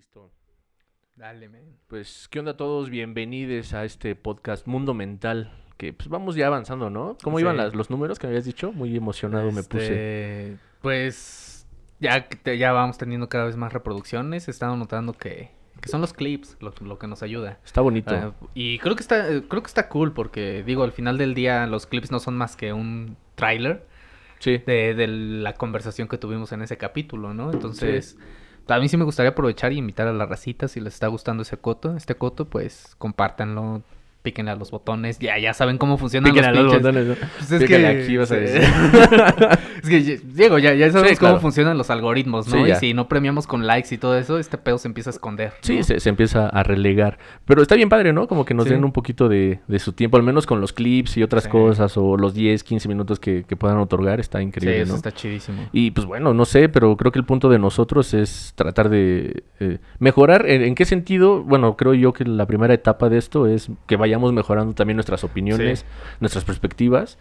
Listo. 0.00 0.32
Dale, 1.14 1.50
man. 1.50 1.60
Pues, 1.86 2.26
¿qué 2.30 2.38
onda 2.38 2.52
a 2.52 2.56
todos? 2.56 2.88
Bienvenidos 2.88 3.74
a 3.74 3.84
este 3.84 4.16
podcast 4.16 4.66
Mundo 4.66 4.94
Mental. 4.94 5.52
Que 5.76 5.92
pues 5.92 6.08
vamos 6.08 6.36
ya 6.36 6.46
avanzando, 6.46 6.88
¿no? 6.88 7.18
¿Cómo 7.22 7.36
Sí. 7.36 7.42
iban 7.42 7.58
las- 7.58 7.74
los 7.74 7.90
números 7.90 8.18
que 8.18 8.26
me 8.26 8.30
habías 8.30 8.46
dicho? 8.46 8.72
Muy 8.72 8.96
emocionado 8.96 9.52
me 9.52 9.62
puse. 9.62 9.82
Este, 10.52 10.56
Pues 10.80 11.66
ya, 12.00 12.26
ya 12.46 12.72
vamos 12.72 12.96
teniendo 12.96 13.28
cada 13.28 13.44
vez 13.44 13.56
más 13.58 13.74
reproducciones. 13.74 14.48
He 14.48 14.50
estado 14.52 14.74
notando 14.74 15.12
que, 15.12 15.50
que 15.82 15.90
son 15.90 16.00
los 16.00 16.14
clips 16.14 16.56
lo, 16.60 16.72
lo 16.80 16.98
que 16.98 17.06
nos 17.06 17.22
ayuda. 17.22 17.58
Está 17.62 17.82
bonito. 17.82 18.14
Ah, 18.14 18.32
y 18.54 18.78
creo 18.78 18.96
que 18.96 19.02
está 19.02 19.26
creo 19.26 19.62
que 19.62 19.66
está 19.68 19.90
cool 19.90 20.14
porque 20.14 20.62
digo 20.64 20.82
al 20.82 20.92
final 20.92 21.18
del 21.18 21.34
día 21.34 21.66
los 21.66 21.84
clips 21.86 22.10
no 22.10 22.20
son 22.20 22.38
más 22.38 22.56
que 22.56 22.72
un 22.72 23.18
tráiler 23.34 23.86
sí. 24.38 24.62
de, 24.66 24.94
de 24.94 25.06
la 25.08 25.52
conversación 25.52 26.08
que 26.08 26.16
tuvimos 26.16 26.52
en 26.52 26.62
ese 26.62 26.78
capítulo, 26.78 27.34
¿no? 27.34 27.52
Entonces, 27.52 28.16
a 28.68 28.78
mí 28.78 28.88
sí 28.88 28.96
me 28.96 29.04
gustaría 29.04 29.30
aprovechar 29.30 29.72
y 29.72 29.78
invitar 29.78 30.06
a 30.08 30.12
la 30.12 30.26
racita 30.26 30.68
si 30.68 30.80
les 30.80 30.94
está 30.94 31.08
gustando 31.08 31.42
ese 31.42 31.56
coto, 31.56 31.96
este 31.96 32.14
coto, 32.14 32.48
pues 32.48 32.94
compártanlo, 32.98 33.82
píquenle 34.22 34.50
a 34.52 34.56
los 34.56 34.70
botones, 34.70 35.18
ya 35.18 35.38
ya 35.38 35.54
saben 35.54 35.78
cómo 35.78 35.96
funcionan 35.96 36.30
Píquenle 36.32 36.48
a 36.48 36.52
los 36.52 36.64
los 36.64 36.72
pinches- 36.74 36.82
botones, 36.82 37.06
¿no? 37.06 37.14
Pues 37.38 37.52
es 37.52 37.62
Píquenle 37.62 37.96
que 37.96 38.02
aquí, 38.04 38.16
vas 38.18 38.30
a 38.30 38.34
sí. 38.34 38.40
decir. 38.40 38.60
es 39.82 39.88
que 39.88 40.20
Diego, 40.34 40.58
ya, 40.58 40.74
ya 40.74 40.90
sabemos 40.90 41.10
Sí, 41.12 41.16
claro. 41.16 41.34
cómo 41.36 41.42
funcionan 41.42 41.78
los 41.78 41.90
algoritmos, 41.90 42.46
¿no? 42.48 42.56
Sí, 42.56 42.62
y 42.62 42.68
ya. 42.68 42.74
si 42.76 42.94
no 42.94 43.08
premiamos 43.08 43.46
con 43.46 43.66
likes 43.66 43.94
y 43.94 43.98
todo 43.98 44.16
eso, 44.18 44.38
este 44.38 44.58
pedo 44.58 44.78
se 44.78 44.88
empieza 44.88 45.10
a 45.10 45.12
esconder. 45.12 45.52
Sí, 45.62 45.78
¿no? 45.78 45.82
se, 45.84 46.00
se 46.00 46.08
empieza 46.08 46.48
a 46.48 46.62
relegar. 46.62 47.18
Pero 47.46 47.62
está 47.62 47.74
bien 47.76 47.88
padre, 47.88 48.12
¿no? 48.12 48.28
Como 48.28 48.44
que 48.44 48.54
nos 48.54 48.64
Sí. 48.66 48.70
den 48.74 48.84
un 48.84 48.92
poquito 48.92 49.28
de, 49.28 49.60
de 49.66 49.78
su 49.78 49.92
tiempo, 49.92 50.16
al 50.16 50.22
menos 50.22 50.46
con 50.46 50.60
los 50.60 50.72
clips 50.72 51.16
y 51.16 51.22
otras 51.22 51.44
Sí. 51.44 51.50
cosas, 51.50 51.96
o 51.96 52.16
los 52.16 52.34
10, 52.34 52.62
15 52.62 52.88
minutos 52.88 53.18
que, 53.18 53.44
que 53.44 53.56
puedan 53.56 53.78
otorgar, 53.78 54.20
está 54.20 54.38
Sí, 54.38 54.44
increíble, 54.44 54.82
eso 54.82 54.92
¿no? 54.92 54.96
está 54.96 55.12
chidísimo. 55.12 55.68
Y 55.72 55.92
pues 55.92 56.06
bueno, 56.06 56.34
no 56.34 56.44
sé, 56.44 56.68
pero 56.68 56.96
creo 56.96 57.10
que 57.10 57.18
el 57.18 57.24
punto 57.24 57.48
de 57.48 57.58
nosotros 57.58 58.12
es 58.14 58.52
tratar 58.54 58.90
de 58.90 59.44
eh, 59.60 59.78
mejorar. 59.98 60.46
¿En, 60.48 60.62
en 60.62 60.74
qué 60.74 60.84
sentido? 60.84 61.42
Bueno, 61.42 61.76
creo 61.76 61.94
yo 61.94 62.12
que 62.12 62.24
la 62.24 62.46
primera 62.46 62.74
etapa 62.74 63.08
de 63.08 63.16
esto 63.18 63.46
es 63.46 63.70
que 63.86 63.96
vayamos 64.10 64.32
mejorando 64.32 64.74
también 64.74 64.96
nuestras 64.96 65.22
opiniones, 65.24 65.80
Sí. 65.80 65.84
nuestras 66.20 66.44
perspectivas. 66.44 67.16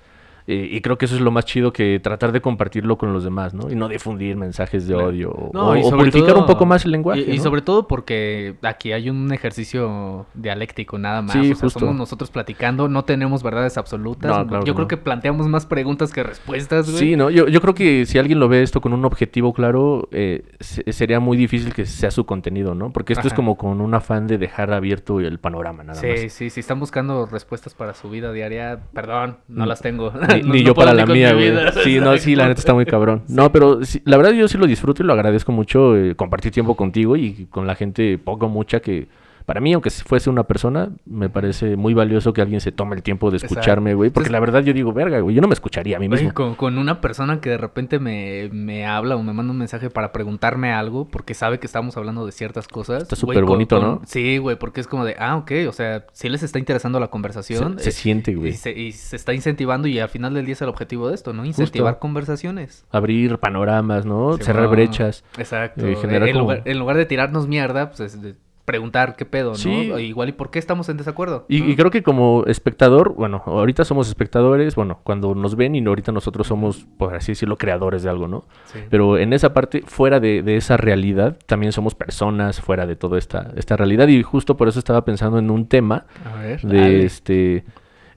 Eh, 0.52 0.68
y 0.72 0.82
creo 0.82 0.98
que 0.98 1.06
eso 1.06 1.16
es 1.16 1.22
lo 1.22 1.32
más 1.32 1.46
chido 1.46 1.72
que 1.72 2.00
tratar 2.00 2.32
de 2.32 2.42
compartirlo 2.42 2.98
con 2.98 3.14
los 3.14 3.24
demás, 3.24 3.54
¿no? 3.54 3.70
Y 3.72 3.76
no 3.76 3.88
difundir 3.88 4.36
mensajes 4.36 4.88
de 4.88 4.96
odio. 4.96 5.32
o- 5.32 5.52
No, 5.54 5.70
o, 5.70 5.76
y 5.76 5.82
o 5.82 5.84
sobre 5.84 5.98
purificar 5.98 6.30
todo- 6.32 6.40
un 6.42 6.46
poco 6.48 6.66
más 6.66 6.86
el 6.86 6.92
lenguaje. 6.92 7.22
Y, 7.22 7.38
sobre 7.40 7.62
todo 7.62 7.88
porque 7.88 8.56
aquí 8.64 8.92
hay 8.92 9.10
un 9.10 9.32
ejercicio 9.34 10.26
dialéctico 10.34 10.98
nada 10.98 11.22
más. 11.22 11.34
Sí, 11.34 11.40
o 11.40 11.56
sea, 11.56 11.56
justo. 11.56 11.80
somos 11.80 11.96
nosotros 11.96 12.32
platicando, 12.32 12.88
no 12.88 13.04
tenemos 13.06 13.44
verdades 13.44 13.78
absolutas. 13.78 14.36
No, 14.36 14.48
claro 14.48 14.66
Yo 14.66 14.76
creo 14.76 14.88
que 14.88 14.98
planteamos 14.98 15.48
más 15.48 15.66
preguntas 15.66 16.12
que 16.12 16.24
respuestas, 16.24 16.90
güey. 16.90 16.98
Sí, 17.00 17.16
¿no? 17.16 17.30
Yo, 17.30 17.48
yo 17.48 17.62
creo 17.62 17.74
que 17.76 18.06
si 18.06 18.18
alguien 18.18 18.40
lo 18.40 18.48
ve 18.50 18.64
esto 18.64 18.82
con 18.82 18.94
un 18.94 19.06
objetivo 19.06 19.54
claro, 19.54 20.08
eh, 20.12 20.44
se- 20.60 20.92
sería 20.92 21.20
muy 21.20 21.38
difícil 21.38 21.74
que 21.74 21.86
sea 21.86 22.12
su 22.12 22.26
contenido, 22.26 22.76
¿no? 22.76 22.92
Porque 22.92 23.14
esto 23.14 23.28
es 23.28 23.34
como 23.34 23.58
con 23.58 23.82
un 23.82 23.94
afán 23.94 24.28
de 24.28 24.38
dejar 24.38 24.74
abierto 24.74 25.20
el 25.20 25.40
panorama, 25.40 25.84
nada 25.84 26.00
Sí, 26.00 26.08
más. 26.08 26.32
sí, 26.34 26.50
si 26.50 26.60
están 26.60 26.80
buscando 26.80 27.26
respuestas 27.26 27.74
para 27.74 27.94
su 27.94 28.10
vida 28.10 28.32
diaria, 28.32 28.80
perdón, 28.94 29.38
no 29.48 29.66
Mm. 29.66 29.68
las 29.68 29.82
tengo. 29.82 30.12
Ni, 30.42 30.48
No- 30.48 30.54
ni 30.54 30.60
no 30.62 30.68
yo 30.68 30.76
para 30.76 30.94
la 30.94 31.06
mía, 31.06 31.34
güey. 31.34 31.52
Sí, 31.84 32.00
no, 32.00 32.18
sí, 32.18 32.36
la 32.36 32.48
neta 32.48 32.60
está 32.60 32.74
muy 32.74 32.86
cabrón. 32.86 33.24
No, 33.28 33.52
pero 33.52 33.84
sí, 33.86 34.02
la 34.06 34.18
verdad 34.18 34.32
yo 34.34 34.48
sí 34.48 34.58
lo 34.58 34.68
disfruto 34.68 35.04
y 35.04 35.06
lo 35.06 35.14
agradezco 35.14 35.52
mucho 35.52 35.96
eh, 35.98 36.16
compartir 36.16 36.52
tiempo 36.52 36.76
contigo 36.76 37.16
y 37.16 37.48
con 37.50 37.68
la 37.68 37.76
gente 37.76 38.18
poco 38.18 38.48
mucha 38.50 38.80
que 38.80 39.08
para 39.50 39.62
mí, 39.62 39.74
aunque 39.74 39.90
fuese 39.90 40.30
una 40.30 40.44
persona, 40.44 40.92
me 41.08 41.28
parece 41.28 41.76
muy 41.76 41.96
valioso 41.96 42.34
que 42.34 42.42
alguien 42.44 42.62
se 42.62 42.72
tome 42.72 42.96
el 42.96 43.02
tiempo 43.02 43.32
de 43.32 43.38
escucharme, 43.38 43.96
güey. 43.96 44.12
Porque 44.12 44.28
Entonces- 44.28 44.32
la 44.32 44.40
verdad 44.40 44.62
yo 44.64 44.74
digo, 44.74 44.94
verga, 44.94 45.20
güey, 45.22 45.36
yo 45.36 45.42
no 45.42 45.48
me 45.48 45.56
escucharía 45.56 45.98
a 45.98 46.00
mí 46.00 46.06
Oye, 46.06 46.18
mismo. 46.18 46.36
con, 46.36 46.54
con 46.54 46.78
una 46.78 47.02
persona 47.02 47.42
que 47.42 47.50
de 47.50 47.58
repente 47.58 47.98
me, 47.98 48.48
me 48.54 48.86
habla 48.86 49.16
o 49.16 49.24
me 49.24 49.34
manda 49.34 49.52
un 49.52 49.58
mensaje 49.58 49.90
para 49.90 50.12
preguntarme 50.12 50.72
algo 50.72 51.06
porque 51.10 51.34
sabe 51.34 51.58
que 51.60 51.66
estamos 51.66 51.98
hablando 51.98 52.28
de 52.28 52.32
ciertas 52.32 52.68
cosas. 52.68 53.02
Está 53.02 53.16
súper 53.16 53.44
bonito, 53.44 53.80
con- 53.80 53.90
¿no? 53.90 54.02
Sí, 54.06 54.38
güey, 54.38 54.56
porque 54.56 54.82
es 54.82 54.88
como 54.88 55.04
de, 55.04 55.16
ah, 55.18 55.38
ok, 55.38 55.52
o 55.68 55.72
sea, 55.72 56.06
sí 56.14 56.30
les 56.30 56.44
está 56.44 56.60
interesando 56.60 57.00
la 57.00 57.08
conversación. 57.08 57.80
Se, 57.80 57.86
se 57.86 57.90
eh, 57.90 57.94
siente, 57.94 58.30
y, 58.30 58.36
güey. 58.36 58.54
se, 58.54 58.72
y 58.72 58.92
se 58.92 59.16
está 59.16 59.34
incentivando 59.34 59.88
y 59.88 59.98
al 59.98 60.10
final 60.10 60.36
del 60.36 60.46
día 60.46 60.54
es 60.54 60.62
el 60.62 60.70
objetivo 60.70 61.10
de 61.10 61.16
esto, 61.16 61.34
¿no? 61.34 61.44
Incentivar 61.44 61.94
Justo. 61.94 62.02
conversaciones. 62.02 62.86
Abrir 62.92 63.40
panoramas, 63.40 64.06
¿no? 64.06 64.38
Sí, 64.38 64.44
Cerrar 64.44 64.66
no, 64.66 64.70
brechas. 64.70 65.24
Exacto. 65.40 65.88
eh, 65.88 65.96
generar 65.96 66.28
en, 66.28 66.34
como- 66.36 66.44
lugar, 66.44 66.62
en 66.66 66.78
lugar 66.78 66.98
de 66.98 67.06
tirarnos 67.08 67.48
mierda, 67.48 67.90
pues 67.90 68.02
es 68.02 68.22
de 68.22 68.36
preguntar 68.70 69.16
qué 69.16 69.26
pedo, 69.26 69.54
¿no? 69.66 70.00
Igual 70.00 70.30
y 70.30 70.32
por 70.34 70.52
qué 70.52 70.60
estamos 70.60 70.88
en 70.90 70.98
desacuerdo. 70.98 71.46
Y, 71.50 71.76
creo 71.76 71.90
que 71.90 72.04
como 72.04 72.44
espectador, 72.46 73.16
bueno, 73.16 73.42
ahorita 73.48 73.84
somos 73.84 74.08
espectadores, 74.08 74.76
bueno, 74.76 75.00
cuando 75.04 75.34
nos 75.34 75.56
ven 75.56 75.74
y 75.76 75.84
ahorita 75.84 76.12
nosotros 76.12 76.46
somos, 76.46 76.86
por 77.00 77.16
así 77.16 77.32
decirlo, 77.32 77.58
creadores 77.58 78.04
de 78.04 78.10
algo, 78.12 78.28
¿no? 78.28 78.46
Sí. 78.66 78.80
Pero 78.92 79.18
en 79.18 79.34
esa 79.34 79.54
parte, 79.56 79.82
fuera 79.88 80.20
de, 80.20 80.44
de 80.44 80.56
esa 80.58 80.78
realidad, 80.78 81.38
también 81.48 81.72
somos 81.72 81.96
personas 81.96 82.62
fuera 82.62 82.86
de 82.86 82.96
toda 82.96 83.18
esta, 83.18 83.52
esta 83.56 83.76
realidad. 83.76 84.08
Y 84.08 84.22
justo 84.22 84.56
por 84.56 84.68
eso 84.68 84.78
estaba 84.78 85.04
pensando 85.04 85.40
en 85.40 85.50
un 85.50 85.66
tema 85.66 86.06
A 86.32 86.40
ver, 86.42 86.62
de 86.62 86.78
dale. 86.78 87.06
este. 87.06 87.64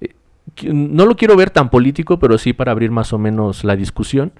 eh, 0.03 0.15
No 0.73 1.07
lo 1.07 1.17
quiero 1.17 1.35
ver 1.37 1.49
tan 1.49 1.71
político, 1.71 2.19
pero 2.19 2.37
sí 2.37 2.53
para 2.53 2.73
abrir 2.73 2.91
más 2.91 3.13
o 3.15 3.19
menos 3.19 3.65
la 3.65 3.75
discusión. 3.77 4.33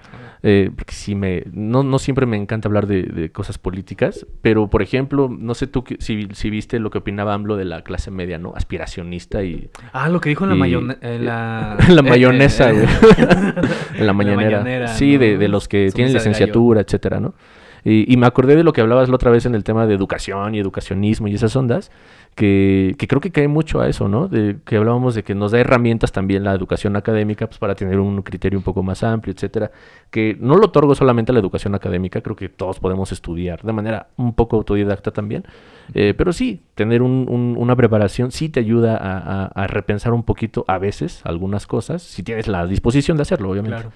Eh, 0.43 0.71
porque 0.77 0.93
sí 0.95 1.15
me. 1.15 1.45
No, 1.53 1.83
no 1.83 1.99
siempre 1.99 2.27
me 2.27 2.37
encanta 2.37 2.69
hablar 2.69 2.87
de, 2.87 3.03
de 3.05 3.31
cosas 3.31 3.59
políticas. 3.59 4.27
Pero, 4.41 4.69
por 4.69 4.83
ejemplo, 4.83 5.29
no 5.31 5.55
sé 5.55 5.67
tú 5.67 5.85
que- 5.85 5.97
si, 6.01 6.27
si 6.33 6.51
viste 6.51 6.79
lo 6.81 6.91
que 6.91 6.99
opinaba 6.99 7.35
AMLO 7.35 7.57
de 7.57 7.65
la 7.65 7.83
clase 7.83 8.11
media, 8.11 8.39
¿no? 8.39 8.53
Aspiracionista 8.57 9.43
y. 9.45 9.71
Ah, 9.93 10.09
lo 10.09 10.21
que 10.21 10.29
dijo 10.31 10.45
en 10.45 10.51
la. 10.51 10.57
En 11.03 11.25
la, 11.27 11.77
eh, 12.01 12.03
mayonesa, 12.03 12.71
eh, 12.71 12.73
güey. 12.75 12.87
en 13.99 14.07
la 14.07 14.13
mañanera. 14.13 14.59
mañanera, 14.59 14.89
sí, 14.89 15.17
de, 15.17 15.35
¿no? 15.35 15.39
de 15.39 15.49
los 15.49 15.69
que 15.69 15.91
tienen 15.95 16.13
licenciatura, 16.15 16.81
etcétera, 16.81 17.21
¿no? 17.21 17.35
Y, 17.85 18.13
y 18.13 18.17
me 18.17 18.27
acordé 18.27 18.55
de 18.57 18.63
lo 18.65 18.73
que 18.73 18.81
hablabas 18.81 19.09
la 19.09 19.17
otra 19.17 19.31
vez 19.31 19.45
en 19.47 19.55
el 19.55 19.65
tema 19.65 19.87
de 19.87 19.95
educación 19.95 20.55
y 20.55 20.59
educacionismo 20.61 21.27
y 21.29 21.35
esas 21.35 21.57
ondas, 21.57 21.91
que, 22.35 22.95
que 22.97 23.09
creo 23.09 23.21
que 23.21 23.31
cae 23.31 23.49
mucho 23.49 23.81
a 23.81 23.89
eso, 23.89 24.09
¿no? 24.09 24.29
De 24.29 24.57
que 24.65 24.77
hablábamos 24.77 25.15
de 25.15 25.23
que 25.23 25.35
nos 25.35 25.53
da 25.53 25.59
herramientas 25.59 26.13
también 26.13 26.45
la 26.45 26.55
educación 26.55 26.97
académica 26.97 27.47
pues, 27.47 27.59
para 27.59 27.75
tener 27.75 27.99
un 27.99 28.23
criterio 28.23 28.59
un 28.59 28.63
poco 28.63 28.83
más 28.83 29.03
amplio, 29.03 29.35
etcétera. 29.35 29.71
Que 30.11 30.37
no 30.41 30.57
lo 30.57 30.67
otorgo 30.67 30.95
solamente 30.95 31.33
a 31.33 31.35
la 31.35 31.41
educación 31.41 31.75
académica, 31.75 32.21
creo 32.21 32.37
que 32.37 32.49
todos 32.49 32.79
podemos 32.81 33.13
estudiar 33.13 33.61
de 33.63 33.73
manera 33.73 34.07
un 34.17 34.33
poco 34.35 34.57
autodidacta 34.57 35.11
también. 35.11 35.45
Eh, 35.93 36.15
pero 36.17 36.33
sí, 36.33 36.63
tener 36.75 37.03
un- 37.03 37.27
un- 37.29 37.57
una 37.59 37.77
preparación 37.77 38.31
sí 38.31 38.49
te 38.49 38.61
ayuda 38.61 38.97
a, 38.97 39.19
a- 39.19 39.47
a 39.47 39.67
repensar 39.67 40.13
un 40.15 40.23
poquito 40.23 40.65
a 40.69 40.79
veces 40.79 41.21
algunas 41.25 41.67
cosas, 41.67 42.03
si 42.03 42.23
tienes 42.23 42.47
la 42.49 42.67
disposición 42.67 43.17
de 43.19 43.23
hacerlo, 43.23 43.51
obviamente. 43.51 43.77
Claro. 43.77 43.93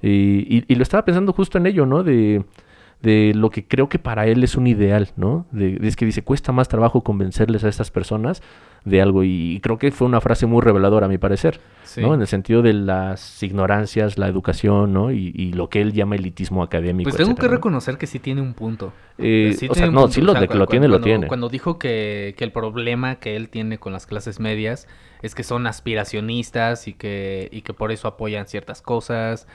Y, 0.00 0.46
y- 0.58 0.64
y 0.68 0.74
lo 0.76 0.82
estaba 0.82 1.04
pensando 1.04 1.32
justo 1.32 1.58
en 1.58 1.66
ello, 1.66 1.84
¿no? 1.86 2.02
De, 2.04 2.44
de 3.02 3.32
lo 3.34 3.50
que 3.50 3.66
creo 3.66 3.88
que 3.88 3.98
para 3.98 4.26
él 4.26 4.42
es 4.42 4.56
un 4.56 4.66
ideal, 4.66 5.10
¿no? 5.16 5.46
De, 5.52 5.78
es 5.82 5.96
que 5.96 6.04
dice, 6.06 6.22
cuesta 6.22 6.50
más 6.52 6.68
trabajo 6.68 7.02
convencerles 7.02 7.62
a 7.64 7.68
estas 7.68 7.90
personas 7.90 8.42
de 8.84 9.02
algo. 9.02 9.22
Y, 9.22 9.60
creo 9.62 9.78
que 9.78 9.90
fue 9.92 10.06
una 10.06 10.20
frase 10.20 10.46
muy 10.46 10.62
reveladora, 10.62 11.06
a 11.06 11.08
mi 11.08 11.18
parecer, 11.18 11.60
Sí. 11.84 12.00
¿no? 12.00 12.14
En 12.14 12.20
el 12.20 12.26
sentido 12.26 12.62
de 12.62 12.72
las 12.72 13.42
ignorancias, 13.42 14.18
la 14.18 14.26
educación, 14.28 14.92
¿no? 14.92 15.12
Y, 15.12 15.32
y 15.34 15.52
lo 15.52 15.68
que 15.68 15.80
él 15.80 15.92
llama 15.92 16.16
elitismo 16.16 16.62
académico. 16.62 17.06
Pues 17.08 17.16
tengo 17.16 17.30
etcétera, 17.30 17.48
que 17.48 17.50
¿no? 17.52 17.56
reconocer 17.56 17.98
que 17.98 18.06
sí 18.06 18.18
tiene 18.18 18.40
un 18.42 18.54
punto. 18.54 18.92
Eh, 19.18 19.54
Sí 19.56 19.68
o 19.70 19.74
sea, 19.74 19.86
no, 19.86 20.00
punto. 20.02 20.12
sí 20.12 20.20
O 20.20 20.24
lo, 20.24 20.32
sea, 20.32 20.40
de 20.40 20.48
que 20.48 20.52
cu- 20.54 20.58
lo 20.58 20.66
tiene, 20.66 20.88
lo 20.88 20.94
cuando- 20.94 21.04
tiene. 21.04 21.26
Cuando 21.28 21.48
dijo 21.48 21.78
que, 21.78 22.34
que 22.36 22.44
el 22.44 22.52
problema 22.52 23.16
que 23.16 23.36
él 23.36 23.48
tiene 23.50 23.78
con 23.78 23.92
las 23.92 24.06
clases 24.06 24.40
medias 24.40 24.88
es 25.22 25.34
que 25.34 25.42
son 25.42 25.66
aspiracionistas 25.66 26.88
y 26.88 26.94
que, 26.94 27.48
y 27.52 27.62
que 27.62 27.72
por 27.74 27.92
eso 27.92 28.08
apoyan 28.08 28.46
ciertas 28.46 28.82
cosas 28.82 29.46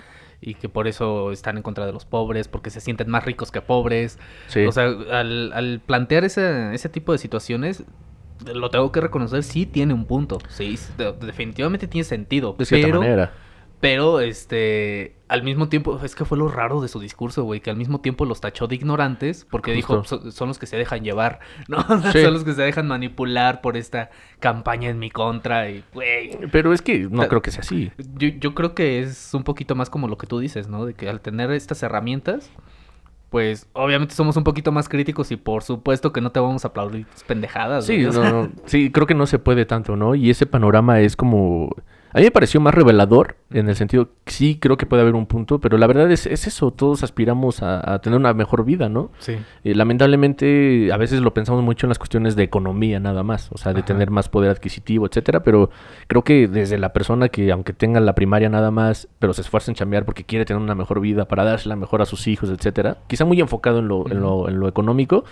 y 0.42 0.56
que 0.56 0.68
por 0.70 0.88
eso 0.88 1.32
están 1.32 1.58
en 1.58 1.64
contra 1.64 1.86
de 1.86 1.94
los 1.94 2.06
pobres, 2.06 2.48
porque 2.48 2.72
se 2.72 2.82
sienten 2.82 3.10
más 3.10 3.24
ricos 3.26 3.52
que 3.52 3.62
pobres. 3.62 4.18
Sí. 4.48 4.66
O 4.66 4.72
sea, 4.72 4.86
al, 4.86 5.54
al 5.54 5.82
plantear 5.86 6.24
ese, 6.24 6.74
ese 6.74 6.90
tipo 6.90 7.12
de 7.12 7.20
situaciones, 7.20 7.84
lo 8.52 8.70
tengo 8.72 8.92
que 8.92 9.02
reconocer, 9.02 9.44
sí 9.44 9.68
tiene 9.68 9.94
un 9.94 10.06
punto. 10.06 10.40
Sí, 10.50 10.78
de- 10.98 11.14
definitivamente 11.14 11.88
tiene 11.88 12.04
sentido. 12.06 12.56
de 12.58 12.66
cierta 12.66 12.88
pero, 12.88 13.00
manera. 13.02 13.32
Pero, 13.82 14.20
este, 14.22 15.16
al 15.28 15.44
mismo 15.44 15.68
tiempo, 15.68 16.00
es 16.04 16.16
que 16.16 16.24
fue 16.24 16.38
lo 16.38 16.48
raro 16.48 16.80
de 16.82 16.88
su 16.88 17.00
discurso, 17.00 17.44
güey, 17.44 17.60
que 17.60 17.70
al 17.72 17.76
mismo 17.78 18.00
tiempo 18.00 18.26
los 18.26 18.40
tachó 18.40 18.68
de 18.68 18.76
ignorantes, 18.76 19.44
porque 19.50 19.74
dijo, 19.74 19.98
Justo. 19.98 20.22
"So- 20.22 20.32
son 20.32 20.48
los 20.50 20.60
que 20.60 20.68
se 20.68 20.78
dejan 20.78 21.04
llevar, 21.04 21.40
¿no? 21.68 21.82
Sí. 22.12 22.22
son 22.22 22.34
los 22.34 22.44
que 22.44 22.54
se 22.54 22.62
dejan 22.62 22.88
manipular 22.88 23.60
por 23.62 23.76
esta 23.78 24.10
campaña 24.40 24.90
en 24.90 25.00
mi 25.00 25.10
contra, 25.10 25.70
y, 25.70 25.84
güey. 25.94 26.38
Pero 26.52 26.72
es 26.74 26.82
que 26.82 27.00
no 27.10 27.24
Ta- 27.24 27.28
creo 27.28 27.42
que 27.42 27.52
sea 27.52 27.62
así. 27.62 27.92
Yo, 28.18 28.30
yo 28.30 28.54
creo 28.56 28.76
que 28.76 29.00
es 29.02 29.34
un 29.34 29.44
poquito 29.44 29.76
más 29.76 29.90
como 29.90 30.08
lo 30.08 30.18
que 30.18 30.28
tú 30.28 30.40
dices, 30.40 30.68
¿no? 30.70 30.86
De 30.86 30.94
que 30.94 31.10
al 31.10 31.20
tener 31.20 31.50
estas 31.52 31.82
herramientas, 31.84 32.50
pues 33.30 33.68
obviamente 33.74 34.14
somos 34.14 34.36
un 34.38 34.44
poquito 34.44 34.72
más 34.74 34.90
críticos 34.90 35.32
y 35.32 35.38
por 35.38 35.64
supuesto 35.64 36.12
que 36.12 36.20
no 36.20 36.32
te 36.32 36.40
vamos 36.42 36.66
a 36.66 36.68
aplaudir 36.68 37.08
pendejadas. 37.28 37.86
Sí, 37.86 38.00
no, 38.00 38.12
no, 38.12 38.50
sí, 38.66 38.92
creo 38.92 39.08
que 39.08 39.16
no 39.16 39.26
se 39.26 39.40
puede 39.40 39.66
tanto, 39.66 39.96
¿no? 39.96 40.16
Y 40.16 40.30
ese 40.30 40.46
panorama 40.46 41.00
es 41.00 41.16
como... 41.16 41.70
A 42.14 42.18
mí 42.18 42.26
me 42.26 42.32
pareció 42.32 42.60
más 42.60 42.74
revelador 42.74 43.38
en 43.52 43.70
el 43.70 43.76
sentido, 43.76 44.10
sí, 44.26 44.58
creo 44.60 44.76
que 44.76 44.86
puede 44.86 45.02
haber 45.02 45.16
un 45.16 45.26
punto, 45.28 45.60
pero 45.60 45.78
la 45.78 45.88
verdad 45.88 46.12
es, 46.12 46.26
es 46.26 46.46
eso, 46.46 46.72
todos 46.72 47.04
aspiramos 47.04 47.62
a, 47.64 47.94
a 47.94 48.00
tener 48.00 48.20
una 48.20 48.34
mejor 48.34 48.66
vida, 48.66 48.90
¿no? 48.90 49.12
Sí. 49.20 49.38
Eh, 49.64 49.76
lamentablemente, 49.76 50.92
a 50.92 50.98
veces 50.98 51.22
lo 51.22 51.34
pensamos 51.34 51.64
mucho 51.64 51.86
en 51.86 51.90
las 51.90 52.00
cuestiones 52.00 52.36
de 52.36 52.44
economía 52.44 53.00
nada 53.00 53.24
más, 53.24 53.50
o 53.52 53.58
sea, 53.58 53.74
de 53.74 53.80
Ajá. 53.80 53.86
tener 53.88 54.12
más 54.12 54.30
poder 54.30 54.52
adquisitivo, 54.52 55.06
etcétera, 55.06 55.42
pero 55.44 55.70
creo 56.08 56.24
que 56.24 56.48
desde 56.48 56.78
la 56.78 56.92
persona 56.94 57.30
que, 57.30 57.52
aunque 57.52 57.74
tenga 57.74 58.00
la 58.00 58.14
primaria 58.14 58.50
nada 58.50 58.72
más, 58.72 59.08
pero 59.20 59.34
se 59.34 59.42
esfuerza 59.42 59.72
en 59.72 59.76
chambear 59.76 60.04
porque 60.06 60.26
quiere 60.26 60.44
tener 60.46 60.62
una 60.62 60.76
mejor 60.76 61.00
vida, 61.00 61.28
para 61.28 61.44
dársela 61.46 61.76
mejor 61.78 62.02
a 62.02 62.06
sus 62.06 62.28
hijos, 62.28 62.50
etcétera, 62.50 62.98
quizá 63.08 63.24
muy 63.26 63.40
enfocado 63.40 63.80
en 63.80 63.88
lo, 63.88 64.10
en 64.12 64.20
lo, 64.22 64.50
en 64.50 64.60
lo 64.60 64.68
económico, 64.68 65.24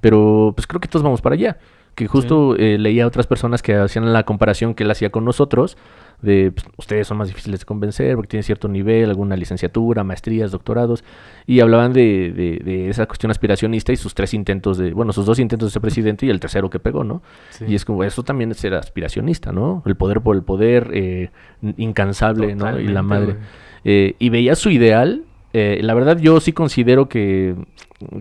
Pero 0.00 0.52
pues 0.54 0.66
creo 0.66 0.80
que 0.80 0.88
todos 0.88 1.02
vamos 1.02 1.22
para 1.22 1.34
allá. 1.34 1.58
Que 1.96 2.06
justo 2.06 2.54
eh, 2.56 2.78
leía 2.78 3.04
a 3.04 3.06
otras 3.08 3.26
personas 3.26 3.62
que 3.62 3.74
hacían 3.74 4.12
la 4.12 4.22
comparación 4.24 4.74
que 4.74 4.84
él 4.84 4.90
hacía 4.90 5.10
con 5.10 5.24
nosotros, 5.24 5.76
de 6.22 6.52
pues, 6.52 6.66
ustedes 6.76 7.06
son 7.06 7.18
más 7.18 7.28
difíciles 7.28 7.60
de 7.60 7.66
convencer 7.66 8.14
porque 8.16 8.28
tienen 8.28 8.44
cierto 8.44 8.68
nivel, 8.68 9.08
alguna 9.08 9.36
licenciatura, 9.36 10.04
maestrías, 10.04 10.50
doctorados, 10.50 11.04
y 11.46 11.60
hablaban 11.60 11.92
de, 11.92 12.32
de, 12.32 12.60
de 12.64 12.88
esa 12.90 13.06
cuestión 13.06 13.30
aspiracionista 13.30 13.92
y 13.92 13.96
sus 13.96 14.14
tres 14.14 14.34
intentos 14.34 14.78
de, 14.78 14.92
bueno, 14.92 15.12
sus 15.12 15.26
dos 15.26 15.38
intentos 15.38 15.68
de 15.68 15.72
ser 15.72 15.82
presidente 15.82 16.26
y 16.26 16.30
el 16.30 16.38
tercero 16.38 16.70
que 16.70 16.78
pegó, 16.78 17.02
¿no? 17.02 17.22
Sí. 17.50 17.64
Y 17.68 17.74
es 17.74 17.84
como, 17.84 18.04
eso 18.04 18.22
también 18.22 18.50
es 18.50 18.58
ser 18.58 18.74
aspiracionista, 18.74 19.52
¿no? 19.52 19.82
El 19.86 19.96
poder 19.96 20.20
por 20.20 20.36
el 20.36 20.42
poder, 20.42 20.90
eh, 20.92 21.30
incansable, 21.76 22.54
¿no? 22.54 22.78
Y 22.78 22.88
la 22.88 23.02
madre. 23.02 23.36
Eh, 23.84 24.16
y 24.18 24.28
veía 24.30 24.54
su 24.54 24.70
ideal. 24.70 25.24
Eh, 25.58 25.80
la 25.82 25.94
verdad, 25.94 26.18
yo 26.18 26.38
sí 26.40 26.52
considero 26.52 27.08
que, 27.08 27.54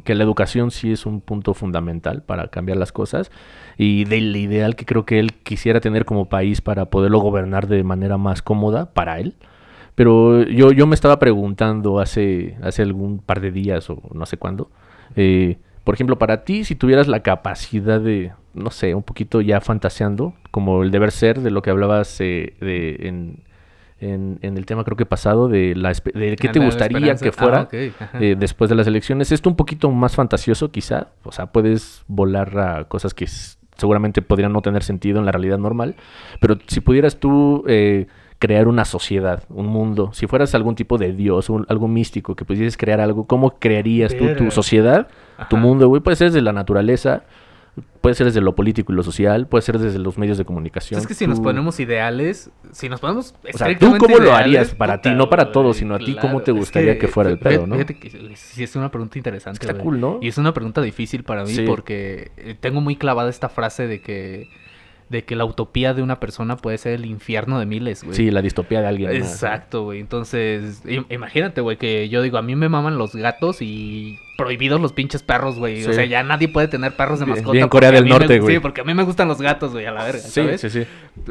que 0.04 0.16
la 0.16 0.24
educación 0.24 0.72
sí 0.72 0.94
es 0.94 1.06
un 1.06 1.20
punto 1.20 1.54
fundamental 1.54 2.24
para 2.24 2.48
cambiar 2.48 2.78
las 2.78 2.92
cosas. 2.92 3.30
Y 3.78 4.06
del 4.06 4.36
ideal 4.36 4.76
que 4.76 4.86
creo 4.86 5.06
que 5.06 5.20
él 5.20 5.34
quisiera 5.34 5.82
tener 5.82 6.06
como 6.06 6.30
país 6.30 6.62
para 6.62 6.86
poderlo 6.86 7.20
gobernar 7.20 7.68
de 7.68 7.84
manera 7.84 8.18
más 8.18 8.42
cómoda 8.42 8.94
para 8.94 9.20
él. 9.20 9.36
Pero 9.96 10.44
yo, 10.44 10.72
yo 10.72 10.88
me 10.88 10.96
estaba 10.96 11.20
preguntando 11.20 12.00
hace, 12.00 12.58
hace 12.62 12.82
algún 12.82 13.20
par 13.20 13.42
de 13.42 13.52
días 13.52 13.90
o 13.90 14.02
no 14.14 14.26
sé 14.26 14.38
cuándo. 14.38 14.70
eh, 15.16 15.58
por 15.84 15.94
ejemplo, 15.94 16.18
para 16.18 16.44
ti, 16.46 16.64
si 16.64 16.76
tuvieras 16.76 17.08
la 17.08 17.22
capacidad 17.22 18.02
de, 18.02 18.32
no 18.56 18.72
sé, 18.72 18.96
un 18.96 19.04
poquito 19.04 19.42
ya 19.42 19.62
fantaseando, 19.62 20.34
como 20.52 20.84
el 20.84 20.92
deber 20.92 21.12
ser 21.12 21.42
de 21.42 21.52
lo 21.52 21.62
que 21.62 21.70
hablabas 21.70 22.20
eh, 22.22 22.56
de, 22.60 23.08
en, 23.08 23.44
en, 24.00 24.40
en 24.42 24.58
el 24.58 24.66
tema 24.66 24.84
creo 24.84 24.98
que 24.98 25.06
pasado, 25.06 25.48
de, 25.48 25.74
la, 25.76 25.90
de 26.14 26.36
qué 26.36 26.50
te 26.50 26.60
La 26.60 26.66
gustaría 26.66 26.98
esperanza. 27.14 27.24
que 27.26 27.32
fuera 27.32 27.68
Ah, 28.00 28.18
eh, 28.20 28.36
después 28.38 28.70
de 28.70 28.76
las 28.76 28.88
elecciones. 28.88 29.32
Esto 29.32 29.50
un 29.50 29.56
poquito 29.56 29.90
más 29.92 30.16
fantasioso 30.16 30.72
quizá, 30.72 31.08
o 31.24 31.32
sea, 31.32 31.48
puedes 31.48 32.04
volar 32.08 32.58
a 32.60 32.84
cosas 32.86 33.14
que 33.14 33.26
seguramente 33.78 34.22
podrían 34.22 34.54
no 34.54 34.62
tener 34.62 34.84
sentido 34.84 35.20
en 35.20 35.26
la 35.26 35.32
realidad 35.32 35.58
normal, 35.58 35.96
pero 36.40 36.58
si 36.68 36.80
pudieras 36.82 37.18
tú 37.20 37.64
eh, 37.68 38.08
crear 38.40 38.68
una 38.68 38.86
sociedad, 38.86 39.44
un 39.50 39.68
mundo, 39.68 40.12
si 40.14 40.28
fueras 40.28 40.54
algún 40.56 40.76
tipo 40.76 40.98
de 40.98 41.14
dios, 41.14 41.50
un- 41.50 41.66
algo 41.70 41.88
místico, 41.88 42.36
que 42.36 42.46
pudieses 42.46 42.78
crear 42.78 43.00
algo, 43.02 43.26
¿cómo 43.28 43.60
crearías 43.60 44.16
tú 44.16 44.28
tu 44.38 44.52
sociedad, 44.52 45.08
tu 45.50 45.58
mundo, 45.58 45.88
güey? 45.88 46.02
Puede 46.02 46.16
ser 46.18 46.28
desde 46.28 46.42
la 46.42 46.54
naturaleza, 46.54 47.24
puede 48.02 48.16
ser 48.16 48.28
desde 48.28 48.42
lo 48.42 48.56
político 48.56 48.94
y 48.94 48.96
lo 48.96 49.04
social, 49.04 49.48
puede 49.48 49.62
ser 49.64 49.80
desde 49.80 50.00
los 50.00 50.18
medios 50.18 50.38
de 50.38 50.46
comunicación. 50.46 51.00
Es 51.00 51.08
que 51.08 51.14
si 51.14 51.28
nos 51.28 51.40
ponemos 51.40 51.80
ideales, 51.80 52.52
si 52.72 52.88
nos 52.88 53.00
ponemos 53.00 53.34
O 53.54 53.58
sea, 53.58 53.78
¿tú 53.78 53.98
cómo 53.98 54.20
lo 54.20 54.34
harías 54.34 54.76
para 54.76 55.02
ti? 55.02 55.10
No 55.10 55.30
para 55.30 55.52
todos, 55.52 55.78
sino 55.78 55.96
a 55.96 56.00
ti, 56.00 56.16
¿cómo 56.20 56.42
te 56.42 56.52
Es 56.52 56.58
gustaría 56.58 56.98
que 56.98 57.08
fuera 57.08 57.30
el 57.30 57.40
pedo, 57.40 57.66
no? 57.68 57.76
Fíjate 57.76 57.98
que 57.98 58.36
sí 58.36 58.64
es 58.64 58.76
una 58.76 58.92
pregunta 58.92 59.18
interesante, 59.18 59.66
Está 59.66 59.78
cool, 59.82 60.00
¿no? 60.00 60.20
Y 60.22 60.28
es 60.28 60.38
una 60.38 60.54
pregunta 60.54 60.82
difícil 60.82 61.24
para 61.24 61.44
mí 61.44 61.54
Sí. 61.54 61.64
porque 61.66 62.32
eh, 62.38 62.56
tengo 62.60 62.82
muy 62.82 62.96
clavada 62.96 63.30
esta 63.30 63.50
frase 63.50 63.88
de 63.88 64.02
que 64.02 64.50
de 65.10 65.24
que 65.24 65.36
la 65.36 65.46
utopía 65.46 65.94
de 65.94 66.02
una 66.02 66.20
persona 66.20 66.58
puede 66.58 66.80
ser 66.80 66.94
el 66.94 67.06
infierno 67.06 67.60
de 67.60 67.68
miles, 67.68 68.04
güey. 68.04 68.16
Sí, 68.16 68.32
la 68.32 68.42
distopía 68.42 68.82
de 68.82 68.88
alguien. 68.88 69.12
Exacto, 69.12 69.84
güey. 69.84 70.00
Entonces, 70.00 70.84
im- 70.86 71.06
imagínate, 71.10 71.62
güey, 71.62 71.78
que 71.78 72.10
yo 72.10 72.24
digo, 72.24 72.38
a 72.40 72.42
mí 72.42 72.56
me 72.56 72.70
maman 72.70 72.98
los 72.98 73.16
gatos 73.16 73.62
y 73.62 74.18
prohibidos 74.36 74.82
los 74.82 74.94
pinches 74.94 75.22
perros, 75.22 75.60
güey. 75.60 75.86
O 75.86 75.94
sea, 75.94 76.06
ya 76.06 76.24
nadie 76.24 76.48
puede 76.48 76.68
tener 76.68 76.96
perros 76.98 77.20
de 77.20 77.28
mascota. 77.28 77.52
bien 77.52 77.70
Corea 77.70 77.92
del 77.92 78.06
me- 78.06 78.10
Norte, 78.10 78.40
güey. 78.40 78.56
Sí, 78.56 78.60
porque 78.60 78.82
a 78.82 78.84
mí 78.84 78.96
me 78.96 79.04
gustan 79.04 79.28
los 79.28 79.40
gatos, 79.40 79.74
güey, 79.74 79.86
a 79.86 79.92
la 79.92 80.04
verga, 80.06 80.20
Sí, 80.20 80.42
¿sabes? 80.42 80.62
sí, 80.62 80.70
sí. 80.72 80.84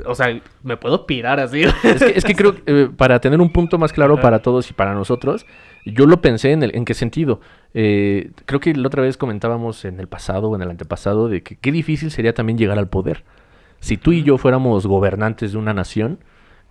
O 0.07 0.15
sea, 0.15 0.41
me 0.63 0.77
puedo 0.77 1.05
pirar 1.05 1.41
así. 1.41 1.63
Es 1.65 2.03
que, 2.03 2.13
es 2.17 2.25
que 2.25 2.35
creo 2.37 2.55
que 2.55 2.63
eh, 2.67 2.89
para 2.97 3.21
tener 3.21 3.41
un 3.41 3.51
punto 3.51 3.77
más 3.79 3.93
claro 3.93 4.21
para 4.21 4.39
todos 4.41 4.71
y 4.71 4.73
para 4.73 4.95
nosotros, 4.95 5.47
yo 5.85 6.07
lo 6.07 6.21
pensé 6.23 6.53
en 6.53 6.63
el, 6.63 6.75
en 6.77 6.85
qué 6.85 6.95
sentido. 6.95 7.41
Eh, 7.75 8.31
creo 8.47 8.61
que 8.61 8.73
la 8.75 8.87
otra 8.87 9.03
vez 9.03 9.17
comentábamos 9.17 9.85
en 9.85 9.99
el 9.99 10.07
pasado 10.07 10.49
o 10.49 10.55
en 10.57 10.63
el 10.63 10.71
antepasado 10.71 11.29
de 11.29 11.43
que 11.43 11.57
qué 11.57 11.73
difícil 11.73 12.13
sería 12.13 12.33
también 12.35 12.57
llegar 12.57 12.79
al 12.79 12.89
poder. 12.89 13.25
Si 13.85 13.99
tú 13.99 14.13
y 14.13 14.23
yo 14.23 14.39
fuéramos 14.39 14.87
gobernantes 14.87 15.53
de 15.53 15.59
una 15.59 15.75
nación, 15.75 16.19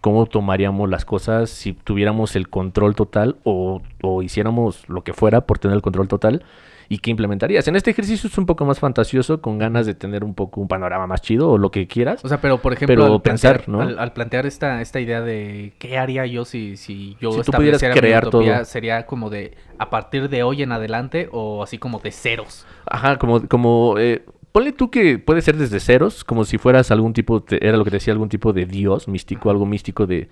¿cómo 0.01 0.25
tomaríamos 0.25 0.89
las 0.89 1.05
cosas 1.05 1.51
si 1.51 1.73
tuviéramos 1.73 2.35
el 2.35 2.49
control 2.49 2.95
total 2.95 3.35
o, 3.43 3.83
o 4.01 4.23
hiciéramos 4.23 4.89
lo 4.89 5.03
que 5.03 5.13
fuera 5.13 5.41
por 5.41 5.59
tener 5.59 5.75
el 5.75 5.83
control 5.83 6.07
total? 6.07 6.43
¿Y 6.89 6.97
qué 6.97 7.11
implementarías? 7.11 7.67
En 7.67 7.75
este 7.75 7.91
ejercicio 7.91 8.27
es 8.27 8.35
un 8.39 8.47
poco 8.47 8.65
más 8.65 8.79
fantasioso, 8.79 9.41
con 9.41 9.59
ganas 9.59 9.85
de 9.85 9.93
tener 9.93 10.23
un 10.23 10.33
poco 10.33 10.59
un 10.59 10.67
panorama 10.67 11.05
más 11.05 11.21
chido 11.21 11.51
o 11.51 11.57
lo 11.59 11.69
que 11.69 11.85
quieras. 11.87 12.25
O 12.25 12.27
sea, 12.27 12.41
pero 12.41 12.57
por 12.57 12.73
ejemplo, 12.73 12.95
Pero 13.03 13.13
al 13.13 13.21
pensar, 13.21 13.63
plantear, 13.63 13.69
¿no? 13.69 13.81
al, 13.81 13.99
al 13.99 14.13
plantear 14.13 14.47
esta, 14.47 14.81
esta 14.81 14.99
idea 14.99 15.21
de 15.21 15.73
qué 15.77 15.99
haría 15.99 16.25
yo 16.25 16.45
si, 16.45 16.77
si 16.77 17.15
yo 17.21 17.29
Si 17.31 17.35
tú 17.37 17.41
estableciera 17.41 17.93
mi 17.93 17.99
crear 18.01 18.25
utopía, 18.27 18.55
todo. 18.55 18.65
sería 18.65 19.05
como 19.05 19.29
de 19.29 19.55
a 19.77 19.91
partir 19.91 20.29
de 20.29 20.41
hoy 20.41 20.63
en 20.63 20.71
adelante 20.71 21.29
o 21.31 21.61
así 21.61 21.77
como 21.77 21.99
de 21.99 22.11
ceros. 22.11 22.65
Ajá, 22.87 23.17
como, 23.17 23.47
como, 23.47 23.99
eh, 23.99 24.25
ponle 24.53 24.71
tú 24.71 24.89
que 24.89 25.19
puede 25.19 25.41
ser 25.41 25.57
desde 25.57 25.81
ceros, 25.81 26.23
como 26.23 26.45
si 26.45 26.57
fueras 26.57 26.91
algún 26.91 27.11
tipo, 27.11 27.43
era 27.59 27.75
lo 27.75 27.83
que 27.83 27.89
te 27.89 27.97
decía, 27.97 28.13
algún 28.13 28.29
tipo 28.29 28.53
de 28.53 28.65
dios 28.65 29.09
místico, 29.09 29.49
algo 29.49 29.65
místico 29.65 30.07
de, 30.07 30.29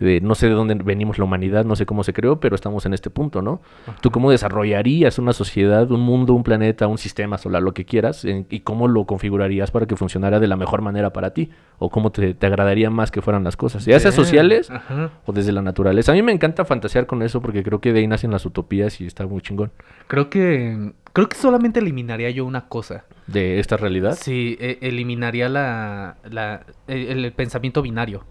de 0.00 0.20
no 0.20 0.34
sé 0.34 0.48
de 0.48 0.54
dónde 0.54 0.74
venimos 0.74 1.18
la 1.18 1.24
humanidad, 1.24 1.64
no 1.64 1.76
sé 1.76 1.86
cómo 1.86 2.04
se 2.04 2.12
creó, 2.12 2.40
pero 2.40 2.54
estamos 2.54 2.86
en 2.86 2.94
este 2.94 3.10
punto, 3.10 3.42
¿no? 3.42 3.60
¿Tú 4.00 4.10
cómo 4.10 4.30
desarrollarías 4.30 5.18
una 5.18 5.32
sociedad, 5.32 5.90
un 5.90 6.00
mundo, 6.00 6.34
un 6.34 6.42
planeta, 6.42 6.86
un 6.86 6.98
sistema 6.98 7.38
solar, 7.38 7.62
lo 7.62 7.74
que 7.74 7.84
quieras, 7.84 8.24
en- 8.24 8.46
y 8.50 8.60
cómo 8.60 8.88
lo 8.88 9.04
configurarías 9.06 9.70
para 9.70 9.86
que 9.86 9.96
funcionara 9.96 10.40
de 10.40 10.46
la 10.46 10.56
mejor 10.56 10.82
manera 10.82 11.12
para 11.12 11.32
ti? 11.34 11.50
¿O 11.78 11.90
cómo 11.90 12.10
te, 12.12 12.34
te 12.34 12.46
agradaría 12.46 12.88
más 12.90 13.10
que 13.10 13.20
fueran 13.22 13.44
las 13.44 13.56
cosas? 13.56 13.84
Ya 13.84 13.98
Bien, 13.98 14.12
sociales 14.12 14.70
Ajá. 14.70 15.10
o 15.26 15.32
desde 15.32 15.52
la 15.52 15.62
naturaleza. 15.62 16.12
A 16.12 16.14
mí 16.14 16.22
me 16.22 16.32
encanta 16.32 16.64
fantasear 16.64 17.06
con 17.06 17.22
eso 17.22 17.40
porque 17.42 17.62
creo 17.62 17.80
que 17.80 17.92
de 17.92 18.00
ahí 18.00 18.06
nacen 18.06 18.30
las 18.30 18.46
utopías 18.46 19.00
y 19.00 19.06
está 19.06 19.26
muy 19.26 19.40
chingón. 19.42 19.72
Creo 20.06 20.30
que 20.30 20.92
creo 21.12 21.28
que 21.28 21.36
solamente 21.36 21.80
eliminaría 21.80 22.30
yo 22.30 22.44
una 22.44 22.68
cosa. 22.68 23.04
De 23.26 23.58
esta 23.58 23.76
realidad. 23.76 24.16
Sí, 24.20 24.56
e- 24.60 24.78
eliminaría 24.82 25.48
la, 25.48 26.16
la 26.30 26.66
el, 26.86 27.24
el 27.24 27.32
pensamiento 27.32 27.80
binario. 27.82 28.24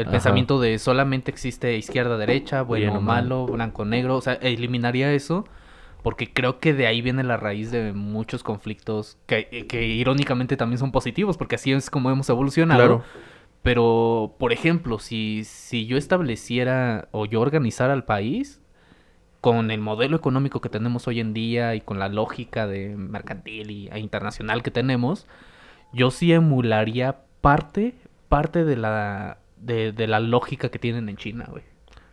El 0.00 0.06
Ajá. 0.06 0.12
pensamiento 0.12 0.60
de 0.60 0.78
solamente 0.78 1.30
existe 1.30 1.76
izquierda, 1.76 2.16
derecha, 2.18 2.62
bueno 2.62 2.94
o 2.94 2.98
o 2.98 3.00
mal. 3.00 3.24
malo, 3.24 3.46
blanco, 3.46 3.84
negro. 3.84 4.16
O 4.16 4.20
sea, 4.20 4.34
eliminaría 4.34 5.12
eso 5.12 5.44
porque 6.02 6.32
creo 6.32 6.58
que 6.60 6.72
de 6.72 6.86
ahí 6.86 7.02
viene 7.02 7.22
la 7.22 7.36
raíz 7.36 7.70
de 7.70 7.92
muchos 7.92 8.42
conflictos 8.42 9.18
que, 9.26 9.66
que 9.68 9.86
irónicamente 9.86 10.56
también 10.56 10.78
son 10.78 10.92
positivos 10.92 11.36
porque 11.36 11.56
así 11.56 11.72
es 11.72 11.90
como 11.90 12.10
hemos 12.10 12.28
evolucionado. 12.28 12.80
Claro. 12.80 13.04
Pero, 13.62 14.36
por 14.38 14.52
ejemplo, 14.52 14.98
si, 14.98 15.44
si 15.44 15.86
yo 15.86 15.98
estableciera 15.98 17.08
o 17.12 17.26
yo 17.26 17.40
organizara 17.40 17.92
al 17.92 18.04
país 18.04 18.62
con 19.42 19.70
el 19.70 19.80
modelo 19.80 20.16
económico 20.16 20.60
que 20.60 20.70
tenemos 20.70 21.06
hoy 21.08 21.20
en 21.20 21.34
día 21.34 21.74
y 21.74 21.80
con 21.80 21.98
la 21.98 22.08
lógica 22.08 22.66
de 22.66 22.96
mercantil 22.96 23.70
y, 23.70 23.88
e 23.88 23.98
internacional 23.98 24.62
que 24.62 24.70
tenemos, 24.70 25.26
yo 25.92 26.10
sí 26.10 26.32
emularía 26.32 27.20
parte, 27.42 27.94
parte 28.28 28.64
de 28.64 28.76
la, 28.76 29.38
de, 29.60 29.92
de 29.92 30.06
la 30.06 30.20
lógica 30.20 30.68
que 30.70 30.78
tienen 30.78 31.08
en 31.08 31.16
China, 31.16 31.46
güey. 31.50 31.62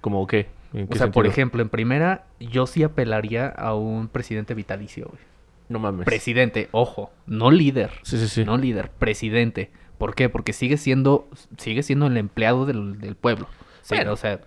¿Como 0.01 0.25
qué? 0.27 0.47
¿En 0.73 0.87
O 0.91 0.95
sea, 0.95 1.11
por 1.11 1.25
ejemplo, 1.25 1.61
en 1.61 1.69
primera, 1.69 2.25
yo 2.39 2.67
sí 2.67 2.83
apelaría 2.83 3.47
a 3.47 3.73
un 3.73 4.07
presidente 4.09 4.53
vitalicio, 4.53 5.05
güey. 5.07 5.21
No 5.69 5.79
mames. 5.79 6.05
Presidente, 6.05 6.69
ojo, 6.71 7.11
no 7.25 7.51
líder. 7.51 7.91
sí, 8.03 8.17
sí, 8.17 8.27
sí. 8.27 8.45
No 8.45 8.57
líder, 8.57 8.89
presidente. 8.91 9.69
¿Por 9.97 10.13
qué? 10.15 10.29
Porque 10.29 10.53
sigue 10.53 10.77
siendo, 10.77 11.27
sigue 11.57 11.83
siendo 11.83 12.07
el 12.07 12.17
empleado 12.17 12.65
del, 12.65 12.99
del 12.99 13.15
pueblo. 13.15 13.47
Sí, 13.81 13.95
Bueno. 13.95 14.13
o 14.13 14.15
sea, 14.15 14.39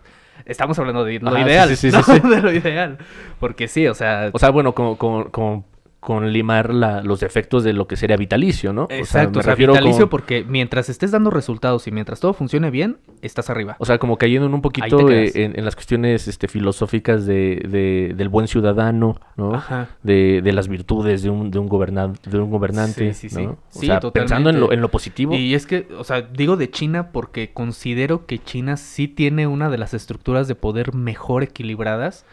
estamos 0.47 0.79
hablando 0.79 1.05
de 1.05 1.19
lo 1.19 1.31
Ajá, 1.31 1.41
ideal. 1.41 1.69
sí, 1.71 1.77
sí, 1.77 1.91
¿no? 1.93 2.03
sí, 2.03 2.13
sí. 2.21 2.29
de 2.29 2.41
lo 2.41 2.53
ideal. 2.53 2.99
Porque 3.39 3.67
sí, 3.69 3.87
o 3.87 3.95
sea, 3.95 4.31
O 4.33 4.39
sea, 4.39 4.51
bueno, 4.51 4.75
con, 4.75 4.97
con, 4.97 5.31
con, 5.31 5.65
con 6.01 6.33
limar 6.33 6.73
la- 6.73 7.03
los 7.03 7.21
defectos 7.21 7.63
de 7.63 7.75
lo 7.75 7.87
que 7.87 7.95
sería 7.97 8.17
vitalicio, 8.17 8.73
¿no? 8.73 8.87
exacto, 8.91 9.33
me 9.35 9.41
o 9.41 9.43
sea, 9.43 9.53
refiero 9.53 9.75
vitalicio 9.75 10.09
porque 10.09 10.45
mientras 10.49 10.89
estés 10.89 11.11
dando 11.11 11.31
resultados 11.31 11.87
y 11.87 11.91
mientras 11.91 12.21
todo 12.21 12.33
funcione 12.33 12.71
bien, 12.71 12.97
estás 13.21 13.51
arriba. 13.51 13.77
O 13.79 13.85
sea, 13.85 13.99
como 13.99 14.17
cayendo 14.17 14.47
en 14.47 14.55
un 14.55 14.63
poquito 14.63 15.11
eh, 15.11 15.31
en, 15.35 15.59
en 15.59 15.65
las 15.65 15.75
cuestiones 15.77 16.27
este, 16.27 16.49
filosóficas 16.49 17.27
de, 17.27 17.63
de- 17.69 18.15
del 18.17 18.31
buen 18.31 18.49
ciudadano, 18.49 19.21
¿no? 19.37 19.55
Ajá. 19.55 19.89
De, 20.03 20.41
de 20.43 20.53
las 20.53 20.69
virtudes 20.69 21.23
de 21.23 21.29
un, 21.29 21.51
de 21.51 21.59
un, 21.59 21.69
gobernan- 21.69 22.19
de 22.23 22.39
un 22.39 22.51
gobernante, 22.51 23.13
Sí, 23.13 23.29
sí, 23.29 23.37
sí. 23.37 23.45
¿no? 23.45 23.51
O 23.53 23.59
Sí, 23.69 23.87
sea, 23.87 24.01
pensando 24.01 24.49
en 24.49 24.57
lo, 24.57 24.61
totalmente. 24.63 24.75
en 24.77 24.81
lo 24.81 24.89
positivo. 24.91 25.35
Y 25.35 25.55
es 25.55 25.67
que, 25.67 25.87
o 25.99 26.05
sea, 26.05 26.23
digo 26.23 26.57
de 26.57 26.71
China 26.71 27.11
porque 27.13 27.53
considero 27.53 28.25
que 28.25 28.39
China 28.39 28.79
sí 28.79 29.07
tiene 29.07 29.47
una 29.47 29.69
de 29.69 29.77
las 29.77 29.93
estructuras 29.93 30.49
de 30.49 30.55
poder 30.55 30.95
mejor 30.95 31.43
equilibradas 31.43 32.25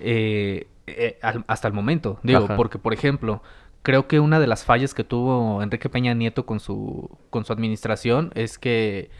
eh, 0.00 0.66
eh, 0.86 1.18
al- 1.22 1.44
hasta 1.46 1.68
el 1.68 1.74
momento. 1.74 2.18
Digo, 2.22 2.44
Ajá. 2.44 2.56
porque, 2.56 2.78
por 2.78 2.92
ejemplo, 2.92 3.42
creo 3.82 4.06
que 4.08 4.20
una 4.20 4.40
de 4.40 4.46
las 4.46 4.64
fallas 4.64 4.94
que 4.94 5.04
tuvo 5.04 5.62
Enrique 5.62 5.88
Peña 5.88 6.14
Nieto 6.14 6.46
con 6.46 6.60
su, 6.60 7.10
con 7.30 7.44
su 7.44 7.52
administración 7.52 8.30
es 8.34 8.58
que 8.58 9.10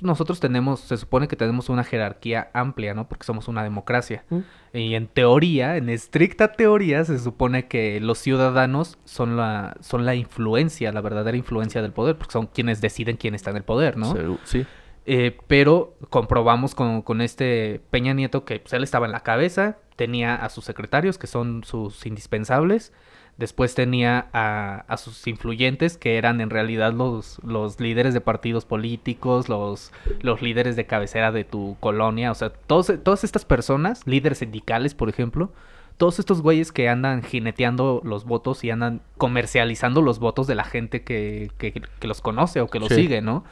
nosotros 0.00 0.40
tenemos, 0.40 0.80
se 0.80 0.96
supone 0.96 1.28
que 1.28 1.36
tenemos 1.36 1.68
una 1.68 1.84
jerarquía 1.84 2.50
amplia, 2.52 2.94
¿no? 2.94 3.08
Porque 3.08 3.24
somos 3.24 3.46
una 3.46 3.62
democracia. 3.62 4.24
Mm. 4.28 4.38
Y 4.74 4.94
en 4.96 5.06
teoría, 5.06 5.76
en 5.76 5.88
estricta 5.88 6.52
teoría, 6.52 7.04
se 7.04 7.18
supone 7.20 7.68
que 7.68 8.00
los 8.00 8.18
ciudadanos 8.18 8.98
son 9.04 9.36
la, 9.36 9.76
son 9.80 10.04
la 10.04 10.16
influencia, 10.16 10.90
la 10.92 11.00
verdadera 11.00 11.36
influencia 11.36 11.80
del 11.80 11.92
poder, 11.92 12.18
porque 12.18 12.32
son 12.32 12.46
quienes 12.48 12.80
deciden 12.80 13.16
quién 13.16 13.34
está 13.36 13.50
en 13.50 13.56
el 13.58 13.62
poder, 13.62 13.96
¿no? 13.96 14.14
Sí. 14.44 14.66
Eh, 15.06 15.36
pero 15.46 15.94
comprobamos 16.10 16.74
con, 16.74 17.02
con 17.02 17.20
este 17.20 17.80
Peña 17.90 18.14
Nieto 18.14 18.44
que 18.44 18.60
pues, 18.60 18.72
él 18.72 18.82
estaba 18.82 19.06
en 19.06 19.12
la 19.12 19.20
cabeza, 19.20 19.78
tenía 19.96 20.34
a 20.34 20.48
sus 20.48 20.64
secretarios, 20.64 21.18
que 21.18 21.26
son 21.26 21.62
sus 21.64 22.06
indispensables, 22.06 22.92
Después 23.36 23.74
tenía 23.74 24.28
a, 24.32 24.84
a 24.86 24.96
sus 24.96 25.26
influyentes, 25.26 25.96
que 25.96 26.18
eran 26.18 26.40
en 26.40 26.50
realidad 26.50 26.92
los, 26.92 27.40
los 27.42 27.80
líderes 27.80 28.14
de 28.14 28.20
partidos 28.20 28.64
políticos, 28.64 29.48
los, 29.48 29.92
los 30.20 30.40
líderes 30.40 30.76
de 30.76 30.86
cabecera 30.86 31.32
de 31.32 31.42
tu 31.42 31.76
colonia. 31.80 32.30
O 32.30 32.34
sea, 32.36 32.50
todos, 32.50 32.92
todas 33.02 33.24
estas 33.24 33.44
personas, 33.44 34.06
líderes 34.06 34.38
sindicales, 34.38 34.94
por 34.94 35.08
ejemplo, 35.08 35.50
todos 35.96 36.20
estos 36.20 36.42
güeyes 36.42 36.70
que 36.70 36.88
andan 36.88 37.24
jineteando 37.24 38.00
los 38.04 38.24
votos 38.24 38.62
y 38.62 38.70
andan 38.70 39.00
comercializando 39.18 40.00
los 40.00 40.20
votos 40.20 40.46
de 40.46 40.54
la 40.54 40.64
gente 40.64 41.02
que, 41.02 41.50
que, 41.58 41.72
que 41.72 42.06
los 42.06 42.20
conoce 42.20 42.60
o 42.60 42.68
que 42.68 42.78
los 42.78 42.88
Sí. 42.88 42.94
sigue, 42.94 43.20
¿no? 43.20 43.44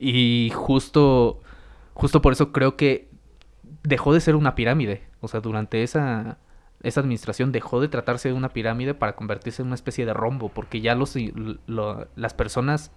Y 0.00 0.50
justo, 0.54 1.40
justo 1.94 2.22
por 2.22 2.32
eso 2.32 2.50
creo 2.52 2.74
que 2.76 3.08
dejó 3.84 4.12
de 4.14 4.20
ser 4.20 4.34
una 4.34 4.54
pirámide. 4.54 5.02
O 5.20 5.28
sea, 5.28 5.40
durante 5.40 5.82
esa, 5.82 6.38
esa 6.82 7.00
administración 7.00 7.52
dejó 7.52 7.80
de 7.82 7.88
tratarse 7.88 8.28
de 8.30 8.34
una 8.34 8.48
pirámide 8.48 8.94
para 8.94 9.14
convertirse 9.14 9.60
en 9.60 9.66
una 9.66 9.74
especie 9.74 10.06
de 10.06 10.14
rombo, 10.14 10.48
porque 10.48 10.80
ya 10.80 10.94
los, 10.94 11.14
lo- 11.66 12.08
las 12.16 12.32
personas, 12.32 12.90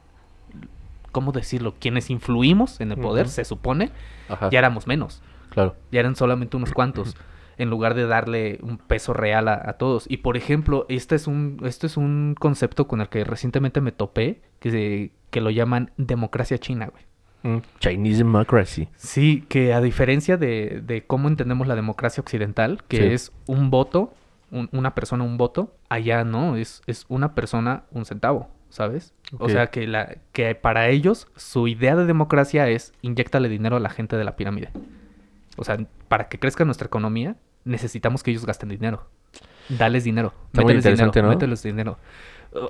¿cómo 1.12 1.34
decirlo? 1.34 1.76
Quienes 1.80 2.10
influimos 2.10 2.80
en 2.80 2.94
el 2.94 2.98
poder, 3.00 3.28
se 3.28 3.44
supone, 3.44 3.92
Ajá. 4.30 4.50
ya 4.50 4.60
éramos 4.60 4.88
menos 4.88 5.22
Claro. 5.50 5.76
ya 5.92 6.00
eran 6.00 6.16
solamente 6.16 6.56
unos 6.58 6.72
cuantos, 6.72 7.16
en 7.58 7.70
lugar 7.70 7.94
de 7.94 8.06
darle 8.08 8.60
un 8.62 8.78
peso 8.78 9.14
real 9.14 9.48
a, 9.48 9.62
a 9.70 9.74
todos. 9.74 10.06
Y 10.10 10.18
por 10.18 10.38
ejemplo, 10.38 10.86
este 10.90 11.16
es 11.16 11.28
un, 11.28 11.60
este 11.64 11.88
es 11.88 11.98
un 11.98 12.36
concepto 12.40 12.88
con 12.88 13.02
el 13.02 13.10
que 13.10 13.24
recientemente 13.24 13.82
me 13.82 13.92
topé, 13.92 14.42
que, 14.60 14.72
se- 14.72 15.12
que 15.30 15.42
lo 15.42 15.50
llaman 15.50 15.92
democracia 15.98 16.58
china, 16.58 16.88
güey. 16.92 17.04
Mm, 17.56 17.62
Chinese 17.80 18.20
democracy. 18.20 18.88
Sí, 18.96 19.44
que 19.50 19.74
a 19.74 19.82
diferencia 19.82 20.38
de, 20.38 20.82
de 20.86 21.06
cómo 21.06 21.28
entendemos 21.28 21.68
la 21.68 21.76
democracia 21.76 22.22
occidental, 22.22 22.84
que 22.88 22.98
Sí. 22.98 23.04
es 23.04 23.32
un 23.48 23.70
voto, 23.70 24.14
un- 24.50 24.70
una 24.72 24.96
persona 24.96 25.24
un 25.26 25.38
voto, 25.38 25.76
allá 25.90 26.24
no, 26.24 26.56
es, 26.56 26.82
es 26.88 27.06
una 27.10 27.36
persona 27.36 27.84
un 27.92 28.06
centavo, 28.06 28.50
¿sabes? 28.70 29.14
O 29.40 29.50
sea 29.50 29.68
que, 29.68 29.88
la, 29.88 30.16
que 30.32 30.56
para 30.56 30.88
ellos 30.90 31.28
su 31.36 31.68
idea 31.68 31.96
de 31.96 32.06
democracia 32.06 32.70
es 32.70 32.94
inyectarle 33.02 33.50
dinero 33.50 33.76
a 33.76 33.80
la 33.80 33.90
gente 33.90 34.16
de 34.16 34.24
la 34.24 34.36
pirámide. 34.38 34.70
O 35.58 35.64
sea, 35.64 35.78
para 36.08 36.28
que 36.30 36.40
crezca 36.40 36.66
nuestra 36.66 36.88
economía, 36.88 37.36
necesitamos 37.66 38.24
que 38.24 38.32
ellos 38.32 38.46
gasten 38.46 38.70
dinero. 38.70 39.08
Dales 39.70 40.04
dinero. 40.04 40.34
Está 40.48 40.62
mételes 40.62 40.84
dinero, 40.84 41.12
¿no? 41.22 41.30
mételes 41.30 41.64
dinero. 41.64 41.98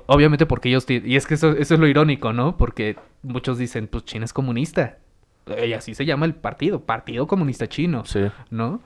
Obviamente 0.06 0.46
porque 0.46 0.68
ellos... 0.68 0.86
Y 0.88 1.16
es 1.16 1.26
que 1.26 1.34
eso, 1.34 1.52
eso 1.52 1.74
es 1.74 1.80
lo 1.80 1.86
irónico, 1.86 2.32
¿no? 2.32 2.56
Porque 2.56 2.96
muchos 3.22 3.58
dicen, 3.58 3.88
pues 3.88 4.04
China 4.04 4.24
es 4.24 4.32
comunista. 4.32 4.98
Y 5.64 5.72
así 5.74 5.94
se 5.94 6.06
llama 6.06 6.24
el 6.26 6.34
partido, 6.34 6.80
Partido 6.80 7.26
Comunista 7.26 7.68
Chino, 7.68 8.04
Sí. 8.04 8.20
¿no? 8.50 8.80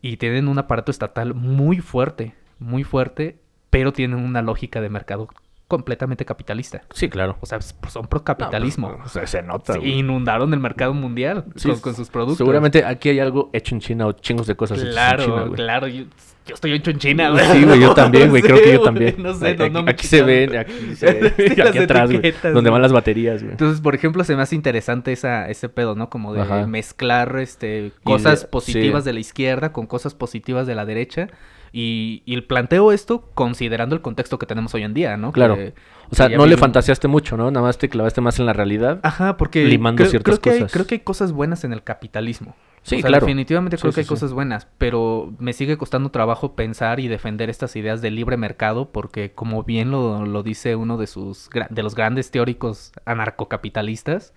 Y 0.00 0.16
tienen 0.16 0.48
un 0.48 0.58
aparato 0.58 0.90
estatal 0.90 1.34
muy 1.34 1.80
fuerte, 1.80 2.34
muy 2.58 2.84
fuerte, 2.84 3.38
pero 3.68 3.92
tienen 3.92 4.20
una 4.20 4.40
lógica 4.42 4.80
de 4.80 4.88
mercado 4.88 5.28
completamente 5.68 6.24
capitalista. 6.24 6.82
Sí, 6.94 7.08
claro. 7.08 7.36
O 7.40 7.46
sea, 7.46 7.58
pues, 7.58 7.92
son 7.92 8.06
pro 8.06 8.24
capitalismo. 8.24 8.88
No, 8.90 8.96
pues, 8.96 9.06
o 9.08 9.12
sea, 9.12 9.26
se 9.26 9.42
nota. 9.42 9.74
Sí, 9.74 9.80
inundaron 9.80 10.52
el 10.54 10.60
mercado 10.60 10.94
mundial 10.94 11.44
Sí, 11.56 11.68
con, 11.68 11.80
con 11.80 11.94
sus 11.94 12.08
productos. 12.08 12.38
Seguramente 12.38 12.84
aquí 12.84 13.10
hay 13.10 13.20
algo 13.20 13.50
hecho 13.52 13.74
en 13.74 13.80
China 13.82 14.06
o 14.06 14.12
chingos 14.12 14.46
de 14.46 14.56
cosas 14.56 14.78
hechas 14.78 14.88
en 14.88 14.92
Claro, 14.94 15.24
China, 15.24 15.50
claro. 15.54 15.86
Yo, 15.88 16.04
yo 16.46 16.54
estoy 16.54 16.72
hecho 16.72 16.90
en 16.90 16.98
China, 16.98 17.28
güey. 17.28 17.44
Sí, 17.52 17.64
güey, 17.64 17.78
yo 17.80 17.92
también, 17.92 18.30
güey, 18.30 18.40
No 18.40 18.46
creo 18.48 18.56
sé, 18.56 18.64
que 18.64 18.72
yo 18.72 18.80
también. 18.80 19.14
No 19.18 19.34
sé, 19.34 19.48
aquí, 19.48 19.58
no, 19.64 19.68
no 19.68 19.82
me 19.82 19.90
aquí 19.90 20.06
se 20.06 20.22
ven, 20.22 20.56
aquí 20.56 20.94
se 20.96 21.12
ven, 21.12 21.34
Sí, 21.54 21.60
aquí 21.60 21.78
atrás, 21.78 22.10
güey, 22.10 22.34
donde 22.54 22.70
van 22.70 22.80
las 22.80 22.92
baterías, 22.92 23.42
güey. 23.42 23.52
Entonces, 23.52 23.82
por 23.82 23.94
ejemplo, 23.94 24.24
se 24.24 24.34
me 24.36 24.40
hace 24.40 24.54
interesante 24.54 25.12
esa, 25.12 25.50
ese 25.50 25.68
pedo, 25.68 25.94
¿no? 25.94 26.08
Como 26.08 26.32
de 26.32 26.40
Ajá. 26.40 26.66
mezclar 26.66 27.36
este, 27.40 27.92
cosas 28.04 28.40
de- 28.42 28.48
positivas 28.48 29.04
de 29.04 29.12
la 29.12 29.20
izquierda 29.20 29.72
con 29.72 29.86
cosas 29.86 30.14
positivas 30.14 30.66
de 30.66 30.74
la 30.74 30.86
derecha. 30.86 31.28
Y, 31.72 32.22
y 32.24 32.40
planteo 32.42 32.92
esto 32.92 33.30
considerando 33.34 33.94
el 33.94 34.00
contexto 34.02 34.38
que 34.38 34.46
tenemos 34.46 34.74
hoy 34.74 34.82
en 34.84 34.94
día, 34.94 35.16
¿no? 35.16 35.32
Claro. 35.32 35.56
Que- 35.56 35.74
O 36.10 36.14
sea, 36.14 36.28
no 36.30 36.46
le 36.46 36.56
fantaseaste 36.56 37.06
mucho, 37.08 37.36
¿no? 37.36 37.50
Nada 37.50 37.66
más 37.66 37.76
te 37.78 37.88
clavaste 37.90 38.20
más 38.22 38.38
en 38.38 38.46
la 38.46 38.54
realidad. 38.54 39.00
Ajá, 39.02 39.36
porque 39.36 39.64
limando 39.66 39.98
creo, 39.98 40.10
ciertas 40.10 40.38
creo 40.38 40.40
que 40.40 40.50
hay, 40.50 40.58
cosas. 40.60 40.72
creo 40.72 40.86
que 40.86 40.94
hay 40.94 41.00
cosas 41.00 41.32
buenas 41.32 41.64
en 41.64 41.72
el 41.74 41.82
capitalismo. 41.82 42.56
Sí, 42.82 42.96
O 42.96 43.00
sea, 43.00 43.08
claro. 43.08 43.26
Definitivamente 43.26 43.76
Sí, 43.76 43.82
creo 43.82 43.92
que 43.92 44.00
hay 44.00 44.04
sí. 44.04 44.08
cosas 44.08 44.32
buenas, 44.32 44.66
pero 44.78 45.34
me 45.38 45.52
sigue 45.52 45.76
costando 45.76 46.10
trabajo 46.10 46.54
pensar 46.54 47.00
y 47.00 47.08
defender 47.08 47.50
estas 47.50 47.76
ideas 47.76 48.00
de 48.00 48.10
libre 48.10 48.38
mercado 48.38 48.90
porque 48.90 49.32
como 49.32 49.64
bien 49.64 49.90
lo, 49.90 50.24
lo 50.24 50.42
dice 50.42 50.76
uno 50.76 50.96
de 50.96 51.06
sus 51.08 51.50
de 51.68 51.82
los 51.82 51.94
grandes 51.94 52.30
teóricos 52.30 52.92
anarcocapitalistas, 53.04 54.32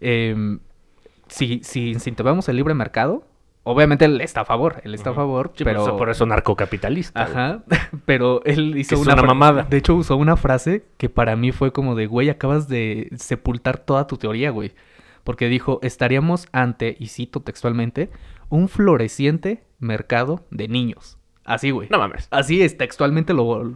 em, 0.00 0.58
si, 1.28 1.60
si 1.62 1.90
incentivamos 1.90 2.48
el 2.48 2.56
libre 2.56 2.74
mercado, 2.74 3.24
obviamente 3.62 4.04
él 4.04 4.20
está 4.20 4.42
a 4.42 4.44
favor, 4.44 4.80
él 4.84 4.94
está 4.94 5.10
a 5.10 5.14
favor, 5.14 5.52
Sí, 5.54 5.64
pero 5.64 5.96
por 5.96 6.10
eso 6.10 6.26
narcocapitalista. 6.26 7.24
güey. 7.24 7.36
Ajá, 7.36 7.64
pero 8.04 8.42
él 8.44 8.76
hizo 8.76 8.98
una, 8.98 9.14
una 9.14 9.22
mamada. 9.22 9.62
De 9.64 9.76
hecho, 9.76 9.94
usó 9.94 10.16
una 10.16 10.36
frase 10.36 10.84
que 10.96 11.08
para 11.08 11.36
mí 11.36 11.52
fue 11.52 11.72
como 11.72 11.94
de, 11.94 12.06
güey, 12.06 12.30
acabas 12.30 12.68
de 12.68 13.08
sepultar 13.16 13.78
toda 13.78 14.06
tu 14.06 14.16
teoría, 14.16 14.50
güey. 14.50 14.72
Porque 15.24 15.48
dijo, 15.48 15.78
estaríamos 15.82 16.48
ante, 16.52 16.96
y 16.98 17.08
cito 17.08 17.40
textualmente, 17.40 18.10
un 18.48 18.68
floreciente 18.68 19.62
mercado 19.78 20.44
de 20.50 20.66
niños. 20.68 21.18
Así, 21.52 21.70
güey. 21.70 21.88
No 21.90 21.98
mames. 21.98 22.28
Así 22.30 22.62
es, 22.62 22.76
textualmente 22.76 23.34
lo, 23.34 23.72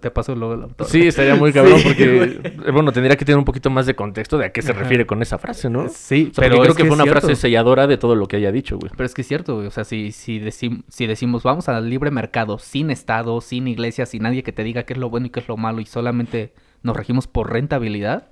te 0.00 0.10
paso 0.12 0.34
luego 0.36 0.54
el 0.54 0.62
autor. 0.62 0.86
Sí, 0.86 1.06
estaría 1.08 1.34
muy 1.34 1.52
cabrón 1.52 1.78
Sí, 1.80 1.88
porque, 1.88 2.16
güey. 2.16 2.38
eh, 2.68 2.70
bueno, 2.70 2.92
tendría 2.92 3.16
que 3.16 3.24
tener 3.24 3.38
un 3.38 3.44
poquito 3.44 3.68
más 3.68 3.84
de 3.86 3.96
contexto 3.96 4.38
de 4.38 4.46
a 4.46 4.52
qué 4.52 4.62
se 4.62 4.72
refiere 4.72 5.06
con 5.06 5.22
esa 5.22 5.36
frase, 5.38 5.68
¿no? 5.68 5.88
Sí, 5.88 6.28
O 6.30 6.34
sea, 6.34 6.42
pero 6.48 6.60
creo 6.62 6.74
que, 6.74 6.84
fue 6.84 6.94
una 6.94 7.04
frase 7.06 7.34
selladora 7.34 7.86
de 7.88 7.96
todo 7.98 8.14
lo 8.14 8.28
que 8.28 8.36
haya 8.36 8.52
dicho, 8.52 8.78
güey. 8.78 8.92
Pero 8.96 9.04
es 9.06 9.12
que 9.14 9.22
es 9.22 9.28
cierto, 9.28 9.56
güey. 9.56 9.66
O 9.66 9.70
sea, 9.72 9.84
si, 9.84 10.12
si, 10.12 10.38
decim- 10.40 10.84
si 10.88 11.06
decimos 11.06 11.42
vamos 11.42 11.68
al 11.68 11.90
libre 11.90 12.10
mercado, 12.12 12.58
sin 12.60 12.90
Estado, 12.90 13.40
sin 13.40 13.66
iglesia, 13.66 14.06
sin 14.06 14.22
nadie 14.22 14.42
que 14.44 14.52
te 14.52 14.62
diga 14.62 14.84
qué 14.84 14.92
es 14.92 14.98
lo 14.98 15.10
bueno 15.10 15.26
y 15.26 15.30
qué 15.30 15.40
es 15.40 15.48
lo 15.48 15.56
malo, 15.56 15.80
y 15.80 15.86
solamente 15.86 16.52
nos 16.82 16.96
regimos 16.96 17.26
por 17.26 17.52
rentabilidad, 17.52 18.28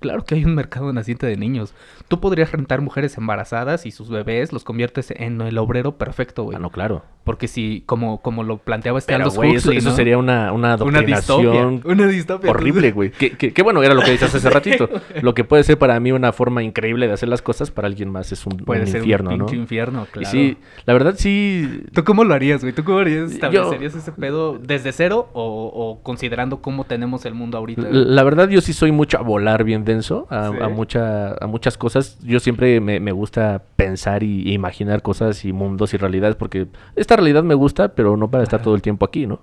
claro 0.00 0.24
que 0.24 0.34
hay 0.36 0.44
un 0.44 0.54
mercado 0.54 0.92
naciente 0.92 1.26
de 1.26 1.36
niños. 1.36 1.74
Tú 2.08 2.20
podrías 2.20 2.52
rentar 2.52 2.80
mujeres 2.80 3.16
embarazadas 3.18 3.86
y 3.86 3.90
sus 3.90 4.08
bebés 4.08 4.52
los 4.52 4.64
conviertes 4.64 5.12
en 5.16 5.40
el 5.40 5.58
obrero 5.58 5.96
perfecto, 5.98 6.44
güey. 6.44 6.56
Ah, 6.56 6.60
no, 6.60 6.70
claro. 6.70 7.04
Porque 7.24 7.46
si, 7.46 7.82
como, 7.84 8.22
como 8.22 8.42
lo 8.42 8.56
planteaba 8.56 8.98
este 8.98 9.12
Pero, 9.12 9.24
Aldous 9.24 9.36
güey, 9.36 9.50
eso, 9.50 9.68
Huxley, 9.68 9.78
eso 9.78 9.90
¿no? 9.90 9.96
sería 9.96 10.16
una, 10.16 10.50
una 10.52 10.76
una 10.76 11.02
distopia. 11.02 11.50
adoctrinación 11.60 11.82
Una 11.84 12.06
distopia. 12.06 12.50
horrible, 12.50 12.92
güey. 12.92 13.10
Que, 13.10 13.32
que- 13.32 13.52
que, 13.52 13.62
bueno, 13.62 13.82
era 13.82 13.92
lo 13.92 14.00
que 14.00 14.12
decías 14.12 14.34
hace 14.34 14.48
ratito. 14.50 14.88
Lo 15.20 15.34
que 15.34 15.44
puede 15.44 15.62
ser 15.64 15.76
para 15.76 16.00
mí 16.00 16.10
una 16.10 16.32
forma 16.32 16.62
increíble 16.62 17.06
de 17.06 17.12
hacer 17.12 17.28
las 17.28 17.42
cosas, 17.42 17.70
para 17.70 17.86
alguien 17.86 18.08
más 18.08 18.32
es 18.32 18.46
un, 18.46 18.56
Puede 18.56 18.80
un 18.82 18.86
ser 18.86 19.00
infierno, 19.00 19.30
un 19.30 19.38
¿no? 19.38 19.44
pinche 19.46 19.60
infierno, 19.60 20.06
Y 20.08 20.12
claro. 20.12 20.30
sí, 20.30 20.56
la 20.86 20.94
verdad 20.94 21.14
sí... 21.18 21.82
¿Tú 21.92 22.02
cómo 22.02 22.24
lo 22.24 22.32
harías, 22.32 22.62
güey? 22.62 22.72
¿Tú 22.72 22.82
cómo 22.82 22.98
harías? 22.98 23.28
Yo- 23.28 23.34
¿Establecerías 23.34 23.94
ese 23.94 24.12
pedo 24.12 24.58
desde 24.58 24.92
cero 24.92 25.28
o, 25.34 25.70
o 25.74 26.02
considerando 26.02 26.62
cómo 26.62 26.84
tenemos 26.84 27.26
el 27.26 27.34
mundo 27.34 27.58
ahorita? 27.58 27.82
La, 27.82 27.90
la 27.90 28.22
verdad 28.22 28.48
yo 28.48 28.62
sí 28.62 28.72
soy 28.72 28.90
mucho 28.90 29.18
a 29.18 29.22
volar 29.22 29.64
bien 29.64 29.84
denso, 29.88 30.28
a, 30.30 30.50
Sí. 30.52 30.56
a 30.62 30.68
mucha, 30.68 31.32
a 31.34 31.46
muchas 31.48 31.76
cosas. 31.76 32.16
Yo 32.22 32.38
siempre 32.38 32.80
me, 32.80 33.00
me 33.00 33.10
gusta 33.10 33.62
pensar 33.74 34.22
y, 34.22 34.52
imaginar 34.52 35.02
cosas 35.02 35.44
y 35.44 35.52
mundos 35.52 35.92
y 35.94 35.96
realidades, 35.96 36.36
porque 36.36 36.68
esta 36.94 37.16
realidad 37.16 37.42
me 37.42 37.54
gusta, 37.54 37.88
pero 37.96 38.16
no 38.16 38.30
para 38.30 38.44
estar 38.44 38.58
Ajá. 38.60 38.64
todo 38.64 38.76
el 38.76 38.82
tiempo 38.82 39.04
aquí, 39.04 39.26
¿no? 39.26 39.40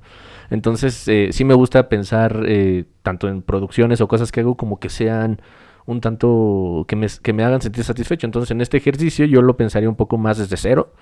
Entonces 0.49 1.05
eh, 1.09 1.29
sí 1.31 1.43
me 1.43 1.53
gusta 1.55 1.89
pensar 1.89 2.43
eh, 2.47 2.85
tanto 3.01 3.27
en 3.27 3.41
producciones 3.41 3.99
o 3.99 4.07
cosas 4.07 4.31
que 4.31 4.39
hago 4.39 4.55
como 4.55 4.79
que 4.79 4.89
sean 4.89 5.41
un 5.87 6.01
tanto 6.01 6.85
que 6.87 6.95
me, 6.95 7.07
que 7.21 7.31
me 7.33 7.43
hagan 7.43 7.61
sentir 7.61 7.83
satisfecho. 7.83 8.25
Entonces 8.25 8.51
en 8.51 8.61
este 8.61 8.77
ejercicio 8.77 9.25
yo 9.25 9.41
lo 9.41 9.55
pensaría 9.57 9.89
un 9.89 9.95
poco 9.95 10.17
más 10.17 10.37
desde 10.37 10.57
cero 10.57 10.93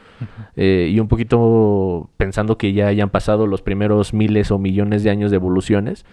eh, 0.55 0.89
y 0.91 0.99
un 0.99 1.07
poquito 1.07 2.09
pensando 2.17 2.57
que 2.57 2.73
ya 2.73 2.87
hayan 2.87 3.09
pasado 3.09 3.47
los 3.47 3.61
primeros 3.61 4.13
miles 4.13 4.51
o 4.51 4.57
millones 4.59 5.03
de 5.03 5.09
años 5.09 5.31
de 5.31 5.37
evoluciones, 5.37 6.05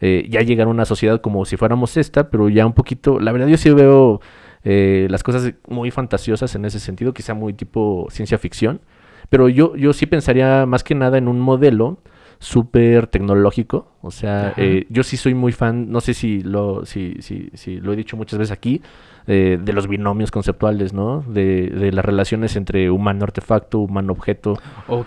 eh, 0.00 0.26
ya 0.28 0.42
llegar 0.42 0.66
a 0.66 0.70
una 0.70 0.84
sociedad 0.84 1.20
como 1.20 1.44
si 1.44 1.56
fuéramos 1.56 1.96
esta, 1.96 2.30
pero 2.30 2.48
ya 2.48 2.66
un 2.66 2.72
poquito, 2.72 3.18
la 3.18 3.32
verdad 3.32 3.48
yo 3.48 3.56
sí 3.56 3.70
veo 3.70 4.20
eh, 4.64 5.06
las 5.10 5.22
cosas 5.22 5.54
muy 5.68 5.90
fantasiosas 5.90 6.54
en 6.54 6.64
ese 6.64 6.80
sentido, 6.80 7.12
quizá 7.12 7.34
muy 7.34 7.52
tipo 7.54 8.06
ciencia 8.10 8.38
ficción, 8.38 8.80
pero 9.28 9.48
yo, 9.48 9.76
yo 9.76 9.92
sí 9.92 10.06
pensaría 10.06 10.66
más 10.66 10.84
que 10.84 10.94
nada 10.94 11.18
en 11.18 11.28
un 11.28 11.40
modelo 11.40 11.98
súper 12.40 13.08
tecnológico, 13.08 13.88
o 14.00 14.10
sea, 14.10 14.54
eh, 14.56 14.86
yo 14.90 15.02
sí 15.02 15.16
soy 15.16 15.34
muy 15.34 15.52
fan, 15.52 15.90
no 15.90 16.00
sé 16.00 16.14
si 16.14 16.40
lo, 16.42 16.86
si, 16.86 17.16
si, 17.20 17.50
si 17.54 17.80
lo 17.80 17.92
he 17.92 17.96
dicho 17.96 18.16
muchas 18.16 18.38
veces 18.38 18.52
aquí, 18.52 18.80
eh, 19.26 19.58
de 19.60 19.72
los 19.72 19.88
binomios 19.88 20.30
conceptuales, 20.30 20.92
¿no? 20.92 21.22
De, 21.28 21.66
de 21.66 21.92
las 21.92 22.04
relaciones 22.04 22.56
entre 22.56 22.90
humano-artefacto, 22.90 23.80
humano-objeto 23.80 24.58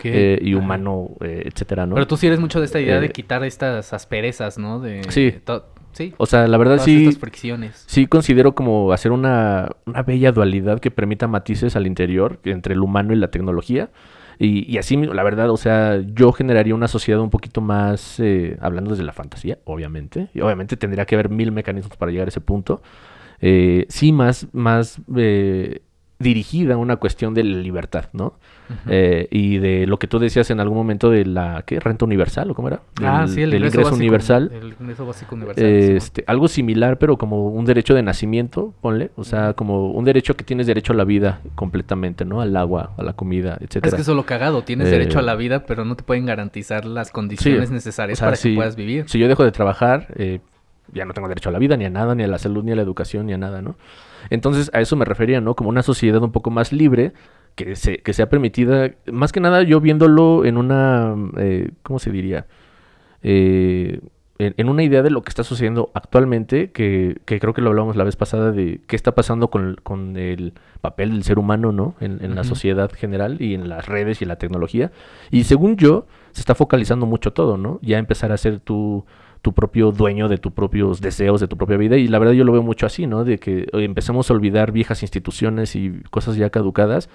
eh, 0.03 0.37
y 0.41 0.53
humano, 0.53 1.11
eh, 1.21 1.43
etcétera, 1.45 1.85
¿no? 1.85 1.95
Pero 1.95 2.05
tú 2.05 2.17
sí 2.17 2.27
eres 2.27 2.39
mucho 2.39 2.59
de 2.59 2.65
esta 2.65 2.79
idea 2.79 2.99
de 2.99 3.07
Eh, 3.07 3.11
quitar 3.11 3.43
estas 3.43 3.93
asperezas, 3.93 4.57
¿no? 4.59 4.79
De, 4.79 5.01
Sí. 5.09 5.33
sí. 5.93 6.13
O 6.17 6.25
sea, 6.25 6.47
la 6.47 6.57
verdad 6.57 6.75
todas 6.75 6.85
sí, 6.85 7.11
fricciones. 7.13 7.83
sí 7.87 8.05
considero 8.07 8.53
como 8.53 8.91
hacer 8.91 9.11
una, 9.11 9.69
una 9.85 10.03
bella 10.03 10.31
dualidad 10.31 10.79
que 10.79 10.91
permita 10.91 11.27
matices 11.27 11.75
al 11.75 11.87
interior 11.87 12.39
entre 12.43 12.73
el 12.75 12.81
humano 12.81 13.13
y 13.13 13.15
la 13.15 13.29
tecnología. 13.31 13.89
Y, 14.43 14.65
y 14.71 14.79
así, 14.79 14.97
la 14.97 15.21
verdad, 15.21 15.51
o 15.51 15.57
sea, 15.57 16.01
yo 16.15 16.31
generaría 16.31 16.73
una 16.73 16.87
sociedad 16.87 17.21
un 17.21 17.29
poquito 17.29 17.61
más, 17.61 18.19
eh, 18.19 18.57
hablando 18.59 18.89
desde 18.89 19.03
la 19.03 19.13
fantasía, 19.13 19.59
obviamente. 19.65 20.29
Y 20.33 20.41
obviamente 20.41 20.77
tendría 20.77 21.05
que 21.05 21.13
haber 21.13 21.29
mil 21.29 21.51
mecanismos 21.51 21.95
para 21.95 22.11
llegar 22.11 22.27
a 22.27 22.29
ese 22.29 22.41
punto. 22.41 22.81
Eh, 23.39 23.85
sí, 23.89 24.11
más, 24.11 24.47
más, 24.51 24.99
eh, 25.15 25.81
dirigida 26.21 26.75
a 26.75 26.77
una 26.77 26.95
cuestión 26.97 27.33
de 27.33 27.43
la 27.43 27.57
libertad, 27.57 28.05
¿no? 28.13 28.33
Eh, 28.87 29.27
y 29.31 29.57
de 29.57 29.85
lo 29.85 29.99
que 29.99 30.07
tú 30.07 30.17
decías 30.17 30.49
en 30.49 30.61
algún 30.61 30.77
momento 30.77 31.09
de 31.09 31.25
la 31.25 31.63
¿qué? 31.67 31.77
renta 31.81 32.05
universal 32.05 32.51
o 32.51 32.55
cómo 32.55 32.69
era 32.69 32.79
ah 33.03 33.25
sí 33.27 33.41
el 33.41 33.49
del 33.51 33.59
ingreso, 33.65 33.79
básico, 33.81 33.95
universal. 33.97 34.49
el 34.53 34.75
ingreso 34.79 35.05
básico 35.05 35.35
universal 35.35 35.65
este, 35.65 36.23
algo 36.25 36.47
similar 36.47 36.97
pero 36.97 37.17
como 37.17 37.49
un 37.49 37.65
derecho 37.65 37.93
de 37.93 38.01
nacimiento 38.01 38.73
ponle. 38.79 39.11
O 39.17 39.25
sea 39.25 39.55
como 39.55 39.91
un 39.91 40.05
derecho 40.05 40.37
que 40.37 40.45
tienes 40.45 40.67
derecho 40.67 40.93
a 40.93 40.95
la 40.95 41.03
vida 41.03 41.41
completamente 41.55 42.23
no 42.23 42.39
al 42.39 42.55
agua 42.55 42.91
a 42.97 43.03
la 43.03 43.11
comida 43.11 43.57
etcétera. 43.59 43.89
es 43.89 43.95
que 43.95 44.01
eso 44.03 44.11
es 44.11 44.15
lo 44.15 44.25
cagado 44.25 44.63
tienes 44.63 44.87
Eh, 44.87 44.91
derecho 44.91 45.19
a 45.19 45.21
la 45.21 45.35
vida 45.35 45.65
pero 45.65 45.83
no 45.83 45.95
te 45.97 46.03
pueden 46.03 46.25
garantizar 46.25 46.85
las 46.85 47.11
condiciones 47.11 47.71
necesarias 47.71 48.17
O 48.17 48.21
sea, 48.21 48.27
para 48.27 48.37
si- 48.37 48.51
que 48.51 48.55
puedas 48.55 48.77
vivir. 48.77 49.03
Si 49.09 49.19
yo 49.19 49.27
dejo 49.27 49.43
de 49.43 49.51
trabajar, 49.51 50.07
eh, 50.15 50.39
ya 50.93 51.05
no 51.05 51.13
tengo 51.13 51.27
derecho 51.27 51.49
a 51.49 51.51
la 51.51 51.59
vida, 51.59 51.77
ni 51.77 51.85
a 51.85 51.89
nada, 51.89 52.15
ni 52.15 52.23
a 52.23 52.27
la 52.27 52.37
salud, 52.37 52.63
ni 52.63 52.71
a 52.71 52.75
la 52.75 52.81
educación, 52.81 53.25
ni 53.25 53.33
a 53.33 53.37
nada, 53.37 53.61
¿no? 53.61 53.75
Entonces, 54.29 54.69
a 54.73 54.81
eso 54.81 54.95
me 54.95 55.05
refería, 55.05 55.41
¿no? 55.41 55.55
Como 55.55 55.69
una 55.69 55.83
sociedad 55.83 56.21
un 56.21 56.31
poco 56.31 56.51
más 56.51 56.71
libre, 56.71 57.13
que, 57.55 57.75
se, 57.75 57.97
que 57.97 58.13
sea 58.13 58.29
permitida, 58.29 58.91
más 59.11 59.31
que 59.31 59.39
nada 59.39 59.63
yo 59.63 59.81
viéndolo 59.81 60.45
en 60.45 60.57
una, 60.57 61.15
eh, 61.37 61.71
¿cómo 61.83 61.99
se 61.99 62.11
diría? 62.11 62.45
Eh, 63.23 63.99
en, 64.39 64.55
en 64.57 64.69
una 64.69 64.83
idea 64.83 65.03
de 65.03 65.11
lo 65.11 65.21
que 65.21 65.29
está 65.29 65.43
sucediendo 65.43 65.91
actualmente, 65.93 66.71
que, 66.71 67.19
que 67.25 67.39
creo 67.39 67.53
que 67.53 67.61
lo 67.61 67.69
hablamos 67.69 67.95
la 67.95 68.03
vez 68.03 68.15
pasada 68.15 68.51
de 68.51 68.81
qué 68.87 68.95
está 68.95 69.13
pasando 69.13 69.49
con, 69.49 69.77
con 69.83 70.17
el 70.17 70.53
papel 70.81 71.11
del 71.11 71.23
ser 71.23 71.37
humano, 71.37 71.71
¿no? 71.71 71.95
En, 71.99 72.23
en 72.23 72.35
la 72.35 72.43
sociedad 72.43 72.91
general 72.91 73.39
y 73.39 73.53
en 73.53 73.69
las 73.69 73.85
redes 73.85 74.21
y 74.21 74.23
en 74.23 74.29
la 74.29 74.37
tecnología. 74.37 74.91
Y 75.29 75.43
según 75.43 75.77
yo, 75.77 76.07
se 76.31 76.41
está 76.41 76.55
focalizando 76.55 77.05
mucho 77.05 77.33
todo, 77.33 77.57
¿no? 77.57 77.77
Ya 77.83 77.99
empezar 77.99 78.31
a 78.31 78.37
ser 78.37 78.59
tu, 78.59 79.05
tu 79.41 79.53
propio 79.53 79.91
dueño 79.91 80.27
de 80.29 80.37
tus 80.37 80.51
propios 80.53 81.01
deseos, 81.01 81.41
de 81.41 81.47
tu 81.47 81.57
propia 81.57 81.77
vida. 81.77 81.97
Y 81.97 82.07
la 82.07 82.19
verdad 82.19 82.33
yo 82.33 82.43
lo 82.43 82.51
veo 82.51 82.63
mucho 82.63 82.85
así, 82.85 83.07
¿no? 83.07 83.23
De 83.23 83.39
que 83.39 83.61
eh, 83.61 83.67
empecemos 83.73 84.29
a 84.29 84.33
olvidar 84.33 84.71
viejas 84.71 85.01
instituciones 85.03 85.75
y 85.75 86.01
cosas 86.11 86.35
ya 86.35 86.49
caducadas 86.49 87.09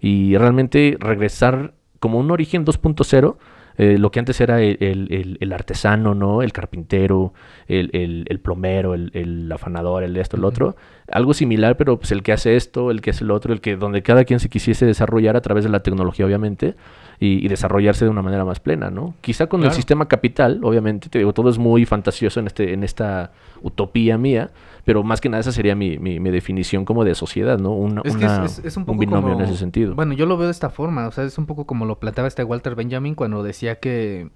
y 0.00 0.36
realmente 0.36 0.96
regresar 1.00 1.74
como 2.00 2.18
un 2.18 2.30
origen 2.30 2.64
2.0. 2.64 3.36
eh, 3.80 3.96
lo 3.96 4.10
que 4.10 4.18
antes 4.18 4.40
era 4.40 4.60
el, 4.60 4.76
el- 4.80 5.38
el- 5.40 5.52
artesano, 5.52 6.12
¿no? 6.14 6.42
El 6.42 6.52
carpintero, 6.52 7.32
el, 7.68 7.90
el- 7.92 8.24
el 8.28 8.40
plomero, 8.40 8.94
el, 8.94 9.12
el 9.14 9.50
afanador, 9.52 10.02
el 10.02 10.16
esto, 10.16 10.36
el 10.36 10.44
otro. 10.44 10.74
Algo 11.12 11.32
similar, 11.32 11.76
pero 11.76 11.96
pues 11.96 12.10
el 12.10 12.24
que 12.24 12.32
hace 12.32 12.56
esto, 12.56 12.90
el 12.90 13.00
que 13.00 13.10
hace 13.10 13.22
el 13.22 13.30
otro, 13.30 13.52
el 13.52 13.60
que 13.60 13.76
donde 13.76 14.02
cada 14.02 14.24
quien 14.24 14.40
se 14.40 14.48
quisiese 14.48 14.84
desarrollar 14.84 15.36
a 15.36 15.42
través 15.42 15.62
de 15.62 15.70
la 15.70 15.80
tecnología, 15.84 16.26
obviamente, 16.26 16.74
y, 17.20 17.44
y 17.44 17.48
desarrollarse 17.48 18.04
de 18.04 18.10
una 18.10 18.22
manera 18.22 18.44
más 18.44 18.60
plena, 18.60 18.90
¿no? 18.90 19.14
Quizá 19.20 19.48
con 19.48 19.64
el 19.64 19.72
sistema 19.72 20.06
capital, 20.08 20.60
obviamente, 20.62 21.08
te 21.08 21.18
digo, 21.18 21.32
todo 21.32 21.50
es 21.50 21.58
muy 21.58 21.84
fantasioso 21.84 22.38
en, 22.40 22.46
este, 22.46 22.72
en 22.72 22.84
esta 22.84 23.32
utopía 23.62 24.16
mía, 24.18 24.50
pero 24.84 25.02
más 25.02 25.20
que 25.20 25.28
nada 25.28 25.40
esa 25.40 25.50
sería 25.52 25.74
mi, 25.74 25.98
mi- 25.98 26.20
mi 26.20 26.30
definición 26.30 26.84
como 26.84 27.04
de 27.04 27.14
sociedad, 27.16 27.58
¿no? 27.58 27.72
Una- 27.72 28.02
Es 28.04 28.16
que 28.16 28.24
una- 28.24 28.44
es, 28.44 28.58
es- 28.60 28.64
es 28.66 28.76
un 28.76 28.84
poco 28.86 28.98
binomio 29.00 29.32
como... 29.32 29.40
en 29.42 29.48
ese 29.48 29.56
sentido. 29.58 29.94
Bueno, 29.94 30.14
yo 30.14 30.26
lo 30.26 30.36
veo 30.36 30.46
de 30.46 30.52
esta 30.52 30.70
forma, 30.70 31.08
o 31.08 31.10
sea, 31.12 31.24
es 31.24 31.36
un 31.38 31.46
poco 31.46 31.66
como 31.66 31.84
lo 31.86 31.98
planteaba 31.98 32.28
este 32.28 32.44
Walter 32.44 32.74
Benjamin 32.76 33.14
cuando 33.16 33.42
decía 33.42 33.80
que, 33.80 34.30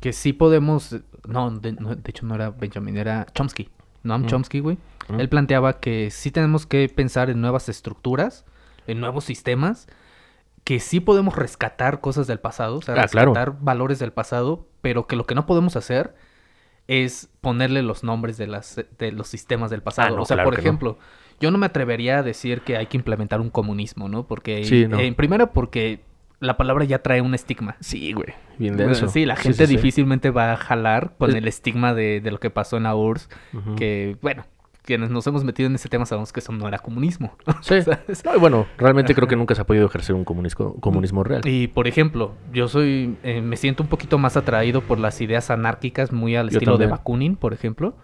que 0.00 0.12
sí 0.12 0.32
podemos... 0.32 0.94
No 1.26 1.50
de, 1.50 1.72
no, 1.72 1.94
de 1.96 2.02
hecho 2.10 2.26
no 2.26 2.34
era 2.34 2.50
Benjamin, 2.50 2.96
era 2.98 3.26
Chomsky. 3.34 3.68
Noam 4.04 4.22
Mm. 4.22 4.26
Chomsky, 4.26 4.60
güey. 4.60 4.78
Mm. 5.08 5.20
Él 5.20 5.28
planteaba 5.28 5.80
que 5.80 6.10
sí 6.12 6.30
tenemos 6.30 6.66
que 6.66 6.88
pensar 6.94 7.30
en 7.30 7.40
nuevas 7.40 7.68
estructuras, 7.68 8.44
en 8.86 9.00
nuevos 9.00 9.24
sistemas, 9.24 9.88
que 10.66 10.80
sí 10.80 10.98
podemos 10.98 11.36
rescatar 11.36 12.00
cosas 12.00 12.26
del 12.26 12.40
pasado, 12.40 12.78
o 12.78 12.82
sea, 12.82 12.96
Ah, 13.00 13.06
claro. 13.06 13.32
rescatar 13.32 13.56
valores 13.62 14.00
del 14.00 14.12
pasado, 14.12 14.66
pero 14.82 15.06
que 15.06 15.14
lo 15.14 15.24
que 15.24 15.36
no 15.36 15.46
podemos 15.46 15.76
hacer 15.76 16.14
es 16.88 17.28
ponerle 17.40 17.82
los 17.82 18.02
nombres 18.04 18.36
de, 18.36 18.48
las, 18.48 18.80
de 18.98 19.12
los 19.12 19.28
sistemas 19.28 19.70
del 19.70 19.80
pasado. 19.82 20.08
Ah, 20.08 20.16
no, 20.16 20.22
o 20.22 20.24
sea, 20.26 20.34
claro 20.36 20.48
por 20.48 20.54
no. 20.54 20.60
ejemplo, 20.60 20.98
yo 21.40 21.50
no 21.52 21.58
me 21.58 21.66
atrevería 21.66 22.18
a 22.18 22.22
decir 22.24 22.62
que 22.62 22.76
hay 22.76 22.86
que 22.86 22.96
implementar 22.96 23.40
un 23.40 23.50
comunismo, 23.50 24.08
¿no? 24.08 24.26
Porque, 24.26 24.64
Sí, 24.64 24.88
no. 24.88 24.98
eh, 24.98 25.12
primero 25.12 25.52
porque 25.52 26.00
la 26.40 26.56
palabra 26.56 26.84
ya 26.84 27.00
trae 27.00 27.20
un 27.20 27.34
estigma. 27.34 27.76
Sí, 27.80 28.12
güey, 28.12 28.34
bien 28.58 28.74
Bueno, 28.76 28.90
denso. 28.90 29.08
Sí, 29.08 29.24
la 29.24 29.36
gente 29.36 29.66
sí, 29.66 29.66
sí. 29.68 29.76
difícilmente 29.76 30.30
va 30.30 30.52
a 30.52 30.56
jalar 30.56 31.14
con 31.16 31.30
Es- 31.30 31.36
el 31.36 31.46
estigma 31.48 31.94
de, 31.94 32.20
de 32.20 32.30
lo 32.32 32.40
que 32.40 32.50
pasó 32.50 32.76
en 32.76 32.82
la 32.84 32.94
URSS, 32.96 33.28
que, 33.76 34.16
bueno, 34.20 34.44
quienes 34.86 35.10
nos 35.10 35.26
hemos 35.26 35.44
metido 35.44 35.68
en 35.68 35.74
ese 35.74 35.88
tema 35.90 36.06
sabemos 36.06 36.32
que 36.32 36.40
eso 36.40 36.52
no 36.52 36.66
era 36.66 36.78
comunismo. 36.78 37.36
Sí. 37.60 37.82
¿sabes? 37.82 38.24
No, 38.24 38.34
y 38.34 38.38
bueno, 38.38 38.66
realmente 38.78 39.14
creo 39.14 39.26
que 39.26 39.34
nunca 39.34 39.54
se 39.54 39.62
ha 39.62 39.66
podido 39.66 39.86
ejercer 39.86 40.14
un 40.14 40.24
comunismo, 40.24 40.76
comunismo 40.80 41.24
real. 41.24 41.42
Y 41.44 41.66
por 41.66 41.88
ejemplo, 41.88 42.32
yo 42.52 42.68
soy, 42.68 43.16
eh, 43.22 43.40
me 43.40 43.56
siento 43.56 43.82
un 43.82 43.88
poquito 43.88 44.18
más 44.18 44.36
atraído 44.36 44.82
por 44.82 44.98
las 44.98 45.20
ideas 45.20 45.50
anárquicas, 45.50 46.12
muy 46.12 46.36
al 46.36 46.50
Yo 46.50 46.58
estilo 46.58 46.78
de. 46.78 46.86
Bakunin, 46.86 47.36
por 47.36 47.52
ejemplo. 47.52 47.94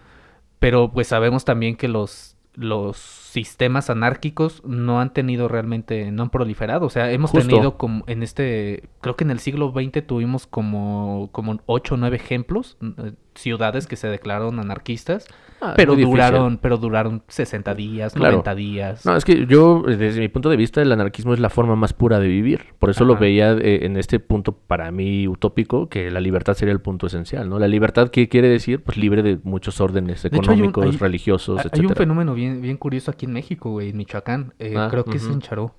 Pero 0.59 0.91
pues 0.91 1.07
sabemos 1.07 1.45
también 1.45 1.75
que 1.75 1.87
los, 1.87 2.37
los 2.55 2.97
sistemas 2.97 3.89
anárquicos 3.89 4.63
no 4.63 5.01
han 5.01 5.11
tenido 5.11 5.47
realmente, 5.47 6.11
no 6.11 6.23
han 6.23 6.29
proliferado. 6.29 6.85
O 6.85 6.89
sea, 6.89 7.11
hemos 7.11 7.31
Justo. 7.31 7.47
tenido 7.47 7.77
como 7.77 8.03
en 8.07 8.23
este, 8.23 8.89
creo 9.01 9.15
que 9.15 9.23
en 9.23 9.31
el 9.31 9.39
siglo 9.39 9.71
XX 9.71 10.05
tuvimos 10.05 10.47
como, 10.47 11.29
como 11.31 11.59
8 11.65 11.95
o 11.95 11.97
9 11.97 12.15
ejemplos, 12.15 12.77
eh, 12.81 13.13
ciudades 13.35 13.87
que 13.87 13.95
se 13.95 14.07
declararon 14.07 14.59
anarquistas, 14.59 15.27
Ah, 15.63 15.73
pero 15.77 15.93
difícil. 15.95 16.11
duraron, 16.11 16.57
pero 16.57 16.77
duraron 16.77 17.23
60 17.27 17.73
días, 17.73 18.13
Claro. 18.13 18.31
90 18.37 18.55
días. 18.55 19.05
No, 19.05 19.15
es 19.15 19.23
que 19.23 19.45
yo, 19.45 19.83
desde 19.87 20.19
mi 20.19 20.27
punto 20.27 20.49
de 20.49 20.57
vista, 20.57 20.81
el 20.81 20.91
anarquismo 20.91 21.33
es 21.33 21.39
la 21.39 21.49
forma 21.49 21.75
más 21.75 21.93
pura 21.93 22.19
de 22.19 22.27
vivir. 22.27 22.65
Por 22.79 22.89
eso 22.89 23.05
lo 23.05 23.15
veía 23.15 23.53
eh, 23.53 23.85
en 23.85 23.95
este 23.97 24.19
punto, 24.19 24.51
para 24.51 24.91
mí, 24.91 25.27
utópico, 25.27 25.87
que 25.87 26.11
la 26.11 26.19
libertad 26.19 26.53
sería 26.53 26.73
el 26.73 26.81
punto 26.81 27.07
esencial, 27.07 27.47
¿no? 27.49 27.59
La 27.59 27.67
libertad, 27.67 28.09
¿qué 28.09 28.27
quiere 28.29 28.49
decir? 28.49 28.83
Pues 28.83 28.97
libre 28.97 29.23
de 29.23 29.39
muchos 29.43 29.79
órdenes 29.79 30.25
hecho, 30.25 30.35
hay 30.35 30.39
un- 30.39 30.45
económicos, 30.69 30.85
hay- 30.85 30.97
religiosos, 30.97 31.57
Hay- 31.59 31.63
Hay 31.63 31.69
etcétera. 31.69 31.87
un 31.89 31.95
fenómeno 31.95 32.33
bien, 32.33 32.61
bien 32.61 32.77
curioso 32.77 33.11
aquí 33.11 33.25
en 33.25 33.33
México, 33.33 33.71
güey, 33.71 33.89
en 33.91 33.97
Michoacán. 33.97 34.53
Eh, 34.59 34.73
Ah, 34.77 34.87
creo 34.91 35.05
que 35.05 35.17
es 35.17 35.23
ujú. 35.23 35.33
en 35.33 35.39
Charó. 35.41 35.75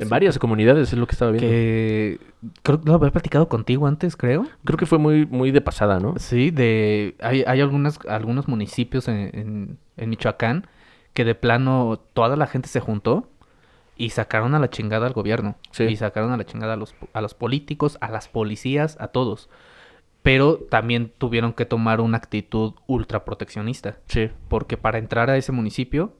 En 0.00 0.08
varias 0.08 0.38
comunidades 0.38 0.92
es 0.92 0.98
lo 0.98 1.06
que 1.06 1.12
estaba 1.12 1.30
viendo. 1.32 1.48
Que 1.48 2.18
creo 2.62 2.80
que 2.80 2.88
lo 2.88 2.94
había 2.94 3.10
platicado 3.10 3.48
contigo 3.48 3.86
antes, 3.86 4.16
creo. 4.16 4.46
Creo 4.64 4.78
que 4.78 4.86
fue 4.86 4.98
muy, 4.98 5.26
muy 5.26 5.50
de 5.50 5.60
pasada, 5.60 6.00
¿no? 6.00 6.14
Sí, 6.18 6.50
de 6.50 7.14
hay, 7.20 7.44
hay 7.46 7.60
algunas, 7.60 7.98
algunos 8.08 8.48
municipios 8.48 9.08
en, 9.08 9.30
en, 9.32 9.78
en 9.96 10.10
Michoacán 10.10 10.66
que 11.12 11.24
de 11.24 11.34
plano 11.34 12.00
toda 12.14 12.36
la 12.36 12.46
gente 12.46 12.68
se 12.68 12.80
juntó 12.80 13.28
y 13.96 14.10
sacaron 14.10 14.54
a 14.54 14.58
la 14.58 14.70
chingada 14.70 15.06
al 15.06 15.12
gobierno. 15.12 15.56
Sí. 15.70 15.84
Y 15.84 15.96
sacaron 15.96 16.32
a 16.32 16.36
la 16.36 16.44
chingada 16.44 16.74
a 16.74 16.76
los, 16.76 16.94
a 17.12 17.20
los 17.20 17.34
políticos, 17.34 17.98
a 18.00 18.10
las 18.10 18.28
policías, 18.28 18.96
a 19.00 19.08
todos. 19.08 19.48
Pero 20.22 20.56
también 20.56 21.12
tuvieron 21.18 21.52
que 21.52 21.66
tomar 21.66 22.00
una 22.00 22.16
actitud 22.16 22.74
ultra 22.86 23.24
proteccionista. 23.24 23.98
Sí. 24.06 24.30
Porque 24.48 24.76
para 24.76 24.98
entrar 24.98 25.30
a 25.30 25.36
ese 25.36 25.52
municipio 25.52 26.14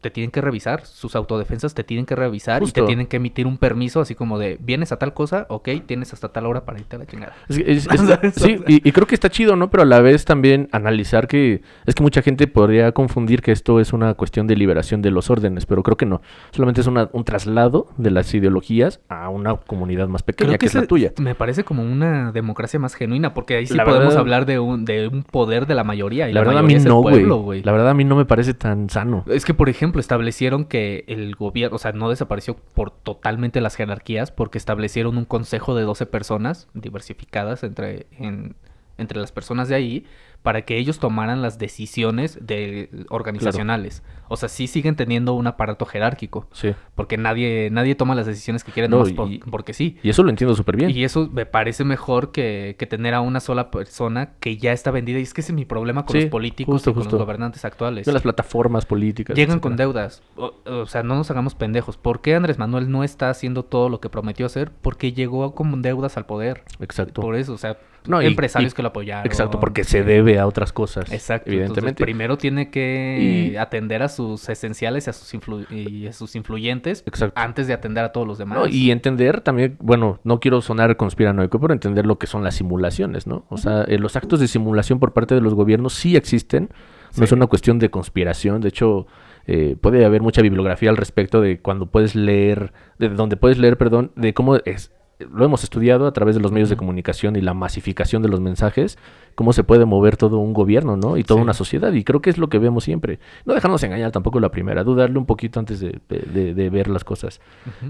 te 0.00 0.10
tienen 0.10 0.30
que 0.30 0.40
revisar, 0.40 0.84
sus 0.86 1.16
autodefensas 1.16 1.74
te 1.74 1.82
tienen 1.84 2.06
que 2.06 2.14
revisar 2.14 2.62
y 2.62 2.70
te 2.70 2.82
tienen 2.82 3.06
que 3.06 3.16
emitir 3.16 3.46
un 3.46 3.58
permiso 3.58 4.00
así 4.00 4.14
como 4.14 4.38
de, 4.38 4.56
vienes 4.60 4.92
a 4.92 4.96
tal 4.98 5.12
cosa, 5.14 5.46
ok, 5.48 5.68
tienes 5.86 6.12
hasta 6.12 6.28
tal 6.28 6.46
hora 6.46 6.64
para 6.64 6.78
irte 6.78 6.96
a 6.96 6.98
la 7.00 7.06
chingada. 7.06 7.32
Es- 7.48 7.58
es- 7.58 7.88
es- 7.90 8.34
sí, 8.36 8.60
y, 8.66 8.88
y 8.88 8.92
creo 8.92 9.06
que 9.06 9.14
está 9.14 9.28
chido, 9.30 9.56
¿no? 9.56 9.70
Pero 9.70 9.82
a 9.82 9.86
la 9.86 10.00
vez 10.00 10.24
también 10.24 10.68
analizar 10.72 11.26
que 11.28 11.62
es 11.86 11.94
que 11.94 12.02
mucha 12.02 12.22
gente 12.22 12.46
podría 12.46 12.92
confundir 12.92 13.42
que 13.42 13.52
esto 13.52 13.80
es 13.80 13.92
una 13.92 14.14
cuestión 14.14 14.46
de 14.46 14.56
liberación 14.56 15.02
de 15.02 15.10
los 15.10 15.30
órdenes, 15.30 15.66
pero 15.66 15.82
creo 15.82 15.96
que 15.96 16.06
no. 16.06 16.20
Solamente 16.52 16.80
es 16.80 16.86
una- 16.86 17.08
un 17.12 17.24
traslado 17.24 17.88
de 17.96 18.10
las 18.10 18.32
ideologías 18.34 19.00
a 19.08 19.28
una 19.28 19.54
comunidad 19.56 20.08
más 20.08 20.22
pequeña, 20.22 20.58
que, 20.58 20.66
es 20.66 20.74
la 20.74 20.86
tuya. 20.86 21.12
Me 21.20 21.34
parece 21.34 21.64
como 21.64 21.82
una 21.82 22.32
democracia 22.32 22.78
más 22.78 22.94
genuina, 22.94 23.34
porque 23.34 23.56
ahí 23.56 23.66
sí 23.66 23.74
La 23.74 23.84
podemos 23.84 24.14
verdad- 24.14 24.34
habí 24.34 24.44
de 24.46 24.58
un, 24.58 24.84
de 24.84 25.08
un 25.08 25.22
poder 25.24 25.66
de 25.66 25.74
la 25.74 25.84
mayoría. 25.84 26.28
Y 26.28 26.32
La 26.32 26.40
la, 26.40 26.46
verdad 26.46 26.64
a 26.64 26.66
mí 26.66 26.74
no, 26.76 27.00
güey. 27.02 27.62
La 27.62 27.72
verdad 27.72 27.90
a 27.90 27.94
mí 27.94 28.04
no 28.04 28.14
me 28.16 28.24
parece 28.24 28.54
tan 28.54 28.88
sano. 28.90 29.24
Es 29.26 29.44
que, 29.44 29.54
por 29.54 29.68
ejemplo, 29.68 29.87
establecieron 29.96 30.64
que 30.64 31.04
el 31.08 31.34
gobierno, 31.34 31.76
o 31.76 31.78
sea, 31.78 31.92
no 31.92 32.08
desapareció 32.10 32.56
por 32.56 32.90
totalmente 32.90 33.60
las 33.60 33.74
jerarquías, 33.76 34.30
porque 34.30 34.58
establecieron 34.58 35.16
un 35.18 35.24
consejo 35.24 35.74
de 35.74 35.82
12 35.84 36.06
personas 36.06 36.68
diversificadas 36.74 37.62
entre, 37.64 38.06
en- 38.18 38.54
entre 38.98 39.20
las 39.20 39.32
personas 39.32 39.68
de 39.68 39.74
ahí, 39.76 40.06
para 40.42 40.62
que 40.62 40.78
ellos 40.78 40.98
tomaran 40.98 41.42
las 41.42 41.58
decisiones 41.58 42.38
de, 42.40 42.88
organizacionales. 43.10 44.02
O 44.30 44.36
sea, 44.36 44.48
sí 44.50 44.66
siguen 44.66 44.94
teniendo 44.94 45.32
un 45.34 45.46
aparato 45.46 45.86
jerárquico, 45.86 46.48
Sí. 46.52 46.74
porque 46.94 47.16
nadie, 47.16 47.70
nadie 47.72 47.94
toma 47.94 48.14
las 48.14 48.26
decisiones 48.26 48.62
que 48.62 48.72
quieren 48.72 48.90
No, 48.90 48.98
nomás 48.98 49.12
por- 49.12 49.30
y- 49.30 49.38
porque 49.38 49.72
sí. 49.72 49.96
Y 50.02 50.10
eso 50.10 50.22
lo 50.22 50.28
entiendo 50.30 50.54
súper 50.54 50.76
bien. 50.76 50.90
Y 50.90 51.02
eso 51.04 51.30
me 51.32 51.46
parece 51.46 51.82
mejor 51.84 52.30
que, 52.30 52.76
que 52.78 52.86
tener 52.86 53.14
a 53.14 53.22
una 53.22 53.40
sola 53.40 53.70
persona 53.70 54.32
que 54.38 54.58
ya 54.58 54.72
está 54.72 54.90
vendida. 54.90 55.18
Y 55.18 55.22
es 55.22 55.32
que 55.32 55.40
ese 55.40 55.52
es 55.52 55.56
mi 55.56 55.64
problema 55.64 56.04
con 56.04 56.12
Sí, 56.14 56.22
los 56.22 56.30
políticos 56.30 56.72
justo, 56.74 56.90
y 56.90 56.92
con 56.94 57.02
justo. 57.04 57.16
los 57.16 57.24
gobernantes 57.26 57.64
actuales. 57.64 58.04
De 58.04 58.12
las 58.12 58.22
plataformas 58.22 58.84
políticas. 58.84 59.34
Llegan 59.34 59.60
con 59.60 59.76
deudas. 59.76 60.22
O, 60.36 60.52
o 60.66 60.86
sea, 60.86 61.02
no 61.02 61.14
nos 61.14 61.30
hagamos 61.30 61.54
pendejos. 61.54 61.96
¿Por 61.96 62.20
qué 62.20 62.34
Andrés 62.34 62.58
Manuel 62.58 62.90
no 62.90 63.04
está 63.04 63.30
haciendo 63.30 63.64
todo 63.64 63.88
lo 63.88 64.00
que 64.00 64.10
prometió 64.10 64.44
hacer? 64.44 64.70
Porque 64.82 65.12
llegó 65.12 65.54
con 65.54 65.80
deudas 65.80 66.18
al 66.18 66.26
poder. 66.26 66.64
Exacto. 66.80 67.22
Por 67.22 67.34
eso, 67.34 67.54
o 67.54 67.58
sea, 67.58 67.78
No, 68.06 68.20
y- 68.22 68.26
empresarios 68.26 68.72
y- 68.72 68.76
que 68.76 68.82
lo 68.82 68.88
apoyaron. 68.88 69.26
Exacto, 69.26 69.58
porque 69.58 69.84
se 69.84 70.02
debe 70.02 70.27
a 70.36 70.46
otras 70.46 70.72
cosas. 70.72 71.10
Exacto. 71.12 71.48
Evidentemente. 71.50 71.78
Evidentemente. 72.02 72.04
primero 72.04 72.36
tiene 72.38 72.70
que 72.70 73.50
Y- 73.52 73.56
atender 73.56 74.02
a 74.02 74.08
sus 74.08 74.48
esenciales 74.48 75.06
y 75.06 75.10
a 75.10 75.12
sus, 75.12 75.32
influ- 75.34 75.70
y 75.70 76.06
a 76.08 76.12
sus 76.12 76.34
influyentes 76.36 77.04
Exacto. 77.06 77.40
antes 77.40 77.66
de 77.68 77.72
atender 77.74 78.04
a 78.04 78.12
todos 78.12 78.26
los 78.26 78.36
demás. 78.38 78.58
No, 78.58 78.66
y 78.66 78.90
entender 78.90 79.40
también, 79.40 79.76
bueno, 79.80 80.18
no 80.24 80.40
quiero 80.40 80.60
sonar 80.60 80.96
conspiranoico, 80.96 81.60
pero 81.60 81.72
entender 81.72 82.04
lo 82.04 82.18
que 82.18 82.26
son 82.26 82.42
las 82.42 82.56
simulaciones, 82.56 83.26
¿no? 83.26 83.46
O 83.48 83.56
sea, 83.58 83.84
eh, 83.84 83.98
los 83.98 84.16
actos 84.16 84.40
de 84.40 84.48
simulación 84.48 84.98
por 84.98 85.12
parte 85.12 85.34
de 85.34 85.40
los 85.40 85.54
gobiernos 85.54 85.94
sí 85.94 86.16
existen, 86.16 86.70
no 87.16 87.24
es 87.24 87.32
una 87.32 87.46
cuestión 87.46 87.78
de 87.78 87.90
conspiración, 87.90 88.60
de 88.60 88.68
hecho, 88.68 89.06
eh, 89.46 89.76
puede 89.80 90.04
haber 90.04 90.20
mucha 90.20 90.42
bibliografía 90.42 90.90
al 90.90 90.96
respecto 90.98 91.40
de 91.40 91.58
cuando 91.60 91.86
puedes 91.86 92.14
leer, 92.14 92.72
de 92.98 93.08
donde 93.08 93.36
puedes 93.38 93.56
leer, 93.58 93.78
perdón, 93.78 94.12
de 94.14 94.34
cómo 94.34 94.56
es, 94.56 94.92
lo 95.18 95.44
hemos 95.44 95.64
estudiado 95.64 96.06
a 96.06 96.12
través 96.12 96.36
de 96.36 96.40
los 96.40 96.52
medios 96.52 96.68
de 96.68 96.76
comunicación 96.76 97.34
y 97.36 97.40
la 97.40 97.52
masificación 97.54 98.22
de 98.22 98.28
los 98.28 98.40
mensajes, 98.40 98.98
cómo 99.34 99.52
se 99.52 99.64
puede 99.64 99.84
mover 99.84 100.16
todo 100.16 100.38
un 100.38 100.52
gobierno, 100.52 100.96
¿no? 100.96 101.16
Y 101.16 101.24
toda 101.24 101.40
Sí. 101.40 101.42
una 101.42 101.54
sociedad. 101.54 101.92
Y 101.92 102.04
creo 102.04 102.20
que 102.20 102.30
es 102.30 102.38
lo 102.38 102.48
que 102.48 102.58
vemos 102.58 102.84
siempre. 102.84 103.18
No 103.44 103.54
dejarnos 103.54 103.82
engañar 103.82 104.12
tampoco 104.12 104.38
la 104.40 104.50
primera, 104.50 104.84
dudarle 104.84 105.18
un 105.18 105.26
poquito 105.26 105.58
antes 105.58 105.80
de, 105.80 105.98
de- 106.08 106.18
de- 106.20 106.54
de 106.54 106.70
ver 106.70 106.88
las 106.88 107.02
cosas. 107.04 107.40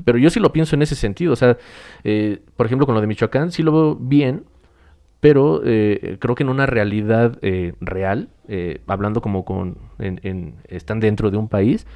Pero 0.05 0.17
yo 0.19 0.31
sí 0.31 0.41
lo 0.41 0.53
pienso 0.53 0.75
en 0.77 0.83
ese 0.83 0.95
sentido. 0.95 1.33
O 1.33 1.37
sea, 1.37 1.59
eh, 2.05 2.41
por 2.57 2.65
ejemplo, 2.67 2.87
con 2.87 2.95
lo 2.95 3.01
de 3.01 3.07
Michoacán, 3.07 3.53
sí 3.53 3.63
lo 3.63 3.73
veo 3.73 3.95
bien, 3.97 4.45
pero 5.21 5.61
eh, 5.65 6.17
creo 6.21 6.35
que 6.35 6.45
en 6.45 6.49
una 6.49 6.67
realidad 6.67 7.39
eh, 7.43 7.75
real, 7.81 8.29
eh, 8.47 8.81
hablando 8.87 9.21
como 9.21 9.45
con. 9.45 9.77
en- 9.99 10.21
en- 10.23 10.55
están 10.69 11.01
dentro 11.01 11.31
de 11.31 11.37
un 11.37 11.49
país. 11.49 11.87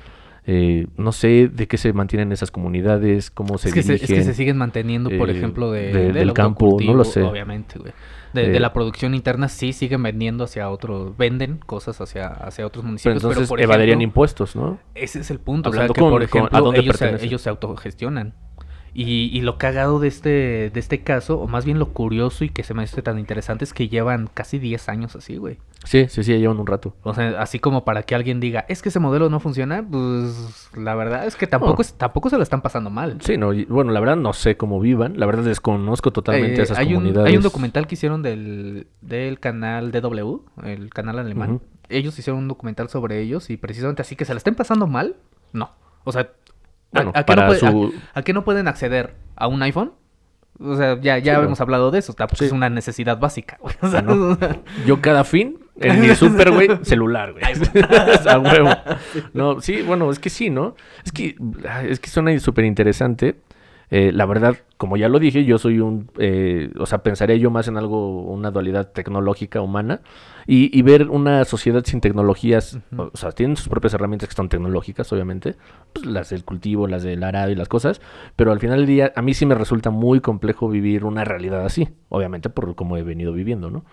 Eh, 0.45 0.87
no 0.97 1.13
sé 1.13 1.49
de 1.53 1.67
qué 1.69 1.77
se 1.77 1.93
mantienen 1.93 2.33
esas 2.33 2.51
comunidades, 2.51 3.31
cómo 3.31 3.59
se 3.59 3.69
es, 3.69 3.75
que 3.75 3.83
se, 3.83 3.95
es 3.95 4.07
que 4.07 4.23
se 4.23 4.35
siguen 4.35 4.57
manteniendo, 4.59 5.09
por 5.17 5.31
eh, 5.31 5.37
ejemplo, 5.37 5.71
de, 5.71 5.93
de- 5.93 6.13
del 6.13 6.15
del 6.15 6.33
campo, 6.33 6.77
no 6.85 6.95
lo 6.95 7.05
sé. 7.05 7.23
Obviamente, 7.23 7.79
güey. 7.79 7.93
De, 8.33 8.49
de 8.49 8.57
Eh, 8.57 8.61
la 8.61 8.73
producción 8.73 9.15
interna 9.15 9.49
sí 9.49 9.73
siguen 9.75 10.03
vendiendo 10.03 10.45
hacia 10.45 10.71
otros, 10.71 11.17
venden 11.19 11.59
cosas 11.59 12.01
hacia, 12.01 12.29
hacia 12.29 12.67
otros 12.67 12.83
Pero 12.83 12.89
municipios. 12.89 13.23
entonces 13.23 13.49
por 13.49 13.61
evadirían 13.61 13.99
ejemplo, 13.99 14.05
impuestos, 14.09 14.57
¿no? 14.57 14.79
Ese 14.95 15.21
es 15.21 15.31
el 15.31 15.39
punto. 15.39 15.69
Hablando 15.69 15.93
o 15.93 15.95
sea, 15.95 15.95
que 15.95 16.01
con- 16.01 16.11
por 16.11 16.29
con- 16.29 16.39
ejemplo, 16.41 16.59
¿a 16.59 16.61
dónde 16.63 16.81
ellos, 16.81 16.97
se, 16.97 17.25
ellos 17.25 17.43
se 17.43 17.51
autogestionan. 17.51 18.33
Y, 18.95 19.31
y 19.37 19.41
lo 19.41 19.57
cagado 19.57 20.01
de 20.01 20.09
este, 20.09 20.29
de 20.71 20.81
este 20.81 21.01
caso, 21.01 21.41
o 21.41 21.47
más 21.47 21.65
bien 21.65 21.79
lo 21.79 21.89
curioso 21.95 22.45
y 22.45 22.51
que 22.51 22.63
se 22.63 22.75
me 22.75 22.83
hace 22.83 23.01
tan 23.01 23.19
interesante, 23.19 23.65
es 23.65 23.73
que 23.73 23.89
llevan 23.89 24.29
casi 24.35 24.59
10 24.59 24.89
años 24.91 25.17
así, 25.17 25.39
güey. 25.39 25.57
Sí, 25.85 26.07
sí, 26.09 26.23
sí, 26.23 26.37
llevan 26.39 26.61
un 26.61 26.67
rato. 26.67 26.95
O 27.03 27.15
sea, 27.15 27.41
así 27.41 27.59
como 27.59 27.85
para 27.87 28.03
que 28.03 28.15
alguien 28.15 28.39
diga, 28.39 28.67
es 28.69 28.83
que 28.83 28.91
ese 28.91 29.01
modelo 29.01 29.31
no 29.31 29.41
funciona, 29.41 29.83
pues 29.83 30.69
la 30.77 30.95
verdad 30.95 31.27
es 31.27 31.37
que 31.37 31.47
tampoco, 31.47 31.77
No. 31.79 31.81
es- 31.81 31.95
tampoco 31.95 32.29
se 32.29 32.37
lo 32.37 32.43
están 32.43 32.61
pasando 32.61 32.91
mal. 32.91 33.17
Sí, 33.23 33.39
no, 33.39 33.55
y- 33.55 33.65
bueno, 33.65 33.93
la 33.93 34.01
verdad 34.01 34.17
no 34.17 34.35
sé 34.35 34.57
cómo 34.59 34.79
vivan, 34.79 35.19
la 35.19 35.25
verdad 35.27 35.45
desconozco 35.45 36.11
totalmente 36.13 36.61
Eh, 36.61 36.65
esas 36.65 36.77
hay, 36.79 36.89
un, 36.89 36.95
comunidades. 36.97 37.31
hay 37.31 37.37
un 37.39 37.43
documental 37.43 37.87
que 37.87 37.95
hicieron 37.95 38.23
del, 38.23 38.87
del 39.01 39.41
canal 39.41 39.91
DW, 39.91 40.41
el 40.65 40.91
canal 40.91 41.19
alemán. 41.19 41.61
Ellos 41.89 42.19
hicieron 42.19 42.43
un 42.43 42.49
documental 42.49 42.89
sobre 42.91 43.21
ellos 43.21 43.49
y 43.51 43.57
precisamente 43.57 44.03
así 44.03 44.17
que 44.17 44.25
se 44.27 44.35
la 44.35 44.39
estén 44.39 44.55
pasando 44.55 44.87
mal, 44.87 45.17
no. 45.53 45.71
O 46.05 46.13
sea, 46.13 46.31
¿a- 46.93 47.03
Bueno, 47.03 47.13
¿a, 47.15 47.25
qué 47.25 47.33
no 47.33 47.37
para 47.37 47.47
puede- 47.49 47.61
su- 47.61 47.95
a- 48.15 48.19
a 48.19 48.23
qué 48.23 48.33
no 48.33 48.45
pueden 48.45 48.69
acceder? 48.69 49.15
¿A 49.37 49.47
un 49.49 49.63
iPhone? 49.63 49.93
O 50.61 50.77
sea, 50.77 51.01
ya, 51.01 51.19
ya 51.19 51.37
Sí, 51.37 51.41
hemos 51.43 51.59
no. 51.59 51.63
hablado 51.63 51.91
de 51.91 51.99
eso. 51.99 52.15
Sí. 52.35 52.45
es 52.45 52.53
una 52.53 52.69
necesidad 52.71 53.19
básica, 53.19 53.59
güey. 53.61 53.75
O 53.83 53.89
sea, 53.89 54.01
Ah, 54.01 54.03
¿no? 54.03 54.39
Yo 54.87 55.01
cada 55.01 55.25
fin, 55.25 55.59
en 55.81 56.01
mi 56.01 56.15
super, 56.15 56.51
güey, 56.53 56.69
celular, 56.83 57.33
güey. 57.33 57.43
A 58.29 58.39
huevo. 58.39 58.71
No, 59.33 59.61
sí, 59.61 59.83
bueno, 59.83 60.11
es 60.11 60.19
que 60.19 60.31
sí, 60.31 60.51
¿no? 60.51 60.77
Es 61.05 61.11
que, 61.13 61.37
ah, 61.69 61.83
es 61.83 61.99
que 61.99 62.11
suena 62.11 62.39
súper 62.39 62.65
interesante. 62.67 63.37
Eh, 63.95 64.11
la 64.11 64.25
verdad, 64.25 64.57
como 64.79 64.97
ya 64.97 65.11
lo 65.11 65.19
dije, 65.19 65.45
yo 65.45 65.59
soy 65.59 65.79
un, 65.79 66.11
eh, 66.17 66.73
o 66.79 66.87
sea, 66.87 67.03
pensaría 67.03 67.37
yo 67.37 67.51
más 67.51 67.69
en 67.69 67.77
algo, 67.77 68.23
una 68.23 68.51
dualidad 68.51 68.91
tecnológica 68.91 69.61
humana 69.61 70.01
y, 70.47 70.77
y 70.77 70.81
ver 70.81 71.11
una 71.11 71.45
sociedad 71.45 71.85
sin 71.85 72.01
tecnologías, 72.01 72.79
o, 72.97 73.11
o 73.13 73.17
sea, 73.19 73.33
tienen 73.33 73.59
sus 73.59 73.69
propias 73.69 73.93
herramientas 73.93 74.31
que 74.31 74.35
son 74.35 74.49
tecnológicas, 74.49 75.13
obviamente, 75.13 75.57
pues 75.93 76.07
las 76.07 76.31
del 76.31 76.43
cultivo, 76.43 76.87
las 76.87 77.03
del 77.03 77.23
arado 77.23 77.51
y 77.51 77.55
las 77.55 77.69
cosas, 77.69 78.01
pero 78.35 78.51
al 78.51 78.61
final 78.61 78.79
del 78.79 78.87
día 78.87 79.13
a 79.15 79.21
mí 79.21 79.35
sí 79.35 79.45
me 79.45 79.55
resulta 79.55 79.91
muy 79.91 80.21
complejo 80.21 80.71
vivir 80.71 81.05
una 81.05 81.25
realidad 81.25 81.63
así, 81.63 81.91
obviamente 82.09 82.49
por 82.49 82.75
cómo 82.75 82.97
he 82.97 83.03
venido 83.03 83.35
viviendo, 83.35 83.71
¿no? 83.71 83.85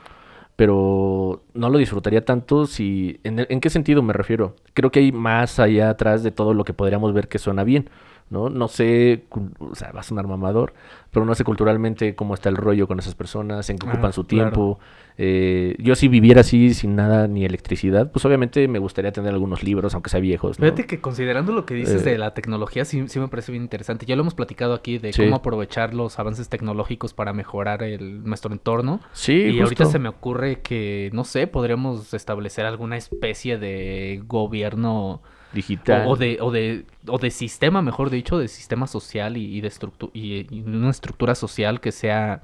pero 0.56 1.44
no 1.54 1.70
lo 1.70 1.78
disfrutaría 1.78 2.26
tanto 2.26 2.66
si... 2.66 3.20
¿en, 3.24 3.46
en 3.50 3.62
qué 3.62 3.70
sentido 3.70 4.02
me 4.04 4.12
refiero? 4.12 4.56
Creo 4.74 4.92
que 4.92 5.00
hay 5.00 5.12
más 5.14 5.58
allá 5.58 5.90
atrás 5.90 6.22
de 6.22 6.32
todo 6.32 6.54
lo 6.54 6.66
que 6.66 6.74
podríamos 6.74 7.14
ver 7.14 7.30
que 7.30 7.40
suena 7.40 7.64
bien, 7.64 7.90
¿no? 8.30 8.50
No 8.50 8.68
sé, 8.68 9.26
o 9.60 9.76
sea, 9.76 9.92
va 9.92 10.02
a 10.02 10.04
sonar 10.04 10.28
mamador, 10.28 10.74
pero 11.12 11.26
no 11.26 11.34
sé 11.36 11.44
culturalmente 11.44 12.16
cómo 12.16 12.34
está 12.34 12.50
el 12.50 12.58
rollo 12.58 12.88
con 12.88 13.00
esas 13.00 13.16
personas, 13.16 13.70
en 13.70 13.78
qué 13.80 13.88
Ah, 13.88 13.94
ocupan 13.94 14.14
su 14.14 14.26
claro. 14.26 14.50
tiempo. 14.52 14.80
Eh, 15.22 15.76
yo 15.80 15.96
si 15.96 16.08
viviera 16.08 16.42
así, 16.42 16.74
sin 16.74 16.96
nada 16.96 17.28
ni 17.28 17.44
electricidad, 17.44 18.10
pues 18.12 18.24
obviamente 18.24 18.68
me 18.70 18.80
gustaría 18.80 19.12
tener 19.12 19.34
algunos 19.34 19.64
libros, 19.64 19.94
aunque 19.94 20.10
sea 20.10 20.20
viejos, 20.22 20.60
¿no? 20.60 20.66
Fíjate 20.66 20.86
que 20.86 21.02
considerando 21.02 21.52
lo 21.52 21.66
que 21.66 21.74
dices 21.74 22.06
Eh. 22.06 22.12
de 22.12 22.18
la 22.18 22.34
tecnología, 22.34 22.86
sí, 22.86 23.06
sí 23.10 23.20
me 23.20 23.28
parece 23.28 23.52
bien 23.52 23.64
interesante. 23.64 24.06
Ya 24.06 24.16
lo 24.16 24.22
hemos 24.22 24.34
platicado 24.34 24.74
aquí 24.74 24.98
de 24.98 25.12
Sí. 25.12 25.24
cómo 25.24 25.36
aprovechar 25.36 25.94
los 25.94 26.20
avances 26.20 26.48
tecnológicos 26.48 27.14
para 27.14 27.34
mejorar 27.34 27.84
el, 27.84 28.24
nuestro 28.24 28.54
entorno. 28.54 29.02
Sí, 29.12 29.34
Y 29.34 29.60
ahorita 29.60 29.86
se 29.86 30.00
me 30.00 30.08
ocurre 30.08 30.62
que, 30.62 31.10
no 31.12 31.26
sé, 31.26 31.48
podríamos 31.48 32.14
establecer 32.14 32.66
alguna 32.66 32.96
especie 32.96 33.58
de 33.58 34.22
gobierno 34.26 35.22
Digital. 35.54 36.06
o, 36.08 36.12
o 36.12 36.16
de, 36.16 36.38
o, 36.42 36.52
de, 36.52 36.86
o 37.08 37.18
de 37.18 37.32
sistema, 37.32 37.82
mejor 37.82 38.10
dicho, 38.10 38.38
de 38.38 38.48
sistema 38.48 38.86
social 38.88 39.38
y, 39.38 39.58
y 39.58 39.62
de 39.62 39.68
estructu- 39.70 40.12
y, 40.14 40.46
y 40.54 40.62
una 40.62 40.90
estructura 40.92 41.36
social 41.36 41.80
que 41.82 41.92
sea 41.92 42.44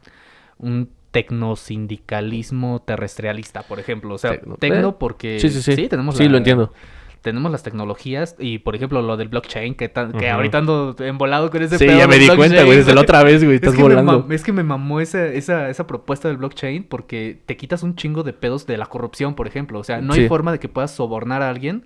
un 0.58 0.90
tecnosindicalismo 1.12 2.82
terrestrialista, 2.86 3.64
por 3.64 3.80
ejemplo. 3.80 4.16
O 4.16 4.18
sea, 4.18 4.32
Tecno- 4.42 4.58
tecno 4.60 4.90
eh, 4.90 4.96
porque 5.00 5.40
Sí, 5.40 5.50
sí, 5.50 5.62
sí. 5.62 5.88
tenemos 5.88 6.18
Sí, 6.18 6.24
la- 6.26 6.32
lo 6.32 6.38
entiendo. 6.38 6.74
tenemos 7.22 7.52
las 7.52 7.64
tecnologías 7.64 8.36
y, 8.38 8.60
por 8.60 8.76
ejemplo, 8.76 9.02
lo 9.02 9.18
del 9.18 9.30
blockchain, 9.30 9.74
que, 9.76 9.90
tan- 9.90 10.12
que 10.12 10.30
ahorita 10.30 10.60
ando 10.60 10.96
embolado 11.00 11.50
con 11.50 11.64
ese 11.64 11.78
Sí, 11.80 11.86
pedo 11.88 11.98
ya 11.98 12.08
me 12.08 12.20
di 12.20 12.28
cuenta, 12.28 12.64
güey, 12.64 12.78
desde 12.78 12.94
la 12.94 13.02
otra 13.02 13.24
vez, 13.24 13.44
güey, 13.44 13.56
Es 13.56 13.62
estás 13.64 13.74
que, 13.74 13.78
me 13.84 13.96
volando. 13.96 14.28
es 14.30 14.44
que 14.44 14.52
me 14.54 14.62
mamó 14.64 15.00
esa, 15.02 15.26
esa, 15.28 15.70
esa 15.70 15.88
propuesta 15.88 16.28
del 16.28 16.38
blockchain 16.38 16.84
porque 16.84 17.40
te 17.46 17.58
quitas 17.58 17.82
un 17.82 17.96
chingo 17.96 18.22
de 18.24 18.34
pedos 18.34 18.68
de 18.68 18.78
la 18.78 18.86
corrupción, 18.86 19.34
por 19.36 19.48
ejemplo. 19.48 19.80
O 19.80 19.84
sea, 19.84 20.02
no 20.02 20.14
Sí. 20.14 20.22
hay 20.22 20.28
forma 20.28 20.52
de 20.52 20.60
que 20.60 20.70
puedas 20.70 20.92
sobornar 20.92 21.42
a 21.42 21.50
alguien 21.50 21.86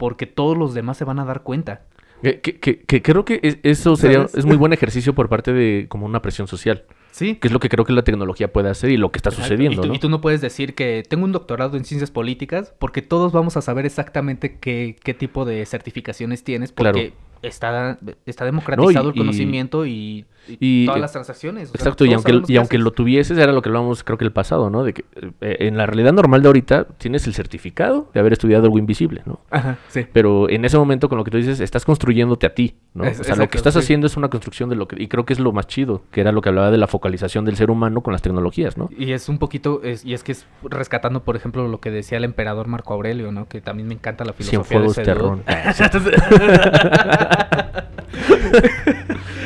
porque 0.00 0.24
todos 0.26 0.56
los 0.56 0.72
demás 0.74 0.96
se 0.96 1.04
van 1.04 1.18
a 1.20 1.24
dar 1.26 1.42
cuenta. 1.42 1.82
Que, 2.22 2.40
que- 2.40 2.58
que- 2.58 2.80
que 2.80 3.00
creo 3.02 3.24
que 3.26 3.38
es- 3.42 3.58
eso 3.62 3.96
sería, 3.96 4.18
¿Sabes? 4.18 4.34
es 4.34 4.44
muy 4.46 4.56
buen 4.56 4.72
ejercicio 4.72 5.14
por 5.14 5.28
parte 5.28 5.52
de 5.52 5.86
como 5.88 6.06
una 6.06 6.20
presión 6.22 6.48
social. 6.48 6.84
Sí. 7.12 7.34
que 7.34 7.48
es 7.48 7.52
lo 7.52 7.58
que 7.58 7.68
creo 7.68 7.84
que 7.84 7.92
la 7.92 8.02
tecnología 8.02 8.52
puede 8.52 8.70
hacer 8.70 8.88
y 8.90 8.96
lo 8.96 9.10
que 9.10 9.18
está 9.18 9.30
Exacto. 9.30 9.48
sucediendo, 9.48 9.80
y, 9.80 9.82
tú, 9.82 9.88
¿no? 9.88 9.94
y 9.94 9.98
tú 9.98 10.08
no 10.08 10.20
puedes 10.20 10.40
decir 10.40 10.76
que 10.76 11.02
tengo 11.08 11.24
un 11.24 11.32
doctorado 11.32 11.76
en 11.76 11.84
ciencias 11.84 12.10
políticas 12.12 12.72
porque 12.78 13.02
todos 13.02 13.32
vamos 13.32 13.56
a 13.56 13.62
saber 13.62 13.84
exactamente 13.84 14.58
qué, 14.60 14.94
qué 15.02 15.12
tipo 15.12 15.44
de 15.44 15.66
certificaciones 15.66 16.44
tienes 16.44 16.70
porque 16.70 17.12
está, 17.42 17.98
está 18.26 18.44
democratizado 18.44 19.10
el 19.10 19.16
y- 19.16 19.18
conocimiento 19.18 19.86
y, 19.86 19.90
y 19.90 20.24
y- 20.48 20.86
todas 20.86 21.00
las 21.00 21.12
transacciones. 21.12 21.68
o 21.68 21.72
sea, 21.72 21.78
Exacto, 21.80 22.04
y 22.04 22.12
aunque, 22.12 22.42
y 22.48 22.56
aunque 22.56 22.78
lo 22.78 22.90
tuvieses, 22.92 23.38
era 23.38 23.52
lo 23.52 23.62
que 23.62 23.68
hablábamos 23.68 24.02
creo 24.04 24.18
que 24.18 24.24
el 24.24 24.32
pasado, 24.32 24.70
¿no? 24.70 24.84
De 24.84 24.92
que 24.94 25.04
eh, 25.40 25.56
en 25.60 25.76
la 25.76 25.86
realidad 25.86 26.12
normal 26.12 26.42
de 26.42 26.48
ahorita 26.48 26.84
tienes 26.98 27.26
el 27.26 27.34
certificado 27.34 28.08
de 28.14 28.20
haber 28.20 28.32
estudiado 28.32 28.64
algo 28.64 28.78
invisible, 28.78 29.22
¿no? 29.26 29.40
Ajá, 29.50 29.78
sí. 29.88 30.06
Pero 30.12 30.48
en 30.48 30.64
ese 30.64 30.78
momento 30.78 31.08
con 31.08 31.18
lo 31.18 31.24
que 31.24 31.30
tú 31.30 31.36
dices, 31.36 31.60
estás 31.60 31.84
construyéndote 31.84 32.46
a 32.46 32.54
ti, 32.54 32.76
¿no? 32.94 33.04
Es- 33.04 33.20
o 33.20 33.24
sea, 33.24 33.36
lo 33.36 33.48
que 33.48 33.58
estás 33.58 33.74
sí. 33.74 33.80
haciendo 33.80 34.06
es 34.06 34.16
una 34.16 34.28
construcción 34.28 34.68
de 34.70 34.76
lo 34.76 34.88
que... 34.88 35.00
Y 35.02 35.08
creo 35.08 35.24
que 35.24 35.32
es 35.32 35.40
lo 35.40 35.52
más 35.52 35.66
chido, 35.66 36.02
que 36.10 36.20
era 36.20 36.32
lo 36.32 36.40
que 36.42 36.48
hablaba 36.48 36.70
de 36.70 36.78
la 36.78 36.86
focalización 36.86 37.44
del 37.44 37.56
ser 37.56 37.70
humano 37.70 38.00
con 38.00 38.12
las 38.12 38.22
tecnologías, 38.22 38.76
¿no? 38.76 38.88
Y 38.96 39.12
es 39.12 39.28
un 39.28 39.38
poquito, 39.38 39.80
es- 39.84 40.04
y 40.04 40.14
es 40.14 40.24
que 40.24 40.32
es 40.32 40.46
rescatando, 40.62 41.22
por 41.22 41.36
ejemplo, 41.36 41.66
lo 41.68 41.80
que 41.80 41.90
decía 41.90 42.18
el 42.18 42.24
emperador 42.24 42.66
Marco 42.66 42.94
Aurelio, 42.94 43.30
¿no? 43.32 43.48
Que 43.48 43.60
también 43.60 43.88
me 43.88 43.94
encanta 43.94 44.24
la 44.24 44.32
filosofía 44.32 44.80
de 44.80 44.92
Cienfuegos 44.92 44.96
dude. 44.96 45.04
Terrón. 45.04 45.42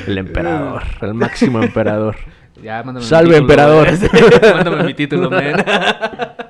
el 0.07 0.19
emperador, 0.19 0.83
el 1.01 1.15
máximo 1.15 1.63
emperador. 1.63 2.17
Ya, 2.63 2.77
mándame 2.85 3.01
mi 3.01 3.09
Salve, 3.09 3.31
título, 3.35 3.39
emperador. 3.43 3.89
mándame 4.55 4.85
mi 4.85 4.95
título, 4.95 5.29
man. 5.31 5.65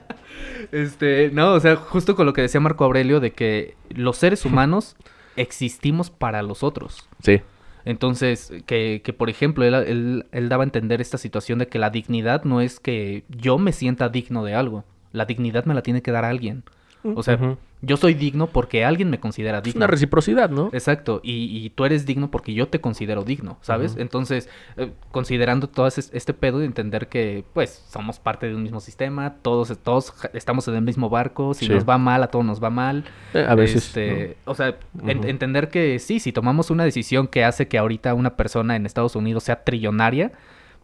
Este, 0.73 1.31
no, 1.33 1.53
o 1.55 1.61
sea, 1.61 1.77
justo 1.77 2.15
con 2.17 2.27
lo 2.27 2.33
que 2.33 2.43
decía 2.43 2.61
Marco 2.61 2.85
Aurelio 2.85 3.21
de 3.21 3.33
que 3.33 3.75
los 3.91 4.17
seres 4.17 4.45
humanos 4.45 4.97
existimos 5.37 6.11
para 6.11 6.43
los 6.43 6.63
otros. 6.63 7.09
Sí, 7.23 7.41
Entonces, 7.85 8.53
que, 8.67 9.01
que 9.05 9.13
por 9.13 9.31
ejemplo, 9.31 9.65
él, 9.65 9.75
él- 9.75 10.27
él 10.33 10.49
daba 10.49 10.63
a 10.63 10.67
entender 10.67 11.01
esta 11.01 11.17
situación 11.19 11.59
de 11.59 11.69
que 11.69 11.79
la 11.79 11.91
dignidad 11.91 12.45
no 12.45 12.61
es 12.61 12.81
que 12.81 13.25
yo 13.29 13.59
me 13.59 13.73
sienta 13.73 14.09
digno 14.09 14.45
de 14.45 14.55
algo. 14.55 14.85
La 15.13 15.27
dignidad 15.27 15.65
me 15.65 15.75
la 15.75 15.83
tiene 15.83 16.03
que 16.03 16.11
dar 16.13 16.25
alguien. 16.25 16.65
O 17.15 17.23
sea, 17.23 17.39
yo 17.83 17.97
soy 17.99 18.15
digno 18.15 18.47
porque 18.47 18.83
alguien 18.85 19.11
me 19.11 19.21
considera 19.21 19.59
es 19.59 19.65
digno. 19.65 19.81
una 19.81 19.87
reciprocidad, 19.89 20.49
¿no? 20.49 20.71
Exacto, 20.73 21.21
y, 21.23 21.55
y 21.65 21.69
tú 21.71 21.85
eres 21.85 22.07
digno 22.07 22.31
porque 22.31 22.55
yo 22.55 22.69
te 22.69 22.81
considero 22.81 23.25
digno, 23.25 23.59
¿sabes? 23.61 23.97
Entonces, 23.99 24.49
eh, 24.79 24.91
considerando 25.11 25.69
todo 25.69 25.87
es- 25.87 26.11
este 26.15 26.33
pedo 26.33 26.61
de 26.61 26.65
entender 26.65 27.09
que, 27.09 27.45
pues, 27.53 27.85
somos 27.89 28.19
parte 28.21 28.47
de 28.49 28.55
un 28.55 28.63
mismo 28.63 28.81
sistema, 28.81 29.35
todos, 29.43 29.77
todos 29.83 30.15
estamos 30.33 30.67
en 30.69 30.77
el 30.77 30.83
mismo 30.83 31.11
barco, 31.11 31.53
si 31.53 31.67
Sí. 31.67 31.73
nos 31.73 31.87
va 31.87 31.99
mal, 31.99 32.23
a 32.23 32.29
todos 32.29 32.45
nos 32.45 32.63
va 32.63 32.71
mal. 32.71 33.05
Eh, 33.35 33.45
a 33.47 33.55
veces. 33.55 33.89
Este, 33.89 34.39
O 34.47 34.55
sea, 34.55 34.77
en- 35.07 35.25
entender 35.29 35.69
que 35.69 35.99
sí, 35.99 36.21
si 36.21 36.33
tomamos 36.33 36.71
una 36.71 36.85
decisión 36.85 37.27
que 37.29 37.45
hace 37.45 37.69
que 37.69 37.77
ahorita 37.77 38.15
una 38.15 38.37
persona 38.37 38.77
en 38.77 38.87
Estados 38.87 39.15
Unidos 39.15 39.45
sea 39.45 39.63
trillonaria, 39.63 40.33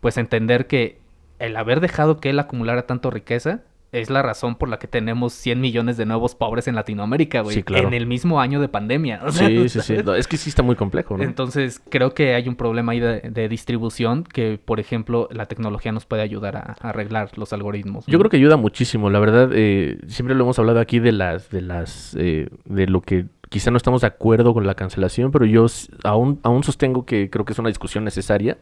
pues 0.01 0.19
entender 0.19 0.67
que 0.67 0.99
el 1.39 1.57
haber 1.57 1.81
dejado 1.81 2.21
que 2.21 2.29
él 2.29 2.39
acumulara 2.39 2.83
tanto 2.87 3.11
riqueza 3.11 3.63
es 3.93 4.11
la 4.11 4.23
razón 4.23 4.57
por 4.57 4.69
la 4.69 4.79
que 4.79 4.87
tenemos 4.87 5.33
100 5.33 5.61
millones 5.61 5.97
de 5.97 6.07
nuevos 6.07 6.35
pobres 6.35 6.69
en 6.69 6.75
Latinoamérica, 6.75 7.41
güey. 7.41 7.57
Sí, 7.57 7.63
claro. 7.63 7.89
En 7.89 7.95
el 7.95 8.07
mismo 8.07 8.41
año 8.41 8.61
de 8.61 8.69
pandemia. 8.69 9.21
o 9.23 9.27
¿no? 9.27 9.33
sea, 9.33 9.49
Sí, 9.49 9.69
sí, 9.69 9.81
sí. 9.81 9.95
es 10.17 10.29
que 10.29 10.37
sí 10.37 10.51
está 10.51 10.63
muy 10.63 10.77
complejo, 10.77 11.17
¿no? 11.17 11.25
Entonces, 11.25 11.81
creo 11.89 12.15
que 12.15 12.35
hay 12.35 12.49
un 12.49 12.57
problema 12.57 12.93
ahí 12.93 13.01
de, 13.01 13.21
de 13.21 13.49
distribución 13.49 14.25
que, 14.25 14.61
por 14.65 14.81
ejemplo, 14.81 15.29
la 15.33 15.47
tecnología 15.47 15.93
nos 15.93 16.07
puede 16.07 16.23
ayudar 16.23 16.57
a, 16.57 16.77
a 16.81 16.89
arreglar 16.91 17.37
los 17.37 17.53
algoritmos. 17.53 18.07
Yo 18.07 18.19
creo 18.19 18.31
que 18.31 18.37
ayuda 18.37 18.57
muchísimo, 18.57 19.11
la 19.11 19.19
verdad, 19.19 19.51
eh, 19.53 19.99
siempre 20.07 20.35
lo 20.35 20.45
hemos 20.45 20.59
hablado 20.59 20.81
aquí 20.81 20.99
de 20.99 21.13
las, 21.13 21.51
de 21.51 21.61
las, 21.61 22.17
eh, 22.19 22.49
de 22.65 22.87
lo 22.87 23.01
que 23.01 23.27
quizá 23.51 23.71
no 23.71 23.77
estamos 23.77 24.01
de 24.01 24.07
acuerdo 24.07 24.55
con 24.55 24.67
la 24.67 24.75
cancelación, 24.75 25.31
pero 25.33 25.45
yo 25.45 25.67
aún, 26.05 26.41
aún 26.45 26.63
sostengo 26.65 27.05
que 27.05 27.29
creo 27.29 27.45
que 27.45 27.53
es 27.53 27.59
una 27.59 27.69
discusión 27.69 28.05
necesaria 28.05 28.57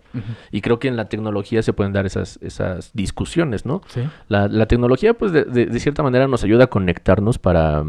y 0.50 0.60
creo 0.62 0.80
que 0.80 0.88
en 0.88 0.96
la 0.96 1.08
tecnología 1.08 1.62
se 1.62 1.72
pueden 1.72 1.92
dar 1.92 2.04
esas, 2.06 2.38
esas 2.42 2.90
discusiones, 2.94 3.64
¿no? 3.66 3.82
Sí. 3.88 4.00
La, 4.28 4.48
la 4.48 4.66
tecnología, 4.66 5.14
pues, 5.14 5.30
de, 5.30 5.44
de- 5.44 5.66
de 5.66 5.78
cierta 5.80 6.02
manera 6.02 6.26
nos 6.26 6.42
ayuda 6.42 6.64
a 6.64 6.66
conectarnos 6.68 7.38
para, 7.38 7.84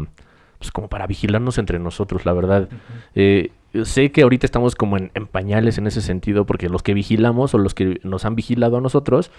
pues, 0.58 0.70
como 0.70 0.88
para 0.88 1.06
vigilarnos 1.08 1.58
entre 1.58 1.78
nosotros, 1.78 2.24
la 2.26 2.32
verdad. 2.34 2.68
Eh, 3.14 3.50
sé 3.84 4.12
que 4.12 4.22
ahorita 4.22 4.44
estamos 4.46 4.74
como 4.74 4.96
en, 4.98 5.10
en 5.14 5.26
pañales 5.26 5.78
en 5.78 5.86
ese 5.86 6.02
sentido, 6.02 6.44
porque 6.44 6.68
los 6.68 6.82
que 6.82 6.92
vigilamos 6.92 7.54
o 7.54 7.58
los 7.58 7.72
que 7.74 7.98
nos 8.04 8.24
han 8.26 8.34
vigilado 8.34 8.76
a 8.76 8.80
nosotros, 8.82 9.30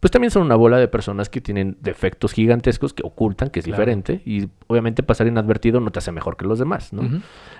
pues 0.00 0.10
también 0.10 0.30
son 0.30 0.42
una 0.42 0.56
bola 0.56 0.78
de 0.78 0.88
personas 0.88 1.28
que 1.28 1.40
tienen 1.40 1.76
defectos 1.82 2.32
gigantescos 2.32 2.92
que 2.94 3.02
ocultan, 3.04 3.50
que 3.50 3.60
es 3.60 3.66
Claro. 3.66 3.80
diferente, 3.82 4.22
y 4.24 4.48
obviamente 4.66 5.02
pasar 5.02 5.26
inadvertido 5.26 5.78
no 5.80 5.90
te 5.92 5.98
hace 5.98 6.10
mejor 6.10 6.36
que 6.36 6.46
los 6.46 6.58
demás, 6.58 6.92
¿no? 6.92 7.02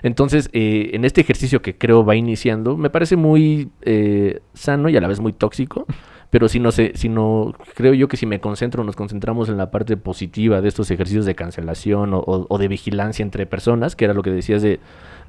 Entonces, 0.02 0.48
eh, 0.52 0.90
en 0.94 1.04
este 1.04 1.20
ejercicio 1.20 1.62
que 1.62 1.76
creo 1.76 2.04
va 2.04 2.16
iniciando, 2.16 2.76
me 2.76 2.90
parece 2.90 3.16
muy 3.16 3.70
eh, 3.82 4.40
sano 4.54 4.88
y 4.88 4.96
a 4.96 5.00
la 5.00 5.08
vez 5.08 5.20
muy 5.20 5.32
tóxico. 5.32 5.86
Pero 6.30 6.48
si 6.48 6.60
no 6.60 6.70
sé, 6.70 6.92
si 6.94 7.08
no, 7.08 7.52
creo 7.74 7.92
yo 7.92 8.06
que 8.06 8.16
si 8.16 8.24
me 8.24 8.38
concentro, 8.38 8.84
nos 8.84 8.94
concentramos 8.94 9.48
en 9.48 9.56
la 9.56 9.72
parte 9.72 9.96
positiva 9.96 10.60
de 10.60 10.68
estos 10.68 10.88
ejercicios 10.92 11.24
de 11.26 11.34
cancelación 11.34 12.14
o, 12.14 12.20
o- 12.20 12.46
o 12.48 12.56
de 12.58 12.68
vigilancia 12.68 13.24
entre 13.24 13.46
personas, 13.46 13.96
que 13.96 14.04
era 14.04 14.14
lo 14.14 14.22
que 14.22 14.30
decías 14.30 14.62
de, 14.62 14.78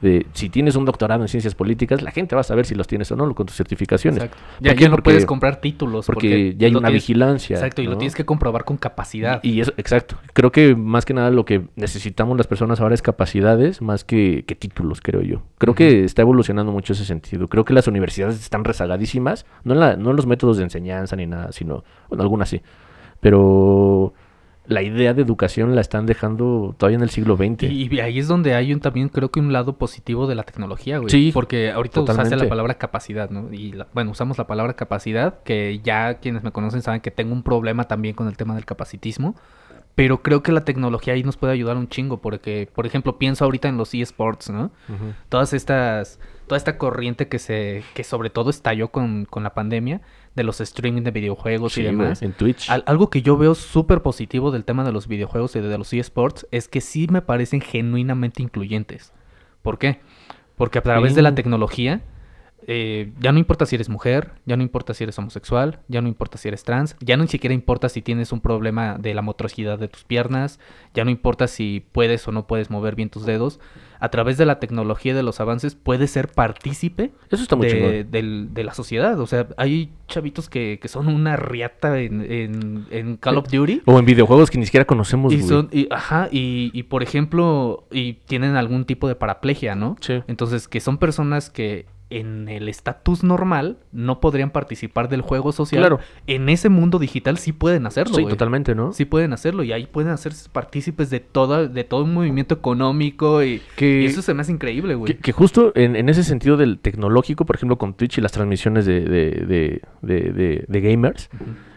de 0.01 0.25
si 0.33 0.49
tienes 0.49 0.75
un 0.75 0.85
doctorado 0.85 1.21
en 1.23 1.27
ciencias 1.27 1.53
políticas, 1.55 2.01
la 2.01 2.11
gente 2.11 2.33
va 2.35 2.41
a 2.41 2.43
saber 2.43 2.65
si 2.65 2.73
los 2.75 2.87
tienes 2.87 3.11
o 3.11 3.15
no 3.15 3.33
con 3.35 3.45
tus 3.45 3.55
certificaciones. 3.55 4.23
Exacto. 4.23 4.43
Ya, 4.59 4.73
ya 4.73 4.87
no 4.89 4.95
Porque- 4.95 5.03
puedes 5.03 5.25
comprar 5.25 5.61
títulos. 5.61 6.05
Porque, 6.07 6.55
ya 6.57 6.67
hay 6.67 6.71
una 6.75 6.87
tienes- 6.89 6.93
vigilancia. 7.03 7.55
Exacto, 7.57 7.81
y 7.81 7.85
lo 7.85 7.97
tienes 7.97 8.15
que 8.15 8.25
comprobar 8.25 8.65
con 8.65 8.77
capacidad. 8.77 9.39
Y, 9.43 9.51
y 9.51 9.61
eso, 9.61 9.73
exacto. 9.77 10.17
Creo 10.33 10.51
que 10.51 10.75
más 10.75 11.05
que 11.05 11.13
nada 11.13 11.29
lo 11.29 11.45
que 11.45 11.67
necesitamos 11.75 12.35
las 12.37 12.47
personas 12.47 12.79
ahora 12.81 12.95
es 12.95 13.01
capacidades 13.01 13.81
más 13.81 14.03
que, 14.03 14.43
que 14.47 14.55
títulos, 14.55 15.01
creo 15.01 15.21
yo. 15.21 15.43
Creo 15.59 15.75
que 15.75 16.03
está 16.03 16.23
evolucionando 16.23 16.71
mucho 16.71 16.93
ese 16.93 17.05
sentido. 17.05 17.47
Creo 17.47 17.63
que 17.65 17.73
las 17.73 17.87
universidades 17.87 18.39
están 18.39 18.63
rezagadísimas, 18.63 19.45
no 19.63 19.73
en, 19.73 19.79
la- 19.79 19.95
no 19.97 20.09
en 20.09 20.15
los 20.15 20.25
métodos 20.25 20.57
de 20.57 20.63
enseñanza 20.63 21.15
ni 21.15 21.27
nada, 21.27 21.51
sino, 21.51 21.83
bueno, 22.09 22.23
algunas 22.23 22.49
sí. 22.49 22.61
Pero 23.19 24.13
la 24.67 24.81
idea 24.83 25.13
de 25.13 25.21
educación 25.21 25.73
la 25.75 25.81
están 25.81 26.05
dejando 26.05 26.75
todavía 26.77 26.97
en 26.97 27.03
el 27.03 27.09
siglo 27.09 27.35
XX. 27.35 27.63
Y, 27.63 27.93
y 27.93 27.99
ahí 27.99 28.19
es 28.19 28.27
donde 28.27 28.53
hay 28.53 28.73
un 28.73 28.79
también 28.79 29.09
creo 29.09 29.31
que 29.31 29.39
un 29.39 29.51
lado 29.51 29.77
positivo 29.77 30.27
de 30.27 30.35
la 30.35 30.43
tecnología, 30.43 30.99
güey. 30.99 31.09
Sí, 31.09 31.31
Porque 31.33 31.71
ahorita 31.71 32.01
usaste 32.01 32.35
la 32.35 32.49
palabra 32.49 32.75
capacidad, 32.75 33.29
¿no? 33.29 33.51
Y 33.51 33.71
la- 33.73 33.87
bueno, 33.93 34.11
usamos 34.11 34.37
la 34.37 34.47
palabra 34.47 34.73
capacidad, 34.73 35.41
que 35.43 35.79
ya 35.83 36.15
quienes 36.19 36.43
me 36.43 36.51
conocen 36.51 36.81
saben 36.81 37.01
que 37.01 37.11
tengo 37.11 37.33
un 37.33 37.43
problema 37.43 37.85
también 37.85 38.15
con 38.15 38.27
el 38.27 38.37
tema 38.37 38.55
del 38.55 38.65
capacitismo. 38.65 39.35
Pero 39.95 40.21
creo 40.23 40.41
que 40.41 40.51
la 40.51 40.63
tecnología 40.65 41.13
ahí 41.13 41.23
nos 41.23 41.37
puede 41.37 41.53
ayudar 41.53 41.75
un 41.77 41.87
chingo, 41.89 42.21
porque, 42.21 42.69
por 42.73 42.85
ejemplo, 42.85 43.17
pienso 43.17 43.43
ahorita 43.45 43.67
en 43.67 43.77
los 43.77 43.93
eSports, 43.93 44.49
¿no? 44.49 44.71
Todas 45.29 45.53
estas, 45.53 46.19
toda 46.47 46.57
esta 46.57 46.77
corriente 46.77 47.27
que 47.27 47.39
se, 47.39 47.83
que 47.93 48.03
sobre 48.03 48.29
todo 48.29 48.49
estalló 48.49 48.87
con, 48.89 49.25
con 49.25 49.43
la 49.43 49.53
pandemia, 49.53 50.01
de 50.33 50.43
los 50.45 50.61
streaming 50.61 51.01
de 51.01 51.11
videojuegos 51.11 51.73
Sí, 51.73 51.81
y 51.81 51.83
demás. 51.83 52.21
en 52.21 52.31
Twitch. 52.31 52.69
Al- 52.69 52.85
algo 52.87 53.09
que 53.09 53.21
yo 53.21 53.35
veo 53.37 53.53
súper 53.53 54.01
positivo 54.01 54.49
del 54.51 54.63
tema 54.63 54.85
de 54.85 54.93
los 54.93 55.07
videojuegos 55.09 55.55
y 55.57 55.59
de 55.59 55.77
los 55.77 55.91
eSports 55.91 56.47
es 56.51 56.69
que 56.69 56.79
sí 56.79 57.07
me 57.11 57.21
parecen 57.21 57.59
genuinamente 57.59 58.41
incluyentes. 58.41 59.11
¿Por 59.61 59.77
qué? 59.77 59.99
Porque 60.55 60.79
a 60.79 60.81
través 60.83 61.15
de 61.15 61.21
la 61.21 61.35
tecnología, 61.35 62.01
eh, 62.67 63.11
ya 63.19 63.31
no 63.31 63.39
importa 63.39 63.65
si 63.65 63.75
eres 63.75 63.89
mujer, 63.89 64.31
ya 64.45 64.55
no 64.57 64.63
importa 64.63 64.93
si 64.93 65.03
eres 65.03 65.17
homosexual, 65.19 65.79
ya 65.87 66.01
no 66.01 66.07
importa 66.07 66.37
si 66.37 66.47
eres 66.47 66.63
trans, 66.63 66.95
ya 66.99 67.17
no 67.17 67.23
ni 67.23 67.29
siquiera 67.29 67.53
importa 67.53 67.89
si 67.89 68.01
tienes 68.01 68.31
un 68.31 68.41
problema 68.41 68.97
de 68.99 69.13
la 69.13 69.21
motricidad 69.21 69.79
de 69.79 69.87
tus 69.87 70.03
piernas, 70.03 70.59
ya 70.93 71.03
no 71.05 71.11
importa 71.11 71.47
si 71.47 71.85
puedes 71.91 72.27
o 72.27 72.31
no 72.31 72.47
puedes 72.47 72.69
mover 72.69 72.95
bien 72.95 73.09
tus 73.09 73.25
dedos. 73.25 73.59
A 73.99 74.09
través 74.09 74.37
de 74.39 74.47
la 74.47 74.57
tecnología 74.59 75.11
y 75.11 75.15
de 75.15 75.21
los 75.21 75.39
avances 75.39 75.75
puedes 75.75 76.09
ser 76.09 76.27
partícipe 76.29 77.11
Eso 77.29 77.43
está 77.43 77.55
muy 77.55 77.67
de, 77.67 78.03
del- 78.03 78.49
de 78.51 78.63
la 78.63 78.73
sociedad. 78.73 79.19
O 79.19 79.27
sea, 79.27 79.47
hay 79.57 79.91
chavitos 80.07 80.49
que, 80.49 80.79
que 80.81 80.87
son 80.87 81.07
una 81.07 81.35
riata 81.37 81.99
en, 81.99 82.21
en- 82.31 82.87
en 82.89 83.17
Call 83.17 83.37
of 83.37 83.49
Duty. 83.51 83.83
O 83.85 83.99
en 83.99 84.05
videojuegos 84.05 84.49
que 84.49 84.57
ni 84.57 84.65
siquiera 84.65 84.85
conocemos, 84.85 85.31
Y 85.31 85.43
son, 85.43 85.69
y, 85.71 85.87
ajá, 85.91 86.29
y, 86.31 86.71
y 86.73 86.83
por 86.83 87.03
ejemplo, 87.03 87.85
y 87.91 88.13
tienen 88.13 88.55
algún 88.55 88.85
tipo 88.85 89.07
de 89.07 89.13
paraplegia, 89.15 89.75
¿no? 89.75 89.95
Sí. 90.01 90.23
Entonces, 90.27 90.67
que 90.67 90.79
son 90.79 90.97
personas 90.97 91.51
que 91.51 91.85
en 92.11 92.47
el 92.49 92.69
estatus 92.69 93.23
normal 93.23 93.77
no 93.91 94.19
podrían 94.19 94.51
participar 94.51 95.09
del 95.09 95.21
juego 95.21 95.51
social. 95.51 95.81
Claro. 95.81 95.99
En 96.27 96.49
ese 96.49 96.69
mundo 96.69 96.99
digital 96.99 97.37
sí 97.37 97.51
pueden 97.53 97.85
hacerlo. 97.85 98.15
Sí, 98.15 98.25
totalmente, 98.25 98.75
¿no? 98.75 98.93
Sí 98.93 99.05
pueden 99.05 99.33
hacerlo 99.33 99.63
y 99.63 99.71
ahí 99.71 99.85
pueden 99.87 100.11
hacerse 100.11 100.49
partícipes 100.51 101.09
de 101.09 101.19
todo, 101.19 101.67
de 101.67 101.83
todo 101.83 102.03
un 102.03 102.13
movimiento 102.13 102.53
económico 102.55 103.43
y, 103.43 103.61
Que- 103.75 104.01
y 104.01 104.05
eso 104.05 104.21
se 104.21 104.33
me 104.33 104.41
hace 104.41 104.51
increíble, 104.51 104.95
güey. 104.95 105.13
Que, 105.13 105.19
que 105.19 105.31
justo 105.31 105.71
en, 105.75 105.95
en 105.95 106.09
ese 106.09 106.23
sentido 106.23 106.57
del 106.57 106.79
tecnológico, 106.79 107.45
por 107.45 107.55
ejemplo, 107.55 107.77
con 107.77 107.93
Twitch 107.93 108.17
y 108.17 108.21
las 108.21 108.31
transmisiones 108.31 108.85
de, 108.85 109.01
de, 109.01 109.31
de, 109.47 109.81
de- 110.01 110.31
de- 110.33 110.65
de 110.67 110.81
gamers, 110.81 111.29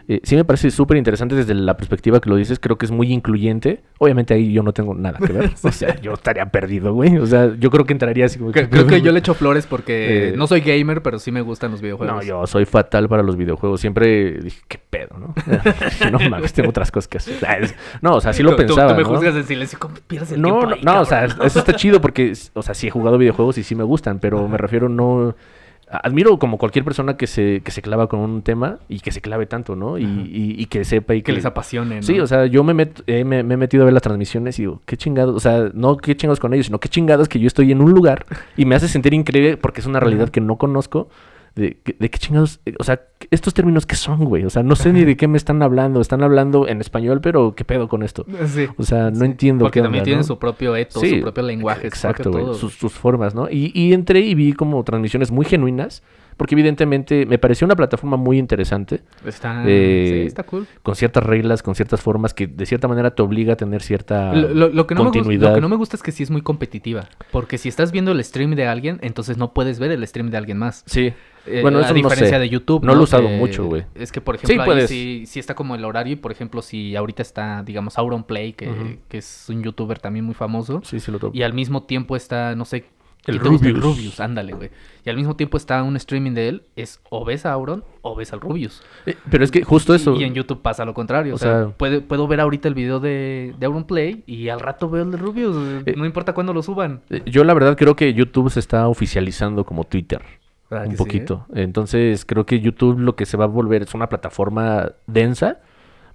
eh, 0.07 0.19
sí 0.23 0.35
me 0.35 0.45
parece 0.45 0.69
súper 0.71 0.97
interesante 0.97 1.35
desde 1.35 1.53
la 1.55 1.75
perspectiva 1.77 2.19
que 2.21 2.29
lo 2.29 2.35
dices. 2.35 2.59
Creo 2.59 2.77
que 2.77 2.85
es 2.85 2.91
muy 2.91 3.11
incluyente. 3.11 3.81
Obviamente 3.97 4.33
ahí 4.33 4.51
yo 4.53 4.61
no 4.63 4.71
tengo 4.73 4.93
nada 4.93 5.17
que 5.19 5.33
ver. 5.33 5.51
O 5.63 5.71
sea, 5.71 5.99
yo 6.01 6.13
estaría 6.13 6.45
perdido, 6.47 6.93
güey. 6.93 7.17
O 7.17 7.25
sea, 7.25 7.55
yo 7.59 7.71
creo 7.71 7.85
que 7.85 7.93
entraría 7.93 8.25
así 8.25 8.37
como... 8.39 8.51
Creo, 8.51 8.69
creo 8.69 8.85
que 8.87 9.01
yo 9.01 9.11
le 9.11 9.19
echo 9.19 9.33
flores 9.33 9.65
porque 9.67 10.29
Eh, 10.29 10.33
no 10.37 10.47
soy 10.47 10.61
gamer, 10.61 11.01
pero 11.01 11.17
sí 11.19 11.31
me 11.31 11.41
gustan 11.41 11.71
los 11.71 11.81
videojuegos. 11.81 12.15
No, 12.15 12.21
yo 12.21 12.45
soy 12.47 12.65
fatal 12.65 13.09
para 13.09 13.23
los 13.23 13.35
videojuegos. 13.35 13.81
Siempre 13.81 14.33
dije, 14.41 14.61
¿qué 14.67 14.77
pedo, 14.77 15.17
no? 15.17 15.33
no 16.11 16.29
mames, 16.29 16.53
tengo 16.53 16.69
otras 16.69 16.91
cosas 16.91 17.07
que 17.07 17.17
hacer. 17.17 17.35
Ah, 17.47 17.57
No, 18.01 18.15
o 18.15 18.21
sea, 18.21 18.31
sí 18.33 18.43
lo 18.43 18.51
Tú- 18.51 18.57
pensaba, 18.57 18.91
Tú, 18.91 18.97
me 18.97 19.03
¿no? 19.03 19.09
juzgas 19.09 19.35
en 19.35 19.43
silencio. 19.45 19.79
¿Cómo 19.79 19.95
pierdes 20.07 20.31
el 20.33 20.41
No, 20.41 20.49
tiempo 20.49 20.65
no, 20.67 20.75
ahí, 20.75 20.81
no, 20.83 21.01
o 21.01 21.05
sea, 21.05 21.25
eso 21.25 21.59
está 21.59 21.73
chido 21.73 21.99
porque, 22.01 22.33
o 22.53 22.61
sea, 22.61 22.73
sí 22.73 22.87
he 22.87 22.91
jugado 22.91 23.17
videojuegos 23.17 23.57
y 23.57 23.63
sí 23.63 23.73
me 23.75 23.83
gustan, 23.83 24.19
pero 24.19 24.47
me 24.47 24.57
refiero 24.57 24.87
no... 24.89 25.35
Admiro 25.87 26.39
como 26.39 26.57
cualquier 26.57 26.83
persona 26.83 27.15
que 27.15 27.27
se, 27.27 27.61
que 27.63 27.69
se 27.71 27.81
clava 27.83 28.07
con 28.07 28.19
un 28.19 28.41
tema 28.41 28.79
y 28.89 29.01
que 29.01 29.11
se 29.11 29.21
clave 29.21 29.45
tanto, 29.45 29.75
¿no? 29.75 29.99
Y, 29.99 30.03
y- 30.03 30.55
y 30.57 30.65
que 30.65 30.83
sepa 30.83 31.13
y 31.13 31.21
que 31.21 31.31
les 31.31 31.45
apasione, 31.45 31.97
¿no? 31.97 32.01
Sí, 32.01 32.19
o 32.19 32.25
sea, 32.25 32.47
yo 32.47 32.63
me, 32.63 32.73
met- 32.73 33.03
eh, 33.05 33.23
me, 33.23 33.43
me 33.43 33.53
he 33.53 33.57
metido 33.57 33.83
a 33.83 33.85
ver 33.85 33.93
las 33.93 34.01
transmisiones 34.01 34.57
y 34.57 34.63
digo, 34.63 34.81
qué 34.85 34.97
chingados, 34.97 35.35
o 35.35 35.39
sea, 35.39 35.69
no 35.73 35.97
qué 35.97 36.17
chingados 36.17 36.39
con 36.39 36.53
ellos, 36.55 36.65
sino 36.65 36.79
qué 36.79 36.89
chingados 36.89 37.29
que 37.29 37.39
yo 37.39 37.45
estoy 37.45 37.71
en 37.71 37.81
un 37.81 37.91
lugar 37.91 38.25
y 38.57 38.65
me 38.65 38.73
hace 38.73 38.87
sentir 38.87 39.13
increíble 39.13 39.57
porque 39.57 39.81
es 39.81 39.85
una 39.87 39.99
realidad 39.99 40.29
que 40.29 40.41
no 40.41 40.55
conozco. 40.57 41.07
De, 41.55 41.77
de 41.85 42.09
qué 42.09 42.19
chingados, 42.19 42.59
eh, 42.65 42.73
o 42.79 42.83
sea, 42.83 43.01
estos 43.31 43.53
términos 43.53 43.85
qué 43.85 43.95
son, 43.95 44.25
güey, 44.25 44.43
o 44.43 44.49
sea, 44.49 44.61
no 44.61 44.75
sé 44.75 44.91
ni 44.91 45.05
de 45.05 45.15
qué 45.15 45.29
me 45.29 45.37
están 45.37 45.63
hablando, 45.63 46.01
están 46.01 46.21
hablando 46.21 46.67
en 46.67 46.81
español, 46.81 47.21
pero 47.21 47.55
qué 47.55 47.63
pedo 47.63 47.87
con 47.87 48.03
esto. 48.03 48.25
Sí. 48.47 48.67
O 48.77 48.83
sea, 48.83 49.09
no 49.09 49.19
Sí. 49.19 49.25
entiendo 49.25 49.63
Porque 49.63 49.79
qué 49.79 49.83
también 49.83 50.01
onda, 50.01 50.03
tienen 50.05 50.19
¿no? 50.19 50.27
su 50.27 50.37
propio 50.37 50.75
etos, 50.75 51.01
Sí, 51.01 51.15
su 51.15 51.21
propio 51.21 51.43
lenguaje, 51.43 51.81
su 51.83 51.87
Exacto, 51.87 52.23
propio 52.23 52.31
güey. 52.41 52.45
todo. 52.47 52.53
Sus, 52.55 52.73
sus 52.73 52.91
formas, 52.91 53.33
¿no? 53.35 53.49
Y, 53.49 53.71
y 53.73 53.93
entré 53.93 54.19
y 54.19 54.35
vi 54.35 54.51
como 54.51 54.83
transmisiones 54.83 55.31
muy 55.31 55.45
genuinas, 55.45 56.03
porque 56.37 56.55
evidentemente 56.55 57.25
me 57.25 57.37
pareció 57.37 57.65
una 57.65 57.75
plataforma 57.75 58.17
muy 58.17 58.37
interesante, 58.37 59.01
Está, 59.25 59.63
Eh, 59.65 60.21
sí, 60.23 60.27
está 60.27 60.43
cool. 60.43 60.67
con 60.83 60.95
ciertas 60.95 61.23
reglas, 61.23 61.63
con 61.63 61.75
ciertas 61.75 62.01
formas 62.01 62.33
que 62.33 62.47
de 62.47 62.65
cierta 62.65 62.87
manera 62.87 63.15
te 63.15 63.21
obliga 63.21 63.53
a 63.53 63.55
tener 63.55 63.81
cierta 63.81 64.33
Lo, 64.33 64.49
lo- 64.53 64.69
lo 64.69 64.87
que 64.87 64.95
no 64.95 65.03
me 65.05 65.11
continuidad. 65.11 65.49
lo 65.49 65.55
que 65.55 65.61
no 65.61 65.69
me 65.69 65.75
gusta 65.75 65.95
es 65.95 66.03
que 66.03 66.11
sí 66.11 66.23
es 66.23 66.31
muy 66.31 66.41
competitiva. 66.41 67.07
Porque 67.31 67.57
si 67.57 67.69
estás 67.69 67.91
viendo 67.91 68.11
el 68.11 68.23
stream 68.23 68.55
de 68.55 68.67
alguien, 68.67 68.99
entonces 69.01 69.37
no 69.37 69.53
puedes 69.53 69.79
ver 69.79 69.91
el 69.91 70.05
stream 70.07 70.29
de 70.29 70.37
alguien 70.37 70.57
más. 70.57 70.83
Sí. 70.85 71.13
Eh, 71.47 71.61
Bueno, 71.61 71.77
a 71.77 71.81
eso 71.81 71.89
no 71.89 71.95
diferencia 71.95 72.37
sé. 72.37 72.39
de 72.39 72.49
YouTube. 72.49 72.83
No 72.83 72.95
lo 72.95 73.01
he 73.01 73.03
usado 73.03 73.29
mucho, 73.29 73.65
güey. 73.65 73.85
Es 73.93 74.11
que, 74.11 74.19
por 74.19 74.35
Sí, 74.39 74.45
ejemplo, 74.45 74.63
ahí 74.63 74.67
puedes. 74.67 74.89
sí, 74.89 75.25
sí 75.27 75.39
está 75.39 75.53
como 75.53 75.75
el 75.75 75.85
horario. 75.85 76.13
Y, 76.13 76.15
por 76.15 76.31
ejemplo, 76.31 76.63
si 76.63 76.95
ahorita 76.95 77.21
está, 77.21 77.61
digamos, 77.63 77.99
Auron 77.99 78.23
Play, 78.23 78.53
que, 78.53 78.97
que 79.07 79.19
es 79.19 79.45
un 79.49 79.61
youtuber 79.61 79.99
también 79.99 80.25
muy 80.25 80.33
famoso. 80.33 80.81
Sí, 80.83 80.99
sí 80.99 81.11
lo 81.11 81.19
topo. 81.19 81.37
Y 81.37 81.43
al 81.43 81.53
mismo 81.53 81.83
tiempo 81.83 82.15
está, 82.15 82.55
no 82.55 82.65
sé. 82.65 82.85
El 83.25 83.39
¿quién 83.39 83.43
te 83.43 83.49
gusta? 83.49 83.67
Rubius. 83.67 83.83
Rubius, 83.83 84.19
ándale, 84.19 84.53
güey. 84.53 84.69
Y 85.03 85.09
al 85.09 85.15
mismo 85.15 85.35
tiempo 85.35 85.57
está 85.57 85.81
un 85.83 85.95
streaming 85.95 86.31
de 86.33 86.47
él. 86.47 86.63
Es 86.75 86.99
o 87.09 87.25
ves 87.25 87.45
a 87.45 87.51
Auron 87.53 87.83
o 88.01 88.15
ves 88.15 88.31
al 88.33 88.39
Rubius. 88.41 88.81
Eh, 89.05 89.15
pero 89.31 89.43
es 89.43 89.51
que 89.51 89.63
justo 89.63 89.93
eso. 89.95 90.15
Y 90.15 90.23
en 90.23 90.33
YouTube 90.33 90.61
pasa 90.61 90.85
lo 90.85 90.93
contrario. 90.93 91.33
O, 91.33 91.35
O 91.35 91.39
sea, 91.39 91.63
sea- 91.65 91.69
puede- 91.77 92.01
puedo 92.01 92.27
ver 92.27 92.39
ahorita 92.39 92.67
el 92.67 92.73
video 92.75 92.99
de, 92.99 93.55
de 93.57 93.65
Auron 93.65 93.85
Play 93.85 94.23
y 94.27 94.49
al 94.49 94.59
rato 94.59 94.89
veo 94.89 95.03
el 95.03 95.11
de 95.11 95.17
Rubius. 95.17 95.55
Eh, 95.85 95.95
no 95.97 96.05
importa 96.05 96.33
cuándo 96.33 96.53
lo 96.53 96.61
suban. 96.61 97.01
eh, 97.09 97.21
Yo 97.25 97.43
la 97.43 97.53
verdad 97.53 97.75
creo 97.77 97.95
que 97.95 98.13
YouTube 98.13 98.49
se 98.51 98.59
está 98.59 98.87
oficializando 98.87 99.65
como 99.65 99.83
Twitter. 99.85 100.21
¿Verdad 100.69 100.85
un 100.87 100.91
sí, 100.93 100.97
poquito. 100.97 101.45
Entonces 101.53 102.25
creo 102.25 102.45
que 102.47 102.59
YouTube 102.59 102.97
lo 102.99 103.15
que 103.15 103.25
se 103.27 103.37
va 103.37 103.43
a 103.45 103.47
volver 103.47 103.83
es 103.83 103.93
una 103.93 104.09
plataforma 104.09 104.91
densa, 105.07 105.59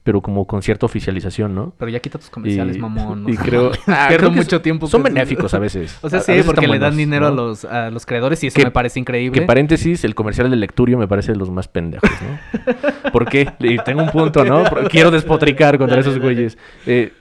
pero 0.02 0.20
como 0.22 0.46
con 0.46 0.62
cierta 0.62 0.86
oficialización, 0.86 1.54
¿no? 1.54 1.74
Pero 1.78 1.90
ya 1.90 2.00
quita 2.00 2.18
tus 2.18 2.30
comerciales, 2.30 2.76
Y- 2.76 2.80
mamón. 2.80 3.24
y 3.28 3.36
creo- 3.36 3.70
Ah, 3.86 4.06
Pierdo 4.08 4.28
creo 4.28 4.30
que 4.30 4.36
mucho 4.36 4.60
tiempo. 4.62 4.86
Son 4.86 5.02
benéficos 5.02 5.52
a 5.54 5.58
veces. 5.58 5.98
O 6.02 6.08
sea, 6.08 6.20
sí, 6.20 6.32
porque 6.46 6.66
le 6.66 6.72
dan 6.78 6.80
buenos, 6.80 6.96
dinero 6.96 7.26
a 7.26 7.30
los, 7.30 7.64
a 7.64 7.90
los 7.90 8.06
creadores 8.06 8.42
y 8.44 8.46
eso 8.48 8.56
Que- 8.56 8.64
me 8.64 8.70
parece 8.70 8.98
increíble. 9.00 9.38
Que 9.40 9.46
paréntesis, 9.46 10.04
el 10.04 10.14
comercial 10.14 10.50
de 10.50 10.56
Lecturio 10.56 10.96
me 10.98 11.06
parece 11.08 11.32
de 11.32 11.38
los 11.38 11.50
más 11.50 11.68
pendejos, 11.68 12.10
¿no? 12.10 13.10
¿Por 13.12 13.28
qué? 13.28 13.50
Y 13.60 13.76
tengo 13.78 14.02
un 14.02 14.10
punto, 14.10 14.44
¿no? 14.44 14.64
Quiero 14.90 15.10
despotricar 15.10 15.76
contra 15.78 16.00
esos 16.00 16.18
güeyes. 16.18 16.56
Eh, 16.86 17.12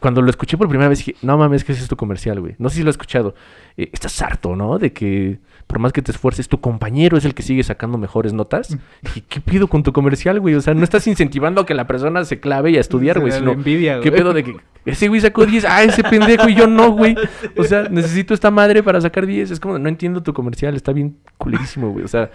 cuando 0.00 0.22
lo 0.22 0.30
escuché 0.30 0.56
por 0.56 0.68
primera 0.68 0.88
vez 0.88 0.98
dije, 0.98 1.16
no 1.22 1.36
mames, 1.36 1.64
¿qué 1.64 1.72
es 1.72 1.82
esto 1.82 1.96
comercial, 1.96 2.40
güey? 2.40 2.54
No 2.58 2.68
sé 2.68 2.76
si 2.76 2.82
lo 2.84 2.90
he 2.90 2.92
escuchado. 2.92 3.34
Eh, 3.76 3.90
estás 3.92 4.22
harto, 4.22 4.54
¿no? 4.54 4.78
De 4.78 4.92
que 4.92 5.40
por 5.66 5.78
más 5.78 5.92
que 5.92 6.02
te 6.02 6.12
esfuerces, 6.12 6.48
tu 6.48 6.60
compañero 6.60 7.16
es 7.16 7.24
el 7.24 7.34
que 7.34 7.42
sigue 7.42 7.62
sacando 7.62 7.98
mejores 7.98 8.32
notas. 8.32 8.76
¿Y 9.14 9.22
qué 9.22 9.40
pido 9.40 9.66
con 9.68 9.82
tu 9.82 9.92
comercial, 9.92 10.38
güey? 10.40 10.54
O 10.54 10.60
sea, 10.60 10.74
no 10.74 10.84
estás 10.84 11.06
incentivando 11.06 11.62
a 11.62 11.66
que 11.66 11.74
la 11.74 11.86
persona 11.86 12.24
se 12.24 12.38
clave 12.40 12.70
y 12.70 12.76
a 12.76 12.80
estudiar, 12.80 13.18
güey, 13.20 13.32
sino... 13.32 13.52
envidia, 13.52 14.00
¿Qué 14.00 14.10
güey. 14.10 14.20
pedo 14.20 14.32
de 14.32 14.44
que 14.44 14.56
ese 14.84 15.08
güey 15.08 15.20
sacó 15.20 15.46
10, 15.46 15.64
ah, 15.64 15.82
ese 15.82 16.02
pendejo 16.04 16.48
y 16.48 16.54
yo 16.54 16.66
no, 16.66 16.90
güey. 16.92 17.16
O 17.56 17.64
sea, 17.64 17.84
necesito 17.90 18.34
esta 18.34 18.50
madre 18.50 18.82
para 18.82 19.00
sacar 19.00 19.26
10. 19.26 19.50
Es 19.52 19.60
como, 19.60 19.78
no 19.78 19.88
entiendo 19.88 20.22
tu 20.22 20.34
comercial, 20.34 20.74
está 20.76 20.92
bien 20.92 21.16
culerísimo, 21.38 21.90
güey. 21.90 22.04
O 22.04 22.08
sea, 22.08 22.30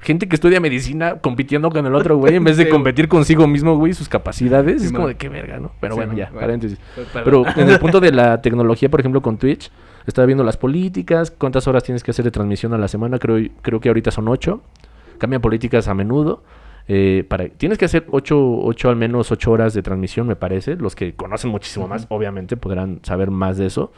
gente 0.00 0.28
que 0.28 0.36
estudia 0.36 0.60
medicina 0.60 1.16
compitiendo 1.20 1.70
con 1.70 1.86
el 1.86 1.94
otro, 1.94 2.18
güey, 2.18 2.36
en 2.36 2.44
vez 2.44 2.58
de 2.58 2.64
Sí, 2.64 2.70
competir 2.70 3.08
consigo 3.08 3.46
mismo, 3.46 3.76
güey, 3.78 3.94
sus 3.94 4.08
capacidades. 4.10 4.82
Sí, 4.82 4.88
es 4.88 4.92
como 4.92 5.08
de 5.08 5.14
qué 5.16 5.30
verga, 5.30 5.58
¿no? 5.58 5.72
Pero 5.80 5.94
Sí, 5.94 5.96
bueno, 5.96 6.08
man. 6.12 6.18
ya, 6.18 6.26
Bueno. 6.26 6.40
paréntesis. 6.40 6.78
Perdón. 6.94 7.22
Pero 7.24 7.44
en 7.62 7.70
el 7.70 7.78
punto 7.78 8.00
de 8.00 8.12
la 8.12 8.42
tecnología, 8.42 8.90
por 8.90 9.00
ejemplo, 9.00 9.22
con 9.22 9.38
Twitch, 9.38 9.70
estaba 10.06 10.26
viendo 10.26 10.44
las 10.44 10.56
políticas, 10.56 11.30
cuántas 11.30 11.66
horas 11.66 11.82
tienes 11.82 12.02
que 12.02 12.10
hacer 12.10 12.24
de 12.24 12.30
transmisión 12.30 12.74
a 12.74 12.78
la 12.78 12.88
semana, 12.88 13.18
creo, 13.18 13.48
creo 13.62 13.80
que 13.80 13.88
ahorita 13.88 14.10
son 14.10 14.28
8. 14.28 14.60
Cambian 15.18 15.40
políticas 15.40 15.88
a 15.88 15.94
menudo. 15.94 16.42
Eh, 16.86 17.24
para, 17.28 17.48
tienes 17.48 17.78
que 17.78 17.86
hacer 17.86 18.06
8, 18.10 18.36
ocho, 18.38 18.90
al 18.90 18.96
menos 18.96 19.32
8 19.32 19.50
horas 19.50 19.72
de 19.74 19.82
transmisión, 19.82 20.26
me 20.26 20.36
parece. 20.36 20.76
Los 20.76 20.94
que 20.94 21.14
conocen 21.14 21.50
muchísimo 21.50 21.88
más, 21.88 22.06
obviamente, 22.10 22.56
podrán 22.56 23.00
saber 23.02 23.30
más 23.30 23.56
de 23.56 23.66
eso. 23.66 23.92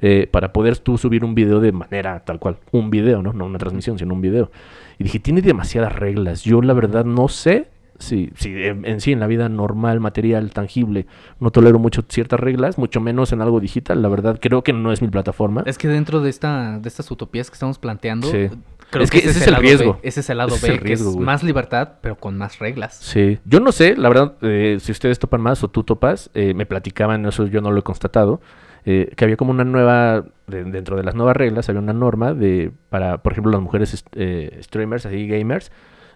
eh, 0.00 0.28
para 0.30 0.52
poder 0.52 0.78
tú 0.78 0.96
subir 0.96 1.24
un 1.24 1.34
video 1.34 1.60
de 1.60 1.72
manera 1.72 2.20
tal 2.20 2.38
cual. 2.38 2.58
Un 2.70 2.90
video, 2.90 3.22
¿no? 3.22 3.32
No 3.32 3.46
una 3.46 3.58
transmisión, 3.58 3.98
sino 3.98 4.14
un 4.14 4.20
video. 4.20 4.50
Y 4.98 5.04
dije, 5.04 5.18
tiene 5.18 5.42
demasiadas 5.42 5.92
reglas. 5.92 6.42
Yo 6.42 6.62
la 6.62 6.72
verdad 6.72 7.04
no 7.04 7.28
sé 7.28 7.68
si, 7.98 8.30
si 8.36 8.50
en, 8.64 8.84
en 8.84 9.00
sí, 9.00 9.12
en 9.12 9.20
la 9.20 9.26
vida 9.26 9.48
normal, 9.48 10.00
material, 10.00 10.50
tangible, 10.50 11.06
no 11.40 11.50
tolero 11.50 11.78
mucho 11.78 12.02
ciertas 12.08 12.38
reglas, 12.40 12.78
mucho 12.78 13.00
menos 13.00 13.32
en 13.32 13.40
algo 13.42 13.60
digital. 13.60 14.00
La 14.02 14.08
verdad, 14.08 14.38
creo 14.40 14.62
que 14.62 14.72
no 14.72 14.92
es 14.92 15.02
mi 15.02 15.08
plataforma. 15.08 15.62
Es 15.66 15.78
que 15.78 15.88
dentro 15.88 16.20
de 16.20 16.30
esta 16.30 16.78
de 16.78 16.88
estas 16.88 17.10
utopías 17.10 17.50
que 17.50 17.54
estamos 17.54 17.78
planteando, 17.78 18.28
Sí. 18.28 18.48
creo 18.90 19.02
Es 19.04 19.10
que 19.10 19.18
ese 19.18 19.30
es 19.30 19.46
el 19.46 19.56
riesgo. 19.56 19.94
B, 19.94 19.98
ese 20.08 20.20
es 20.20 20.30
el 20.30 20.38
lado 20.38 20.54
Ese 20.54 20.66
es 20.66 20.72
B, 20.72 20.78
el 20.78 20.84
que 20.84 20.92
es 20.92 21.02
güey. 21.02 21.18
más 21.24 21.42
libertad, 21.42 21.94
pero 22.00 22.16
con 22.16 22.38
más 22.38 22.58
reglas. 22.58 22.94
Sí, 22.96 23.38
yo 23.44 23.60
no 23.60 23.72
sé, 23.72 23.96
la 23.96 24.08
verdad, 24.08 24.34
eh, 24.42 24.78
si 24.80 24.92
ustedes 24.92 25.18
topan 25.18 25.40
más 25.40 25.62
o 25.64 25.68
tú 25.68 25.82
topas, 25.82 26.30
eh, 26.34 26.54
me 26.54 26.66
platicaban, 26.66 27.26
eso 27.26 27.46
yo 27.46 27.60
no 27.60 27.70
lo 27.72 27.80
he 27.80 27.82
constatado, 27.82 28.40
eh, 28.84 29.10
que 29.16 29.24
había 29.24 29.36
como 29.36 29.50
una 29.50 29.64
nueva, 29.64 30.24
de- 30.46 30.64
dentro 30.64 30.96
de 30.96 31.02
las 31.02 31.14
nuevas 31.14 31.36
reglas, 31.36 31.68
había 31.68 31.80
una 31.82 31.92
norma 31.92 32.32
de, 32.32 32.70
para, 32.88 33.18
por 33.22 33.32
ejemplo, 33.32 33.50
las 33.52 33.60
mujeres 33.60 34.04
eh, 34.14 34.58
streamers, 34.62 35.04
así 35.04 35.26
gamers, 35.26 35.70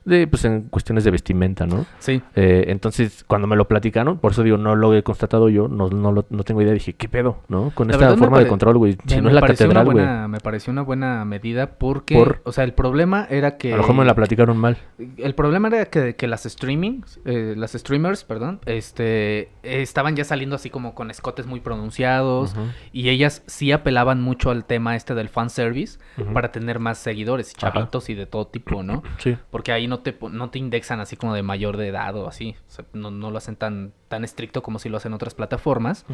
de, 0.05 0.27
pues 0.27 0.45
en 0.45 0.63
cuestiones 0.63 1.05
de 1.05 1.11
vestimenta, 1.11 1.67
¿no? 1.67 1.87
Sí. 1.99 2.23
Eh, 2.35 2.65
entonces, 2.69 3.25
cuando 3.27 3.47
me 3.47 3.57
lo 3.57 3.69
platicaron, 3.69 4.19
por 4.19 4.33
eso 4.33 4.43
digo, 4.43 4.57
no 4.57 4.75
lo 4.77 4.95
he 4.95 5.03
constatado 5.03 5.49
yo, 5.49 5.69
no, 5.69 5.89
no, 5.89 6.13
lo- 6.13 6.27
no 6.31 6.43
tengo 6.45 6.63
idea, 6.63 6.73
dije, 6.73 6.95
¿qué 6.95 7.09
pedo? 7.09 7.39
¿No? 7.49 7.71
Con 7.75 7.89
La 7.89 7.95
esta 7.95 8.17
forma 8.17 8.39
de 8.39 8.47
control, 8.49 8.79
güey. 8.79 8.97
Si 9.07 9.21
no 9.21 9.29
es 9.29 9.35
la 9.35 9.41
pareció 9.41 9.67
una 9.67 9.75
catedral, 9.75 9.85
güey. 9.85 9.97
buena- 10.07 10.29
Me 10.29 10.41
pareció 10.41 10.73
una 10.73 10.83
buena 10.83 11.25
medida 11.25 11.79
porque, 11.79 12.15
Por- 12.17 12.41
o 12.45 12.53
sea, 12.53 12.65
el 12.65 12.73
problema 12.75 13.27
era 13.31 13.57
que... 13.57 13.73
A 13.73 13.77
lo 13.77 13.83
mejor 13.83 13.97
me 13.97 14.05
la 14.05 14.15
platicaron 14.15 14.57
mal. 14.57 14.77
El 15.19 15.35
problema 15.35 15.69
era 15.69 15.87
que, 15.87 16.17
que 16.17 16.27
las 16.27 16.43
streamings, 16.45 17.21
eh, 17.25 17.55
las 17.57 17.73
streamers, 17.73 18.25
perdón, 18.25 18.61
este, 18.67 19.51
estaban 19.63 20.17
ya 20.17 20.25
saliendo 20.25 20.57
así 20.57 20.71
como 20.71 20.95
con 20.95 21.11
escotes 21.11 21.47
muy 21.47 21.61
pronunciados 21.61 22.55
y 22.93 23.09
ellas 23.09 23.43
sí 23.47 23.73
apelaban 23.73 24.21
mucho 24.23 24.51
al 24.51 24.65
tema 24.65 24.97
este 24.97 25.15
del 25.15 25.29
fanservice 25.29 25.99
Ujú. 26.19 26.33
para 26.33 26.53
tener 26.53 26.79
más 26.79 26.99
seguidores, 26.99 27.53
Ajá. 27.59 27.73
chavitos 27.73 28.09
y 28.11 28.15
de 28.15 28.27
todo 28.27 28.47
tipo, 28.47 28.83
¿no? 28.83 29.03
Sí. 29.19 29.37
Porque 29.51 29.73
ahí 29.73 29.87
no 29.93 30.01
te, 30.01 30.17
no 30.31 30.49
te 30.49 30.59
indexan 30.59 31.01
así 31.01 31.17
como 31.17 31.35
de 31.35 31.43
mayor 31.43 31.77
de 31.77 31.89
edad 31.89 32.17
o 32.17 32.27
así. 32.27 32.57
O 32.67 32.71
sea, 32.71 32.87
no, 32.95 33.11
no 33.11 33.31
lo 33.31 33.37
hacen 33.37 33.57
tan, 33.57 33.93
tan 34.09 34.25
estricto 34.25 34.63
como 34.63 34.79
si 34.79 34.89
lo 34.89 34.97
hacen 34.97 35.13
otras 35.13 35.35
plataformas. 35.35 36.07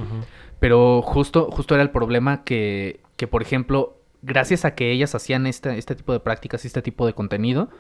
Pero 0.58 1.00
justo, 1.00 1.48
justo 1.52 1.74
era 1.74 1.84
el 1.84 1.90
problema 1.90 2.42
que, 2.42 3.00
que, 3.16 3.28
por 3.28 3.40
ejemplo, 3.40 4.00
gracias 4.22 4.64
a 4.64 4.74
que 4.74 4.90
ellas 4.90 5.14
hacían 5.14 5.46
este, 5.46 5.78
este 5.78 5.94
tipo 5.94 6.12
de 6.12 6.18
prácticas 6.18 6.64
y 6.64 6.66
este 6.66 6.82
tipo 6.82 7.06
de 7.06 7.12
contenido, 7.12 7.70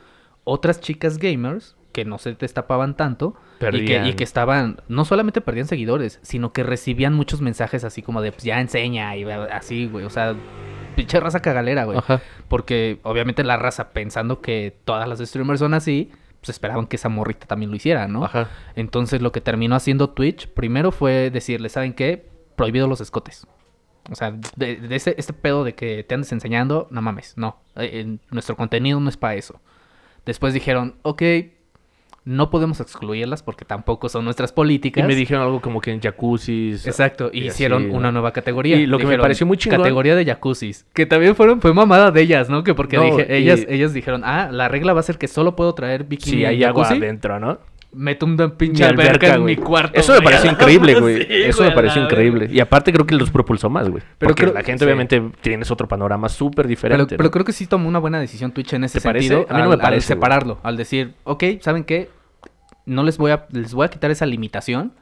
otras 0.44 0.80
chicas 0.80 1.18
gamers 1.18 1.76
que 1.90 2.04
no 2.04 2.18
se 2.18 2.34
destapaban 2.34 2.96
tanto 2.96 3.34
y 3.72 3.84
que, 3.84 4.06
y 4.06 4.12
que 4.12 4.22
estaban, 4.22 4.82
no 4.86 5.04
solamente 5.04 5.40
perdían 5.40 5.66
seguidores, 5.66 6.20
sino 6.22 6.52
que 6.52 6.62
recibían 6.62 7.12
muchos 7.12 7.40
mensajes 7.40 7.82
así 7.82 8.02
como 8.02 8.22
de, 8.22 8.30
pues 8.30 8.44
ya 8.44 8.60
enseña 8.60 9.16
y 9.16 9.24
así, 9.24 9.86
güey. 9.86 10.04
O 10.04 10.10
sea, 10.10 10.36
pinche 10.98 11.20
raza 11.20 11.40
cagalera, 11.40 11.84
güey. 11.84 11.98
Ajá. 11.98 12.20
Porque 12.48 12.98
obviamente 13.02 13.42
la 13.44 13.56
raza, 13.56 13.90
pensando 13.90 14.40
que 14.40 14.76
todas 14.84 15.08
las 15.08 15.18
streamers 15.20 15.60
son 15.60 15.74
así, 15.74 16.10
pues 16.40 16.50
esperaban 16.50 16.86
que 16.86 16.96
esa 16.96 17.08
morrita 17.08 17.46
también 17.46 17.70
lo 17.70 17.76
hiciera, 17.76 18.06
¿no? 18.08 18.24
Ajá. 18.24 18.48
Entonces 18.76 19.22
lo 19.22 19.32
que 19.32 19.40
terminó 19.40 19.74
haciendo 19.76 20.10
Twitch 20.10 20.48
primero 20.48 20.92
fue 20.92 21.30
decirle, 21.30 21.68
¿saben 21.68 21.94
qué? 21.94 22.28
Prohibido 22.56 22.86
los 22.88 23.00
escotes. 23.00 23.46
O 24.10 24.14
sea, 24.14 24.32
de, 24.56 24.76
de 24.76 24.96
ese, 24.96 25.14
este 25.18 25.32
pedo 25.32 25.64
de 25.64 25.74
que 25.74 26.02
te 26.02 26.14
andes 26.14 26.32
enseñando, 26.32 26.88
no 26.90 27.02
mames, 27.02 27.34
no. 27.36 27.58
Eh, 27.76 28.00
en- 28.00 28.20
nuestro 28.30 28.56
contenido 28.56 28.98
no 29.00 29.08
es 29.10 29.16
para 29.16 29.34
eso. 29.34 29.60
Después 30.24 30.54
dijeron, 30.54 30.96
ok, 31.02 31.22
no 32.28 32.50
podemos 32.50 32.78
excluirlas 32.80 33.42
porque 33.42 33.64
tampoco 33.64 34.08
son 34.10 34.24
nuestras 34.24 34.50
Y 34.50 34.54
políticas. 34.54 35.06
me 35.06 35.14
dijeron 35.14 35.42
algo 35.42 35.60
como 35.62 35.80
que 35.80 35.90
en 35.92 36.00
jacuzzis. 36.00 36.86
Exacto, 36.86 37.30
y, 37.32 37.44
y 37.44 37.46
hicieron 37.46 37.84
así, 37.86 37.90
una 37.90 38.08
¿no? 38.08 38.12
nueva 38.12 38.32
categoría. 38.32 38.76
Y 38.76 38.86
lo 38.86 38.98
que 38.98 39.06
me 39.06 39.18
pareció 39.18 39.46
muy 39.46 39.56
chingón- 39.56 39.78
Categoría 39.78 40.14
de 40.14 40.26
jacuzzis. 40.26 40.84
Que 40.92 41.06
también 41.06 41.34
fueron, 41.34 41.60
fue 41.60 41.72
mamada 41.72 42.10
de 42.10 42.20
ellas, 42.20 42.50
¿no? 42.50 42.62
Que 42.64 42.74
porque 42.74 42.96
No, 42.96 43.04
dije, 43.04 43.26
y- 43.30 43.42
ellas, 43.42 43.64
ellas 43.68 43.94
dijeron, 43.94 44.22
ah, 44.24 44.50
la 44.52 44.68
regla 44.68 44.92
va 44.92 45.00
a 45.00 45.04
ser 45.04 45.16
que 45.18 45.26
solo 45.28 45.56
puedo 45.56 45.74
traer 45.74 46.04
bikini 46.04 46.36
Sí, 46.38 46.44
hay 46.44 46.62
agua 46.64 46.86
adentro, 46.88 47.40
¿no? 47.40 47.58
Meto 47.98 48.26
una 48.26 48.56
pinche 48.56 48.84
alberca, 48.84 49.10
alberca, 49.10 49.34
en 49.34 49.42
güey. 49.42 49.56
mi 49.56 49.62
cuarto. 49.62 49.98
Eso 49.98 50.12
me 50.12 50.18
güey. 50.18 50.24
pareció 50.26 50.50
increíble, 50.52 51.00
güey. 51.00 51.16
Sí, 51.26 51.26
Eso 51.30 51.58
güey, 51.58 51.70
me 51.70 51.74
pareció 51.74 52.02
increíble. 52.04 52.48
Y 52.50 52.60
aparte 52.60 52.92
creo 52.92 53.04
que 53.06 53.16
los 53.16 53.30
propulsó 53.30 53.68
más, 53.70 53.88
güey. 53.88 54.02
Pero 54.18 54.28
Porque 54.30 54.42
creo- 54.44 54.54
la 54.54 54.62
gente 54.62 54.78
sí. 54.78 54.84
obviamente 54.84 55.20
tienes 55.40 55.70
otro 55.72 55.88
panorama 55.88 56.28
súper 56.28 56.68
diferente. 56.68 57.16
pero 57.16 57.26
¿no? 57.26 57.30
creo 57.32 57.44
que 57.44 57.52
sí 57.52 57.66
tomó 57.66 57.88
una 57.88 57.98
buena 57.98 58.20
decisión 58.20 58.52
Twitch 58.52 58.72
en 58.74 58.84
ese 58.84 59.00
¿Te 59.00 59.04
parece? 59.04 59.28
sentido. 59.28 59.46
A 59.50 59.54
mí 59.54 59.58
no 59.58 59.64
al- 59.64 59.68
me 59.70 59.74
al 59.74 59.80
parece, 59.80 60.14
güey. 60.14 60.16
separarlo, 60.16 60.60
al 60.62 60.76
decir, 60.76 61.14
ok, 61.24 61.44
¿saben 61.60 61.82
qué? 61.84 62.08
No 62.86 63.02
les 63.02 63.18
voy 63.18 63.32
a, 63.32 63.46
les 63.50 63.74
voy 63.74 63.84
a 63.84 63.88
quitar 63.90 64.10
esa 64.12 64.26
limitación, 64.26 64.92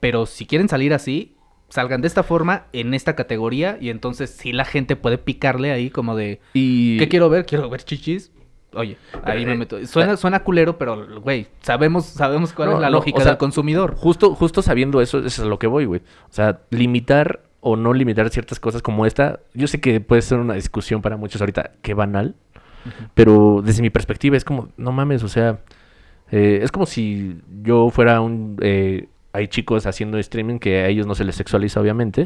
pero 0.00 0.24
si 0.26 0.46
quieren 0.46 0.68
salir 0.68 0.94
así, 0.94 1.34
salgan 1.70 2.02
de 2.02 2.06
esta 2.08 2.22
forma, 2.22 2.66
en 2.72 2.94
esta 2.94 3.16
categoría, 3.16 3.78
y 3.80 3.90
entonces 3.90 4.30
sí 4.30 4.52
la 4.52 4.64
gente 4.64 4.94
puede 4.96 5.18
picarle 5.18 5.72
ahí 5.72 5.90
como 5.90 6.14
de, 6.14 6.40
Y... 6.54 6.98
¿qué 6.98 7.08
quiero 7.08 7.28
ver? 7.28 7.46
Quiero 7.46 7.68
ver 7.68 7.82
chichis. 7.82 8.30
Oye, 8.76 8.96
ahí 9.24 9.44
me 9.46 9.52
eh, 9.52 9.56
meto. 9.56 9.86
Suena, 9.86 10.16
suena 10.16 10.42
culero, 10.42 10.78
pero, 10.78 11.20
güey, 11.20 11.48
sabemos, 11.62 12.06
sabemos 12.06 12.52
cuál 12.52 12.70
No, 12.70 12.74
es 12.76 12.80
la 12.80 12.90
no, 12.90 12.96
lógica 12.98 13.18
o 13.18 13.20
sea, 13.22 13.32
del 13.32 13.38
consumidor. 13.38 13.94
Justo, 13.96 14.34
justo 14.34 14.62
sabiendo 14.62 15.00
eso, 15.00 15.18
eso 15.18 15.26
es 15.26 15.40
a 15.40 15.44
lo 15.44 15.58
que 15.58 15.66
voy, 15.66 15.84
güey. 15.84 16.00
O 16.28 16.32
sea, 16.32 16.60
limitar 16.70 17.40
o 17.60 17.76
no 17.76 17.94
limitar 17.94 18.28
ciertas 18.28 18.60
cosas 18.60 18.82
como 18.82 19.06
esta, 19.06 19.40
yo 19.54 19.66
sé 19.66 19.80
que 19.80 19.98
puede 20.00 20.20
ser 20.20 20.38
una 20.38 20.52
discusión 20.54 21.00
para 21.00 21.16
muchos 21.16 21.40
ahorita, 21.40 21.70
qué 21.80 21.94
banal, 21.94 22.34
pero 23.14 23.62
desde 23.64 23.80
mi 23.80 23.88
perspectiva 23.88 24.36
es 24.36 24.44
como, 24.44 24.68
no 24.76 24.92
mames, 24.92 25.22
o 25.22 25.28
sea, 25.28 25.60
eh, 26.30 26.60
es 26.62 26.70
como 26.70 26.84
si 26.84 27.40
yo 27.62 27.88
fuera 27.88 28.20
un... 28.20 28.58
eh, 28.60 29.08
hay 29.34 29.48
chicos 29.48 29.84
haciendo 29.84 30.16
streaming 30.18 30.60
que 30.60 30.82
a 30.82 30.86
ellos 30.86 31.08
no 31.08 31.16
se 31.16 31.24
les 31.24 31.34
sexualiza, 31.34 31.80
obviamente. 31.80 32.24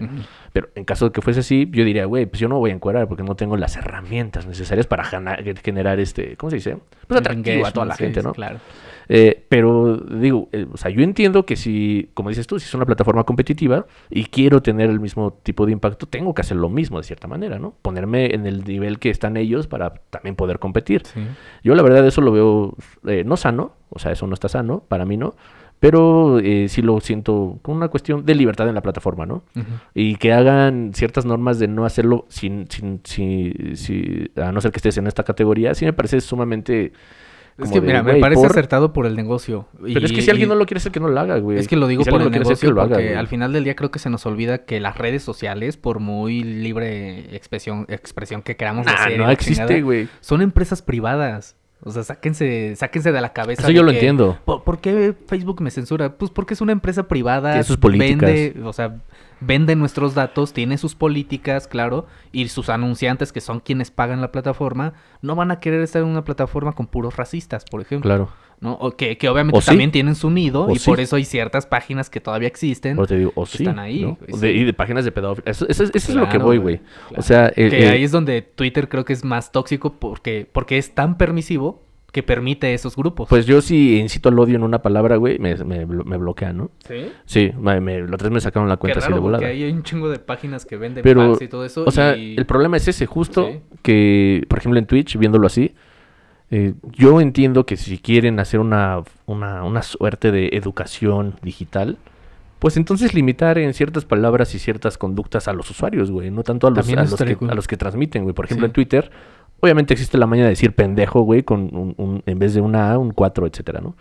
Pero 0.53 0.69
en 0.75 0.85
caso 0.85 1.07
de 1.07 1.13
que 1.13 1.23
fuese 1.23 1.41
así, 1.41 1.67
yo 1.73 1.83
diría, 1.83 2.05
güey, 2.05 2.27
pues 2.27 2.39
yo 2.39 2.49
no 2.49 2.59
voy 2.59 2.71
a 2.71 2.75
encuadrar 2.75 3.09
porque 3.09 3.23
no 3.23 3.35
tengo 3.35 3.57
las 3.57 3.77
herramientas 3.77 4.47
necesarias 4.47 4.87
para 4.87 5.05
generar 5.05 6.01
este, 6.01 6.37
¿cómo 6.37 6.51
se 6.51 6.57
dice? 6.57 6.77
Pues 7.07 7.19
atractivo 7.19 7.67
a 7.67 7.73
toda 7.73 7.87
la 7.87 7.97
Sí, 7.97 8.05
gente, 8.05 8.23
¿no? 8.23 8.35
Claro. 8.35 8.59
Eh, 9.09 9.43
pero 9.49 9.97
digo, 9.97 10.51
eh, 10.53 10.67
o 10.71 10.77
sea, 10.77 10.91
yo 10.91 11.01
entiendo 11.01 11.47
que 11.47 11.57
si, 11.57 12.11
como 12.13 12.29
dices 12.29 12.47
tú, 12.47 12.59
si 12.59 12.67
es 12.67 12.75
una 12.75 12.85
plataforma 12.85 13.25
competitiva 13.25 13.87
y 14.11 14.27
quiero 14.27 14.61
tener 14.61 14.91
el 14.91 15.01
mismo 15.01 15.33
tipo 15.33 15.65
de 15.65 15.73
impacto, 15.73 16.05
tengo 16.07 16.35
que 16.35 16.43
hacer 16.43 16.59
lo 16.59 16.69
mismo 16.69 16.99
de 16.99 17.05
cierta 17.05 17.27
manera, 17.27 17.59
¿no? 17.59 17.73
Ponerme 17.81 18.35
en 18.35 18.47
el 18.47 18.65
nivel 18.65 18.99
que 18.99 19.09
están 19.09 19.39
ellos 19.39 19.67
para 19.67 19.95
también 20.11 20.37
poder 20.37 20.59
competir. 20.59 21.07
Sí. 21.07 21.21
Yo 21.65 21.75
la 21.75 21.83
verdad 21.83 22.07
eso 22.07 22.21
lo 22.21 22.33
veo 22.33 22.75
eh, 23.07 23.25
no 23.25 23.39
sano, 23.39 23.73
o 23.89 23.99
sea, 23.99 24.13
eso 24.13 24.27
no 24.27 24.35
está 24.35 24.51
sano, 24.51 24.83
para 24.87 25.07
mí 25.07 25.17
no, 25.17 25.35
pero 25.81 26.39
eh, 26.41 26.67
sí 26.69 26.83
lo 26.83 27.01
siento 27.01 27.59
como 27.63 27.77
una 27.77 27.89
cuestión 27.89 28.25
de 28.27 28.35
libertad 28.35 28.69
en 28.69 28.75
la 28.75 28.83
plataforma, 28.83 29.27
¿no? 29.27 29.45
Y 29.95 30.17
que 30.17 30.33
hagan 30.33 30.93
ciertas 30.95 31.25
normas 31.25 31.59
de 31.59 31.69
no 31.69 31.85
hacerlo 31.85 32.27
sin, 32.29 32.67
sin, 32.71 33.01
sin, 33.05 33.77
si- 33.77 34.31
a 34.37 34.51
no 34.53 34.61
ser 34.61 34.73
que 34.73 34.79
estés 34.79 34.97
en 34.99 35.07
esta 35.07 35.23
categoría, 35.23 35.75
sí 35.75 35.85
me 35.85 35.93
parece 35.93 36.21
sumamente... 36.21 36.93
Es 37.61 37.73
que, 37.73 37.81
de, 37.81 37.89
mira, 37.89 38.05
me 38.05 38.21
parece 38.21 38.41
por- 38.43 38.53
acertado 38.53 38.93
por 38.93 39.05
el 39.05 39.17
negocio. 39.17 39.67
Pero 39.83 40.07
es 40.07 40.13
que 40.13 40.23
si 40.23 40.31
alguien 40.31 40.49
no 40.49 40.55
lo 40.55 40.65
quiere 40.65 40.79
hacer, 40.79 40.93
que 40.93 41.01
no 41.01 41.09
lo 41.09 41.19
haga, 41.19 41.39
güey. 41.39 41.59
Es 41.59 41.67
que 41.67 41.75
lo 41.75 41.89
digo 41.89 42.05
si 42.05 42.11
por 42.11 42.23
el 42.23 42.29
quiere 42.29 42.43
hacer, 42.43 42.51
negocio 42.51 42.69
que 42.69 42.75
lo 42.75 42.83
haga, 42.83 42.91
porque 42.95 43.07
güey. 43.07 43.17
al 43.19 43.27
final 43.27 43.53
del 43.53 43.65
día 43.65 43.75
creo 43.75 43.91
que 43.91 43.99
se 43.99 44.11
nos 44.11 44.25
olvida 44.27 44.59
que 44.65 44.79
las 44.79 44.97
redes 44.97 45.25
sociales, 45.25 45.77
por 45.77 45.99
muy 45.99 46.45
libre 46.45 47.35
expresión, 47.35 47.85
expresión 47.89 48.43
que 48.43 48.57
queramos 48.57 48.87
Nah, 48.87 48.93
hacer, 48.93 49.19
no 49.19 49.29
existe, 49.29 49.83
güey. 49.83 50.09
son 50.21 50.41
empresas 50.43 50.83
privadas. 50.83 51.57
O 51.83 51.93
sea, 51.93 52.03
sáquense, 52.03 52.75
sáquense 52.77 53.13
de 53.13 53.21
la 53.21 53.33
cabeza. 53.33 53.63
Eso 53.63 53.71
yo 53.71 53.83
lo 53.83 53.91
que, 53.91 53.99
entiendo. 53.99 54.39
¿por, 54.45 54.65
por 54.65 54.81
qué 54.81 55.15
Facebook 55.27 55.61
me 55.61 55.71
censura? 55.71 56.17
Pues 56.17 56.31
porque 56.31 56.55
es 56.55 56.61
una 56.61 56.73
empresa 56.73 57.07
privada. 57.07 57.53
Tiene 57.53 57.65
sus 57.65 57.77
políticas. 57.77 58.31
Vende, 58.31 58.63
o 58.65 58.73
sea, 58.73 58.97
vende 59.41 59.77
nuestros 59.77 60.15
datos, 60.15 60.53
tiene 60.53 60.77
sus 60.79 60.95
políticas, 60.95 61.69
claro, 61.69 62.07
y 62.33 62.49
sus 62.49 62.69
anunciantes, 62.69 63.33
que 63.33 63.41
son 63.41 63.61
quienes 63.61 63.91
pagan 63.91 64.21
la 64.21 64.33
plataforma, 64.33 64.95
no 65.23 65.37
van 65.37 65.51
a 65.51 65.61
querer 65.61 65.83
estar 65.83 66.03
en 66.03 66.09
una 66.09 66.25
plataforma 66.25 66.73
con 66.73 66.87
puros 66.87 67.17
racistas, 67.17 67.65
por 67.65 67.81
ejemplo. 67.81 68.09
Claro. 68.09 68.29
¿No? 68.61 68.75
O 68.75 68.91
que, 68.97 69.17
que 69.19 69.29
obviamente 69.29 69.57
O 69.59 69.61
sí. 69.61 69.67
también 69.69 69.91
tienen 69.93 70.15
su 70.15 70.31
nido 70.31 70.67
O 70.67 70.73
y 70.73 70.79
sí. 70.79 70.87
por 70.91 70.99
eso 71.01 71.17
hay 71.17 71.25
ciertas 71.25 71.67
páginas 71.67 72.11
que 72.11 72.21
todavía 72.21 72.49
existen. 72.49 72.99
O 72.99 73.07
te 73.07 73.17
digo, 73.19 73.33
o 73.35 73.45
que 73.45 73.51
sí. 73.51 73.63
están 73.63 73.79
ahí, 73.79 74.17
de- 74.41 74.53
y 74.53 74.65
de 74.65 74.73
páginas 74.73 75.05
de 75.05 75.13
pedófilos. 75.13 75.47
Eso, 75.49 75.67
eso- 75.69 75.85
eso 75.85 76.13
es 76.13 76.15
lo 76.15 76.29
que 76.29 76.39
voy, 76.39 76.59
güey, 76.59 76.79
claro. 76.79 77.21
O 77.21 77.23
sea, 77.23 77.51
que 77.51 77.67
eh, 77.67 77.89
ahí 77.89 78.03
es 78.05 78.11
donde 78.13 78.43
Twitter 78.43 78.89
creo 78.89 79.05
que 79.05 79.13
es 79.13 79.25
más 79.25 79.53
tóxico 79.53 79.93
porque, 79.95 80.49
porque 80.51 80.79
es 80.79 80.95
tan 80.95 81.17
permisivo 81.19 81.83
que 82.11 82.23
permite 82.23 82.73
esos 82.73 82.97
grupos. 82.97 83.29
Pues 83.29 83.45
yo 83.45 83.61
sí 83.61 83.99
incito 83.99 84.31
al 84.31 84.39
odio 84.39 84.57
en 84.57 84.63
una 84.63 84.81
palabra, 84.81 85.17
güey, 85.17 85.39
me, 85.39 85.55
me, 85.57 85.85
me 85.85 86.17
bloquean, 86.17 86.57
¿no? 86.57 86.71
sí. 86.87 87.13
Sí, 87.27 87.53
me, 87.61 87.81
me- 87.83 88.01
los 88.01 88.17
tres 88.19 88.31
me 88.33 88.41
sacaron 88.41 88.67
la 88.69 88.77
Qué 88.77 88.81
cuenta 88.81 88.99
así 89.01 89.09
raro, 89.09 89.17
de 89.17 89.21
volada. 89.21 89.41
porque 89.43 89.53
ahí 89.53 89.63
hay 89.65 89.71
un 89.73 89.83
chingo 89.83 90.09
de 90.09 90.19
páginas 90.19 90.65
que 90.65 90.79
venden 90.79 91.03
Pero, 91.03 91.33
packs 91.33 91.43
y 91.43 91.49
todo 91.49 91.65
eso. 91.67 91.85
o 91.87 91.91
sea, 91.91 92.17
y- 92.17 92.35
el 92.37 92.47
problema 92.47 92.79
es 92.79 92.89
ese, 92.89 93.05
justo 93.05 93.47
Sí. 93.53 93.61
que, 93.83 94.43
por 94.49 94.59
ejemplo, 94.59 94.79
en 94.79 94.87
Twitch, 94.87 95.19
viéndolo 95.19 95.47
así, 95.47 95.75
eh, 96.51 96.75
yo 96.97 97.21
entiendo 97.21 97.67
que 97.67 97.77
si 97.77 97.99
quieren 97.99 98.41
hacer 98.41 98.61
una, 98.61 99.03
una, 99.27 99.65
una 99.65 99.83
suerte 99.83 100.31
de 100.33 100.49
educación 100.53 101.35
digital, 101.43 101.99
pues 102.59 102.77
entonces 102.77 103.15
limitar 103.15 103.59
en 103.59 103.75
ciertas 103.75 104.05
palabras 104.05 104.55
y 104.55 104.59
ciertas 104.59 104.99
conductas 104.99 105.47
a 105.49 105.53
los 105.53 105.71
usuarios, 105.71 106.11
güey, 106.11 106.31
no 106.31 106.43
tanto 106.43 106.67
a 106.67 106.71
los, 106.71 106.89
a 106.89 106.95
los, 107.05 107.15
que, 107.17 107.37
a 107.49 107.55
los 107.55 107.69
que 107.69 107.77
transmiten, 107.77 108.23
güey. 108.25 108.35
Por 108.35 108.47
ejemplo, 108.47 108.67
Sí. 108.67 108.71
en 108.71 108.73
Twitter, 108.73 109.11
obviamente 109.61 109.93
existe 109.95 110.19
la 110.19 110.27
maña 110.27 110.45
de 110.45 110.51
decir 110.51 110.73
pendejo, 110.75 111.21
güey, 111.23 111.43
con 111.43 111.71
un, 111.77 111.95
un- 111.99 112.23
en 112.27 112.39
vez 112.39 112.55
de 112.55 112.61
una 112.61 112.91
A, 112.93 112.99
un 112.99 113.13
4, 113.13 113.47
etcétera, 113.47 113.81
¿no? 113.81 113.95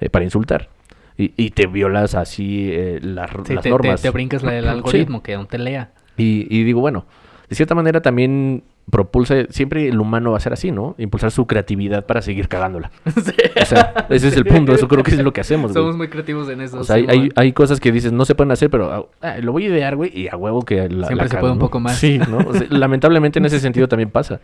Eh, 0.00 0.08
para 0.10 0.24
insultar. 0.24 0.68
Y, 1.16 1.32
y 1.36 1.50
te 1.50 1.66
violas 1.66 2.14
así 2.14 2.70
eh, 2.72 2.98
las, 3.02 3.30
Sí, 3.30 3.36
las 3.54 3.62
te, 3.62 3.68
te- 3.68 3.70
normas. 3.70 4.00
te 4.02 4.10
brincas 4.10 4.42
la 4.42 4.52
del 4.52 4.64
Sí. 4.64 4.70
algoritmo, 4.70 5.22
que 5.22 5.34
aún 5.34 5.46
te 5.46 5.58
lea. 5.58 5.92
Y, 6.16 6.46
y 6.50 6.64
digo, 6.64 6.80
bueno, 6.80 7.04
de 7.48 7.54
cierta 7.56 7.74
manera 7.74 8.00
también 8.00 8.62
propulsa, 8.90 9.44
siempre 9.50 9.88
el 9.88 10.00
humano 10.00 10.32
va 10.32 10.36
a 10.36 10.40
ser 10.40 10.52
así, 10.52 10.70
¿no? 10.70 10.94
Impulsar 10.98 11.30
su 11.30 11.46
creatividad 11.46 12.06
para 12.06 12.22
seguir 12.22 12.48
cagándola. 12.48 12.90
Sí. 13.20 13.32
O 13.60 13.64
sea, 13.66 14.06
ese 14.08 14.28
es 14.28 14.36
el 14.36 14.44
punto, 14.44 14.72
eso 14.72 14.88
creo 14.88 15.02
que 15.02 15.10
es 15.10 15.22
lo 15.22 15.32
que 15.32 15.42
hacemos, 15.42 15.72
güey. 15.72 15.82
Somos 15.82 15.96
muy 15.96 16.08
creativos 16.08 16.48
en 16.48 16.60
eso. 16.62 16.80
O 16.80 16.84
sea, 16.84 16.96
hay, 16.96 17.06
hay, 17.08 17.28
hay 17.36 17.52
cosas 17.52 17.78
que 17.78 17.92
dices 17.92 18.12
no 18.12 18.24
se 18.24 18.34
pueden 18.34 18.50
hacer, 18.50 18.70
pero 18.70 19.10
ah, 19.20 19.36
lo 19.40 19.52
voy 19.52 19.64
a 19.64 19.68
idear, 19.68 19.96
güey, 19.96 20.10
y 20.18 20.28
a 20.28 20.36
huevo 20.36 20.62
que 20.62 20.88
la, 20.88 21.06
Siempre 21.06 21.16
la 21.16 21.22
se 21.24 21.28
cago, 21.30 21.40
puede 21.40 21.52
un 21.52 21.58
¿no? 21.58 21.64
poco 21.64 21.80
más. 21.80 21.96
Sí, 21.98 22.18
¿no? 22.18 22.38
O 22.38 22.54
sea, 22.54 22.66
lamentablemente 22.70 23.38
en 23.38 23.44
ese 23.44 23.60
sentido 23.60 23.88
también 23.88 24.10
pasa. 24.10 24.40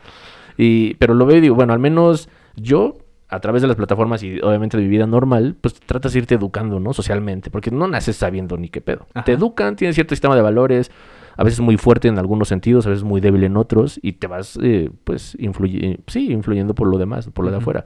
Y, 0.57 0.95
pero 0.95 1.15
lo 1.15 1.27
veo 1.27 1.39
y 1.39 1.41
digo, 1.41 1.55
bueno, 1.55 1.73
al 1.73 1.79
menos 1.79 2.29
yo, 2.57 2.97
a 3.29 3.41
través 3.41 3.63
de 3.63 3.69
las 3.69 3.77
plataformas 3.77 4.23
y 4.23 4.41
obviamente 4.41 4.77
de 4.77 4.83
mi 4.83 4.89
vida 4.89 5.07
normal, 5.07 5.57
pues 5.61 5.75
tratas 5.75 6.13
de 6.13 6.21
irte 6.21 6.35
educando, 6.35 6.81
¿no? 6.81 6.93
Socialmente, 6.93 7.51
porque 7.51 7.71
no 7.71 7.89
naces 7.89 8.17
sabiendo 8.17 8.57
ni 8.57 8.69
qué 8.69 8.81
pedo. 8.81 9.07
Ajá. 9.15 9.25
Te 9.25 9.33
educan, 9.33 9.77
tienes 9.77 9.95
cierto 9.95 10.15
sistema 10.15 10.37
de 10.37 10.43
valores, 10.43 10.91
a 11.37 11.45
veces 11.45 11.61
muy 11.61 11.77
fuerte 11.77 12.09
en 12.09 12.19
algunos 12.19 12.49
sentidos, 12.49 12.87
a 12.87 12.91
veces 12.91 13.05
muy 13.05 13.21
débil 13.21 13.45
en 13.45 13.57
otros, 13.57 14.01
y 14.03 14.15
te 14.15 14.27
vas, 14.27 14.59
eh, 14.63 14.91
pues, 15.05 15.37
influye, 15.39 16.01
sí, 16.07 16.33
influyendo 16.33 16.75
por 16.75 16.89
lo 16.89 16.99
demás, 16.99 17.29
por 17.29 17.45
lo 17.45 17.51
de 17.51 17.59
afuera. 17.59 17.85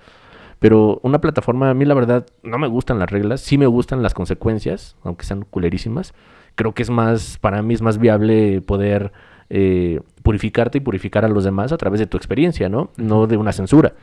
Pero 0.61 1.01
una 1.03 1.21
plataforma, 1.21 1.71
a 1.71 1.75
mí 1.75 1.85
la 1.85 1.95
verdad, 1.95 2.27
no 2.43 2.59
me 2.59 2.69
gustan 2.69 2.99
las 2.99 3.11
reglas, 3.11 3.41
sí 3.41 3.57
me 3.57 3.67
gustan 3.67 4.03
las 4.03 4.15
consecuencias, 4.15 4.97
aunque 5.03 5.25
sean 5.25 5.47
culerísimas. 5.49 6.15
Creo 6.55 6.75
que 6.75 6.83
es 6.83 6.91
más, 6.91 7.39
para 7.39 7.63
mí 7.63 7.75
es 7.75 7.81
más 7.81 7.99
viable 7.99 8.61
poder 8.61 9.11
eh, 9.49 10.01
purificarte 10.23 10.79
y 10.79 10.81
purificar 10.83 11.25
a 11.25 11.29
los 11.29 11.45
demás 11.45 11.73
a 11.73 11.79
través 11.79 11.99
de 11.99 12.07
tu 12.07 12.19
experiencia, 12.19 12.69
¿no? 12.69 12.91
No 12.97 13.27
de 13.27 13.39
una 13.39 13.53
censura. 13.53 13.95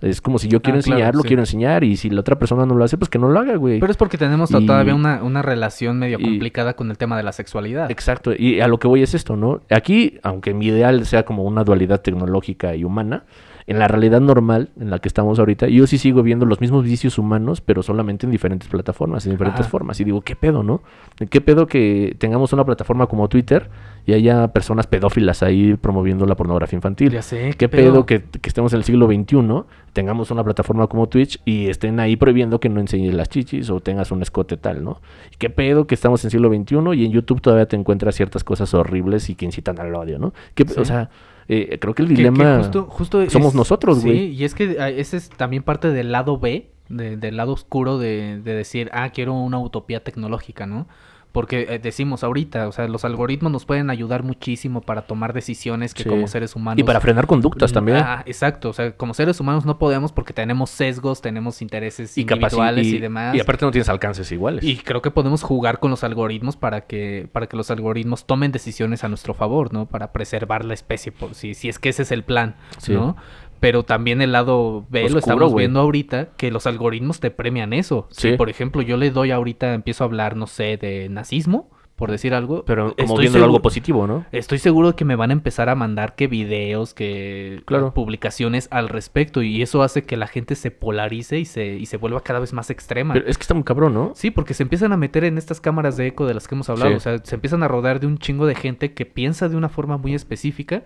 Es 0.00 0.20
como 0.20 0.38
si 0.38 0.48
yo 0.48 0.60
quiero 0.60 0.78
Ah, 0.78 0.82
claro, 0.82 0.96
enseñar, 0.98 1.14
lo 1.14 1.22
sí. 1.22 1.28
quiero 1.28 1.42
enseñar, 1.42 1.84
y 1.84 1.96
si 1.96 2.10
la 2.10 2.20
otra 2.20 2.38
persona 2.38 2.66
no 2.66 2.74
lo 2.74 2.84
hace, 2.84 2.98
pues 2.98 3.08
que 3.08 3.18
no 3.18 3.28
lo 3.28 3.40
haga, 3.40 3.56
güey. 3.56 3.80
Pero 3.80 3.90
es 3.90 3.96
porque 3.96 4.18
tenemos 4.18 4.50
Y- 4.50 4.66
todavía 4.66 4.94
una, 4.94 5.22
una 5.22 5.40
relación 5.42 5.98
medio 5.98 6.18
y- 6.18 6.22
complicada 6.22 6.74
con 6.74 6.90
el 6.90 6.98
tema 6.98 7.16
de 7.16 7.22
la 7.22 7.32
sexualidad. 7.32 7.90
Exacto, 7.90 8.32
y 8.36 8.60
a 8.60 8.68
lo 8.68 8.78
que 8.78 8.86
voy 8.88 9.02
es 9.02 9.14
esto, 9.14 9.36
¿no? 9.36 9.62
Aquí, 9.70 10.18
aunque 10.22 10.52
mi 10.54 10.66
ideal 10.66 11.06
sea 11.06 11.24
como 11.24 11.44
una 11.44 11.64
dualidad 11.64 12.00
tecnológica 12.02 12.74
y 12.76 12.84
humana, 12.84 13.24
en 13.66 13.78
la 13.78 13.88
realidad 13.88 14.20
normal 14.20 14.68
en 14.78 14.90
la 14.90 14.98
que 14.98 15.08
estamos 15.08 15.38
ahorita, 15.38 15.68
yo 15.68 15.86
sí 15.86 15.96
sigo 15.96 16.22
viendo 16.22 16.44
los 16.44 16.60
mismos 16.60 16.84
vicios 16.84 17.16
humanos, 17.18 17.62
pero 17.62 17.82
solamente 17.82 18.26
en 18.26 18.32
diferentes 18.32 18.68
plataformas, 18.68 19.24
en 19.24 19.32
diferentes 19.32 19.62
Ajá. 19.62 19.70
formas. 19.70 19.98
Y 20.00 20.04
digo, 20.04 20.20
¿qué 20.20 20.36
pedo, 20.36 20.62
no? 20.62 20.82
¿Qué 21.30 21.40
pedo 21.40 21.66
que 21.66 22.14
tengamos 22.18 22.52
una 22.52 22.64
plataforma 22.64 23.06
como 23.06 23.28
Twitter 23.28 23.70
y 24.04 24.12
haya 24.12 24.48
personas 24.48 24.86
pedófilas 24.86 25.42
ahí 25.42 25.76
promoviendo 25.80 26.26
la 26.26 26.34
pornografía 26.36 26.76
infantil? 26.76 27.10
Ya 27.12 27.22
sé, 27.22 27.54
¿Qué 27.56 27.70
pedo 27.70 28.04
que, 28.04 28.22
que 28.22 28.48
estemos 28.48 28.72
en 28.74 28.78
el 28.80 28.84
siglo 28.84 29.06
XXI, 29.06 29.62
tengamos 29.94 30.30
una 30.30 30.44
plataforma 30.44 30.86
como 30.88 31.08
Twitch 31.08 31.40
y 31.46 31.68
estén 31.68 32.00
ahí 32.00 32.16
prohibiendo 32.16 32.60
que 32.60 32.68
no 32.68 32.80
enseñes 32.80 33.14
las 33.14 33.30
chichis 33.30 33.70
o 33.70 33.80
tengas 33.80 34.10
un 34.12 34.20
escote 34.20 34.58
tal, 34.58 34.84
¿no? 34.84 35.00
¿Qué 35.38 35.48
pedo 35.48 35.86
que 35.86 35.94
estamos 35.94 36.22
en 36.24 36.30
siglo 36.30 36.50
XXI 36.50 36.76
y 37.00 37.06
en 37.06 37.12
YouTube 37.12 37.40
todavía 37.40 37.66
te 37.66 37.76
encuentras 37.76 38.14
ciertas 38.14 38.44
cosas 38.44 38.74
horribles 38.74 39.30
y 39.30 39.36
que 39.36 39.46
incitan 39.46 39.80
al 39.80 39.94
odio, 39.94 40.18
¿no? 40.18 40.34
¿Qué- 40.54 40.64
Sí. 40.68 40.80
O 40.80 40.84
sea, 40.84 41.08
eh, 41.48 41.78
creo 41.80 41.94
que 41.94 42.02
el 42.02 42.08
Que- 42.08 42.14
que 42.14 42.18
dilema... 42.22 42.58
justo, 42.58 42.84
justo 42.88 43.30
somos 43.30 43.48
es- 43.48 43.54
nosotros, 43.54 44.02
güey. 44.04 44.18
Sí, 44.18 44.24
y 44.34 44.44
es 44.44 44.54
que 44.54 44.76
ah, 44.80 44.88
ese 44.90 45.16
es 45.16 45.28
también 45.30 45.62
parte 45.62 45.90
del 45.90 46.12
lado 46.12 46.38
B, 46.38 46.70
de- 46.88 47.16
del 47.16 47.36
lado 47.36 47.52
oscuro 47.52 47.98
de, 47.98 48.40
de 48.42 48.54
decir, 48.54 48.90
ah, 48.92 49.10
quiero 49.10 49.34
una 49.34 49.58
utopía 49.58 50.02
tecnológica, 50.04 50.66
¿no? 50.66 50.86
Porque 51.34 51.66
eh, 51.68 51.80
decimos 51.80 52.22
ahorita, 52.22 52.68
o 52.68 52.70
sea, 52.72 52.86
los 52.86 53.04
algoritmos 53.04 53.50
nos 53.50 53.64
pueden 53.64 53.90
ayudar 53.90 54.22
muchísimo 54.22 54.80
para 54.82 55.02
tomar 55.02 55.32
decisiones 55.32 55.92
que 55.92 56.04
Sí. 56.04 56.08
como 56.08 56.28
seres 56.28 56.54
humanos... 56.54 56.78
Y 56.78 56.84
para 56.84 57.00
frenar 57.00 57.26
conductas 57.26 57.72
también. 57.72 57.98
Ah, 57.98 58.22
exacto, 58.24 58.68
o 58.68 58.72
sea, 58.72 58.96
como 58.96 59.14
seres 59.14 59.40
humanos 59.40 59.64
no 59.66 59.76
podemos 59.76 60.12
porque 60.12 60.32
tenemos 60.32 60.70
sesgos, 60.70 61.20
tenemos 61.20 61.60
intereses 61.60 62.16
y 62.16 62.20
individuales 62.20 62.86
y, 62.86 62.96
y, 62.96 62.98
demás. 63.00 63.34
y 63.34 63.40
aparte 63.40 63.64
no 63.64 63.72
tienes 63.72 63.88
alcances 63.88 64.30
iguales. 64.30 64.62
Y 64.62 64.76
creo 64.76 65.02
que 65.02 65.10
podemos 65.10 65.42
jugar 65.42 65.80
con 65.80 65.90
los 65.90 66.04
algoritmos 66.04 66.56
para 66.56 66.82
que, 66.82 67.28
para 67.32 67.48
que 67.48 67.56
los 67.56 67.68
algoritmos 67.68 68.26
tomen 68.26 68.52
decisiones 68.52 69.02
a 69.02 69.08
nuestro 69.08 69.34
favor, 69.34 69.72
¿no? 69.72 69.86
Para 69.86 70.12
preservar 70.12 70.64
la 70.64 70.74
especie, 70.74 71.10
por 71.10 71.34
si, 71.34 71.54
si 71.54 71.68
es 71.68 71.80
que 71.80 71.88
ese 71.88 72.02
es 72.02 72.12
el 72.12 72.22
plan, 72.22 72.54
Sí. 72.78 72.92
¿no? 72.92 73.16
Pero 73.64 73.82
también 73.82 74.20
el 74.20 74.32
lado 74.32 74.84
B 74.90 75.08
lo 75.08 75.18
estamos 75.18 75.54
viendo 75.54 75.80
ahorita, 75.80 76.28
que 76.36 76.50
los 76.50 76.66
algoritmos 76.66 77.18
te 77.18 77.30
premian 77.30 77.72
eso. 77.72 78.06
Si, 78.10 78.32
Sí. 78.32 78.36
por 78.36 78.50
ejemplo, 78.50 78.82
yo 78.82 78.98
le 78.98 79.10
doy 79.10 79.30
ahorita, 79.30 79.72
empiezo 79.72 80.04
a 80.04 80.06
hablar, 80.06 80.36
no 80.36 80.46
sé, 80.46 80.76
de 80.76 81.08
nazismo, 81.08 81.70
por 81.96 82.10
decir 82.10 82.34
algo. 82.34 82.64
pero 82.66 82.94
como 82.94 83.16
viendo 83.16 83.42
algo 83.42 83.62
positivo, 83.62 84.06
¿no? 84.06 84.26
Estoy 84.32 84.58
seguro 84.58 84.88
de 84.88 84.96
que 84.96 85.06
me 85.06 85.16
van 85.16 85.30
a 85.30 85.32
empezar 85.32 85.70
a 85.70 85.74
mandar 85.76 86.14
que 86.14 86.26
videos, 86.26 86.92
que 86.92 87.62
Claro. 87.64 87.94
publicaciones 87.94 88.68
al 88.70 88.90
respecto 88.90 89.40
y 89.40 89.62
eso 89.62 89.82
hace 89.82 90.02
que 90.02 90.18
la 90.18 90.26
gente 90.26 90.56
se 90.56 90.70
polarice 90.70 91.38
y 91.38 91.46
se, 91.46 91.64
y 91.76 91.86
se 91.86 91.96
vuelva 91.96 92.20
cada 92.22 92.40
vez 92.40 92.52
más 92.52 92.68
extrema. 92.68 93.14
Pero 93.14 93.26
es 93.26 93.38
que 93.38 93.42
está 93.44 93.54
muy 93.54 93.64
cabrón, 93.64 93.94
¿no? 93.94 94.12
Sí, 94.14 94.30
porque 94.30 94.52
se 94.52 94.62
empiezan 94.64 94.92
a 94.92 94.98
meter 94.98 95.24
en 95.24 95.38
estas 95.38 95.60
cámaras 95.62 95.96
de 95.96 96.08
eco 96.08 96.26
de 96.26 96.34
las 96.34 96.48
que 96.48 96.54
hemos 96.54 96.68
hablado. 96.68 96.90
Sí. 96.90 96.96
O 96.96 97.00
sea, 97.00 97.18
se 97.24 97.34
empiezan 97.36 97.62
a 97.62 97.68
rodar 97.68 97.98
de 98.00 98.08
un 98.08 98.18
chingo 98.18 98.44
de 98.44 98.56
gente 98.56 98.92
que 98.92 99.06
piensa 99.06 99.48
de 99.48 99.56
una 99.56 99.68
forma 99.70 99.96
muy 99.96 100.14
específica 100.14 100.82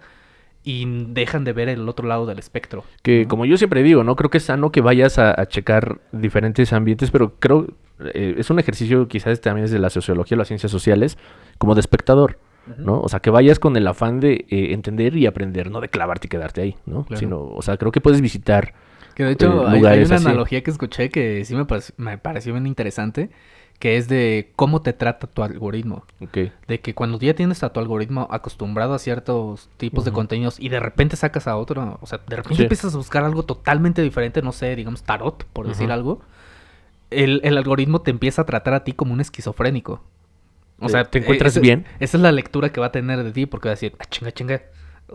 y 0.64 0.84
dejan 1.12 1.44
de 1.44 1.52
ver 1.52 1.68
el 1.68 1.88
otro 1.88 2.06
lado 2.06 2.26
del 2.26 2.38
espectro. 2.38 2.84
Que 3.02 3.22
¿no? 3.22 3.28
como 3.28 3.44
yo 3.46 3.56
siempre 3.56 3.82
digo, 3.82 4.04
¿no? 4.04 4.16
Creo 4.16 4.30
que 4.30 4.38
es 4.38 4.44
sano 4.44 4.70
que 4.72 4.80
vayas 4.80 5.18
a, 5.18 5.40
a 5.40 5.46
checar 5.46 6.00
diferentes 6.12 6.72
ambientes, 6.72 7.10
pero 7.10 7.34
creo 7.38 7.66
eh, 8.14 8.34
es 8.38 8.50
un 8.50 8.58
ejercicio 8.58 9.08
quizás 9.08 9.40
también 9.40 9.64
desde 9.66 9.78
la 9.78 9.90
sociología 9.90 10.36
o 10.36 10.38
las 10.38 10.48
ciencias 10.48 10.70
sociales, 10.70 11.16
como 11.58 11.74
de 11.74 11.80
espectador, 11.80 12.38
¿no? 12.76 13.00
O 13.00 13.08
sea, 13.08 13.20
que 13.20 13.30
vayas 13.30 13.58
con 13.58 13.76
el 13.76 13.86
afán 13.86 14.20
de 14.20 14.44
eh, 14.50 14.72
entender 14.72 15.16
y 15.16 15.26
aprender, 15.26 15.70
no 15.70 15.80
de 15.80 15.88
clavarte 15.88 16.26
y 16.26 16.28
quedarte 16.28 16.60
ahí, 16.60 16.76
¿no? 16.86 17.04
Claro. 17.04 17.18
Sino, 17.18 17.40
o 17.42 17.62
sea, 17.62 17.76
creo 17.76 17.90
que 17.90 18.00
puedes 18.00 18.20
visitar 18.20 18.74
Que 19.14 19.24
de 19.24 19.32
hecho 19.32 19.64
eh, 19.72 19.82
hay, 19.88 20.04
una 20.04 20.16
así. 20.16 20.26
analogía 20.26 20.62
que 20.62 20.70
escuché 20.70 21.08
que 21.08 21.44
sí 21.44 21.54
me, 21.56 21.66
parec- 21.66 21.94
me 21.96 22.18
pareció 22.18 22.52
bien 22.52 22.66
interesante, 22.66 23.30
que 23.78 23.96
es 23.96 24.08
de 24.08 24.50
cómo 24.56 24.82
te 24.82 24.92
trata 24.92 25.26
tu 25.28 25.42
algoritmo. 25.42 26.04
De 26.66 26.80
que 26.80 26.94
cuando 26.94 27.18
ya 27.18 27.34
tienes 27.34 27.62
a 27.62 27.72
tu 27.72 27.78
algoritmo 27.78 28.26
acostumbrado 28.30 28.92
a 28.94 28.98
ciertos 28.98 29.68
tipos 29.76 30.04
de 30.04 30.10
contenidos 30.12 30.58
y 30.58 30.68
de 30.68 30.80
repente 30.80 31.14
sacas 31.16 31.46
a 31.46 31.56
otro, 31.56 31.98
o 32.00 32.06
sea, 32.06 32.18
de 32.26 32.36
repente 32.36 32.56
Sí. 32.56 32.62
empiezas 32.62 32.94
a 32.94 32.96
buscar 32.98 33.24
algo 33.24 33.44
totalmente 33.44 34.02
diferente, 34.02 34.42
no 34.42 34.50
sé, 34.52 34.74
digamos 34.74 35.04
tarot, 35.04 35.44
por 35.52 35.68
decir 35.68 35.92
algo, 35.92 36.20
el, 37.10 37.40
el 37.44 37.56
algoritmo 37.56 38.00
te 38.02 38.10
empieza 38.10 38.42
a 38.42 38.46
tratar 38.46 38.74
a 38.74 38.84
ti 38.84 38.92
como 38.92 39.12
un 39.12 39.20
esquizofrénico. 39.20 40.02
O 40.80 40.88
sea, 40.88 41.04
¿te 41.04 41.18
encuentras 41.18 41.52
ese- 41.52 41.60
bien? 41.60 41.86
Esa 42.00 42.16
es 42.16 42.22
la 42.22 42.32
lectura 42.32 42.70
que 42.70 42.80
va 42.80 42.86
a 42.86 42.92
tener 42.92 43.22
de 43.24 43.32
ti, 43.32 43.46
porque 43.46 43.68
va 43.68 43.72
a 43.72 43.74
decir, 43.74 43.94
ah, 43.98 44.04
chinga, 44.04 44.32
chinga, 44.32 44.62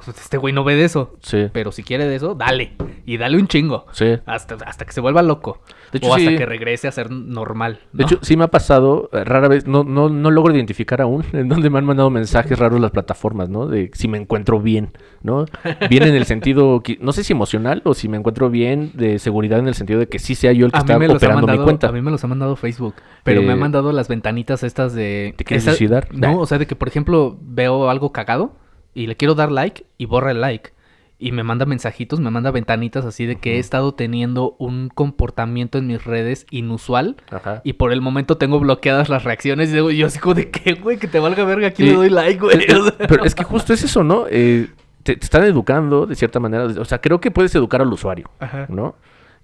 este 0.08 0.38
güey 0.38 0.54
no 0.54 0.64
ve 0.64 0.76
de 0.76 0.86
eso. 0.86 1.16
Sí. 1.22 1.48
Pero 1.54 1.72
si 1.72 1.84
quiere 1.84 2.08
de 2.08 2.16
eso, 2.16 2.36
dale. 2.36 2.74
Y 3.06 3.18
dale 3.18 3.38
un 3.38 3.48
chingo. 3.48 3.86
Sí. 3.92 4.18
Hasta, 4.26 4.56
hasta 4.66 4.86
que 4.86 4.92
se 4.92 5.02
vuelva 5.02 5.22
loco. 5.22 5.62
De 5.92 5.98
hecho, 6.00 6.10
o 6.10 6.16
hasta 6.16 6.30
sí. 6.32 6.36
que 6.38 6.46
regrese 6.46 6.88
a 6.88 6.92
ser 6.92 7.12
normal. 7.12 7.80
De 7.92 8.04
hecho, 8.04 8.18
sí 8.22 8.36
me 8.38 8.46
ha 8.46 8.48
pasado, 8.48 9.10
eh, 9.14 9.24
rara 9.24 9.48
vez, 9.48 9.68
no, 9.68 9.84
no, 9.84 10.10
no 10.10 10.32
logro 10.32 10.54
identificar 10.56 11.02
aún 11.02 11.24
en 11.34 11.48
donde 11.50 11.70
me 11.70 11.78
han 11.80 11.86
mandado 11.86 12.10
mensajes 12.10 12.58
raros 12.58 12.80
las 12.80 12.92
plataformas, 12.92 13.50
¿no? 13.50 13.68
De 13.68 13.92
si 13.94 14.08
me 14.08 14.18
encuentro 14.18 14.60
bien, 14.60 14.92
¿no? 15.22 15.46
Bien 15.90 16.04
en 16.04 16.16
el 16.16 16.26
sentido, 16.26 16.82
no 17.00 17.12
sé 17.12 17.24
si 17.24 17.34
emocional 17.34 17.82
o 17.86 17.94
si 17.94 18.08
me 18.10 18.18
encuentro 18.18 18.50
bien 18.50 18.92
de 18.96 19.20
seguridad 19.20 19.60
en 19.60 19.68
el 19.68 19.76
sentido 19.76 20.00
de 20.00 20.08
que 20.08 20.18
sí 20.20 20.34
sea 20.36 20.52
yo 20.54 20.66
el 20.66 20.72
que 20.72 20.78
a 20.78 20.82
está 20.82 20.96
operando 20.98 21.36
mandado, 21.42 21.60
mi 21.60 21.64
cuenta. 21.66 21.88
a 21.90 21.92
mí 21.92 22.02
me 22.02 22.10
los 22.12 22.24
ha 22.24 22.28
mandado 22.28 22.56
Facebook. 22.56 22.96
Pero 23.24 23.42
me 23.42 23.50
Eh, 23.50 23.52
ha 23.52 23.56
mandado 23.56 23.92
las 23.92 24.08
ventanitas 24.08 24.64
estas 24.64 24.94
de... 24.94 25.34
¿Te 25.38 25.44
quieres 25.44 25.64
esa- 25.64 25.72
suicidar? 25.72 26.08
No, 26.12 26.20
Nah. 26.34 26.38
o 26.40 26.46
sea, 26.46 26.58
de 26.58 26.66
que, 26.68 26.76
por 26.76 26.88
ejemplo, 26.88 27.38
veo 27.42 27.90
algo 27.90 28.12
cagado 28.12 28.56
y 28.94 29.08
le 29.08 29.16
quiero 29.16 29.36
dar 29.36 29.52
like 29.52 29.86
y 29.98 30.06
borra 30.06 30.32
el 30.32 30.42
like. 30.42 30.72
Y 31.20 31.32
me 31.32 31.44
manda 31.44 31.66
mensajitos, 31.66 32.20
me 32.20 32.32
manda 32.32 32.52
ventanitas 32.52 33.06
así 33.06 33.26
de 33.26 33.38
que 33.38 33.56
he 33.56 33.60
estado 33.60 33.94
teniendo 33.94 34.56
un 34.60 34.90
comportamiento 34.90 35.78
en 35.78 35.88
mis 35.88 36.04
redes 36.04 36.46
inusual. 36.50 37.16
Ajá. 37.32 37.62
Y 37.64 37.74
por 37.74 37.94
el 37.94 38.02
momento 38.02 38.38
tengo 38.38 38.60
bloqueadas 38.60 39.08
las 39.08 39.24
reacciones. 39.24 39.70
Y 39.70 39.74
digo, 39.74 39.90
yo 39.92 40.08
así 40.08 40.20
como 40.20 40.36
de 40.36 40.50
qué, 40.52 40.74
güey, 40.74 40.98
que 40.98 41.08
te 41.08 41.20
valga 41.20 41.46
verga, 41.46 41.68
aquí 41.68 41.84
le 41.84 41.94
doy 41.94 42.10
like, 42.10 42.40
güey. 42.42 42.58
Eh, 42.58 42.66
eh, 42.68 43.06
Pero 43.08 43.24
es 43.24 43.36
que 43.36 43.44
justo 43.46 43.74
es 43.74 43.84
eso, 43.84 44.04
¿no? 44.04 44.26
Eh, 44.30 44.68
te, 45.04 45.16
te 45.16 45.24
están 45.24 45.44
educando 45.46 46.06
de 46.06 46.16
cierta 46.16 46.42
manera. 46.42 46.66
O 46.66 46.86
sea, 46.86 47.00
creo 47.00 47.22
que 47.22 47.32
puedes 47.32 47.56
educar 47.56 47.82
al 47.82 47.94
usuario, 47.94 48.30
Ajá. 48.40 48.66
¿no? 48.68 48.96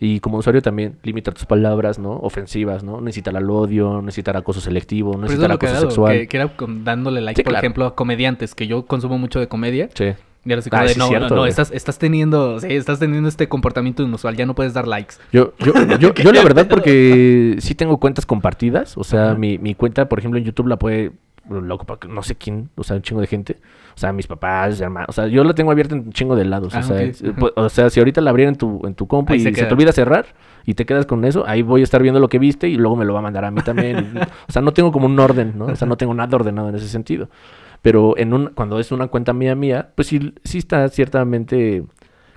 Y 0.01 0.21
como 0.21 0.37
usuario 0.37 0.61
también, 0.61 0.95
limitar 1.03 1.33
tus 1.33 1.45
palabras, 1.45 1.99
¿no? 1.99 2.11
Ofensivas, 2.11 2.83
¿no? 2.83 3.01
No 3.01 3.07
incitar 3.07 3.35
al 3.35 3.49
odio, 3.49 4.01
no 4.01 4.07
incitar 4.07 4.37
acoso 4.37 4.61
selectivo, 4.61 5.17
no 5.17 5.25
incitar 5.25 5.51
acoso 5.51 5.73
dado, 5.73 5.85
sexual. 5.87 6.19
que, 6.19 6.27
que 6.27 6.37
era 6.37 6.53
dándole 6.83 7.19
like, 7.19 7.37
Sí, 7.39 7.43
por 7.43 7.51
claro. 7.51 7.65
ejemplo, 7.65 7.85
a 7.85 7.95
comediantes, 7.95 8.55
que 8.55 8.65
yo 8.67 8.85
consumo 8.85 9.17
mucho 9.17 9.39
de 9.41 9.47
comedia. 9.47 9.89
Sí. 9.93 10.13
Y 10.45 10.51
ahora 10.51 10.61
sí 10.61 10.69
como 10.69 10.83
Ah, 10.83 10.85
de, 10.85 10.95
no, 10.95 11.07
cierto, 11.09 11.29
no, 11.29 11.35
no, 11.41 11.45
estás, 11.45 11.69
estás 11.71 11.99
teniendo, 11.99 12.61
sí, 12.61 12.67
estás 12.69 12.97
teniendo 12.97 13.27
este 13.27 13.49
comportamiento 13.49 14.03
inusual, 14.03 14.37
ya 14.37 14.45
no 14.45 14.55
puedes 14.55 14.73
dar 14.73 14.87
likes. 14.87 15.15
Yo, 15.33 15.53
yo, 15.59 15.73
yo, 15.99 16.13
yo 16.13 16.31
la 16.31 16.43
verdad 16.43 16.67
porque 16.69 17.57
sí 17.59 17.75
tengo 17.75 17.99
cuentas 17.99 18.25
compartidas. 18.25 18.97
O 18.97 19.03
sea, 19.03 19.35
mi, 19.35 19.57
mi 19.57 19.75
cuenta, 19.75 20.07
por 20.07 20.19
ejemplo, 20.19 20.39
en 20.39 20.45
YouTube 20.45 20.67
la 20.67 20.79
puede... 20.79 21.11
La 21.49 21.73
ocupa 21.73 21.97
no 22.07 22.21
sé 22.23 22.35
quién, 22.35 22.69
o 22.75 22.83
sea, 22.83 22.95
un 22.97 23.01
chingo 23.01 23.21
de 23.21 23.27
gente. 23.27 23.57
O 23.95 23.97
sea, 23.99 24.13
mis 24.13 24.27
papás, 24.27 24.79
hermanos. 24.79 25.09
O 25.09 25.11
sea, 25.13 25.27
yo 25.27 25.43
la 25.43 25.53
tengo 25.53 25.71
abierta 25.71 25.95
en 25.95 26.01
un 26.01 26.11
chingo 26.13 26.35
de 26.35 26.45
lados. 26.45 26.73
Ah, 26.75 26.79
o, 26.79 26.83
sea, 26.83 27.01
es- 27.01 27.23
pu- 27.23 27.51
o 27.55 27.69
sea, 27.69 27.89
si 27.89 27.99
ahorita 27.99 28.21
la 28.21 28.29
abriera 28.29 28.49
en 28.49 28.55
tu, 28.57 28.81
en 28.85 28.93
tu 28.95 29.07
compu 29.07 29.33
Ahí 29.33 29.39
y 29.39 29.43
se 29.43 29.53
se, 29.53 29.65
te 29.65 29.73
olvida 29.73 29.91
cerrar 29.91 30.27
y 30.65 30.73
te 30.75 30.85
quedas 30.85 31.05
con 31.05 31.25
eso, 31.25 31.43
ahí 31.47 31.61
voy 31.61 31.81
a 31.81 31.83
estar 31.83 32.01
viendo 32.01 32.19
lo 32.19 32.29
que 32.29 32.39
viste 32.39 32.69
y 32.69 32.75
luego 32.75 32.95
me 32.95 33.03
lo 33.05 33.13
va 33.13 33.19
a 33.19 33.23
mandar 33.23 33.45
a 33.45 33.51
mí 33.51 33.61
también. 33.61 34.17
o 34.47 34.51
sea, 34.51 34.61
no 34.61 34.71
tengo 34.73 34.91
como 34.91 35.07
un 35.07 35.19
orden, 35.19 35.53
¿no? 35.57 35.65
O 35.65 35.75
sea, 35.75 35.87
no 35.87 35.97
tengo 35.97 36.13
nada 36.13 36.35
ordenado 36.35 36.69
en 36.69 36.75
ese 36.75 36.87
sentido. 36.87 37.29
Pero 37.81 38.17
en 38.17 38.33
un, 38.33 38.47
cuando 38.55 38.79
es 38.79 38.91
una 38.91 39.07
cuenta 39.07 39.33
mía 39.33 39.55
mía, 39.55 39.89
pues 39.95 40.07
sí, 40.09 40.33
sí 40.43 40.57
está 40.59 40.87
ciertamente 40.89 41.83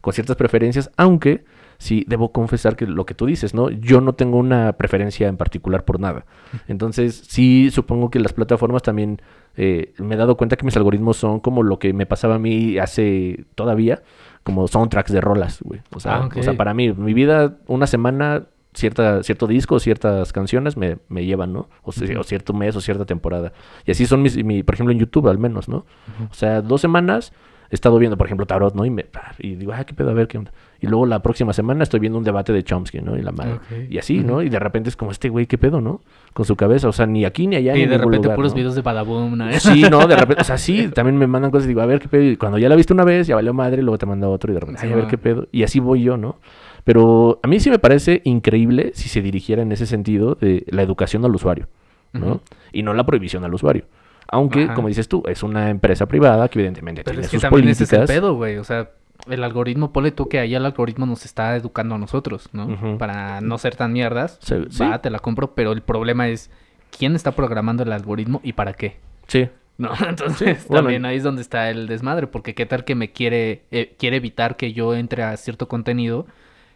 con 0.01 0.13
ciertas 0.13 0.37
preferencias, 0.37 0.91
aunque 0.97 1.45
sí 1.83 2.05
debo 2.07 2.31
confesar 2.31 2.77
que 2.77 2.87
lo 2.87 3.05
que 3.05 3.15
tú 3.15 3.27
dices, 3.27 3.55
¿no? 3.55 3.69
Yo 3.69 4.01
no 4.01 4.13
tengo 4.13 4.39
una 4.39 4.75
preferencia 4.75 5.27
en 5.27 5.37
particular 5.37 5.85
por 5.85 5.99
nada. 5.99 6.25
Entonces, 6.69 7.25
sí 7.29 7.71
supongo 7.73 8.09
que 8.09 8.21
las 8.21 8.33
plataformas 8.33 8.83
también 8.83 9.21
eh, 9.57 9.93
me 9.99 10.15
he 10.15 10.19
dado 10.19 10.37
cuenta 10.37 10.57
que 10.57 10.65
mis 10.65 10.77
algoritmos 10.77 11.17
son 11.17 11.41
como 11.41 11.65
lo 11.65 11.81
que 11.81 11.93
me 11.93 12.07
pasaba 12.07 12.37
a 12.37 12.39
mí 12.39 12.79
hace 12.79 13.47
todavía, 13.57 14.03
como 14.45 14.69
soundtracks 14.69 15.13
de 15.13 15.21
rolas, 15.21 15.61
güey. 15.61 15.81
O 15.93 15.99
sea, 15.99 16.19
Ah, 16.19 16.29
o 16.35 16.43
sea, 16.45 16.57
para 16.57 16.73
mí, 16.73 16.93
mi 16.93 17.15
vida, 17.15 17.57
una 17.67 17.89
semana, 17.89 18.45
cierta, 18.75 19.25
cierto 19.25 19.49
disco, 19.49 19.81
ciertas 19.81 20.33
canciones 20.33 20.77
me, 20.77 20.99
me 21.09 21.25
llevan, 21.25 21.53
¿no? 21.53 21.69
O, 21.83 21.91
sea, 21.91 22.21
o 22.21 22.23
cierto 22.23 22.53
mes 22.53 22.77
o 22.77 22.81
cierta 22.81 23.07
temporada. 23.07 23.53
Y 23.85 23.91
así 23.91 24.07
son 24.07 24.23
mis, 24.23 24.43
mi, 24.45 24.63
por 24.63 24.77
ejemplo, 24.77 24.93
en 24.93 25.01
YouTube 25.01 25.27
al 25.27 25.39
menos, 25.39 25.69
¿no? 25.69 25.85
O 26.31 26.35
sea, 26.35 26.63
dos 26.63 26.81
semanas 26.81 27.33
he 27.71 27.75
estado 27.75 27.99
viendo, 27.99 28.17
por 28.19 28.27
ejemplo, 28.27 28.47
Tarot, 28.47 28.75
¿no? 28.75 28.85
Y, 28.85 28.91
me, 28.91 29.07
y 29.39 29.57
digo, 29.57 29.73
ah, 29.75 29.83
qué 29.85 29.95
pedo, 29.95 30.11
a 30.11 30.15
ver 30.15 30.29
qué 30.29 30.39
onda. 30.39 30.53
Y 30.83 30.89
luego 30.89 31.07
la 31.07 31.23
próxima 31.23 31.53
semana 31.53 31.85
estoy 31.85 32.01
viendo 32.01 32.19
un 32.19 32.25
debate 32.25 32.53
de 32.53 32.65
Chomsky, 32.65 33.01
¿no? 33.01 33.17
Y 33.17 33.23
la 33.23 33.31
madre. 33.31 33.61
Y 33.89 33.99
así, 33.99 34.19
¿no? 34.19 34.43
Y 34.43 34.49
de 34.49 34.59
repente 34.59 34.89
es 34.89 34.97
como 34.97 35.13
este 35.13 35.29
güey, 35.29 35.47
qué 35.47 35.57
pedo, 35.57 35.81
¿no? 35.81 36.01
Con 36.33 36.45
su 36.45 36.57
cabeza, 36.57 36.89
o 36.89 36.93
sea, 36.93 37.07
ni 37.07 37.25
aquí 37.25 37.47
ni 37.47 37.55
allá. 37.55 37.77
y 37.77 37.83
ni 37.83 37.87
de 37.87 37.99
repente 37.99 38.25
lugar, 38.27 38.35
puros 38.35 38.51
¿no? 38.53 38.57
videos 38.57 38.75
de 38.75 38.83
Badaboom, 38.83 39.39
¿no? 39.39 39.53
Sí, 39.53 39.83
no, 39.89 40.05
de 40.09 40.17
repente, 40.17 40.43
o 40.43 40.45
sea, 40.45 40.59
sí, 40.59 40.89
también 40.89 41.17
me 41.17 41.29
mandan 41.29 41.53
cosas 41.53 41.67
y 41.67 41.69
digo, 41.69 41.83
a 41.83 41.87
ver 41.87 42.01
qué 42.01 42.09
pedo. 42.09 42.25
Y 42.25 42.37
cuando 42.37 42.59
ya 42.59 42.69
la 42.69 42.75
viste 42.75 42.93
una 42.93 43.05
vez, 43.05 43.29
ya 43.29 43.37
valió 43.37 43.55
madre, 43.55 43.81
luego 43.81 43.97
te 43.97 44.07
manda 44.07 44.29
otro 44.29 44.51
y 44.51 44.55
de 44.55 44.61
repente, 44.61 44.81
ay, 44.85 44.93
a 44.93 44.97
ver 44.97 45.07
qué 45.07 45.19
pedo. 45.19 45.47
Y 45.53 45.63
así 45.63 45.79
voy 45.79 46.03
yo, 46.03 46.17
¿no? 46.17 46.37
Pero 46.83 47.39
a 47.45 47.47
mí 47.49 47.61
sí 47.61 47.71
me 47.71 47.79
parece 47.79 48.21
increíble 48.25 48.91
si 48.95 49.09
se 49.09 49.23
dirigiera 49.23 49.63
en 49.63 49.71
ese 49.71 49.87
sentido 49.87 50.35
de 50.35 50.65
la 50.69 50.83
educación 50.83 51.25
al 51.25 51.33
usuario, 51.33 51.69
¿no? 52.13 52.41
Y 52.73 52.83
no 52.83 52.93
la 52.93 53.07
prohibición 53.07 53.45
al 53.45 53.55
usuario. 53.55 53.85
Aunque, 54.29 54.65
Ajá. 54.65 54.75
como 54.75 54.89
dices 54.89 55.09
tú, 55.09 55.23
es 55.27 55.43
una 55.43 55.69
empresa 55.69 56.07
privada 56.07 56.49
que 56.49 56.59
evidentemente 56.59 57.03
Pero 57.05 57.13
tiene 57.17 57.27
es 57.27 57.31
que 57.31 57.37
sus 57.37 57.43
también 57.43 57.69
ese 57.69 57.85
políticas. 57.85 58.05
es 58.05 58.11
el 58.11 58.21
pedo, 58.21 58.35
güey. 58.35 58.57
O 58.57 58.65
sea, 58.65 58.91
el 59.29 59.45
algoritmo, 59.45 59.93
ponle 59.93 60.11
tú 60.11 60.29
que 60.29 60.39
ahí 60.39 60.55
el 60.55 60.65
algoritmo 60.65 61.07
nos 61.07 61.25
está 61.25 61.57
educando 61.57 61.95
a 61.95 61.99
nosotros, 61.99 62.49
¿no? 62.53 62.99
Para 62.99 63.41
no 63.41 63.59
ser 63.59 63.77
tan 63.77 63.93
mierdas. 63.93 64.39
Sí. 64.43 64.55
Va, 64.81 65.01
te 65.01 65.11
la 65.11 65.19
compro, 65.19 65.55
pero 65.55 65.73
el 65.73 65.83
problema 65.83 66.29
es 66.29 66.51
quién 66.97 67.15
está 67.15 67.33
programando 67.33 67.83
el 67.83 67.93
algoritmo 67.93 68.41
y 68.43 68.53
para 68.53 68.73
qué. 68.75 68.97
Sí, 69.27 69.49
No, 69.79 69.91
entonces 70.09 70.63
Sí, 70.63 70.69
también 70.73 71.05
ahí 71.05 71.17
es 71.17 71.23
donde 71.23 71.43
está 71.43 71.71
el 71.71 71.87
desmadre, 71.87 72.27
porque 72.27 72.55
qué 72.55 72.67
tal 72.67 72.85
que 72.85 72.95
me 72.95 73.13
quiere, 73.13 73.63
eh, 73.71 73.95
quiere 73.99 74.17
evitar 74.17 74.57
que 74.57 74.73
yo 74.73 74.95
entre 74.95 75.23
a 75.23 75.37
cierto 75.37 75.69
contenido 75.69 76.27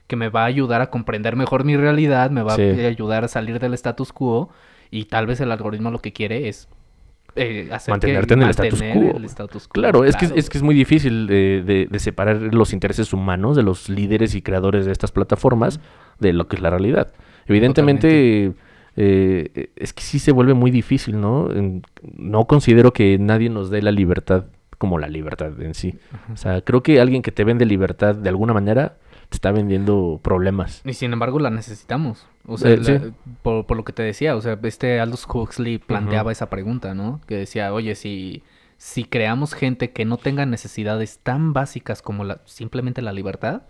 que 0.06 0.16
me 0.16 0.28
va 0.28 0.42
a 0.42 0.46
ayudar 0.46 0.80
a 0.80 0.90
comprender 0.90 1.34
mejor 1.36 1.64
mi 1.64 1.76
realidad, 1.76 2.30
me 2.30 2.42
va 2.42 2.52
a 2.52 2.56
ayudar 2.56 3.24
a 3.24 3.28
salir 3.28 3.58
del 3.58 3.74
status 3.74 4.12
quo 4.12 4.50
y 4.90 5.06
tal 5.06 5.26
vez 5.26 5.40
el 5.40 5.50
algoritmo 5.50 5.90
lo 5.90 5.98
que 5.98 6.12
quiere 6.12 6.48
es 6.48 6.68
eh, 7.36 7.68
Mantenerte 7.88 8.34
en 8.34 8.42
el 8.42 8.50
status 8.50 8.82
quo. 8.82 9.16
el 9.16 9.24
status 9.26 9.68
quo. 9.68 9.72
Claro, 9.72 10.04
es, 10.04 10.16
que, 10.16 10.30
es 10.34 10.48
que 10.50 10.58
es 10.58 10.62
muy 10.62 10.74
difícil 10.74 11.26
de, 11.26 11.62
de- 11.64 11.86
de 11.90 11.98
separar 11.98 12.36
los 12.54 12.72
intereses 12.72 13.12
humanos 13.12 13.56
de 13.56 13.62
los 13.62 13.88
líderes 13.88 14.34
y 14.34 14.42
creadores 14.42 14.86
de 14.86 14.92
estas 14.92 15.12
plataformas 15.12 15.80
de 16.18 16.32
lo 16.32 16.48
que 16.48 16.56
es 16.56 16.62
la 16.62 16.70
realidad. 16.70 17.12
Evidentemente, 17.46 18.52
eh, 18.96 19.70
es 19.76 19.92
que 19.92 20.02
sí 20.02 20.18
se 20.18 20.32
vuelve 20.32 20.54
muy 20.54 20.70
difícil, 20.70 21.20
¿no? 21.20 21.48
No 22.16 22.46
considero 22.46 22.92
que 22.92 23.18
nadie 23.18 23.50
nos 23.50 23.70
dé 23.70 23.82
la 23.82 23.90
libertad 23.92 24.44
como 24.78 24.98
la 24.98 25.08
libertad 25.08 25.58
en 25.60 25.74
sí. 25.74 25.94
O 26.32 26.36
sea, 26.36 26.60
creo 26.60 26.82
que 26.82 27.00
alguien 27.00 27.22
que 27.22 27.32
te 27.32 27.44
vende 27.44 27.64
libertad 27.64 28.14
de 28.14 28.28
alguna 28.28 28.52
manera 28.52 28.96
te 29.30 29.36
está 29.36 29.50
vendiendo 29.50 30.20
problemas. 30.22 30.82
Y 30.84 30.92
sin 30.92 31.12
embargo 31.12 31.38
la 31.40 31.50
necesitamos. 31.50 32.26
O 32.46 32.58
sea, 32.58 32.70
Eh, 32.72 32.76
la- 32.76 33.12
por, 33.42 33.66
por 33.66 33.76
lo 33.76 33.84
que 33.84 33.92
te 33.92 34.02
decía, 34.02 34.36
o 34.36 34.40
sea, 34.40 34.58
este 34.62 35.00
Aldous 35.00 35.26
Huxley 35.32 35.78
planteaba 35.78 36.32
esa 36.32 36.48
pregunta, 36.48 36.94
¿no? 36.94 37.20
Que 37.26 37.36
decía, 37.36 37.72
oye, 37.72 37.94
si, 37.94 38.42
si 38.76 39.04
creamos 39.04 39.52
gente 39.54 39.90
que 39.92 40.04
no 40.04 40.16
tenga 40.16 40.46
necesidades 40.46 41.18
tan 41.22 41.52
básicas 41.52 42.02
como 42.02 42.24
la, 42.24 42.40
simplemente 42.44 43.02
la 43.02 43.12
libertad, 43.12 43.62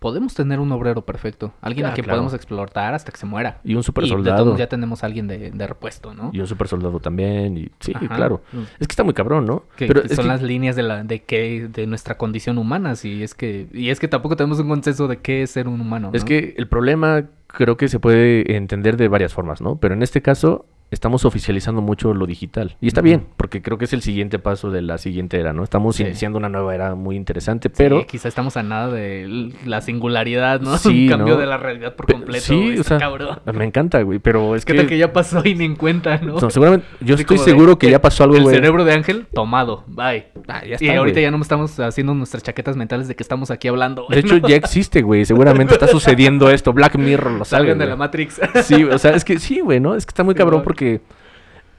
podemos 0.00 0.34
tener 0.34 0.58
un 0.58 0.72
obrero 0.72 1.02
perfecto. 1.04 1.52
Alguien 1.60 1.86
Ah, 1.86 1.90
a 1.90 1.94
quien 1.94 2.04
claro. 2.04 2.16
podemos 2.18 2.34
explotar 2.34 2.94
hasta 2.94 3.12
que 3.12 3.18
se 3.18 3.26
muera. 3.26 3.60
Y 3.62 3.74
un 3.76 3.82
super 3.84 4.06
soldado. 4.08 4.56
ya 4.56 4.66
tenemos 4.68 5.04
a 5.04 5.06
alguien 5.06 5.28
de, 5.28 5.52
de 5.52 5.66
repuesto, 5.66 6.12
¿no? 6.14 6.30
Y 6.32 6.40
un 6.40 6.46
super 6.48 6.66
soldado 6.66 6.98
también. 6.98 7.56
Y, 7.56 7.70
sí, 7.78 7.92
Ajá. 7.94 8.08
claro. 8.08 8.42
Es 8.80 8.88
que 8.88 8.92
está 8.92 9.04
muy 9.04 9.14
cabrón, 9.14 9.44
¿no? 9.46 9.62
Que, 9.76 9.86
Pero 9.86 10.00
que 10.02 10.08
es 10.08 10.16
son 10.16 10.24
que- 10.24 10.28
las 10.30 10.42
líneas 10.42 10.74
de 10.74 10.82
la 10.82 11.04
de 11.04 11.22
que 11.22 11.68
de 11.68 11.86
nuestra 11.86 12.16
condición 12.16 12.58
humana, 12.58 12.94
y 13.04 13.22
es 13.22 13.34
que 13.34 13.68
y 13.72 13.90
es 13.90 14.00
que 14.00 14.08
tampoco 14.08 14.34
tenemos 14.36 14.58
un 14.58 14.68
consenso 14.68 15.06
de 15.06 15.18
qué 15.18 15.42
es 15.42 15.50
ser 15.52 15.68
un 15.68 15.80
humano. 15.80 16.10
Es 16.14 16.24
que 16.24 16.54
el 16.56 16.66
problema 16.66 17.24
creo 17.46 17.76
que 17.76 17.88
se 17.88 18.00
puede 18.00 18.56
entender 18.56 18.96
de 18.96 19.08
varias 19.08 19.34
formas, 19.34 19.60
¿no? 19.60 19.76
Pero 19.76 19.94
en 19.94 20.02
este 20.02 20.22
caso 20.22 20.64
estamos 20.90 21.24
oficializando 21.24 21.80
mucho 21.82 22.14
lo 22.14 22.26
digital. 22.26 22.76
Y 22.80 22.88
está 22.88 23.00
bien, 23.00 23.26
porque 23.36 23.62
creo 23.62 23.78
que 23.78 23.84
es 23.84 23.92
el 23.92 24.02
siguiente 24.02 24.38
paso 24.38 24.70
de 24.70 24.82
la 24.82 24.98
siguiente 24.98 25.38
era, 25.38 25.52
¿no? 25.52 25.62
Estamos 25.64 25.96
Sí. 25.96 26.02
iniciando 26.02 26.38
una 26.38 26.48
nueva 26.48 26.74
era 26.74 26.94
muy 26.94 27.16
interesante, 27.16 27.68
Sí, 27.68 27.74
pero... 27.76 28.06
quizá 28.06 28.28
estamos 28.28 28.56
a 28.56 28.62
nada 28.62 28.88
de 28.88 29.52
la 29.66 29.80
singularidad, 29.80 30.60
¿no? 30.60 30.76
Sí, 30.78 31.04
un 31.04 31.10
cambio 31.10 31.34
¿no? 31.34 31.40
de 31.40 31.46
la 31.46 31.56
realidad 31.58 31.94
por 31.94 32.06
completo. 32.12 32.44
sí, 32.46 32.56
güey, 32.56 32.78
o 32.78 32.84
sea, 32.84 32.98
cabrón. 32.98 33.38
Me 33.52 33.64
encanta, 33.64 34.02
güey, 34.02 34.18
pero 34.18 34.56
es 34.56 34.64
¿Qué 34.64 34.72
que... 34.72 34.78
tal 34.80 34.86
que 34.88 34.98
ya 34.98 35.12
pasó 35.12 35.42
y 35.44 35.54
ni 35.54 35.64
en 35.64 35.76
cuenta, 35.76 36.18
no? 36.18 36.40
No, 36.40 36.50
seguramente, 36.50 36.86
yo 37.00 37.14
estoy 37.14 37.38
de, 37.38 37.44
seguro 37.44 37.78
que 37.78 37.90
ya 37.90 38.00
pasó 38.00 38.24
algo, 38.24 38.36
El 38.36 38.42
güey. 38.42 38.54
cerebro 38.56 38.84
de 38.84 38.92
Ángel 38.92 39.26
tomado, 39.32 39.84
bye. 39.86 40.26
Ah, 40.48 40.62
ya 40.64 40.76
y 40.80 40.88
ahorita 40.88 41.14
güey. 41.14 41.22
ya 41.24 41.30
no 41.30 41.40
estamos 41.40 41.78
haciendo 41.78 42.14
nuestras 42.14 42.42
chaquetas 42.42 42.76
mentales 42.76 43.06
de 43.08 43.14
que 43.14 43.22
estamos 43.22 43.50
aquí 43.50 43.68
hablando. 43.68 44.06
De 44.08 44.18
hecho, 44.18 44.38
ya 44.38 44.56
existe, 44.56 45.02
güey. 45.02 45.24
Seguramente 45.24 45.74
está 45.74 45.86
sucediendo 45.86 46.50
esto. 46.50 46.72
Black 46.72 46.96
Mirror 46.96 47.32
lo 47.32 47.44
sabe, 47.44 47.60
salgan 47.62 47.78
de 47.78 47.86
la 47.86 47.96
Matrix. 47.96 48.40
Sí, 48.62 48.84
o 48.84 48.98
sea, 48.98 49.12
es 49.12 49.24
que 49.24 49.38
sí, 49.38 49.60
güey, 49.60 49.80
¿no? 49.80 49.94
Es 49.94 50.06
que 50.06 50.10
está 50.10 50.24
muy 50.24 50.34
Sí, 50.34 50.38
cabrón 50.38 50.60
güey. 50.60 50.64
Porque, 50.80 51.02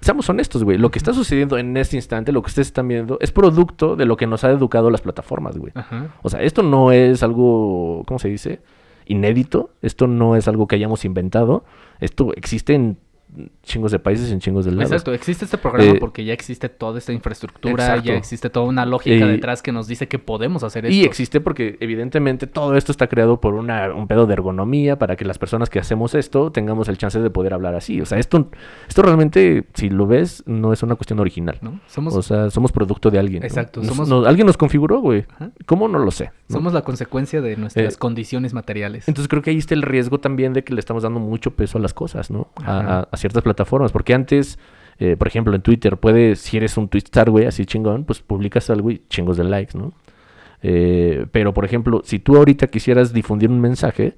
seamos 0.02 0.30
honestos, 0.30 0.64
güey, 0.64 0.78
lo 0.78 0.92
que 0.92 1.00
está 1.00 1.12
sucediendo 1.12 1.58
en 1.58 1.76
este 1.76 1.96
instante, 1.96 2.32
lo 2.32 2.44
que 2.44 2.50
ustedes 2.50 2.68
están 2.68 2.88
viendo, 2.88 3.18
es 3.20 3.32
producto 3.32 3.96
de 3.96 4.06
lo 4.06 4.16
que 4.16 4.28
nos 4.28 4.44
ha 4.44 4.52
educado 4.52 4.92
las 4.92 5.02
plataformas, 5.02 5.58
güey. 5.58 5.72
Ajá. 5.74 6.14
O 6.22 6.30
sea, 6.30 6.44
esto 6.44 6.62
no 6.62 6.92
es 6.92 7.24
algo, 7.24 8.04
¿cómo 8.06 8.20
se 8.20 8.28
dice? 8.30 8.62
Inédito. 9.06 9.72
Esto 9.82 10.06
no 10.06 10.36
es 10.36 10.48
algo 10.48 10.68
que 10.68 10.76
hayamos 10.76 11.04
inventado. 11.04 11.66
Esto 12.00 12.32
existe 12.36 12.76
en 12.76 13.00
chingos 13.64 13.92
de 13.92 14.00
países, 14.00 14.32
en 14.32 14.40
chingos 14.40 14.66
de 14.66 14.72
lados. 14.72 14.92
Exacto, 14.92 15.14
existe 15.14 15.46
este 15.46 15.58
programa 15.58 15.92
Eh, 15.94 15.98
porque 16.00 16.26
ya 16.26 16.34
existe 16.34 16.68
toda 16.70 16.98
esta 16.98 17.14
infraestructura, 17.14 17.72
exacto. 17.86 18.04
ya 18.10 18.16
existe 18.16 18.50
toda 18.50 18.66
una 18.66 18.86
lógica 18.86 19.26
Eh, 19.26 19.28
detrás 19.30 19.62
que 19.62 19.72
nos 19.72 19.88
dice 19.88 20.08
que 20.08 20.20
podemos 20.20 20.64
hacer 20.64 20.86
esto. 20.86 20.96
Y 20.96 21.04
existe 21.04 21.40
porque 21.42 21.78
evidentemente 21.80 22.48
todo 22.48 22.76
esto 22.76 22.92
está 22.92 23.08
creado 23.08 23.40
por 23.40 23.54
una, 23.54 23.94
un 23.94 24.08
pedo 24.08 24.26
de 24.28 24.34
ergonomía 24.34 24.98
para 25.00 25.16
que 25.16 25.24
las 25.26 25.38
personas 25.38 25.70
que 25.70 25.80
hacemos 25.80 26.14
esto 26.16 26.52
tengamos 26.52 26.90
el 26.90 26.98
chance 26.98 27.20
de 27.20 27.30
poder 27.30 27.54
hablar 27.54 27.76
así. 27.76 28.02
O 28.02 28.06
sea, 28.06 28.20
esto, 28.20 28.50
esto 28.88 29.02
realmente, 29.02 29.66
si 29.74 29.90
lo 29.90 30.08
ves, 30.08 30.44
no 30.46 30.74
es 30.74 30.84
una 30.84 30.96
cuestión 30.96 31.20
original. 31.20 31.58
¿no? 31.62 31.80
Somos, 31.88 32.16
O 32.16 32.22
sea, 32.22 32.50
somos 32.50 32.72
producto 32.72 33.10
de 33.12 33.20
alguien. 33.20 33.42
¿no? 33.42 33.48
Exacto, 33.48 33.80
Nos- 33.82 33.90
somos- 33.90 34.10
nos- 34.10 34.28
alguien 34.28 34.46
nos 34.48 34.58
configuró, 34.58 35.00
güey. 35.00 35.26
Ajá. 35.36 35.52
¿Cómo? 35.66 35.88
No 35.88 36.00
lo 36.00 36.12
sé. 36.12 36.32
¿No? 36.52 36.58
somos 36.60 36.74
la 36.74 36.82
consecuencia 36.84 37.42
de 37.42 37.56
nuestras 37.58 37.96
Eh, 37.96 37.98
condiciones 37.98 38.54
materiales. 38.54 39.08
Entonces 39.08 39.28
creo 39.28 39.42
que 39.42 39.50
ahí 39.52 39.58
está 39.58 39.74
el 39.74 39.82
riesgo 39.82 40.20
también 40.20 40.54
de 40.54 40.64
que 40.64 40.74
le 40.74 40.80
estamos 40.80 41.04
dando 41.04 41.20
mucho 41.20 41.52
peso 41.56 41.78
a 41.78 41.82
las 41.82 41.94
cosas, 41.94 42.30
¿no? 42.32 42.50
A, 42.58 42.80
Ajá. 42.80 43.00
a- 43.00 43.08
a 43.12 43.18
ciertas 43.18 43.42
plataformas. 43.44 43.92
Porque 43.92 44.14
antes, 44.14 44.60
eh, 45.00 45.16
por 45.18 45.28
ejemplo, 45.28 45.56
en 45.56 45.62
Twitter, 45.62 45.98
puedes, 45.98 46.40
si 46.40 46.58
eres 46.58 46.78
un 46.78 46.88
twitstar, 46.88 47.30
güey, 47.30 47.46
así 47.46 47.66
chingón, 47.66 48.04
pues 48.06 48.20
publicas 48.22 48.70
algo 48.70 48.92
y 48.92 49.02
chingos 49.10 49.38
de 49.38 49.44
likes, 49.46 49.78
¿no? 49.78 49.94
Eh, 50.64 51.26
pero, 51.32 51.54
por 51.54 51.66
ejemplo, 51.66 52.02
si 52.04 52.20
tú 52.20 52.38
ahorita 52.38 52.68
quisieras 52.68 53.14
difundir 53.14 53.50
un 53.50 53.60
mensaje, 53.62 54.16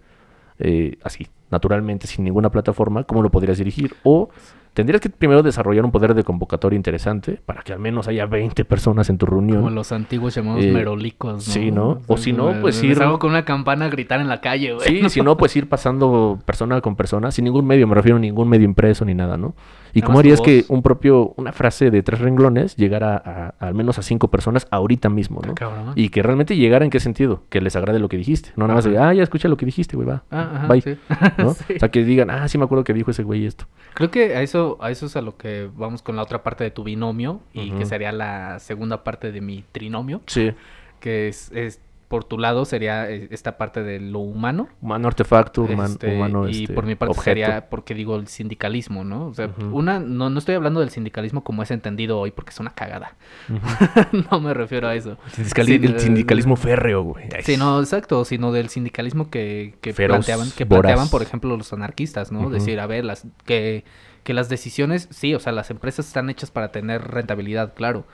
eh, 0.63 0.97
así, 1.03 1.27
naturalmente, 1.51 2.07
sin 2.07 2.25
ninguna 2.25 2.49
plataforma, 2.49 3.03
¿cómo 3.03 3.21
lo 3.21 3.29
podrías 3.29 3.57
dirigir? 3.59 3.93
O 4.03 4.29
tendrías 4.73 4.99
que 5.01 5.09
primero 5.09 5.43
desarrollar 5.43 5.85
un 5.85 5.91
poder 5.91 6.15
de 6.15 6.23
convocatoria 6.23 6.75
interesante 6.75 7.39
para 7.45 7.61
que 7.61 7.73
al 7.73 7.79
menos 7.79 8.07
haya 8.07 8.25
20 8.25 8.65
personas 8.65 9.07
en 9.11 9.19
tu 9.19 9.27
reunión. 9.27 9.57
Como 9.59 9.69
los 9.69 9.91
antiguos 9.91 10.33
llamados 10.33 10.63
Eh, 10.63 10.71
merolicos, 10.71 11.33
¿no? 11.47 11.53
sí, 11.53 11.69
¿no? 11.71 12.01
O 12.07 12.17
si 12.17 12.33
no, 12.33 12.59
pues 12.59 12.81
ir- 12.83 12.95
salgo 12.95 13.19
con 13.19 13.29
una 13.29 13.45
campana 13.45 13.85
a 13.85 13.89
gritar 13.89 14.19
en 14.19 14.29
la 14.29 14.41
calle, 14.41 14.73
güey. 14.73 14.87
Sí, 14.87 15.09
si 15.09 15.21
no, 15.21 15.37
pues 15.37 15.55
ir 15.55 15.69
pasando 15.69 16.39
persona 16.45 16.81
con 16.81 16.95
persona, 16.95 17.29
sin 17.29 17.45
ningún 17.45 17.67
medio, 17.67 17.85
me 17.87 17.93
refiero 17.93 18.17
a 18.17 18.19
ningún 18.19 18.49
medio 18.49 18.65
impreso 18.65 19.05
ni 19.05 19.13
nada, 19.13 19.37
¿no? 19.37 19.53
¿Y 19.93 19.99
Nada 19.99 20.07
cómo 20.07 20.19
harías 20.19 20.41
que 20.41 20.65
un 20.69 20.81
propio, 20.81 21.33
una 21.37 21.51
frase 21.51 21.91
de 21.91 22.01
tres 22.01 22.19
renglones 22.19 22.75
llegara 22.75 23.15
a, 23.15 23.53
a 23.59 23.67
al 23.67 23.75
menos 23.75 23.99
a 23.99 24.01
cinco 24.01 24.29
personas 24.29 24.67
ahorita 24.71 25.09
mismo, 25.09 25.41
¿no? 25.45 25.53
Cabrón. 25.55 25.93
Y 25.95 26.09
que 26.09 26.23
realmente 26.23 26.55
llegara 26.55 26.83
en 26.83 26.91
qué 26.91 26.99
sentido, 26.99 27.43
que 27.49 27.61
les 27.61 27.75
agrade 27.75 27.99
lo 27.99 28.09
que 28.09 28.17
dijiste, 28.17 28.49
no 28.55 28.65
nada 28.65 28.75
más 28.75 28.85
de, 28.85 28.97
ah, 28.97 29.13
ya 29.13 29.21
escucha 29.23 29.47
lo 29.47 29.57
que 29.57 29.65
dijiste, 29.65 29.95
güey, 29.95 30.07
va, 30.07 30.23
Ah, 30.31 30.51
ajá, 30.55 30.67
bye, 30.67 30.81
sí. 30.81 30.97
¿no? 31.37 31.53
Sí. 31.53 31.73
O 31.75 31.79
sea, 31.79 31.89
que 31.89 32.03
digan, 32.03 32.29
ah, 32.29 32.47
sí 32.47 32.57
me 32.57 32.65
acuerdo 32.65 32.83
que 32.83 32.93
dijo 32.93 33.11
ese 33.11 33.23
güey 33.23 33.45
esto. 33.45 33.65
Creo 33.93 34.09
que 34.09 34.35
a 34.35 34.41
eso, 34.41 34.77
a 34.81 34.89
eso 34.89 35.05
es 35.05 35.15
a 35.15 35.21
lo 35.21 35.37
que 35.37 35.69
vamos 35.75 36.01
con 36.01 36.15
la 36.15 36.23
otra 36.23 36.41
parte 36.43 36.63
de 36.63 36.71
tu 36.71 36.83
binomio 36.83 37.41
y 37.53 37.71
que 37.71 37.85
sería 37.85 38.11
la 38.11 38.59
segunda 38.59 39.03
parte 39.03 39.31
de 39.31 39.41
mi 39.41 39.63
trinomio. 39.71 40.21
Sí. 40.25 40.51
que 40.99 41.27
es, 41.27 41.51
es 41.53 41.79
por 42.13 42.25
tu 42.25 42.37
lado 42.37 42.63
sería 42.63 43.09
eh, 43.09 43.27
esta 43.31 43.57
parte 43.57 43.81
de 43.81 43.99
lo 43.99 44.19
humano. 44.19 44.67
Humano 44.81 45.07
artefacto, 45.07 45.63
human- 45.63 45.93
Este, 45.93 46.13
humano 46.15 46.47
y 46.47 46.61
este, 46.65 46.73
por 46.75 46.85
mi 46.85 46.93
parte 46.93 47.09
objeto. 47.09 47.23
sería 47.23 47.69
porque 47.71 47.95
digo 47.95 48.15
el 48.17 48.27
sindicalismo, 48.27 49.03
¿no? 49.03 49.29
O 49.29 49.33
sea, 49.33 49.49
una 49.71 49.99
no, 49.99 50.29
no 50.29 50.37
estoy 50.37 50.53
hablando 50.53 50.79
del 50.79 50.91
sindicalismo 50.91 51.43
como 51.43 51.63
es 51.63 51.71
entendido 51.71 52.19
hoy 52.19 52.29
porque 52.29 52.51
es 52.51 52.59
una 52.59 52.69
cagada. 52.69 53.15
No 54.31 54.39
me 54.39 54.53
refiero 54.53 54.87
a 54.87 54.93
eso. 54.93 55.17
Sindicali- 55.35 55.83
el 55.85 55.99
sindicalismo 55.99 56.55
férreo, 56.55 57.01
güey. 57.01 57.29
Sí, 57.43 57.57
no, 57.57 57.79
exacto, 57.79 58.23
sino 58.25 58.51
del 58.51 58.69
sindicalismo 58.69 59.31
que, 59.31 59.73
que 59.81 59.91
Feroz, 59.93 60.17
planteaban, 60.17 60.51
que 60.51 60.65
voraz. 60.65 60.81
planteaban, 60.83 61.09
por 61.09 61.23
ejemplo, 61.23 61.57
los 61.57 61.73
anarquistas, 61.73 62.31
¿no? 62.31 62.41
Ujú. 62.41 62.49
Decir, 62.51 62.79
a 62.79 62.85
ver, 62.85 63.05
las 63.05 63.25
que, 63.45 63.85
que 64.23 64.33
las 64.35 64.49
decisiones, 64.49 65.07
sí, 65.09 65.33
o 65.33 65.39
sea, 65.39 65.51
las 65.51 65.71
empresas 65.71 66.05
están 66.07 66.29
hechas 66.29 66.51
para 66.51 66.71
tener 66.71 67.01
rentabilidad, 67.07 67.73
claro, 67.73 68.05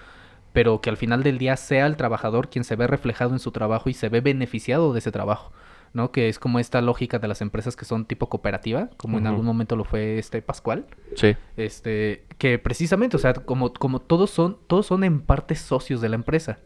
pero 0.59 0.81
que 0.81 0.89
al 0.89 0.97
final 0.97 1.23
del 1.23 1.37
día 1.37 1.55
sea 1.55 1.85
el 1.85 1.95
trabajador 1.95 2.49
quien 2.49 2.65
se 2.65 2.75
ve 2.75 2.85
reflejado 2.85 3.31
en 3.31 3.39
su 3.39 3.51
trabajo 3.51 3.89
y 3.89 3.93
se 3.93 4.09
ve 4.09 4.19
beneficiado 4.19 4.91
de 4.91 4.99
ese 4.99 5.09
trabajo, 5.09 5.53
¿no? 5.93 6.11
Que 6.11 6.27
es 6.27 6.37
como 6.37 6.59
esta 6.59 6.81
lógica 6.81 7.17
de 7.17 7.29
las 7.29 7.39
empresas 7.39 7.77
que 7.77 7.85
son 7.85 8.03
tipo 8.03 8.27
cooperativa, 8.27 8.89
como 8.97 9.17
en 9.19 9.25
algún 9.25 9.45
momento 9.45 9.77
lo 9.77 9.85
fue 9.85 10.19
este 10.19 10.41
Pascual, 10.41 10.85
Sí. 11.15 11.37
este, 11.55 12.25
que 12.37 12.59
precisamente, 12.59 13.15
o 13.15 13.19
sea, 13.19 13.33
como, 13.35 13.71
como 13.71 14.01
todos 14.01 14.31
son, 14.31 14.57
todos 14.67 14.85
son 14.87 15.05
en 15.05 15.21
parte 15.21 15.55
socios 15.55 16.01
de 16.01 16.09
la 16.09 16.15
empresa. 16.15 16.59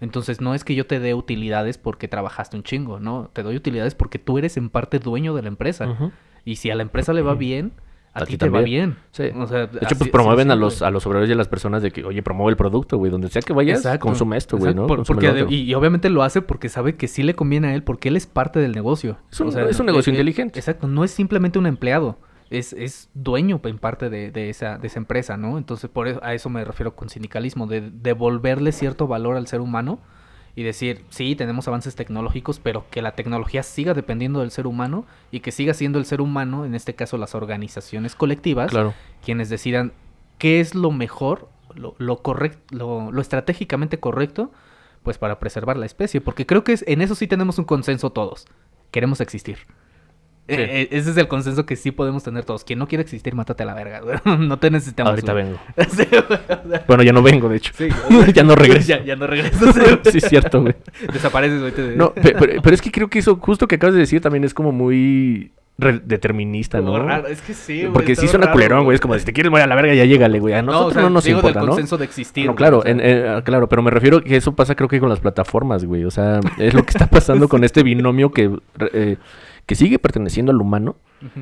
Entonces 0.00 0.40
no 0.40 0.52
es 0.56 0.64
que 0.64 0.74
yo 0.74 0.88
te 0.88 0.98
dé 0.98 1.14
utilidades 1.14 1.78
porque 1.78 2.08
trabajaste 2.08 2.56
un 2.56 2.64
chingo, 2.64 2.98
no, 2.98 3.30
te 3.32 3.44
doy 3.44 3.54
utilidades 3.54 3.94
porque 3.94 4.18
tú 4.18 4.38
eres 4.38 4.56
en 4.56 4.68
parte 4.68 4.98
dueño 4.98 5.32
de 5.36 5.42
la 5.42 5.48
empresa. 5.48 6.10
Y 6.44 6.56
si 6.56 6.72
a 6.72 6.74
la 6.74 6.82
empresa 6.82 7.12
le 7.12 7.22
va 7.22 7.34
bien, 7.34 7.70
a, 8.14 8.20
A 8.22 8.24
ti 8.26 8.32
ti 8.32 8.38
te 8.38 8.48
va 8.48 8.58
también. 8.60 8.96
bien. 9.12 9.32
Sí. 9.32 9.38
O 9.38 9.46
sea, 9.46 9.66
De 9.66 9.76
hecho, 9.78 9.86
así- 9.86 9.94
pues 9.96 10.10
promueven 10.10 10.50
a 10.50 10.56
los, 10.56 10.82
a 10.82 10.90
los 10.90 11.06
obreros 11.06 11.28
y 11.28 11.32
a 11.32 11.36
las 11.36 11.48
personas 11.48 11.82
de 11.82 11.90
que, 11.90 12.04
oye, 12.04 12.22
promueve 12.22 12.50
el 12.50 12.56
producto, 12.56 12.96
güey. 12.98 13.10
Donde 13.12 13.28
sea 13.28 13.42
que 13.42 13.52
vayas, 13.52 13.78
Exacto, 13.78 14.06
consume 14.06 14.36
esto, 14.36 14.56
güey, 14.58 14.74
¿no? 14.74 14.86
por- 14.86 15.04
porque 15.04 15.32
de- 15.32 15.46
y, 15.48 15.62
y 15.62 15.74
obviamente 15.74 16.08
lo 16.10 16.22
hace 16.22 16.42
porque 16.42 16.68
sabe 16.68 16.96
que 16.96 17.06
sí 17.08 17.22
le 17.22 17.34
conviene 17.34 17.68
a 17.68 17.74
él, 17.74 17.82
porque 17.82 18.08
él 18.08 18.16
es 18.16 18.26
parte 18.26 18.58
del 18.60 18.72
negocio. 18.72 19.18
Es 19.30 19.40
un- 19.40 19.48
O 19.48 19.50
sea, 19.52 19.64
es 19.64 19.78
un 19.78 19.86
no- 19.86 19.92
negocio 19.92 20.10
eh, 20.10 20.16
eh, 20.16 20.18
inteligente. 20.18 20.58
Exacto, 20.58 20.86
no 20.88 21.04
es 21.04 21.10
simplemente 21.10 21.58
un 21.58 21.66
empleado, 21.66 22.18
es, 22.50 22.72
es 22.72 23.10
dueño 23.14 23.60
en 23.64 23.78
parte 23.78 24.08
de, 24.08 24.30
de 24.30 24.48
esa, 24.48 24.78
de 24.78 24.86
esa 24.86 24.98
empresa, 24.98 25.36
¿no? 25.36 25.58
Entonces, 25.58 25.90
por 25.90 26.08
eso, 26.08 26.18
a 26.22 26.32
eso 26.34 26.48
me 26.48 26.64
refiero 26.64 26.96
con 26.96 27.08
sindicalismo, 27.10 27.66
de 27.66 27.90
devolverle 27.92 28.72
cierto 28.72 29.06
valor 29.06 29.36
al 29.36 29.46
ser 29.46 29.60
humano 29.60 30.00
y 30.56 30.62
decir, 30.62 31.04
sí, 31.10 31.36
tenemos 31.36 31.68
avances 31.68 31.94
tecnológicos, 31.94 32.58
pero 32.58 32.84
que 32.90 33.02
la 33.02 33.12
tecnología 33.12 33.62
siga 33.62 33.94
dependiendo 33.94 34.40
del 34.40 34.50
ser 34.50 34.66
humano 34.66 35.04
y 35.30 35.40
que 35.40 35.52
siga 35.52 35.72
siendo 35.74 35.98
el 35.98 36.04
ser 36.04 36.20
humano, 36.20 36.64
en 36.64 36.74
este 36.74 36.94
caso 36.94 37.16
las 37.18 37.34
organizaciones 37.34 38.14
colectivas, 38.14 38.70
Claro. 38.70 38.92
quienes 39.24 39.48
decidan 39.48 39.92
qué 40.38 40.60
es 40.60 40.74
lo 40.74 40.90
mejor, 40.90 41.48
lo, 41.74 41.94
lo 41.98 42.20
lo, 42.70 43.12
lo 43.12 43.20
estratégicamente 43.20 44.00
correcto, 44.00 44.50
pues 45.02 45.18
para 45.18 45.38
preservar 45.38 45.76
la 45.76 45.86
especie. 45.86 46.20
Porque 46.20 46.44
creo 46.46 46.64
que 46.64 46.72
es- 46.72 46.84
en 46.88 47.02
eso 47.02 47.14
sí 47.14 47.26
tenemos 47.26 47.58
un 47.58 47.64
consenso 47.64 48.10
todos. 48.10 48.46
Queremos 48.90 49.20
existir. 49.20 49.58
Sí. 50.48 50.54
Eh, 50.54 50.80
eh, 50.82 50.88
ese 50.92 51.10
es 51.10 51.16
el 51.18 51.28
consenso 51.28 51.66
que 51.66 51.76
sí 51.76 51.90
podemos 51.90 52.22
tener 52.24 52.44
todos. 52.44 52.64
Quien 52.64 52.78
no 52.78 52.88
quiere 52.88 53.02
existir, 53.02 53.34
mátate 53.34 53.64
a 53.64 53.66
la 53.66 53.74
verga. 53.74 54.00
güey. 54.00 54.16
no 54.48 54.58
te 54.58 54.70
necesitamos. 54.70 55.10
Ahorita 55.10 55.32
güey. 55.32 55.44
vengo. 55.44 55.58
Sí, 55.94 56.06
güey, 56.10 56.22
o 56.22 56.68
sea, 56.70 56.84
Bueno, 56.88 57.02
ya 57.02 57.12
no 57.12 57.22
vengo, 57.22 57.48
de 57.50 57.56
hecho. 57.58 57.72
sí, 57.76 57.88
ya 58.34 58.42
no 58.44 58.54
regreso. 58.54 58.88
Ya, 58.88 59.04
ya 59.04 59.14
no 59.16 59.26
regresas. 59.26 59.60
güey. 59.60 59.98
sí, 60.10 60.18
es 60.18 60.24
cierto, 60.28 60.62
güey. 60.62 60.74
Desapareces, 61.12 61.60
güey. 61.60 61.72
te- 61.72 61.96
No, 61.96 62.12
pe- 62.14 62.34
pero, 62.38 62.62
pero 62.62 62.74
es 62.74 62.80
que 62.80 62.90
creo 62.90 63.08
que 63.08 63.18
eso, 63.18 63.36
justo 63.36 63.66
que 63.68 63.74
acabas 63.74 63.94
de 63.94 64.00
decir, 64.00 64.20
también 64.22 64.44
es 64.44 64.54
como 64.54 64.72
muy 64.72 65.52
determinista, 65.78 66.80
¿no? 66.80 66.98
raro, 66.98 67.28
Es 67.28 67.40
que 67.40 67.54
sí, 67.54 67.82
güey, 67.82 67.92
Porque 67.92 68.16
sí 68.16 68.26
suena 68.26 68.46
raro, 68.46 68.54
culerón, 68.56 68.84
güey. 68.84 68.96
Es 68.96 69.00
como, 69.00 69.16
si 69.16 69.24
te 69.24 69.32
quieres 69.32 69.50
morir 69.50 69.62
a 69.62 69.66
la 69.68 69.76
verga, 69.76 69.94
ya 69.94 70.04
llégale, 70.06 70.40
güey. 70.40 70.54
A 70.54 70.62
No, 70.62 70.72
nosotros 70.72 70.90
o 70.90 70.94
sea, 70.94 71.02
no 71.02 71.10
nos 71.10 71.24
digo 71.24 71.38
importa, 71.38 71.60
del 71.60 71.66
¿no? 71.66 71.72
consenso 71.72 71.96
de 71.98 72.04
existir. 72.04 72.46
No, 72.46 72.54
claro, 72.56 72.78
o 72.78 72.82
sea. 72.82 72.90
en- 72.90 73.00
eh, 73.02 73.42
claro, 73.44 73.68
pero 73.68 73.82
me 73.82 73.90
refiero 73.90 74.20
que 74.22 74.34
eso 74.36 74.54
pasa 74.56 74.74
creo 74.74 74.88
que 74.88 74.98
con 74.98 75.08
las 75.08 75.20
plataformas, 75.20 75.84
güey. 75.84 76.04
O 76.04 76.10
sea, 76.10 76.40
es 76.58 76.74
lo 76.74 76.82
que 76.84 76.90
está 76.90 77.06
pasando 77.06 77.48
con 77.48 77.62
este 77.62 77.82
binomio 77.84 78.32
que, 78.32 78.50
eh, 78.92 79.16
que 79.68 79.74
sigue 79.74 79.98
perteneciendo 79.98 80.50
al 80.50 80.62
humano, 80.62 80.96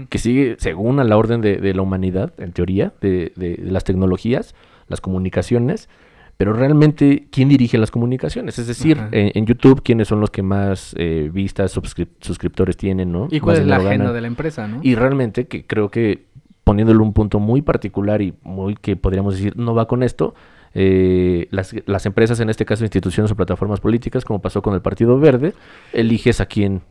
que 0.08 0.18
sigue 0.18 0.56
según 0.58 0.98
a 0.98 1.04
la 1.04 1.16
orden 1.16 1.40
de, 1.40 1.58
de 1.58 1.74
la 1.74 1.82
humanidad, 1.82 2.32
en 2.38 2.50
teoría, 2.50 2.92
de, 3.00 3.32
de 3.36 3.56
las 3.62 3.84
tecnologías, 3.84 4.56
las 4.88 5.00
comunicaciones, 5.00 5.88
pero 6.36 6.52
realmente, 6.52 7.28
¿quién 7.30 7.48
dirige 7.48 7.78
las 7.78 7.92
comunicaciones? 7.92 8.58
Es 8.58 8.66
decir, 8.66 8.98
en, 9.12 9.30
en 9.32 9.46
YouTube, 9.46 9.80
¿quiénes 9.84 10.08
son 10.08 10.20
los 10.20 10.30
que 10.30 10.42
más 10.42 10.92
eh, 10.98 11.30
vistas, 11.32 11.70
suscriptores 11.70 12.76
tienen, 12.76 13.12
no? 13.12 13.28
¿Y 13.30 13.36
Más 13.36 13.42
cuál 13.42 13.56
es 13.58 13.66
la 13.66 13.76
agenda 13.76 14.12
de 14.12 14.20
la 14.20 14.26
empresa, 14.26 14.66
no? 14.66 14.80
Y 14.82 14.96
realmente 14.96 15.46
que 15.46 15.64
creo 15.64 15.88
que 15.92 16.26
poniéndole 16.64 16.98
un 16.98 17.12
punto 17.12 17.38
muy 17.38 17.62
particular 17.62 18.22
y 18.22 18.34
muy 18.42 18.74
que 18.74 18.96
podríamos 18.96 19.36
decir 19.36 19.56
no 19.56 19.72
va 19.72 19.86
con 19.86 20.02
esto, 20.02 20.34
eh, 20.74 21.46
las, 21.52 21.76
las 21.86 22.06
empresas, 22.06 22.40
en 22.40 22.50
este 22.50 22.64
caso 22.64 22.82
instituciones 22.82 23.30
o 23.30 23.36
plataformas 23.36 23.78
políticas, 23.78 24.24
como 24.24 24.42
pasó 24.42 24.62
con 24.62 24.74
el 24.74 24.82
Partido 24.82 25.20
Verde, 25.20 25.54
eliges 25.92 26.40
a 26.40 26.46
quién, 26.46 26.82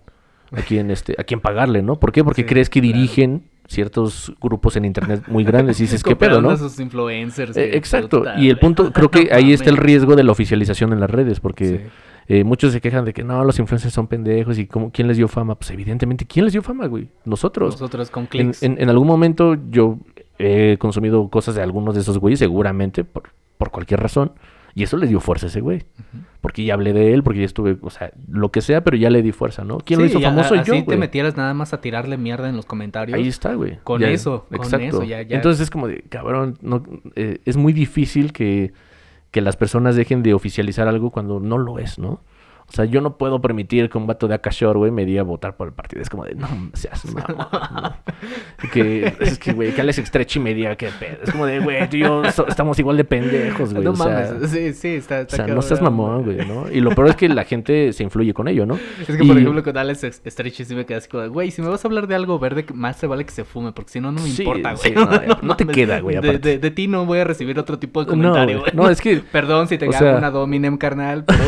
a 0.57 0.61
quién, 0.61 0.91
este, 0.91 1.15
a 1.17 1.23
quién 1.23 1.39
pagarle, 1.39 1.81
¿no? 1.81 1.99
¿Por 1.99 2.11
qué? 2.11 2.23
Porque 2.23 2.43
Sí, 2.43 2.47
crees 2.47 2.69
que 2.69 2.81
claro. 2.81 2.95
dirigen 2.97 3.43
ciertos 3.67 4.33
grupos 4.41 4.75
en 4.75 4.85
internet 4.85 5.23
muy 5.27 5.43
grandes 5.43 5.79
y 5.79 5.83
dices, 5.83 6.03
¿qué 6.03 6.15
pedo, 6.15 6.41
no? 6.41 6.51
a 6.51 6.57
sus 6.57 6.79
influencers. 6.79 7.57
Eh, 7.57 7.75
exacto. 7.77 8.23
Y 8.37 8.49
el 8.49 8.59
punto, 8.59 8.91
creo 8.93 9.09
que 9.09 9.29
ahí 9.31 9.53
está 9.53 9.69
el 9.69 9.77
riesgo 9.77 10.15
de 10.15 10.23
la 10.23 10.31
oficialización 10.31 10.93
en 10.93 10.99
las 10.99 11.09
redes, 11.09 11.39
porque 11.39 11.65
Sí. 11.65 11.79
eh, 12.27 12.43
muchos 12.43 12.73
se 12.73 12.81
quejan 12.81 13.05
de 13.05 13.13
que 13.13 13.23
no, 13.23 13.43
los 13.43 13.57
influencers 13.59 13.93
son 13.93 14.07
pendejos 14.07 14.57
y 14.59 14.67
cómo, 14.67 14.91
quién 14.91 15.07
les 15.07 15.17
dio 15.17 15.27
fama. 15.27 15.55
Pues 15.55 15.71
evidentemente, 15.71 16.25
¿quién 16.25 16.45
les 16.45 16.53
dio 16.53 16.61
fama, 16.61 16.85
güey? 16.87 17.07
Nosotros. 17.25 17.73
Nosotros 17.75 18.09
con 18.11 18.23
En, 18.23 18.27
clics. 18.27 18.63
en- 18.63 18.79
en 18.79 18.89
algún 18.89 19.07
momento 19.07 19.55
yo 19.71 19.97
he 20.37 20.77
consumido 20.79 21.27
cosas 21.29 21.55
de 21.55 21.61
algunos 21.63 21.95
de 21.95 22.01
esos 22.01 22.17
güeyes, 22.19 22.39
seguramente, 22.39 23.03
por, 23.03 23.23
por 23.57 23.71
cualquier 23.71 23.99
razón. 24.01 24.33
Y 24.75 24.83
eso 24.83 24.97
le 24.97 25.07
dio 25.07 25.19
fuerza 25.21 25.45
a 25.45 25.49
ese 25.49 25.61
güey. 25.61 25.83
Porque 26.41 26.63
ya 26.65 26.73
hablé 26.75 26.91
de 26.93 27.13
él, 27.13 27.23
porque 27.23 27.39
ya 27.39 27.45
estuve, 27.45 27.77
o 27.81 27.89
sea, 27.89 28.11
lo 28.29 28.51
que 28.51 28.61
sea, 28.61 28.83
pero 28.83 28.97
ya 28.97 29.09
le 29.09 29.23
di 29.23 29.31
fuerza, 29.31 29.63
¿no? 29.63 29.77
¿Quién 29.79 29.99
lo 30.01 30.05
hizo 30.05 30.19
ya, 30.19 30.29
famoso? 30.29 30.53
así 30.53 30.67
yo, 30.69 30.75
te 30.75 30.81
güey. 30.83 30.97
metieras 30.97 31.37
nada 31.37 31.53
más 31.53 31.73
a 31.73 31.79
tirarle 31.81 32.17
mierda 32.17 32.49
en 32.49 32.55
los 32.57 32.65
comentarios. 32.65 33.17
Ahí 33.17 33.27
está, 33.27 33.53
güey. 33.55 33.79
Con 33.83 34.01
Ya, 34.01 34.09
eso, 34.09 34.45
con 34.55 34.81
eso, 34.81 35.03
ya- 35.03 35.21
ya. 35.21 35.35
Entonces 35.37 35.61
es 35.61 35.69
como 35.71 35.87
de, 35.87 36.01
cabrón, 36.09 36.57
no, 36.61 36.83
eh, 37.15 37.39
es 37.45 37.55
muy 37.57 37.71
difícil 37.73 38.33
que, 38.33 38.73
que 39.31 39.41
las 39.41 39.55
personas 39.55 39.95
dejen 39.95 40.21
de 40.23 40.33
oficializar 40.33 40.87
algo 40.89 41.09
cuando 41.09 41.39
no 41.39 41.57
lo 41.57 41.79
es, 41.79 41.97
¿no? 41.97 42.21
O 42.67 42.71
sea, 42.75 42.85
yo 42.85 42.99
no 42.99 43.17
puedo 43.17 43.39
permitir 43.41 43.89
que 43.89 43.97
un 43.97 44.07
vato 44.07 44.27
de 44.27 44.33
Akashore, 44.35 44.77
güey, 44.79 44.91
me 44.91 45.05
diga 45.05 45.21
votar 45.23 45.55
por 45.55 45.67
el 45.67 45.73
partido. 45.73 46.01
Es 46.01 46.09
como 46.09 46.25
de, 46.25 46.33
no 46.35 46.47
seas 46.73 47.05
mamón. 47.13 47.93
Que, 48.73 49.13
es 49.19 49.37
que, 49.37 49.53
güey, 49.53 49.71
que 49.73 49.81
Alex 49.81 49.97
Stretchy 50.05 50.39
me 50.39 50.53
diga 50.53 50.75
qué 50.75 50.89
pedo. 50.99 51.17
Es 51.23 51.31
como 51.31 51.45
de, 51.45 51.59
güey, 51.59 51.87
tú 51.89 51.97
y 51.97 51.99
yo 52.01 52.23
so- 52.31 52.47
estamos 52.47 52.77
igual 52.79 52.97
de 52.97 53.03
pendejos, 53.03 53.71
güey. 53.71 53.83
no 53.85 53.91
o 53.91 53.95
sea, 53.95 54.05
mames. 54.33 54.49
Sí, 54.51 54.73
sí, 54.73 54.87
está, 54.95 55.21
o 55.21 55.29
sea, 55.29 55.47
no 55.47 55.61
seas 55.61 55.81
mamón, 55.81 56.23
güey, 56.23 56.37
¿no? 56.47 56.69
Y 56.71 56.81
lo 56.81 56.91
peor 56.95 57.09
es 57.09 57.15
que 57.15 57.29
la 57.29 57.43
gente 57.43 57.93
se 57.93 58.03
influye 58.03 58.33
con 58.33 58.47
ello, 58.47 58.65
¿no? 58.65 58.75
Es 59.07 59.15
que, 59.15 59.23
por 59.23 59.37
ejemplo, 59.37 59.63
con 59.63 59.77
Alex 59.77 60.05
Stretchy 60.25 60.65
sí 60.65 60.75
me 60.75 60.85
quedé 60.85 60.97
así 60.97 61.07
como, 61.09 61.23
de, 61.23 61.29
güey, 61.29 61.51
si 61.51 61.61
me 61.61 61.67
vas 61.69 61.85
a 61.85 61.87
hablar 61.87 62.07
de 62.07 62.15
algo 62.15 62.39
verde, 62.39 62.65
más 62.73 62.97
se 62.97 63.07
vale 63.07 63.25
que 63.25 63.31
se 63.31 63.43
fume, 63.45 63.71
porque 63.73 63.91
si 63.91 64.01
no, 64.01 64.11
no 64.11 64.21
me 64.21 64.27
Sí, 64.29 64.41
importa, 64.41 64.73
güey. 64.73 64.83
sí, 64.83 64.91
no, 64.95 65.37
no 65.41 65.55
te 65.55 65.65
queda, 65.67 65.99
güey, 65.99 66.17
De, 66.19 66.39
de- 66.39 66.57
de 66.57 66.71
ti 66.71 66.87
no 66.87 67.05
voy 67.05 67.19
a 67.19 67.23
recibir 67.25 67.59
otro 67.59 67.77
tipo 67.79 68.01
de 68.03 68.07
comentario, 68.09 68.61
güey. 68.61 68.71
No, 68.73 68.89
es 68.89 68.99
que- 69.01 69.17
Perdón 69.31 69.67
si 69.67 69.77
te 69.77 69.85
gano 69.85 69.99
sea- 69.99 70.17
una 70.17 70.31
Dominem, 70.31 70.77
carnal, 70.77 71.23
pero, 71.25 71.43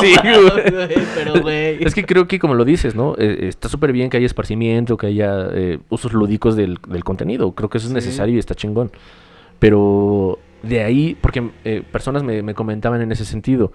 Sí, 0.00 0.14
güey. 0.22 0.70
güey, 0.70 0.88
Pero, 1.14 1.40
güey. 1.40 1.82
Es 1.84 1.94
que 1.94 2.04
creo 2.04 2.26
que 2.28 2.38
como 2.38 2.54
lo 2.54 2.64
dices, 2.64 2.94
¿no? 2.94 3.14
Eh, 3.18 3.46
está 3.48 3.68
súper 3.68 3.92
bien 3.92 4.10
que 4.10 4.16
haya 4.16 4.26
esparcimiento, 4.26 4.96
que 4.96 5.06
haya 5.08 5.48
eh, 5.52 5.78
usos 5.88 6.12
lúdicos 6.12 6.56
del, 6.56 6.78
del 6.88 7.04
contenido. 7.04 7.52
Creo 7.52 7.68
que 7.68 7.78
eso 7.78 7.86
es 7.86 7.90
Sí. 7.90 7.94
necesario 7.94 8.34
y 8.36 8.38
está 8.38 8.54
chingón. 8.54 8.90
Pero 9.58 10.38
de 10.62 10.82
ahí, 10.82 11.16
porque 11.20 11.50
eh, 11.64 11.82
personas 11.90 12.22
me, 12.22 12.42
me 12.42 12.54
comentaban 12.54 13.00
en 13.00 13.12
ese 13.12 13.24
sentido, 13.24 13.72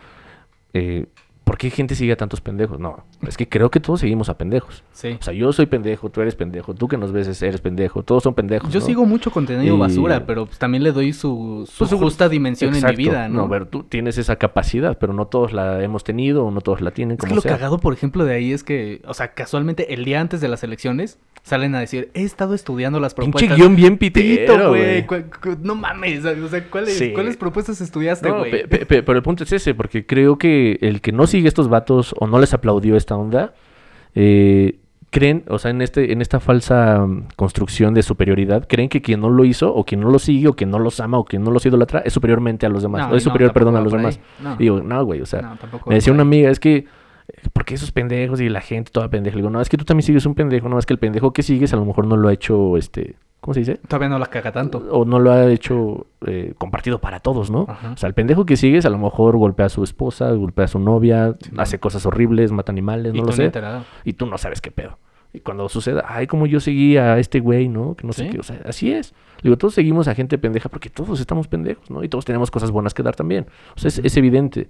eh, 0.74 1.06
¿por 1.44 1.58
qué 1.58 1.70
gente 1.70 1.96
sigue 1.96 2.14
a 2.14 2.18
tantos 2.18 2.42
pendejos? 2.42 2.80
No, 2.80 3.04
es 3.28 3.36
que 3.38 3.50
creo 3.50 3.70
que 3.70 3.80
todos 3.80 4.00
seguimos 4.00 4.30
a 4.30 4.38
pendejos. 4.38 4.84
Sí. 4.94 5.18
O 5.20 5.24
sea, 5.24 5.34
yo 5.34 5.52
soy 5.54 5.66
pendejo, 5.66 6.10
tú 6.10 6.22
eres 6.22 6.36
pendejo, 6.36 6.74
tú 6.74 6.88
que 6.88 6.98
nos 6.98 7.12
ves 7.12 7.42
eres 7.42 7.62
pendejo, 7.62 8.04
todos 8.04 8.24
son 8.24 8.34
pendejos. 8.34 8.72
Yo 8.72 8.80
¿no? 8.80 8.86
sigo 8.86 9.06
mucho 9.06 9.32
contenido 9.32 9.76
Y- 9.76 9.80
basura, 9.80 10.26
pero 10.26 10.46
pues, 10.46 10.58
también 10.60 10.84
le 10.84 10.92
doy 10.92 11.14
su, 11.14 11.68
su 11.72 11.86
Pues, 11.88 11.94
justa 12.00 12.30
dimensión 12.30 12.74
en 12.76 12.86
mi 12.86 12.96
vida, 12.96 13.28
¿no? 13.30 13.44
a 13.44 13.48
ver, 13.48 13.66
tú 13.66 13.84
tienes 13.84 14.18
esa 14.18 14.38
capacidad, 14.38 14.98
pero 14.98 15.14
no 15.14 15.28
todos 15.28 15.54
la 15.54 15.84
hemos 15.84 16.04
tenido 16.04 16.46
o 16.46 16.52
no 16.52 16.62
todos 16.62 16.82
la 16.82 16.92
tienen. 16.92 17.16
Es 17.16 17.20
como 17.20 17.30
que 17.32 17.36
lo 17.36 17.42
sea. 17.42 17.52
cagado, 17.54 17.78
por 17.80 17.94
ejemplo, 17.94 18.26
de 18.26 18.36
ahí 18.36 18.54
es 18.54 18.64
que, 18.64 19.02
o 19.06 19.14
sea, 19.14 19.34
casualmente 19.34 19.94
el 19.94 20.06
día 20.06 20.22
antes 20.22 20.40
de 20.42 20.48
las 20.48 20.64
elecciones 20.64 21.20
salen 21.44 21.76
a 21.76 21.80
decir, 21.82 22.10
he 22.14 22.24
estado 22.24 22.54
estudiando 22.56 23.02
las 23.02 23.14
Pinche 23.16 23.32
propuestas. 23.32 23.58
guion 23.58 23.76
bien 23.76 23.98
pitero, 23.98 24.70
güey. 24.70 25.06
No 25.62 25.76
mames, 25.76 26.24
o 26.24 26.48
sea, 26.48 26.64
¿cuáles, 26.70 26.98
Sí. 26.98 27.12
¿cuáles 27.12 27.36
propuestas 27.36 27.82
estudiaste, 27.82 28.30
No, 28.30 28.40
güey? 28.40 28.66
pe- 28.68 28.86
pero 28.86 29.18
el 29.18 29.24
punto 29.24 29.44
es 29.44 29.52
ese, 29.52 29.74
porque 29.76 30.06
creo 30.06 30.38
que 30.38 30.78
el 30.82 31.02
que 31.02 31.12
no 31.12 31.28
sigue 31.34 31.48
estos 31.48 31.68
vatos 31.68 32.14
o 32.20 32.28
no 32.28 32.40
les 32.40 32.54
aplaudió 32.54 32.96
esta 32.96 33.16
onda, 33.18 33.54
eh, 34.14 34.78
creen, 35.10 35.44
o 35.50 35.58
sea, 35.58 35.72
en 35.72 35.82
este, 35.82 36.14
en 36.14 36.22
esta 36.22 36.40
falsa 36.40 37.00
mm, 37.00 37.30
construcción 37.36 37.96
de 37.96 38.04
superioridad, 38.04 38.68
creen 38.68 38.88
que 38.88 39.02
quien 39.02 39.20
no 39.20 39.30
lo 39.30 39.44
hizo, 39.44 39.74
o 39.74 39.84
quien 39.84 40.02
no 40.02 40.12
lo 40.12 40.20
sigue, 40.20 40.48
o 40.48 40.54
quien 40.54 40.70
no 40.70 40.78
los 40.78 41.00
ama, 41.00 41.18
o 41.18 41.26
quien 41.26 41.44
no 41.44 41.50
los 41.50 41.66
idolatra, 41.66 42.02
es 42.06 42.14
superiormente 42.14 42.68
a 42.68 42.70
los 42.70 42.84
demás. 42.84 43.08
No, 43.08 43.14
o 43.14 43.18
es 43.18 43.26
no, 43.26 43.32
superior, 43.32 43.52
perdón, 43.52 43.76
a 43.78 43.82
los 43.82 43.92
demás. 43.92 44.20
No. 44.40 44.56
Digo, 44.58 44.82
no, 44.82 45.04
güey, 45.04 45.22
o 45.22 45.26
sea, 45.26 45.58
me 45.88 45.96
decía 45.96 46.14
una 46.14 46.22
amiga, 46.22 46.52
es 46.52 46.60
que, 46.60 46.86
¿por 47.54 47.66
qué 47.66 47.76
esos 47.76 47.92
pendejos 47.92 48.42
y 48.42 48.50
la 48.50 48.62
gente 48.62 48.92
toda 48.92 49.10
pendeja? 49.10 49.36
Le 49.36 49.42
digo, 49.42 49.50
no, 49.50 49.62
es 49.62 49.70
que 49.70 49.78
tú 49.78 49.86
también 49.86 50.06
sigues 50.06 50.26
un 50.26 50.36
pendejo, 50.36 50.70
no, 50.70 50.80
es 50.80 50.86
que 50.86 50.94
el 50.94 51.00
pendejo 51.00 51.34
que 51.34 51.44
sigues 51.44 51.74
a 51.74 51.78
lo 51.78 51.86
mejor 51.86 52.06
no 52.08 52.18
lo 52.18 52.28
ha 52.30 52.34
hecho, 52.34 52.78
este, 52.78 53.16
¿cómo 53.40 53.54
se 53.54 53.62
dice? 53.62 53.76
Todavía 53.88 54.10
no 54.10 54.20
la 54.20 54.28
caga 54.28 54.52
tanto. 54.52 54.80
O 54.92 55.06
no 55.06 55.20
lo 55.20 55.32
ha 55.32 55.50
hecho 55.52 56.08
eh, 56.26 56.54
compartido 56.58 57.00
para 57.00 57.20
todos, 57.20 57.50
¿no? 57.52 57.66
Ajá. 57.68 57.92
O 57.92 57.98
sea, 57.98 58.08
el 58.08 58.14
pendejo 58.14 58.46
que 58.46 58.58
sigues 58.58 58.86
a 58.86 58.90
lo 58.90 58.98
mejor 58.98 59.38
golpea 59.38 59.68
a 59.68 59.70
su 59.70 59.84
esposa, 59.84 60.32
golpea 60.32 60.66
a 60.66 60.68
su 60.68 60.80
novia, 60.80 61.36
hace 61.58 61.80
cosas 61.80 62.06
horribles, 62.06 62.52
mata 62.52 62.72
animales, 62.72 63.14
Y 63.14 63.18
no 63.18 63.24
tú 63.24 63.30
lo 63.30 63.36
sé. 63.36 63.46
enterado. 63.46 63.84
Y 64.04 64.14
tú 64.14 64.26
no 64.26 64.38
sabes 64.38 64.62
qué 64.62 64.72
pedo. 64.72 64.98
Y 65.36 65.40
cuando 65.40 65.68
suceda, 65.68 66.06
ay, 66.08 66.28
como 66.28 66.46
yo 66.46 66.60
seguí 66.60 66.96
a 66.98 67.18
este 67.18 67.40
güey, 67.40 67.68
¿no? 67.68 67.96
Que 67.96 68.06
no 68.06 68.14
sé 68.14 68.30
qué, 68.30 68.40
o 68.40 68.44
sea, 68.44 68.60
así 68.66 68.92
es. 68.94 69.16
Le 69.38 69.50
Digo, 69.50 69.58
todos 69.58 69.74
seguimos 69.74 70.08
a 70.08 70.14
gente 70.14 70.38
pendeja 70.38 70.70
porque 70.70 70.92
todos 70.92 71.20
estamos 71.20 71.48
pendejos, 71.48 71.90
¿no? 71.90 72.04
Y 72.04 72.08
todos 72.08 72.24
tenemos 72.24 72.52
cosas 72.52 72.70
buenas 72.70 72.94
que 72.94 73.02
dar 73.02 73.16
también. 73.16 73.48
O 73.76 73.80
sea, 73.80 73.88
es, 73.88 73.98
es 73.98 74.16
evidente. 74.16 74.68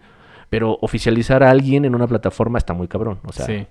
Pero 0.53 0.77
oficializar 0.81 1.41
a 1.43 1.49
alguien 1.49 1.83
en 1.85 1.95
una 1.95 2.05
plataforma 2.05 2.59
está 2.59 2.73
muy 2.73 2.87
cabrón. 2.87 3.19
O 3.25 3.31
sea, 3.33 3.45
sí. 3.47 3.65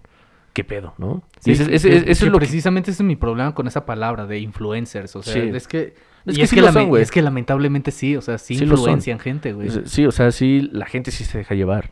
¿qué 0.52 0.64
pedo, 0.64 0.94
no? 0.98 1.22
Sí, 1.40 1.52
ese, 1.52 1.66
que- 1.66 1.74
ese- 1.76 1.88
que- 1.90 1.96
ese 1.96 2.04
que 2.06 2.10
es 2.12 2.22
lo 2.24 2.32
que... 2.32 2.38
precisamente 2.38 2.90
ese 2.90 3.02
es 3.02 3.06
mi 3.06 3.14
problema 3.16 3.54
con 3.54 3.66
esa 3.68 3.86
palabra 3.86 4.26
de 4.26 4.40
influencers. 4.40 5.14
O 5.16 5.22
sea, 5.22 5.34
Sí. 5.34 5.50
es 5.54 5.68
que. 5.68 5.94
Es 6.26 6.34
y 6.34 6.36
que 6.38 6.42
es, 6.42 6.50
sí 6.50 6.56
que 6.56 6.62
lo 6.62 6.68
lame- 6.68 6.80
son, 6.80 6.88
güey. 6.88 7.02
es 7.02 7.10
que 7.10 7.22
lamentablemente 7.22 7.90
sí, 7.90 8.16
o 8.16 8.20
sea, 8.20 8.38
sí, 8.38 8.56
Sí 8.56 8.64
influencian 8.64 9.18
gente, 9.20 9.52
güey. 9.52 9.70
Sí, 9.86 10.06
o 10.06 10.12
sea, 10.12 10.30
sí, 10.32 10.68
la 10.72 10.86
gente 10.86 11.10
sí 11.10 11.24
se 11.24 11.38
deja 11.38 11.54
llevar. 11.54 11.90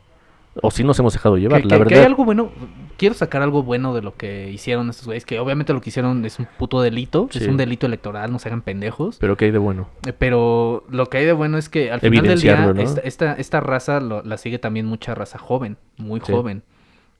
O 0.61 0.69
sí 0.69 0.83
nos 0.83 0.99
hemos 0.99 1.13
dejado 1.13 1.37
llevar, 1.37 1.61
que, 1.61 1.67
la 1.67 1.75
que- 1.77 1.77
que 1.77 1.83
verdad. 1.85 1.99
hay 1.99 2.05
algo 2.05 2.25
bueno. 2.25 2.51
Quiero 2.97 3.15
sacar 3.15 3.41
algo 3.41 3.63
bueno 3.63 3.93
de 3.93 4.01
lo 4.01 4.15
que 4.15 4.49
hicieron 4.51 4.89
estos 4.89 5.05
güeyes. 5.05 5.25
Que 5.25 5.39
obviamente 5.39 5.71
lo 5.71 5.79
que 5.79 5.89
hicieron 5.89 6.25
es 6.25 6.39
un 6.39 6.47
puto 6.57 6.81
delito. 6.81 7.29
Es 7.33 7.47
un 7.47 7.55
delito 7.57 7.85
electoral, 7.85 8.31
no 8.31 8.37
se 8.39 8.49
hagan 8.49 8.61
pendejos. 8.61 9.17
Pero 9.19 9.37
¿qué 9.37 9.45
hay 9.45 9.51
de 9.51 9.57
bueno? 9.59 9.87
Eh, 10.05 10.11
Pero 10.13 10.83
lo 10.89 11.05
que 11.07 11.19
hay 11.19 11.25
de 11.25 11.31
bueno 11.33 11.57
es 11.57 11.69
que 11.69 11.89
al 11.91 12.01
final 12.01 12.27
del 12.27 12.41
día, 12.41 12.73
¿no? 12.73 12.81
esta, 12.81 12.99
esta, 13.01 13.33
esta 13.33 13.59
raza 13.61 14.01
lo- 14.01 14.23
la 14.23 14.37
sigue 14.37 14.59
también 14.59 14.85
mucha 14.85 15.15
raza 15.15 15.39
joven, 15.39 15.77
muy 15.97 16.19
Sí. 16.19 16.31
joven. 16.33 16.63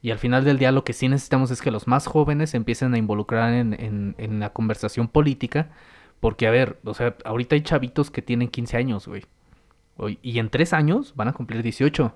Y 0.01 0.11
al 0.11 0.17
final 0.17 0.43
del 0.43 0.57
día 0.57 0.71
lo 0.73 0.83
que 0.83 0.93
sí 0.93 1.07
necesitamos 1.07 1.51
es 1.51 1.61
que 1.61 1.71
los 1.71 1.87
más 1.87 2.07
jóvenes 2.07 2.49
se 2.49 2.57
empiecen 2.57 2.93
a 2.93 2.97
involucrar 2.97 3.53
en, 3.53 3.73
en- 3.79 4.15
en 4.17 4.39
la 4.41 4.49
conversación 4.51 5.07
política. 5.07 5.69
Porque, 6.19 6.47
a 6.47 6.51
ver, 6.51 6.79
o 6.83 6.93
sea, 6.93 7.15
ahorita 7.23 7.55
hay 7.55 7.61
chavitos 7.61 8.11
que 8.11 8.21
tienen 8.21 8.49
15 8.49 8.77
años, 8.77 9.07
güey. 9.07 9.23
Y 10.21 10.39
en 10.39 10.49
tres 10.49 10.73
años 10.73 11.13
van 11.15 11.29
a 11.29 11.33
cumplir 11.33 11.63
18. 11.63 12.13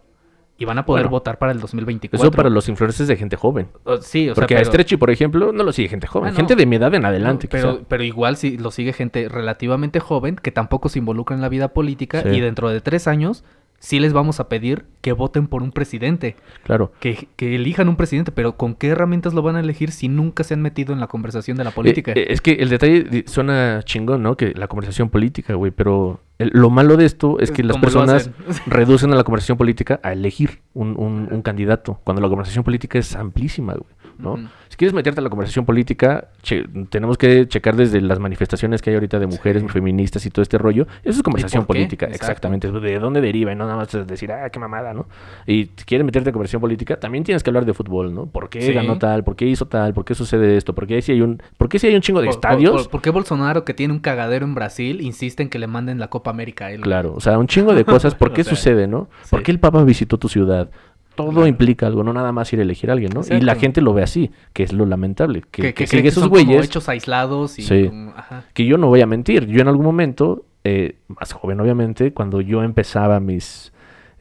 Y 0.58 0.64
van 0.64 0.78
a 0.78 0.86
poder 0.86 1.04
Bueno, 1.06 1.12
votar 1.12 1.38
para 1.38 1.52
el 1.52 1.60
2024. 1.60 2.30
Eso 2.30 2.34
para 2.36 2.50
los 2.50 2.70
influencers 2.70 3.10
de 3.10 3.18
gente 3.18 3.36
joven. 3.36 3.68
Sí, 4.02 4.30
o 4.30 4.36
sea, 4.36 4.42
Porque 4.42 4.56
a 4.56 4.60
pero- 4.60 4.68
Stretchy, 4.72 4.96
por 4.96 5.10
ejemplo, 5.12 5.52
no 5.52 5.64
lo 5.64 5.74
sigue 5.74 5.90
gente 5.90 6.08
joven. 6.08 6.30
Ah, 6.30 6.32
no. 6.32 6.38
Gente 6.38 6.56
de 6.56 6.66
mi 6.66 6.78
edad 6.78 6.94
en 6.96 7.04
adelante, 7.04 7.48
no, 7.48 7.52
pero, 7.52 7.82
pero 7.90 8.04
igual 8.04 8.38
si 8.38 8.58
lo 8.58 8.72
sigue 8.72 8.94
gente 8.94 9.28
relativamente 9.28 10.00
joven 10.00 10.38
que 10.38 10.52
tampoco 10.52 10.88
se 10.88 11.00
involucra 11.00 11.36
en 11.36 11.42
la 11.42 11.50
vida 11.50 11.70
política 11.74 12.22
Sí. 12.24 12.30
y 12.30 12.40
dentro 12.40 12.70
de 12.70 12.80
tres 12.80 13.08
años 13.10 13.44
sí 13.86 14.00
les 14.00 14.14
vamos 14.14 14.40
a 14.40 14.50
pedir 14.50 14.86
que 15.02 15.14
voten 15.14 15.46
por 15.46 15.62
un 15.62 15.72
presidente, 15.72 16.36
Claro. 16.64 16.92
que, 17.00 17.28
que 17.36 17.54
elijan 17.56 17.88
un 17.88 17.96
presidente, 17.98 18.32
pero 18.32 18.58
¿con 18.58 18.74
qué 18.74 18.88
herramientas 18.88 19.36
lo 19.36 19.44
van 19.44 19.56
a 19.56 19.60
elegir 19.60 19.92
si 19.92 20.08
nunca 20.08 20.44
se 20.44 20.56
han 20.56 20.62
metido 20.64 20.92
en 20.92 21.00
la 21.00 21.06
conversación 21.08 21.56
de 21.58 21.64
la 21.64 21.70
política? 21.72 22.12
Eh, 22.14 22.20
eh, 22.22 22.26
es 22.30 22.42
que 22.42 22.54
el 22.54 22.70
detalle 22.70 23.24
suena 23.28 23.82
chingón, 23.84 24.24
¿no? 24.24 24.36
Que 24.36 24.54
la 24.56 24.68
conversación 24.68 25.10
política, 25.10 25.54
güey. 25.54 25.72
Pero 25.72 26.20
el- 26.40 26.50
lo 26.54 26.72
malo 26.72 26.98
de 26.98 27.06
esto 27.06 27.40
es 27.40 27.52
que 27.52 27.62
las 27.64 27.74
¿Cómo 27.78 27.86
lo 27.86 27.92
personas 27.92 28.32
reducen 28.66 29.14
a 29.14 29.16
la 29.16 29.24
conversación 29.24 29.58
política 29.58 30.00
a 30.02 30.14
elegir 30.14 30.62
un, 30.74 30.96
un- 31.00 31.28
un 31.32 31.42
candidato. 31.44 32.00
Cuando 32.04 32.22
la 32.22 32.28
conversación 32.30 32.64
política 32.64 32.98
es 32.98 33.16
amplísima, 33.16 33.74
güey. 33.74 33.94
¿no? 34.18 34.50
Si 34.76 34.78
quieres 34.80 34.94
meterte 34.94 35.22
a 35.22 35.24
la 35.24 35.30
conversación 35.30 35.64
política, 35.64 36.28
che- 36.42 36.66
tenemos 36.90 37.18
que 37.18 37.48
checar 37.48 37.78
desde 37.78 38.02
las 38.02 38.20
manifestaciones 38.20 38.82
que 38.82 38.90
hay 38.90 38.96
ahorita 38.96 39.20
de 39.20 39.26
mujeres 39.26 39.62
Sí. 39.64 39.70
feministas 39.70 40.26
y 40.26 40.30
todo 40.30 40.42
este 40.44 40.58
rollo. 40.58 40.86
Eso 41.02 41.12
es 41.20 41.24
conversación 41.24 41.66
política, 41.66 42.08
Exacto. 42.08 42.26
exactamente. 42.26 42.70
¿De 42.70 43.00
dónde 43.00 43.22
deriva? 43.22 43.54
Y 43.54 43.56
no 43.56 43.64
nada 43.68 43.78
más 43.78 44.06
decir, 44.06 44.34
ah, 44.34 44.50
qué 44.50 44.60
mamada, 44.60 44.94
¿no? 44.94 45.06
Y 45.48 45.70
si 45.78 45.86
quieres 45.86 46.04
meterte 46.06 46.30
a 46.30 46.34
conversación 46.34 46.60
política, 46.60 47.00
también 47.00 47.24
tienes 47.24 47.42
que 47.42 47.50
hablar 47.52 47.64
de 47.66 47.74
fútbol, 47.74 48.14
¿no? 48.14 48.26
¿Por 48.26 48.50
qué 48.50 48.62
Sí. 48.64 48.74
ganó 48.74 48.98
tal? 48.98 49.24
¿Por 49.24 49.38
qué 49.38 49.46
hizo 49.46 49.66
tal? 49.66 49.94
¿Por 49.94 50.04
qué 50.04 50.14
sucede 50.14 50.58
esto? 50.58 50.76
¿Por 50.76 50.88
qué 50.88 51.02
si 51.02 51.14
hay 51.14 51.22
un, 51.22 51.42
¿por 51.58 51.70
qué 51.70 51.80
si 51.80 51.88
hay 51.88 51.96
un 51.96 52.02
chingo 52.02 52.20
de 52.20 52.26
Por- 52.28 52.36
estadios? 52.36 52.82
Por, 52.84 52.92
por 52.92 53.02
qué 53.02 53.12
Bolsonaro, 53.12 53.64
que 53.64 53.74
tiene 53.74 53.94
un 53.94 54.00
cagadero 54.02 54.46
en 54.46 54.56
Brasil, 54.56 55.00
insiste 55.00 55.42
en 55.42 55.48
que 55.48 55.58
le 55.58 55.68
manden 55.68 56.00
la 56.00 56.10
Copa 56.10 56.32
América 56.32 56.66
a 56.66 56.72
él? 56.74 56.82
Claro, 56.82 57.14
o 57.16 57.22
sea, 57.22 57.38
un 57.40 57.48
chingo 57.48 57.74
de 57.74 57.86
cosas. 57.86 58.14
¿Por 58.14 58.34
qué 58.34 58.42
O 58.42 58.44
sea, 58.44 58.56
sucede, 58.58 58.88
no? 58.88 59.08
¿Por 59.30 59.42
qué 59.42 59.52
el 59.52 59.60
Papa 59.62 59.86
visitó 59.86 60.18
tu 60.18 60.28
ciudad? 60.28 60.70
Todo 61.16 61.48
implica 61.48 61.88
algo, 61.88 62.04
no 62.04 62.14
nada 62.14 62.32
más 62.32 62.52
ir 62.54 62.60
a 62.60 62.64
elegir 62.64 62.90
a 62.90 62.94
alguien, 62.94 63.12
¿no? 63.14 63.22
Y 63.30 63.42
la 63.42 63.56
gente 63.56 63.82
lo 63.82 63.94
ve 63.94 64.04
así, 64.04 64.32
que 64.54 64.64
es 64.64 64.74
lo 64.74 64.86
lamentable. 64.86 65.42
Que, 65.52 65.62
Que, 65.62 65.74
que 65.74 65.86
que, 65.86 66.02
que 66.02 66.08
esos 66.10 66.24
como 66.24 66.32
güeyes. 66.44 66.66
hechos 66.66 66.90
aislados 66.90 67.58
y 67.60 67.64
Sí. 67.64 67.86
como- 67.88 68.12
ajá. 68.16 68.44
que 68.54 68.66
yo 68.66 68.78
no 68.78 68.88
voy 68.88 69.02
a 69.02 69.06
mentir. 69.08 69.46
Yo 69.48 69.62
en 69.62 69.68
algún 69.68 69.86
momento, 69.86 70.46
eh, 70.64 70.98
más 71.08 71.32
joven 71.34 71.60
obviamente, 71.60 72.12
cuando 72.14 72.42
yo 72.42 72.64
empezaba 72.64 73.20
mis... 73.20 73.72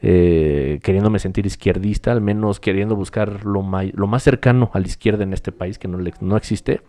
eh, 0.01 0.79
queriéndome 0.83 1.17
sentir 1.19 1.45
izquierdista, 1.47 2.11
al 2.11 2.21
menos 2.21 2.59
queriendo 2.59 2.95
buscar 2.95 3.43
lo, 3.45 3.65
lo 3.93 4.07
más 4.07 4.23
cercano 4.23 4.69
a 4.73 4.79
la 4.79 4.85
izquierda 4.85 5.23
en 5.23 5.33
este 5.33 5.51
país, 5.51 5.79
que 5.79 5.87
no, 5.87 5.97
le- 5.97 6.13
no 6.21 6.37
existe. 6.37 6.81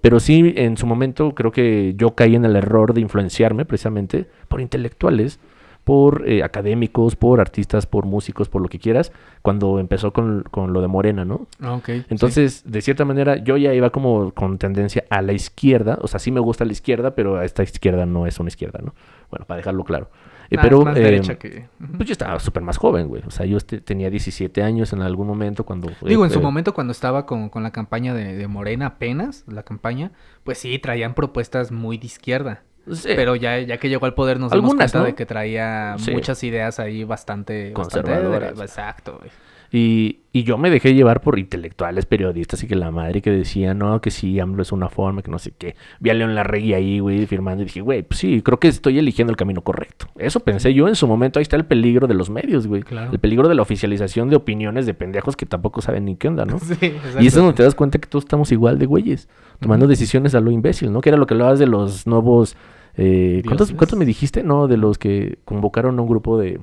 Pero 0.00 0.18
sí, 0.18 0.52
en 0.56 0.76
su 0.76 0.86
momento 0.86 1.34
creo 1.34 1.52
que 1.52 1.94
yo 1.96 2.16
caí 2.16 2.34
en 2.34 2.44
el 2.44 2.56
error 2.56 2.94
de 2.94 3.00
influenciarme 3.00 3.64
precisamente 3.64 4.26
por 4.48 4.60
intelectuales, 4.60 5.38
por 5.84 6.28
eh, 6.28 6.42
académicos, 6.44 7.16
por 7.16 7.40
artistas, 7.40 7.86
por 7.86 8.06
músicos, 8.06 8.48
por 8.48 8.62
lo 8.62 8.68
que 8.68 8.78
quieras, 8.78 9.12
cuando 9.42 9.78
empezó 9.80 10.12
con, 10.12 10.44
con 10.50 10.72
lo 10.72 10.80
de 10.80 10.88
Morena, 10.88 11.24
¿no? 11.24 11.46
Ah, 11.60 11.74
ok, 11.74 11.86
sí. 11.86 12.04
Entonces, 12.08 12.62
de 12.64 12.80
cierta 12.82 13.04
manera, 13.04 13.36
yo 13.36 13.56
ya 13.56 13.74
iba 13.74 13.90
como 13.90 14.32
con 14.32 14.58
tendencia 14.58 15.04
a 15.10 15.22
la 15.22 15.32
izquierda. 15.32 15.98
O 16.02 16.08
sea, 16.08 16.20
sí 16.20 16.30
me 16.30 16.40
gusta 16.40 16.64
la 16.64 16.72
izquierda, 16.72 17.14
pero 17.14 17.42
esta 17.42 17.62
izquierda 17.62 18.06
no 18.06 18.26
es 18.26 18.38
una 18.38 18.48
izquierda, 18.48 18.80
¿no? 18.82 18.94
Bueno, 19.30 19.44
para 19.46 19.56
dejarlo 19.58 19.84
claro. 19.84 20.08
Eh, 20.50 20.56
Ah, 20.58 20.60
pero, 20.62 20.82
más 20.84 20.96
eh, 20.98 21.00
derecha 21.00 21.36
que... 21.36 21.66
Pues 21.96 22.06
yo 22.06 22.12
estaba 22.12 22.38
súper 22.38 22.62
más 22.62 22.76
joven, 22.76 23.08
güey. 23.08 23.22
O 23.26 23.30
sea, 23.30 23.46
yo 23.46 23.56
este- 23.56 23.80
tenía 23.80 24.10
17 24.10 24.62
años 24.62 24.92
en 24.92 25.00
algún 25.00 25.26
momento 25.26 25.64
cuando... 25.64 25.90
Digo, 26.02 26.24
en 26.26 26.30
su 26.30 26.42
momento 26.42 26.74
cuando 26.74 26.92
estaba 26.92 27.24
con, 27.24 27.48
con 27.48 27.62
la 27.62 27.70
campaña 27.70 28.12
de, 28.12 28.36
de 28.36 28.48
Morena 28.48 28.86
apenas, 28.86 29.44
la 29.48 29.62
campaña, 29.62 30.12
pues 30.44 30.58
sí, 30.58 30.78
traían 30.78 31.14
propuestas 31.14 31.72
muy 31.72 31.96
de 31.96 32.04
izquierda. 32.06 32.62
Sí, 32.90 33.08
Pero 33.14 33.36
ya, 33.36 33.58
ya 33.60 33.76
que 33.78 33.88
llegó 33.88 34.06
al 34.06 34.14
poder 34.14 34.40
nos 34.40 34.50
dimos 34.52 34.70
Algunas, 34.70 34.90
cuenta 34.92 34.98
¿no? 35.00 35.04
de 35.04 35.14
que 35.14 35.26
traía 35.26 35.96
Sí. 35.98 36.10
muchas 36.12 36.42
ideas 36.42 36.78
ahí 36.80 37.04
bastante... 37.04 37.72
bastante 37.74 38.10
Conservadoras. 38.10 38.60
exacto, 38.60 39.18
güey. 39.18 39.30
Y, 39.74 40.20
y 40.32 40.42
yo 40.42 40.58
me 40.58 40.68
dejé 40.68 40.94
llevar 40.94 41.22
por 41.22 41.38
intelectuales, 41.38 42.04
periodistas 42.04 42.62
y 42.62 42.66
que 42.66 42.74
la 42.74 42.90
madre 42.90 43.22
que 43.22 43.30
decía, 43.30 43.72
no, 43.72 44.02
que 44.02 44.10
sí, 44.10 44.38
AMLO 44.38 44.60
es 44.60 44.70
una 44.70 44.90
forma, 44.90 45.22
que 45.22 45.30
no 45.30 45.38
sé 45.38 45.52
qué. 45.56 45.76
Vi 45.98 46.10
a 46.10 46.14
León 46.14 46.34
Larregui 46.34 46.74
ahí, 46.74 46.98
güey, 46.98 47.24
firmando 47.26 47.62
y 47.62 47.64
dije, 47.64 47.80
güey, 47.80 48.02
pues 48.02 48.20
sí, 48.20 48.42
creo 48.42 48.60
que 48.60 48.68
estoy 48.68 48.98
eligiendo 48.98 49.30
el 49.30 49.38
camino 49.38 49.62
correcto. 49.62 50.08
Eso 50.18 50.40
pensé 50.40 50.74
yo 50.74 50.88
en 50.88 50.94
su 50.94 51.06
momento. 51.06 51.38
Ahí 51.38 51.42
está 51.42 51.56
el 51.56 51.64
peligro 51.64 52.06
de 52.06 52.12
los 52.12 52.28
medios, 52.28 52.66
güey. 52.66 52.82
Claro. 52.82 53.12
El 53.12 53.18
peligro 53.18 53.48
de 53.48 53.54
la 53.54 53.62
oficialización 53.62 54.28
de 54.28 54.36
opiniones 54.36 54.84
de 54.84 54.92
pendejos 54.92 55.36
que 55.36 55.46
tampoco 55.46 55.80
saben 55.80 56.04
ni 56.04 56.16
qué 56.16 56.28
onda, 56.28 56.44
¿no? 56.44 56.58
Sí, 56.72 56.76
Y 57.20 57.26
eso 57.26 57.26
es 57.26 57.34
donde 57.34 57.54
te 57.54 57.62
das 57.62 57.74
cuenta 57.74 57.98
que 57.98 58.08
todos 58.08 58.24
estamos 58.24 58.52
igual 58.52 58.78
de 58.78 58.84
güeyes, 58.84 59.28
tomando 59.58 59.86
decisiones 59.86 60.34
a 60.34 60.40
lo 60.40 60.50
imbécil, 60.50 60.92
¿no? 60.92 61.00
Que 61.00 61.08
era 61.08 61.16
lo 61.16 61.26
que 61.26 61.32
hablabas 61.32 61.58
de 61.58 61.66
los 61.66 62.06
nuevos... 62.06 62.56
Eh, 62.96 63.42
¿cuántos. 63.46 63.72
¿Cuántos 63.72 63.98
me 63.98 64.04
dijiste? 64.04 64.42
No, 64.42 64.68
de 64.68 64.76
los 64.76 64.98
que 64.98 65.38
convocaron 65.46 65.98
a 65.98 66.02
un 66.02 66.08
grupo 66.08 66.38
de, 66.38 66.60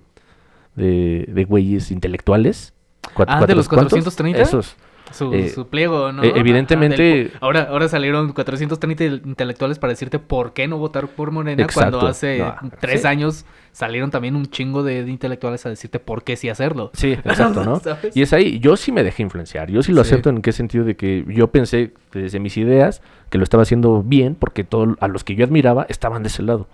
de, 0.76 1.26
de 1.28 1.46
güeyes 1.46 1.90
intelectuales. 1.90 2.76
Cuat- 3.16 3.26
Ah, 3.28 3.46
¿de 3.46 3.56
los 3.56 3.68
¿cuántos? 3.68 3.92
430? 3.94 4.42
Esos. 4.42 4.76
Su, 5.12 5.34
eh, 5.34 5.50
su 5.50 5.68
pliego, 5.68 6.12
¿no? 6.12 6.24
eh, 6.24 6.30
Ajá, 6.30 6.40
evidentemente- 6.40 7.32
ahora, 7.42 7.64
ahora 7.72 7.88
salieron 7.88 8.32
430 8.32 9.04
il- 9.06 9.22
intelectuales 9.26 9.80
para 9.80 9.92
decirte 9.92 10.20
por 10.20 10.54
qué 10.54 10.68
no 10.68 10.78
votar 10.78 11.08
por 11.08 11.32
Morena 11.32 11.64
Exacto. 11.64 11.98
cuando 11.98 12.08
hace 12.12 12.38
No, 12.38 12.56
tres 12.80 13.02
sí. 13.02 13.08
años 13.08 13.44
salieron 13.72 14.12
también 14.12 14.36
un 14.36 14.46
chingo 14.46 14.84
de, 14.84 15.04
de 15.04 15.10
intelectuales 15.10 15.66
a 15.66 15.70
decirte 15.70 16.00
por 16.00 16.24
qué 16.24 16.36
sí 16.36 16.48
hacerlo. 16.50 16.92
Sí, 16.94 17.14
exacto, 17.14 17.64
¿no? 17.66 17.80
¿Sabes? 17.80 18.16
Y 18.16 18.22
es 18.22 18.34
ahí, 18.34 18.60
yo 18.60 18.78
sí 18.78 18.92
me 18.92 19.02
dejé 19.04 19.24
influenciar, 19.24 19.72
yo 19.72 19.82
sí 19.82 19.94
lo 19.94 20.04
Sí. 20.04 20.12
acepto 20.12 20.30
en 20.30 20.44
qué 20.44 20.52
sentido 20.52 20.86
de 20.86 20.96
que 20.96 21.26
yo 21.28 21.48
pensé 21.48 21.92
desde 22.12 22.40
mis 22.40 22.56
ideas 22.58 23.02
que 23.32 23.40
lo 23.40 23.44
estaba 23.44 23.64
haciendo 23.64 24.04
bien 24.04 24.36
porque 24.36 24.64
todo, 24.64 24.96
a 25.00 25.08
los 25.08 25.24
que 25.24 25.34
yo 25.34 25.44
admiraba 25.44 25.88
estaban 25.90 26.22
de 26.22 26.28
ese 26.30 26.44
lado. 26.44 26.68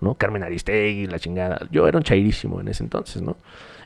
¿no? 0.00 0.14
Carmen 0.14 0.42
Aristegui, 0.42 1.08
la 1.08 1.18
chingada. 1.18 1.66
Yo 1.70 1.86
era 1.86 1.98
un 1.98 2.04
chairísimo 2.04 2.58
en 2.62 2.68
ese 2.68 2.82
entonces, 2.84 3.20
¿no? 3.20 3.36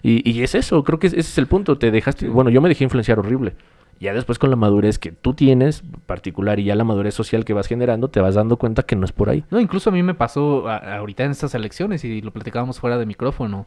Y, 0.08 0.30
y 0.30 0.42
es 0.42 0.54
eso, 0.54 0.84
creo 0.84 0.98
que 0.98 1.08
ese 1.08 1.18
es 1.18 1.38
el 1.38 1.46
punto. 1.46 1.78
Te 1.78 1.90
dejaste, 1.90 2.28
bueno, 2.28 2.50
yo 2.50 2.60
me 2.60 2.68
dejé 2.68 2.84
influenciar 2.84 3.18
horrible. 3.18 3.54
Ya 3.98 4.12
después 4.12 4.38
con 4.38 4.50
la 4.50 4.56
madurez 4.56 4.98
que 4.98 5.10
tú 5.10 5.32
tienes, 5.34 5.82
particular, 6.06 6.60
y 6.60 6.64
ya 6.64 6.74
la 6.76 6.84
madurez 6.84 7.14
social 7.14 7.44
que 7.44 7.54
vas 7.54 7.66
generando, 7.66 8.08
te 8.08 8.20
vas 8.20 8.34
dando 8.34 8.56
cuenta 8.58 8.82
que 8.84 8.94
no 8.94 9.04
es 9.06 9.12
por 9.12 9.30
ahí. 9.30 9.42
No, 9.50 9.58
incluso 9.58 9.88
a 9.90 9.92
mí 9.92 10.02
me 10.02 10.14
pasó 10.14 10.68
a- 10.68 10.98
ahorita 10.98 11.24
en 11.24 11.30
estas 11.30 11.54
elecciones 11.54 12.04
y 12.04 12.20
lo 12.20 12.30
platicábamos 12.30 12.78
fuera 12.78 12.98
de 12.98 13.06
micrófono, 13.06 13.66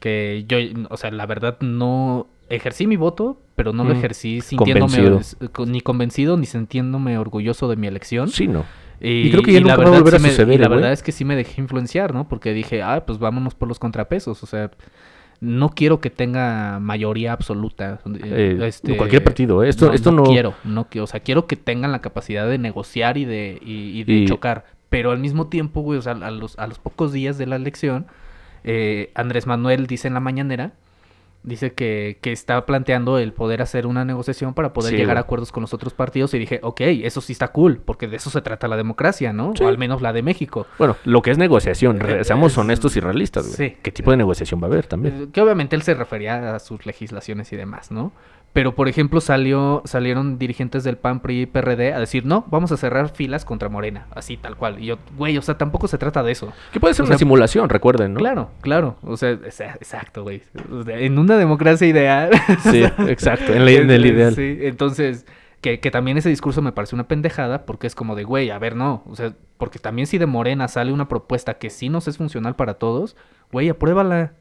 que 0.00 0.44
yo, 0.48 0.58
o 0.90 0.96
sea, 0.96 1.10
la 1.12 1.26
verdad 1.26 1.58
no 1.60 2.26
ejercí 2.50 2.86
mi 2.86 2.96
voto, 2.96 3.40
pero 3.56 3.72
no 3.72 3.84
lo 3.84 3.94
Mm, 3.94 3.98
ejercí 3.98 4.40
sintiéndome 4.40 4.98
convencido. 4.98 5.48
con- 5.52 5.70
ni 5.72 5.80
convencido 5.80 6.36
ni 6.36 6.46
sintiéndome 6.46 7.16
orgulloso 7.18 7.68
de 7.68 7.76
mi 7.76 7.86
elección. 7.86 8.28
Sí, 8.28 8.48
no. 8.48 8.64
Y, 9.00 9.28
Y 9.28 9.30
creo 9.30 9.42
que 9.44 9.52
ya 9.52 9.60
nunca 9.60 9.76
va 9.76 9.84
a 9.84 9.90
volver 10.00 10.14
a 10.16 10.18
sí 10.18 10.22
me- 10.24 10.30
suceder, 10.30 10.54
y 10.56 10.58
la 10.58 10.68
verdad 10.68 10.92
es 10.92 11.02
que 11.04 11.12
sí 11.12 11.24
me 11.24 11.36
dejé 11.36 11.60
influenciar, 11.60 12.12
¿no? 12.14 12.28
Porque 12.28 12.52
dije, 12.52 12.82
ah, 12.82 13.04
pues 13.06 13.18
vámonos 13.20 13.54
por 13.54 13.68
los 13.68 13.78
contrapesos. 13.78 14.42
O 14.42 14.46
sea, 14.46 14.70
no 15.40 15.68
quiero 15.70 16.00
que 16.00 16.10
tenga 16.10 16.78
mayoría 16.80 17.32
absoluta. 17.32 18.00
Eh, 18.22 18.58
este, 18.62 18.96
cualquier 18.96 19.22
partido, 19.24 19.62
¿eh? 19.62 19.68
Esto, 19.68 19.92
esto 19.92 20.10
no... 20.12 20.24
quiero, 20.24 20.54
no 20.64 20.88
quiero. 20.88 21.04
O 21.04 21.06
sea, 21.06 21.20
quiero 21.20 21.46
que 21.46 21.56
tengan 21.56 21.92
la 21.92 22.00
capacidad 22.00 22.48
de 22.48 22.58
negociar 22.58 23.16
y 23.18 23.24
de, 23.24 23.58
y, 23.64 24.00
y 24.00 24.04
de 24.04 24.12
Y- 24.12 24.26
chocar. 24.26 24.64
Pero 24.88 25.10
al 25.10 25.18
mismo 25.18 25.48
tiempo, 25.48 25.82
güey, 25.82 25.98
o 25.98 26.02
sea, 26.02 26.12
a 26.12 26.30
los, 26.30 26.58
a 26.58 26.66
los 26.66 26.78
pocos 26.78 27.12
días 27.12 27.36
de 27.36 27.46
la 27.46 27.56
elección, 27.56 28.06
eh, 28.64 29.10
Andrés 29.14 29.46
Manuel 29.46 29.86
dice 29.86 30.08
en 30.08 30.14
la 30.14 30.20
mañanera 30.20 30.72
Dice 31.48 31.72
que, 31.72 32.18
que 32.20 32.30
está 32.32 32.66
planteando 32.66 33.18
el 33.18 33.32
poder 33.32 33.62
hacer 33.62 33.86
una 33.86 34.04
negociación 34.04 34.52
para 34.54 34.72
poder 34.72 34.90
Sí, 34.92 34.96
llegar 34.98 35.16
a 35.16 35.20
acuerdos 35.20 35.50
con 35.50 35.62
los 35.62 35.72
otros 35.72 35.94
partidos. 35.94 36.34
Y 36.34 36.38
dije, 36.38 36.60
ok, 36.62 36.80
eso 36.82 37.20
sí 37.20 37.32
está 37.32 37.48
cool, 37.48 37.80
porque 37.84 38.06
de 38.06 38.16
eso 38.16 38.28
se 38.30 38.42
trata 38.42 38.68
la 38.68 38.76
democracia, 38.76 39.32
¿no? 39.32 39.52
Sí. 39.56 39.64
O 39.64 39.68
al 39.68 39.78
menos 39.78 40.02
la 40.02 40.12
de 40.12 40.22
México. 40.22 40.66
Bueno, 40.78 40.96
lo 41.04 41.22
que 41.22 41.30
es 41.30 41.38
negociación, 41.38 41.98
Eh, 42.06 42.24
seamos 42.24 42.52
es- 42.52 42.58
honestos 42.58 42.96
y 42.96 43.00
realistas, 43.00 43.46
güey. 43.46 43.70
sí. 43.70 43.76
¿Qué 43.82 43.90
tipo 43.90 44.10
de 44.10 44.18
negociación 44.18 44.60
va 44.62 44.66
a 44.66 44.70
haber 44.70 44.86
también? 44.86 45.22
Eh, 45.22 45.26
Que 45.32 45.40
obviamente 45.40 45.74
él 45.74 45.82
se 45.82 45.94
refería 45.94 46.54
a 46.54 46.58
sus 46.58 46.84
legislaciones 46.84 47.52
y 47.52 47.56
demás, 47.56 47.90
¿no? 47.90 48.12
Pero, 48.54 48.74
por 48.74 48.88
ejemplo, 48.88 49.20
salió, 49.20 49.82
salieron 49.84 50.38
dirigentes 50.38 50.82
del 50.82 50.96
PAN, 50.96 51.20
PRI 51.20 51.42
y 51.42 51.46
PRD 51.46 51.92
a 51.92 52.00
decir, 52.00 52.24
no, 52.24 52.44
vamos 52.50 52.72
a 52.72 52.76
cerrar 52.76 53.10
filas 53.10 53.44
contra 53.44 53.68
Morena, 53.68 54.06
así 54.14 54.36
tal 54.36 54.56
cual. 54.56 54.80
Y 54.82 54.86
yo, 54.86 54.98
güey, 55.16 55.38
o 55.38 55.42
sea, 55.42 55.56
tampoco 55.58 55.86
se 55.86 55.96
trata 55.98 56.22
de 56.24 56.32
eso. 56.32 56.52
Que 56.72 56.80
puede 56.80 56.94
ser 56.94 57.04
o 57.04 57.06
una 57.06 57.12
sea, 57.14 57.18
simulación, 57.18 57.68
recuerden, 57.68 58.14
¿no? 58.14 58.18
Claro, 58.20 58.50
claro. 58.60 58.96
O 59.02 59.16
sea, 59.16 59.30
exacto, 59.32 60.22
güey. 60.24 60.42
O 60.72 60.82
sea, 60.82 60.98
en 60.98 61.18
una 61.18 61.36
democracia 61.36 61.86
ideal. 61.86 62.30
Sí, 62.62 62.82
exacto, 63.06 63.52
en, 63.52 63.64
la- 63.64 63.70
en 63.70 63.90
el 63.90 64.06
ideal. 64.06 64.34
Sí, 64.34 64.58
entonces, 64.62 65.24
que, 65.60 65.78
que 65.78 65.90
también 65.92 66.16
ese 66.18 66.28
discurso 66.30 66.60
me 66.62 66.72
parece 66.72 66.96
una 66.96 67.06
pendejada 67.06 67.64
porque 67.64 67.86
es 67.86 67.94
como 67.94 68.16
de, 68.16 68.24
güey, 68.24 68.50
a 68.50 68.58
ver, 68.58 68.74
no. 68.74 69.04
O 69.08 69.14
sea, 69.14 69.34
porque 69.58 69.78
también 69.78 70.06
si 70.06 70.18
de 70.18 70.26
Morena 70.26 70.66
sale 70.68 70.92
una 70.92 71.06
propuesta 71.08 71.54
que 71.58 71.70
sí 71.70 71.90
nos 71.90 72.08
es 72.08 72.16
funcional 72.16 72.56
para 72.56 72.74
todos, 72.74 73.14
güey, 73.52 73.68
apruébala. 73.68 74.32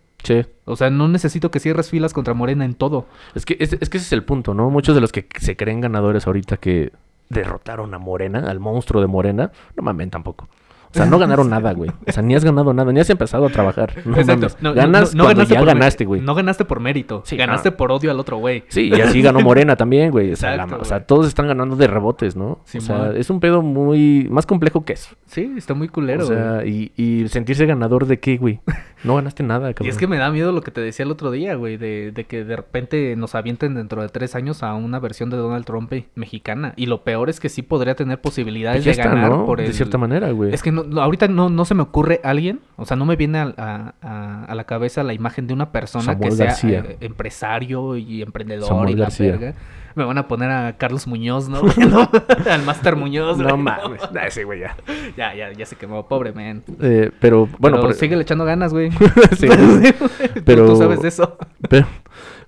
O 0.65 0.75
sea, 0.75 0.89
no 0.89 1.07
necesito 1.07 1.51
que 1.51 1.59
cierres 1.59 1.89
filas 1.89 2.13
contra 2.13 2.33
Morena 2.33 2.65
en 2.65 2.75
todo. 2.75 3.05
Es 3.35 3.45
que, 3.45 3.57
es 3.59 3.69
que 3.69 3.97
ese 3.97 4.05
es 4.05 4.13
el 4.13 4.23
punto, 4.23 4.53
¿no? 4.53 4.69
Muchos 4.69 4.95
de 4.95 5.01
los 5.01 5.11
que 5.11 5.27
se 5.39 5.55
creen 5.55 5.81
ganadores 5.81 6.27
ahorita 6.27 6.57
que 6.57 6.91
derrotaron 7.29 7.93
a 7.93 7.99
Morena, 7.99 8.39
al 8.49 8.59
monstruo 8.59 9.01
de 9.01 9.07
Morena, 9.07 9.51
no 9.75 9.83
mamen 9.83 10.09
tampoco. 10.09 10.47
O 10.89 10.93
sea, 10.93 11.05
no 11.05 11.19
ganaron 11.19 11.49
nada, 11.49 11.73
güey. 11.73 11.91
O 12.07 12.11
sea, 12.11 12.23
ni 12.23 12.35
has 12.35 12.43
ganado 12.43 12.73
nada, 12.73 12.91
ni 12.91 12.99
has 12.99 13.09
empezado 13.09 13.45
a 13.45 13.49
trabajar. 13.49 13.93
No 14.05 14.17
Exacto. 14.17 14.47
No, 14.61 14.69
no- 14.69 14.75
Ganas 14.75 15.13
no 15.15 15.23
cuando 15.25 15.43
ya 15.43 15.59
por 15.59 15.67
mé- 15.67 15.73
ganaste, 15.73 16.05
güey. 16.05 16.21
No 16.21 16.33
ganaste 16.35 16.65
por 16.65 16.79
mérito. 16.79 17.21
Sí, 17.25 17.35
ganaste 17.37 17.71
no. 17.71 17.77
por 17.77 17.91
odio 17.91 18.11
al 18.11 18.19
otro 18.19 18.37
güey. 18.37 18.63
Sí, 18.69 18.89
y 18.93 19.01
así 19.01 19.21
ganó 19.21 19.39
Morena 19.41 19.75
también, 19.75 20.11
güey. 20.11 20.31
O, 20.33 20.35
sea, 20.35 20.51
la- 20.55 20.63
Exacto, 20.63 20.81
o 20.81 20.85
sea, 20.85 20.97
güey. 20.97 21.07
todos 21.07 21.27
están 21.27 21.47
ganando 21.47 21.75
de 21.75 21.87
rebotes, 21.87 22.35
¿no? 22.35 22.45
o 22.51 22.61
sea, 22.65 23.11
es 23.15 23.29
un 23.29 23.39
pedo 23.39 23.61
muy 23.61 24.27
más 24.29 24.45
complejo 24.45 24.85
que 24.85 24.93
eso. 24.93 25.15
Sí, 25.25 25.53
está 25.57 25.73
muy 25.73 25.87
culero. 25.89 26.23
o 26.23 26.27
sea, 26.27 26.65
y, 26.65 26.91
y 26.95 27.27
sentirse 27.27 27.65
ganador 27.65 28.05
de 28.05 28.19
qué, 28.19 28.37
güey. 28.37 28.59
No 29.03 29.15
ganaste 29.15 29.43
nada, 29.43 29.69
Y 29.71 29.73
cabrón. 29.73 29.89
es 29.91 29.97
que 29.97 30.07
me 30.07 30.17
da 30.17 30.31
miedo 30.31 30.51
lo 30.51 30.61
que 30.61 30.71
te 30.71 30.81
decía 30.81 31.03
el 31.05 31.11
otro 31.11 31.31
día, 31.31 31.55
güey, 31.55 31.77
de, 31.77 32.11
de 32.11 32.23
que 32.25 32.43
de 32.43 32.55
repente 32.55 33.15
nos 33.15 33.35
avienten 33.35 33.75
dentro 33.75 34.01
de 34.01 34.09
tres 34.09 34.35
años 34.35 34.63
a 34.63 34.73
una 34.73 34.99
versión 34.99 35.29
de 35.29 35.37
Donald 35.37 35.65
Trump 35.65 35.91
eh, 35.93 36.07
mexicana. 36.15 36.73
Y 36.75 36.85
lo 36.87 37.03
peor 37.03 37.29
es 37.29 37.39
que 37.39 37.49
sí 37.49 37.61
podría 37.61 37.95
tener 37.95 38.19
posibilidades 38.21 38.83
Pues 38.83 38.95
ya 38.97 39.03
de 39.03 39.07
está, 39.09 39.15
ganar 39.15 39.37
¿no? 39.37 39.45
por 39.45 39.61
el... 39.61 39.67
De 39.67 39.73
cierta 39.73 39.97
manera, 39.97 40.31
güey. 40.31 40.53
Es 40.53 40.63
que 40.63 40.71
no- 40.83 41.01
ahorita 41.01 41.27
no, 41.27 41.49
no 41.49 41.65
se 41.65 41.73
me 41.75 41.83
ocurre 41.83 42.19
alguien, 42.23 42.59
o 42.75 42.85
sea, 42.85 42.97
no 42.97 43.05
me 43.05 43.15
viene 43.15 43.39
a, 43.39 43.53
a- 44.01 44.45
a- 44.47 44.55
la 44.55 44.63
cabeza 44.65 45.03
la 45.03 45.13
imagen 45.13 45.47
de 45.47 45.53
una 45.53 45.71
persona 45.71 46.17
que 46.19 46.31
sea 46.31 46.47
García. 46.47 46.83
eh, 46.87 46.97
empresario 47.01 47.95
y 47.97 48.21
emprendedor 48.21 48.67
Samuel 48.67 48.89
y 48.91 48.93
la 48.95 49.05
García. 49.05 49.31
verga. 49.31 49.53
Me 49.95 50.03
van 50.05 50.19
a 50.19 50.27
poner 50.27 50.51
a 50.51 50.77
Carlos 50.77 51.07
Muñoz, 51.07 51.49
¿no? 51.49 51.61
No, 51.89 52.09
Al 52.51 52.63
Master 52.63 52.95
Muñoz. 52.95 53.37
no 53.39 53.57
mames. 53.57 54.01
Ese 54.27 54.43
güey 54.43 54.59
ya. 54.59 54.75
Ya, 55.17 55.33
ya, 55.33 55.51
ya 55.53 55.65
se 55.65 55.75
quemó, 55.75 56.07
pobre 56.07 56.33
man. 56.33 56.63
Eh, 56.81 57.09
pero, 57.19 57.49
bueno, 57.57 57.81
Pero 57.81 57.93
sigue 57.93 58.19
echando 58.21 58.45
ganas, 58.45 58.73
güey. 58.73 58.91
Sí. 59.37 59.47
Tú- 59.47 60.09
Pero- 60.45 60.67
Tú 60.67 60.75
sabes 60.75 61.01
de 61.01 61.07
eso. 61.07 61.37
Pero, 61.67 61.87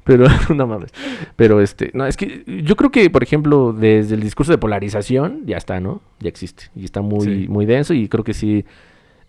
pero, 0.10 0.26
no 0.55 0.66
mames. 0.66 0.91
Pero 1.36 1.62
este, 1.62 1.91
no, 1.93 2.05
es 2.07 2.18
que 2.18 2.43
yo 2.66 2.76
creo 2.76 2.89
que, 2.91 3.10
por 3.12 3.22
ejemplo, 3.22 3.74
desde 3.74 4.16
el 4.16 4.22
discurso 4.22 4.51
de 4.51 4.57
polarización, 4.57 5.43
ya 5.45 5.57
está, 5.57 5.80
¿no? 5.80 6.01
Ya 6.20 6.30
existe. 6.30 6.64
Y 6.76 6.84
está 6.86 7.01
muy, 7.01 7.22
Sí. 7.26 7.45
muy 7.47 7.66
denso 7.68 7.93
y 7.93 8.07
creo 8.10 8.24
que 8.24 8.34
sí. 8.34 8.66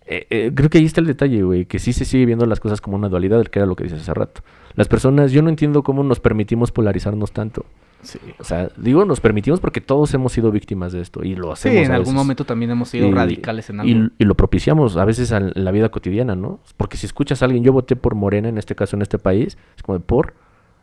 eh, 0.07 0.25
eh, 0.31 0.51
creo 0.55 0.69
que 0.69 0.79
ahí 0.79 0.85
está 0.85 0.99
el 0.99 1.07
detalle, 1.07 1.43
güey, 1.43 1.65
que 1.65 1.77
sí 1.79 1.93
se 1.93 2.03
sigue 2.05 2.25
viendo 2.25 2.45
las 2.47 2.59
cosas 2.59 2.81
como 2.81 2.97
una 2.97 3.07
dualidad, 3.07 3.45
que 3.45 3.59
era 3.59 3.65
lo 3.67 3.75
que 3.75 3.83
dices 3.83 4.01
hace 4.01 4.13
rato. 4.13 4.41
Las 4.75 4.87
personas, 4.87 5.31
yo 5.31 5.41
no 5.43 5.49
entiendo 5.49 5.83
cómo 5.83 6.03
nos 6.03 6.19
permitimos 6.19 6.71
polarizarnos 6.71 7.31
tanto. 7.31 7.65
Sí. 8.01 8.17
O 8.39 8.43
sea, 8.43 8.69
digo, 8.77 9.05
nos 9.05 9.19
permitimos 9.21 9.59
porque 9.59 9.79
todos 9.79 10.11
hemos 10.15 10.31
sido 10.33 10.49
víctimas 10.51 10.91
de 10.91 11.01
esto 11.01 11.23
y 11.23 11.35
lo 11.35 11.55
Sí, 11.55 11.69
hacemos. 11.69 11.85
en 11.85 11.91
a 11.91 11.95
algún 11.95 12.05
veces. 12.13 12.15
momento 12.15 12.45
también 12.45 12.71
hemos 12.71 12.89
sido 12.89 13.07
Y- 13.07 13.11
radicales 13.13 13.69
en 13.69 13.79
algo. 13.79 13.91
Y, 13.91 14.11
y 14.17 14.25
lo 14.25 14.33
propiciamos 14.35 14.97
a 14.97 15.05
veces 15.05 15.31
en 15.31 15.51
la 15.53 15.69
vida 15.71 15.89
cotidiana, 15.89 16.35
¿no? 16.35 16.59
Porque 16.77 16.97
si 16.97 17.05
escuchas 17.05 17.43
a 17.43 17.45
alguien, 17.45 17.63
yo 17.63 17.71
voté 17.71 17.95
por 17.95 18.15
Morena 18.15 18.49
en 18.49 18.57
este 18.57 18.73
caso, 18.73 18.95
en 18.95 19.03
este 19.03 19.19
país, 19.19 19.55
es 19.77 19.83
como 19.83 19.99
de 19.99 20.03
por, 20.03 20.33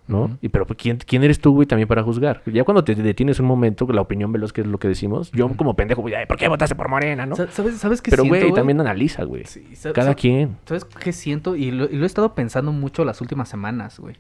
¿no? 0.09 0.37
Y 0.41 0.49
pero 0.49 0.67
pues, 0.67 0.79
¿quién, 0.81 0.97
quién 0.99 1.23
eres 1.23 1.39
tú, 1.41 1.53
güey, 1.53 1.67
también 1.67 1.87
para 1.87 2.03
juzgar? 2.03 2.43
Ya 2.47 2.65
cuando 2.65 2.83
te 2.83 2.95
detienes 2.95 3.39
un 3.41 3.47
momento, 3.47 3.87
la 3.93 4.01
opinión 4.01 4.33
veloz 4.33 4.53
que 4.53 4.63
es 4.63 4.67
lo 4.67 4.79
que 4.79 4.89
decimos, 4.89 5.31
yo 5.33 5.49
como 5.57 5.75
pendejo, 5.77 6.01
güey, 6.03 6.15
"Ay, 6.15 6.27
¿por 6.27 6.37
qué 6.39 6.49
votaste 6.49 6.75
por 6.75 6.89
Morena, 6.89 7.27
no? 7.27 7.37
Sa- 7.37 7.51
¿Sabes, 7.51 7.77
¿Sabes 7.79 8.03
qué 8.03 8.11
Pero, 8.11 8.25
siento, 8.25 8.41
güey, 8.47 8.55
también 8.55 8.81
analiza, 8.81 9.25
güey. 9.25 9.45
Sí, 9.45 9.65
Cada 9.95 10.15
quien. 10.15 10.57
¿Sabes 10.67 10.85
qué 10.85 11.13
siento? 11.13 11.55
Y 11.55 11.71
lo, 11.71 11.85
y 11.85 11.97
lo 11.97 12.05
he 12.05 12.07
estado 12.07 12.35
pensando 12.35 12.73
mucho 12.73 13.05
las 13.05 13.21
últimas 13.21 13.49
semanas, 13.49 14.01
güey. 14.01 14.17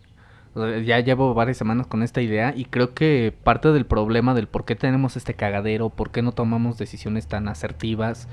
O 0.54 0.66
sea, 0.66 0.78
ya 0.80 0.98
llevo 1.00 1.34
varias 1.34 1.56
semanas 1.56 1.86
con 1.86 2.02
esta 2.02 2.20
idea 2.22 2.52
y 2.56 2.64
creo 2.64 2.92
que 2.94 3.32
parte 3.44 3.70
del 3.72 3.86
problema 3.86 4.34
del 4.34 4.48
por 4.48 4.64
qué 4.64 4.74
tenemos 4.74 5.16
este 5.16 5.34
cagadero, 5.34 5.90
por 5.90 6.10
qué 6.10 6.22
no 6.22 6.32
tomamos 6.32 6.78
decisiones 6.78 7.26
tan 7.28 7.48
asertivas, 7.48 8.28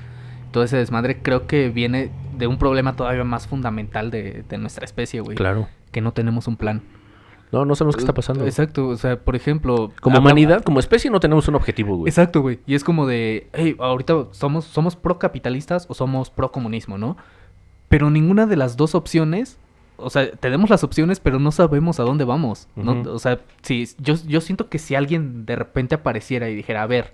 todo 0.52 0.64
ese 0.64 0.78
desmadre, 0.78 1.18
creo 1.22 1.46
que 1.48 1.70
viene 1.70 2.12
de 2.38 2.48
un 2.48 2.58
problema 2.58 2.96
todavía 2.96 3.26
más 3.26 3.48
fundamental 3.48 4.12
de, 4.12 4.44
de 4.48 4.58
nuestra 4.58 4.86
especie, 4.86 5.20
güey. 5.20 5.36
Claro. 5.36 5.68
Que 5.92 6.00
no 6.02 6.14
tenemos 6.14 6.48
un 6.48 6.56
plan. 6.56 6.82
No, 7.56 7.66
no 7.66 7.76
sabemos 7.76 7.96
qué 7.96 8.02
está 8.02 8.14
pasando. 8.14 8.46
Exacto, 8.46 8.88
o 8.90 8.98
sea, 8.98 9.18
por 9.18 9.36
ejemplo... 9.36 9.92
Como 10.02 10.20
humanidad, 10.20 10.62
como 10.64 10.80
especie, 10.80 11.10
no 11.10 11.22
tenemos 11.22 11.48
un 11.48 11.56
objetivo, 11.56 11.96
güey. 11.96 12.10
Exacto, 12.10 12.42
güey. 12.42 12.60
Y 12.66 12.76
es 12.76 12.84
como 12.84 13.08
de, 13.08 13.48
hey, 13.54 13.78
ahorita 13.80 14.28
somos, 14.32 14.66
somos 14.66 14.98
pro 14.98 15.20
capitalistas 15.20 15.86
o 15.88 15.94
somos 15.94 16.30
pro 16.30 16.52
comunismo, 16.52 16.98
¿no? 16.98 17.16
Pero 17.88 18.10
ninguna 18.10 18.46
de 18.46 18.58
las 18.58 18.76
dos 18.76 18.94
opciones, 18.94 19.58
o 19.96 20.10
sea, 20.10 20.30
tenemos 20.32 20.70
las 20.70 20.84
opciones, 20.84 21.22
pero 21.22 21.40
no 21.40 21.52
sabemos 21.54 22.00
a 22.02 22.04
dónde 22.04 22.26
vamos. 22.26 22.68
O 22.76 23.20
sea, 23.20 23.40
sí, 23.62 23.88
yo, 24.00 24.16
yo 24.28 24.42
siento 24.42 24.68
que 24.68 24.78
si 24.78 24.96
alguien 24.96 25.46
de 25.46 25.56
repente 25.56 25.96
apareciera 25.96 26.50
y 26.50 26.56
dijera, 26.56 26.84
a 26.84 26.88
ver, 26.88 27.14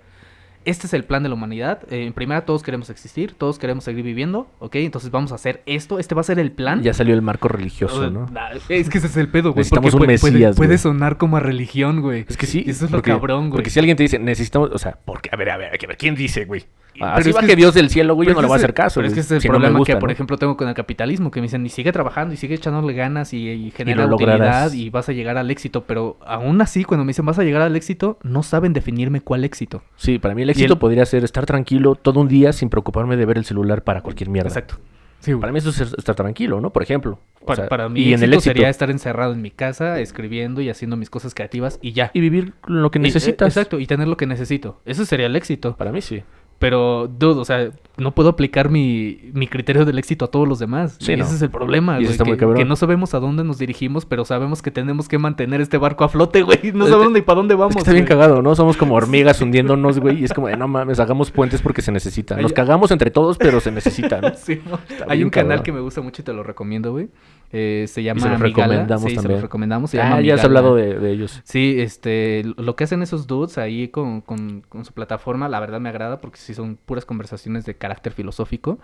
este 0.64 0.86
es 0.86 0.94
el 0.94 1.04
plan 1.04 1.22
de 1.22 1.28
la 1.28 1.34
humanidad. 1.34 1.80
eh, 1.90 2.04
en 2.06 2.12
primera, 2.12 2.44
todos 2.44 2.62
queremos 2.62 2.90
existir, 2.90 3.34
todos 3.34 3.58
queremos 3.58 3.84
seguir 3.84 4.04
viviendo, 4.04 4.48
¿ok? 4.58 4.76
Entonces 4.76 5.10
vamos 5.10 5.32
a 5.32 5.36
hacer 5.36 5.62
esto, 5.66 5.98
este 5.98 6.14
va 6.14 6.20
a 6.20 6.24
ser 6.24 6.38
el 6.38 6.52
plan. 6.52 6.82
Ya 6.82 6.94
salió 6.94 7.14
el 7.14 7.22
marco 7.22 7.48
religioso, 7.48 8.10
¿no? 8.10 8.26
nah, 8.30 8.50
Es 8.68 8.88
que 8.88 8.98
ese 8.98 9.06
es 9.06 9.16
el 9.16 9.28
pedo, 9.28 9.50
güey. 9.52 9.58
Necesitamos 9.60 9.94
un 9.94 9.98
puede- 10.00 10.18
puede- 10.18 10.32
mesías, 10.34 10.56
Puede, 10.56 10.68
güey. 10.68 10.78
sonar 10.78 11.16
como 11.18 11.36
a 11.36 11.40
religión, 11.40 12.00
güey. 12.00 12.24
Es 12.28 12.36
que 12.36 12.46
sí. 12.46 12.64
Eso 12.66 12.84
es 12.86 12.90
lo 12.90 13.02
cabrón, 13.02 13.48
güey. 13.50 13.58
Porque 13.58 13.70
si 13.70 13.78
alguien 13.78 13.96
te 13.96 14.02
dice, 14.04 14.18
necesitamos, 14.18 14.70
o 14.72 14.78
sea, 14.78 14.98
porque, 15.04 15.30
a 15.32 15.36
ver, 15.36 15.50
a 15.50 15.56
ver, 15.56 15.68
a 15.68 15.86
ver, 15.86 15.96
¿quién 15.96 16.14
dice, 16.14 16.44
güey? 16.44 16.64
Pero 16.94 17.06
Así 17.06 17.30
es 17.30 17.36
va 17.36 17.40
que 17.40 17.46
que 17.46 17.52
es- 17.52 17.56
Dios 17.58 17.74
del 17.74 17.88
cielo, 17.90 18.14
güey, 18.14 18.28
yo 18.28 18.34
no 18.34 18.40
le 18.42 18.46
voy 18.46 18.54
a 18.54 18.56
es 18.58 18.62
hacer 18.64 18.74
caso. 18.74 19.00
Pero 19.00 19.08
es 19.08 19.14
que 19.14 19.20
ese 19.20 19.28
es 19.28 19.32
el 19.36 19.40
si 19.42 19.48
no 19.48 19.52
me 19.54 19.58
problema 19.60 19.78
gusta, 19.78 19.94
que, 19.94 20.00
por 20.00 20.08
¿no? 20.08 20.12
ejemplo, 20.12 20.36
tengo 20.38 20.56
con 20.56 20.68
el 20.68 20.74
capitalismo, 20.74 21.30
que 21.30 21.40
me 21.40 21.46
dicen, 21.46 21.64
y 21.64 21.68
sigue 21.68 21.90
trabajando, 21.92 22.34
y 22.34 22.36
sigue 22.36 22.54
echándole 22.54 22.92
ganas, 22.92 23.32
y, 23.32 23.48
y 23.48 23.70
genera 23.70 24.06
lo 24.06 24.14
utilidad, 24.16 24.38
lograrás. 24.38 24.74
y 24.74 24.90
vas 24.90 25.08
a 25.08 25.12
llegar 25.12 25.36
al 25.38 25.50
éxito. 25.50 25.84
Pero 25.84 26.18
aún 26.26 26.60
así, 26.60 26.84
cuando 26.84 27.04
me 27.04 27.10
dicen, 27.10 27.24
vas 27.26 27.38
a 27.38 27.44
llegar 27.44 27.62
al 27.62 27.74
éxito, 27.76 28.18
no 28.22 28.42
saben 28.42 28.72
definirme 28.72 29.20
cuál 29.20 29.44
éxito. 29.44 29.82
Sí, 29.96 30.18
para 30.18 30.34
mí 30.34 30.42
el 30.42 30.50
éxito 30.50 30.74
el- 30.74 30.78
podría 30.78 31.06
ser 31.06 31.24
estar 31.24 31.46
tranquilo 31.46 31.94
todo 31.94 32.20
un 32.20 32.28
día 32.28 32.52
sin 32.52 32.68
preocuparme 32.68 33.16
de 33.16 33.24
ver 33.26 33.38
el 33.38 33.44
celular 33.44 33.82
para 33.84 34.02
cualquier 34.02 34.28
mierda. 34.30 34.48
Exacto. 34.48 34.76
Sí, 35.20 35.32
Para 35.36 35.52
mí 35.52 35.58
eso 35.60 35.70
es 35.70 35.80
estar 35.80 36.16
tranquilo, 36.16 36.60
¿no? 36.60 36.70
Por 36.72 36.82
ejemplo. 36.82 37.20
O 37.40 37.46
para, 37.46 37.56
sea, 37.62 37.68
para 37.68 37.88
mí, 37.88 38.00
y 38.00 38.12
en 38.12 38.20
el 38.24 38.32
éxito. 38.34 38.52
sería 38.52 38.68
estar 38.68 38.90
encerrado 38.90 39.32
en 39.32 39.40
mi 39.40 39.52
casa, 39.52 40.00
escribiendo 40.00 40.60
y 40.60 40.68
haciendo 40.68 40.96
mis 40.96 41.10
cosas 41.10 41.32
creativas, 41.32 41.78
y 41.80 41.92
ya. 41.92 42.10
Y 42.12 42.18
vivir 42.20 42.54
lo 42.66 42.90
que 42.90 42.98
Y- 42.98 43.02
eh, 43.02 43.04
necesitas. 43.04 43.46
exacto, 43.56 43.78
y 43.78 43.86
tener 43.86 44.08
lo 44.08 44.16
que 44.16 44.26
necesito. 44.26 44.80
Eso 44.84 45.04
sería 45.04 45.26
el 45.26 45.36
éxito. 45.36 45.76
Para 45.76 45.92
mí 45.92 46.00
sí. 46.00 46.24
Pero, 46.62 47.08
dude, 47.08 47.40
o 47.40 47.44
sea, 47.44 47.70
no 47.96 48.14
puedo 48.14 48.28
aplicar 48.28 48.70
mi, 48.70 49.18
mi 49.32 49.48
criterio 49.48 49.84
del 49.84 49.98
éxito 49.98 50.26
a 50.26 50.28
todos 50.28 50.46
los 50.46 50.60
demás. 50.60 50.96
Sí, 51.00 51.10
y 51.10 51.16
no. 51.16 51.24
ese 51.24 51.34
es 51.34 51.42
el 51.42 51.50
problema, 51.50 51.96
güey. 51.96 52.06
está 52.06 52.22
muy 52.22 52.34
Que, 52.34 52.38
cabrón. 52.38 52.56
que 52.56 52.64
no 52.64 52.76
sabemos 52.76 53.14
a 53.14 53.18
dónde 53.18 53.42
nos 53.42 53.58
dirigimos, 53.58 54.06
pero 54.06 54.24
sabemos 54.24 54.62
que 54.62 54.70
tenemos 54.70 55.08
que 55.08 55.18
mantener 55.18 55.60
este 55.60 55.76
barco 55.76 56.04
a 56.04 56.08
flote, 56.08 56.42
güey. 56.42 56.70
No 56.72 56.86
sabemos 56.86 57.14
ni 57.14 57.20
para 57.20 57.38
dónde 57.38 57.56
vamos. 57.56 57.70
Es 57.70 57.74
que 57.74 57.80
está 57.80 57.92
bien 57.92 58.06
cagado, 58.06 58.42
¿no? 58.42 58.54
Somos 58.54 58.76
como 58.76 58.94
hormigas 59.02 59.40
hundiéndonos, 59.40 59.98
güey. 59.98 60.20
Y 60.20 60.24
es 60.24 60.32
como 60.32 60.46
de, 60.46 60.56
no 60.56 60.68
mames, 60.68 61.00
hagamos 61.00 61.32
puentes 61.32 61.60
porque 61.62 61.82
se 61.82 61.90
necesita. 61.90 62.36
Nos 62.36 62.52
Ay, 62.52 62.54
cagamos 62.54 62.92
entre 62.92 63.10
todos, 63.10 63.38
pero 63.38 63.58
se 63.58 63.72
necesita, 63.72 64.20
¿no? 64.20 64.30
Sí, 64.36 64.60
¿no? 64.64 64.78
Hay 65.08 65.24
un 65.24 65.30
canal 65.30 65.64
que 65.64 65.72
me 65.72 65.80
gusta 65.80 66.00
mucho 66.00 66.22
y 66.22 66.24
te 66.24 66.32
lo 66.32 66.44
recomiendo, 66.44 66.92
güey. 66.92 67.08
Eh, 67.52 67.84
se 67.86 68.02
llama 68.02 68.20
se 68.22 68.28
los 68.30 68.40
Amigala. 68.40 68.66
recomendamos 68.66 69.02
Sí, 69.04 69.10
se 69.10 69.14
también. 69.16 69.32
los 69.34 69.42
recomendamos. 69.42 69.90
Se 69.90 70.00
Ah, 70.00 70.04
llama 70.10 70.20
ya 70.22 70.34
has 70.34 70.44
hablado 70.44 70.74
de, 70.74 70.98
de 70.98 71.10
ellos. 71.12 71.40
Sí, 71.44 71.76
este, 71.80 72.42
lo 72.56 72.76
que 72.76 72.84
hacen 72.84 73.02
esos 73.02 73.26
dudes 73.26 73.58
ahí 73.58 73.88
con, 73.88 74.22
con, 74.22 74.62
con 74.68 74.84
su 74.84 74.92
plataforma, 74.92 75.48
la 75.48 75.60
verdad 75.60 75.78
me 75.80 75.90
agrada 75.90 76.20
porque 76.20 76.38
sí 76.38 76.54
son 76.54 76.76
puras 76.84 77.04
conversaciones 77.04 77.64
de 77.66 77.74
carácter 77.76 78.12
filosófico. 78.12 78.78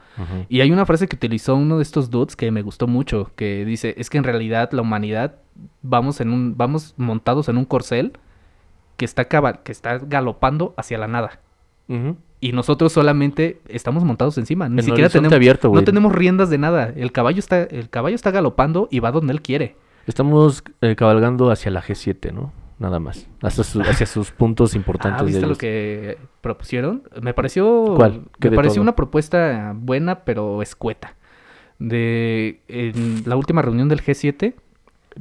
Y 0.49 0.61
hay 0.61 0.71
una 0.71 0.85
frase 0.87 1.09
que 1.09 1.17
utilizó 1.17 1.55
uno 1.57 1.79
de 1.79 1.83
estos 1.83 2.11
dudes 2.11 2.37
que 2.37 2.51
me 2.51 2.63
gustó 2.63 2.87
mucho, 2.87 3.31
que 3.37 3.65
dice, 3.65 3.95
es 3.97 4.11
que 4.11 4.19
en 4.19 4.25
realidad 4.25 4.71
la 4.73 4.83
humanidad 4.83 5.37
vamos 5.83 6.21
en 6.21 6.31
un 6.31 6.57
vamos 6.57 6.95
montados 6.99 7.49
en 7.49 7.57
un 7.57 7.65
corcel 7.65 8.13
que 8.97 9.05
está 9.05 9.25
que 9.29 9.73
está 9.73 9.99
galopando 9.99 10.75
hacia 10.77 10.99
la 10.99 11.09
nada. 11.09 11.41
Y 12.41 12.53
nosotros 12.53 12.93
solamente 12.93 13.61
estamos 13.69 14.05
montados 14.05 14.39
encima, 14.39 14.69
ni 14.69 14.79
El 14.79 14.85
siquiera 14.85 15.09
tenemos 15.09 15.33
abierto, 15.33 15.73
no 15.75 15.83
tenemos 15.85 16.13
riendas 16.15 16.51
de 16.51 16.59
nada. 16.59 16.93
El 16.95 17.11
caballo 17.13 17.39
está 17.41 17.63
el 17.63 17.89
caballo 17.91 18.15
está 18.15 18.31
galopando 18.31 18.87
y 18.91 19.01
va 19.01 19.11
donde 19.11 19.33
él 19.33 19.43
quiere. 19.43 19.75
Estamos 20.07 20.63
eh, 20.81 20.95
cabalgando 20.97 21.51
hacia 21.51 21.71
la 21.71 21.83
G7, 21.83 22.33
¿no? 22.33 22.53
Nada 22.79 23.01
más. 23.01 23.27
Hacia, 23.43 23.65
su- 23.65 23.81
hacia 23.81 24.07
sus 24.07 24.31
puntos 24.31 24.75
importantes. 24.77 25.21
Ah, 25.21 25.25
de 25.25 25.31
¿viste 25.31 25.41
lo 25.41 25.47
ellos. 25.49 25.59
que 25.59 26.19
propusieron? 26.41 27.03
Me 27.21 27.35
pareció 27.35 27.95
¿Cuál? 27.97 28.23
¿Qué 28.39 28.47
me 28.49 28.51
de 28.51 28.57
pareció 28.57 28.75
todo? 28.77 28.83
una 28.83 28.95
propuesta 28.95 29.73
buena 29.77 30.21
pero 30.25 30.63
escueta. 30.63 31.17
De 31.81 32.61
en 32.69 33.23
la 33.27 33.37
última 33.37 33.63
reunión 33.63 33.89
del 33.89 34.03
G7 34.03 34.55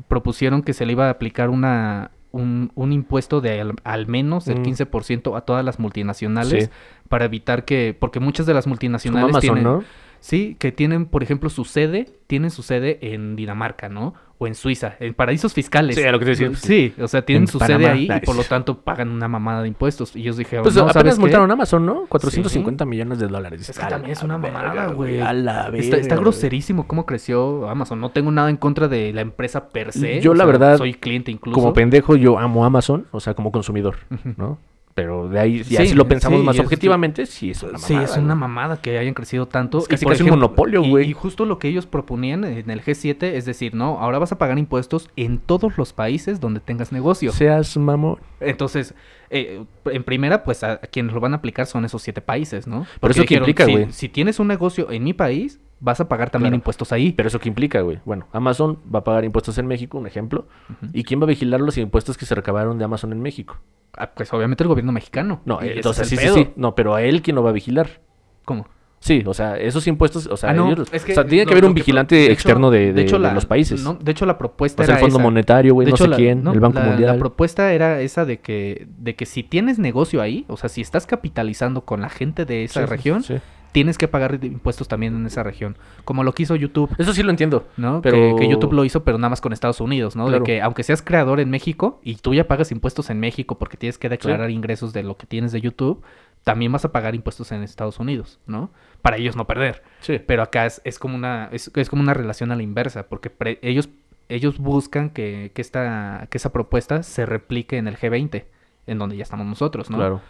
propusieron 0.07 0.61
que 0.61 0.74
se 0.74 0.86
le 0.86 0.91
iba 0.93 1.07
a 1.07 1.11
aplicar 1.11 1.49
una 1.49 2.11
un, 2.38 2.71
un 2.75 2.91
impuesto 2.93 3.41
de 3.41 3.59
al, 3.61 3.73
al 3.83 4.07
menos 4.07 4.47
el 4.47 4.59
Mm. 4.59 4.63
15% 4.63 5.38
a 5.38 5.41
todas 5.41 5.65
las 5.65 5.79
multinacionales 5.79 6.65
Sí. 6.65 6.69
para 7.09 7.25
evitar 7.25 7.65
que 7.65 7.95
porque 7.99 8.19
muchas 8.19 8.45
de 8.45 8.53
las 8.53 8.67
multinacionales 8.67 9.29
Amazon, 9.29 9.41
tienen 9.41 9.63
¿no? 9.63 9.83
sí 10.19 10.55
que 10.59 10.71
tienen 10.71 11.05
por 11.05 11.23
ejemplo 11.23 11.49
su 11.49 11.63
sede 11.65 12.07
tienen 12.27 12.49
su 12.49 12.63
sede 12.63 12.99
en 13.13 13.35
Dinamarca 13.35 13.89
no 13.89 14.13
o 14.39 14.45
en 14.47 14.53
Suiza 14.55 14.95
en 14.99 15.13
paraísos 15.13 15.53
fiscales 15.53 15.95
Sí, 15.95 16.03
a 16.03 16.11
lo 16.11 16.19
que 16.19 16.25
te 16.25 16.31
decía, 16.31 16.51
sí 16.53 16.93
o 17.01 17.07
sea 17.07 17.23
tienen 17.23 17.43
En 17.43 17.47
su 17.47 17.57
Panamá, 17.59 17.85
sede 17.85 17.91
ahí 17.91 18.09
y 18.21 18.25
por 18.25 18.35
lo 18.35 18.43
tanto 18.43 18.81
pagan 18.81 19.09
una 19.09 19.27
mamada 19.27 19.63
de 19.63 19.67
impuestos 19.67 20.15
y 20.15 20.21
ellos 20.21 20.38
dijeron 20.38 20.63
Pues 20.63 20.75
no, 20.75 20.81
apenas 20.81 20.93
¿sabes 20.93 21.15
qué? 21.15 21.21
multaron 21.21 21.49
a 21.49 21.53
Amazon, 21.53 21.85
¿no? 21.85 22.05
450 22.07 22.85
millones 22.85 23.19
de 23.19 23.27
dólares. 23.27 23.67
Es 23.69 23.77
que 23.77 23.85
A 23.85 23.88
también 23.89 24.11
es 24.11 24.21
una 24.23 24.38
mamada, 24.38 24.88
güey. 24.88 25.19
A 25.21 25.33
la 25.33 25.57
Está, 25.61 25.71
verga, 25.71 25.97
está 25.97 26.15
groserísimo 26.17 26.88
cómo 26.88 27.05
creció 27.05 27.67
Amazon. 27.69 27.99
No 27.99 28.11
tengo 28.11 28.31
nada 28.31 28.49
en 28.49 28.57
contra 28.57 28.88
de 28.88 29.11
la 29.13 29.21
empresa 29.21 29.69
per 29.69 29.91
se. 29.91 30.21
Yo, 30.21 30.31
o 30.31 30.33
la 30.33 30.43
sea, 30.43 30.45
verdad, 30.45 30.77
Soy 30.77 30.93
cliente 30.93 31.31
incluso. 31.31 31.55
Como 31.59 31.73
pendejo, 31.73 32.15
yo 32.15 32.38
amo 32.38 32.65
Amazon, 32.65 33.07
o 33.11 33.19
sea, 33.19 33.33
como 33.33 33.51
consumidor. 33.51 33.95
¿no? 34.38 34.59
Pero 34.97 35.29
de 35.29 35.39
ahí, 35.39 35.63
Sí, 35.63 35.75
si 35.89 35.93
lo 35.93 36.07
pensamos 36.07 36.39
sí, 36.39 36.45
más 36.47 36.55
es- 36.55 36.61
objetivamente, 36.63 37.27
sí 37.27 37.51
es 37.51 37.61
una 37.61 37.73
mamada. 37.73 37.87
Sí, 37.87 37.93
es 37.93 38.17
una 38.17 38.33
mamada 38.33 38.81
que 38.81 38.97
hayan 38.97 39.13
crecido 39.13 39.45
tanto. 39.47 39.77
Es 39.77 39.83
Y, 39.85 39.87
casi 39.89 40.05
por 40.05 40.13
casi 40.13 40.23
un 40.23 40.31
monopolio, 40.31 40.83
y- 40.83 40.89
güey. 40.89 41.09
Y, 41.11 41.13
justo 41.13 41.45
lo 41.45 41.59
que 41.59 41.67
ellos 41.67 41.85
proponían 41.85 42.43
en 42.43 42.71
el 42.71 42.81
G7 42.81 43.21
es 43.35 43.45
decir, 43.45 43.75
no, 43.75 43.99
ahora 43.99 44.17
vas 44.17 44.31
a 44.31 44.39
pagar 44.39 44.57
impuestos 44.57 45.07
en 45.15 45.37
todos 45.37 45.77
los 45.77 45.93
países 45.93 46.39
donde 46.39 46.61
tengas 46.61 46.91
negocio. 46.91 47.31
Seas 47.31 47.77
mamón. 47.77 48.17
Entonces, 48.39 48.95
eh, 49.29 49.63
en 49.85 50.03
primera, 50.03 50.43
pues 50.43 50.63
a, 50.63 50.71
a 50.71 50.77
quienes 50.77 51.13
lo 51.13 51.19
van 51.19 51.33
a 51.33 51.37
aplicar 51.37 51.67
son 51.67 51.85
esos 51.85 52.01
siete 52.01 52.21
países, 52.23 52.65
¿no? 52.65 52.87
Pero 52.99 53.11
eso 53.11 53.21
qué 53.21 53.35
dijeron, 53.35 53.43
implica, 53.43 53.65
si- 53.65 53.71
güey. 53.73 53.91
Si, 53.91 54.09
tienes 54.09 54.39
un 54.39 54.47
negocio 54.47 54.89
en 54.89 55.03
mi 55.03 55.13
país, 55.13 55.59
vas 55.80 55.99
a 55.99 56.07
pagar 56.07 56.30
también 56.30 56.51
Claro. 56.51 56.57
impuestos 56.57 56.91
ahí. 56.91 57.11
Pero 57.11 57.28
eso 57.28 57.39
qué 57.39 57.49
implica, 57.49 57.82
güey. 57.82 57.99
Bueno, 58.05 58.28
Amazon 58.34 58.80
va 58.93 58.99
a 58.99 59.03
pagar 59.03 59.23
impuestos 59.25 59.57
en 59.57 59.67
México, 59.67 59.97
un 59.97 60.07
ejemplo. 60.07 60.47
¿Y 60.93 61.03
quién 61.03 61.19
va 61.19 61.25
a 61.25 61.28
vigilar 61.28 61.59
los 61.61 61.78
impuestos 61.78 62.17
que 62.17 62.25
se 62.25 62.36
recabaron 62.36 62.78
de 62.78 62.86
Amazon 62.86 63.11
en 63.11 63.21
México? 63.21 63.57
Ah, 63.97 64.11
pues 64.15 64.32
obviamente 64.34 64.63
el 64.63 64.67
gobierno 64.67 64.91
mexicano. 64.91 65.41
No, 65.45 65.59
Y 65.63 65.69
entonces 65.69 66.03
es 66.11 66.19
sí, 66.19 66.25
el 66.28 66.34
sí, 66.34 66.43
sí. 66.45 66.49
No, 66.55 66.75
pero 66.75 66.93
a 66.95 67.01
él 67.01 67.21
quién 67.21 67.36
lo 67.36 67.43
va 67.43 67.49
a 67.49 67.53
vigilar. 67.53 68.01
¿Cómo? 68.45 68.67
Sí, 68.99 69.23
o 69.28 69.34
sea, 69.36 69.57
esos 69.57 69.86
impuestos, 69.86 70.25
o 70.25 70.36
sea, 70.38 70.49
Ah, 70.49 70.53
no, 70.53 70.71
ellos- 70.71 70.89
es 70.91 71.05
que 71.05 71.11
o 71.11 71.15
sea, 71.15 71.23
tiene 71.25 71.45
que 71.45 71.51
haber 71.53 71.65
un 71.65 71.75
vigilante 71.75 72.15
de 72.15 72.23
hecho- 72.25 72.34
externo 72.34 72.71
de, 72.71 72.93
de- 72.93 73.03
hecho, 73.03 73.17
de 73.17 73.23
la- 73.23 73.34
los 73.34 73.45
países. 73.45 73.84
no, 73.84 73.93
de 73.93 74.11
hecho, 74.11 74.25
la 74.25 74.39
propuesta 74.39 74.82
o 74.82 74.86
sea, 74.88 74.95
el 74.95 74.97
era 74.97 75.01
Fondo 75.05 75.17
esa. 75.17 75.23
Monetario, 75.23 75.73
güey, 75.75 75.88
no 75.88 75.95
sé 75.97 76.07
la- 76.07 76.15
quién, 76.15 76.47
el 76.47 76.59
Banco 76.59 76.80
la, 76.80 76.86
Mundial. 76.86 77.11
La 77.13 77.19
propuesta 77.19 77.71
era 77.73 78.01
esa 78.01 78.25
de 78.25 78.39
que, 78.39 78.88
de 78.97 79.15
que 79.15 79.28
si 79.28 79.43
tienes 79.43 79.78
negocio 79.78 80.19
ahí, 80.19 80.45
o 80.47 80.57
sea, 80.57 80.67
si 80.69 80.82
estás 80.82 81.05
capitalizando 81.05 81.82
con 81.86 82.01
la 82.01 82.09
gente 82.09 82.45
de 82.45 82.63
esa 82.63 82.82
sí, 82.82 82.86
región, 82.88 83.21
sí. 83.21 83.36
Tienes 83.78 83.97
que 83.99 84.07
pagar 84.07 84.39
impuestos 84.43 84.88
también 84.88 85.15
en 85.15 85.25
esa 85.28 85.43
región. 85.43 85.78
Como 86.03 86.23
lo 86.23 86.34
quiso 86.34 86.55
YouTube, 86.55 86.89
Eso 86.97 87.13
sí 87.13 87.21
lo 87.21 87.30
entiendo. 87.30 87.67
¿no? 87.78 88.01
Pero- 88.01 88.36
Que, 88.36 88.36
que 88.45 88.49
YouTube 88.49 88.73
lo 88.73 88.84
hizo, 88.86 89.03
pero 89.03 89.17
nada 89.19 89.30
más 89.30 89.39
con 89.41 89.53
Estados 89.53 89.80
Unidos, 89.82 90.15
¿no? 90.15 90.25
Claro. 90.25 90.39
De 90.39 90.45
que 90.45 90.61
aunque 90.61 90.82
seas 90.84 91.01
creador 91.03 91.39
en 91.39 91.49
México 91.51 91.99
y 92.03 92.15
tú 92.15 92.34
ya 92.34 92.47
pagas 92.47 92.71
impuestos 92.71 93.09
en 93.11 93.19
México 93.19 93.57
porque 93.59 93.78
tienes 93.78 93.97
que 93.99 94.09
declarar 94.09 94.49
ingresos 94.49 94.93
de 94.93 95.03
lo 95.03 95.15
que 95.17 95.28
tienes 95.28 95.51
de 95.51 95.61
YouTube, 95.61 96.01
también 96.43 96.71
vas 96.71 96.86
a 96.86 96.91
pagar 96.91 97.13
impuestos 97.13 97.51
en 97.51 97.61
Estados 97.61 97.99
Unidos, 97.99 98.39
¿no? 98.47 98.71
Para 99.01 99.17
ellos 99.17 99.36
no 99.36 99.45
perder. 99.45 99.84
Sí. 99.99 100.19
Pero 100.25 100.41
acá 100.41 100.65
es, 100.65 100.82
es 100.84 100.97
como 100.97 101.15
una 101.15 101.49
es, 101.51 101.69
es 101.75 101.89
como 101.89 102.01
una 102.01 102.13
relación 102.15 102.51
a 102.51 102.55
la 102.55 102.63
inversa, 102.63 103.07
porque 103.07 103.30
pre- 103.30 103.59
ellos 103.61 103.89
ellos 104.30 104.57
buscan 104.57 105.09
que, 105.11 105.51
que 105.53 105.61
esta 105.61 106.28
que 106.30 106.38
esa 106.38 106.51
propuesta 106.51 107.03
se 107.03 107.25
replique 107.25 107.78
en 107.78 107.88
el 107.88 107.95
G20, 107.97 108.45
en 108.88 108.97
donde 108.97 109.17
ya 109.17 109.23
estamos 109.23 109.45
nosotros, 109.45 109.89
¿no? 109.89 109.97
Claro. 109.97 110.21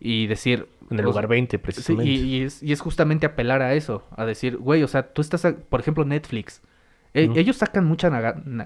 Y 0.00 0.26
decir 0.26 0.66
En 0.90 0.98
el 0.98 1.04
lugar 1.04 1.28
20, 1.28 1.56
Sí, 1.56 1.62
precisamente. 1.62 2.10
y, 2.10 2.16
y 2.36 2.42
es, 2.42 2.62
y 2.62 2.72
es 2.72 2.80
justamente 2.80 3.26
apelar 3.26 3.62
a 3.62 3.74
eso, 3.74 4.04
a 4.16 4.24
decir, 4.26 4.56
güey, 4.58 4.82
o 4.82 4.88
sea, 4.88 5.12
tú 5.12 5.22
estás, 5.22 5.44
a- 5.44 5.56
por 5.56 5.80
ejemplo, 5.80 6.04
Netflix. 6.04 6.60
E-. 7.14 7.30
Ellos 7.36 7.56
sacan 7.56 7.84
muchas 7.86 8.12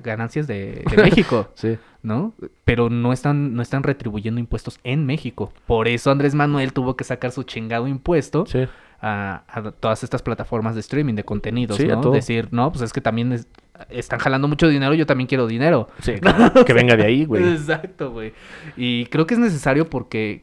ganancias 0.02 0.46
de, 0.46 0.82
de 0.90 0.96
México, 1.02 1.50
Sí. 1.54 1.76
¿no? 2.02 2.34
Pero 2.64 2.88
no 2.90 3.12
están, 3.12 3.54
no 3.54 3.62
están 3.62 3.82
retribuyendo 3.82 4.40
impuestos 4.40 4.80
en 4.84 5.04
México. 5.06 5.52
Por 5.66 5.86
eso 5.86 6.10
Andrés 6.10 6.34
Manuel 6.34 6.72
tuvo 6.72 6.96
que 6.96 7.04
sacar 7.04 7.30
su 7.30 7.42
chingado 7.42 7.86
impuesto 7.86 8.46
Sí. 8.46 8.66
a, 9.00 9.44
a 9.46 9.70
todas 9.72 10.02
estas 10.02 10.22
plataformas 10.22 10.74
de 10.74 10.80
streaming 10.80 11.14
de 11.14 11.24
contenidos, 11.24 11.76
Sí, 11.76 11.86
¿no? 11.86 12.10
Decir, 12.10 12.48
no, 12.50 12.72
pues 12.72 12.82
es 12.82 12.92
que 12.92 13.00
también 13.02 13.32
es- 13.32 13.46
están 13.90 14.18
jalando 14.18 14.48
mucho 14.48 14.66
dinero, 14.66 14.94
yo 14.94 15.06
también 15.06 15.28
quiero 15.28 15.46
dinero. 15.46 15.88
Sí, 16.00 16.14
que 16.66 16.72
venga 16.72 16.96
de 16.96 17.04
ahí, 17.04 17.24
güey. 17.26 17.44
Exacto, 17.52 18.10
güey. 18.12 18.32
Y 18.76 19.06
creo 19.06 19.26
que 19.26 19.34
es 19.34 19.40
necesario 19.40 19.88
porque, 19.90 20.40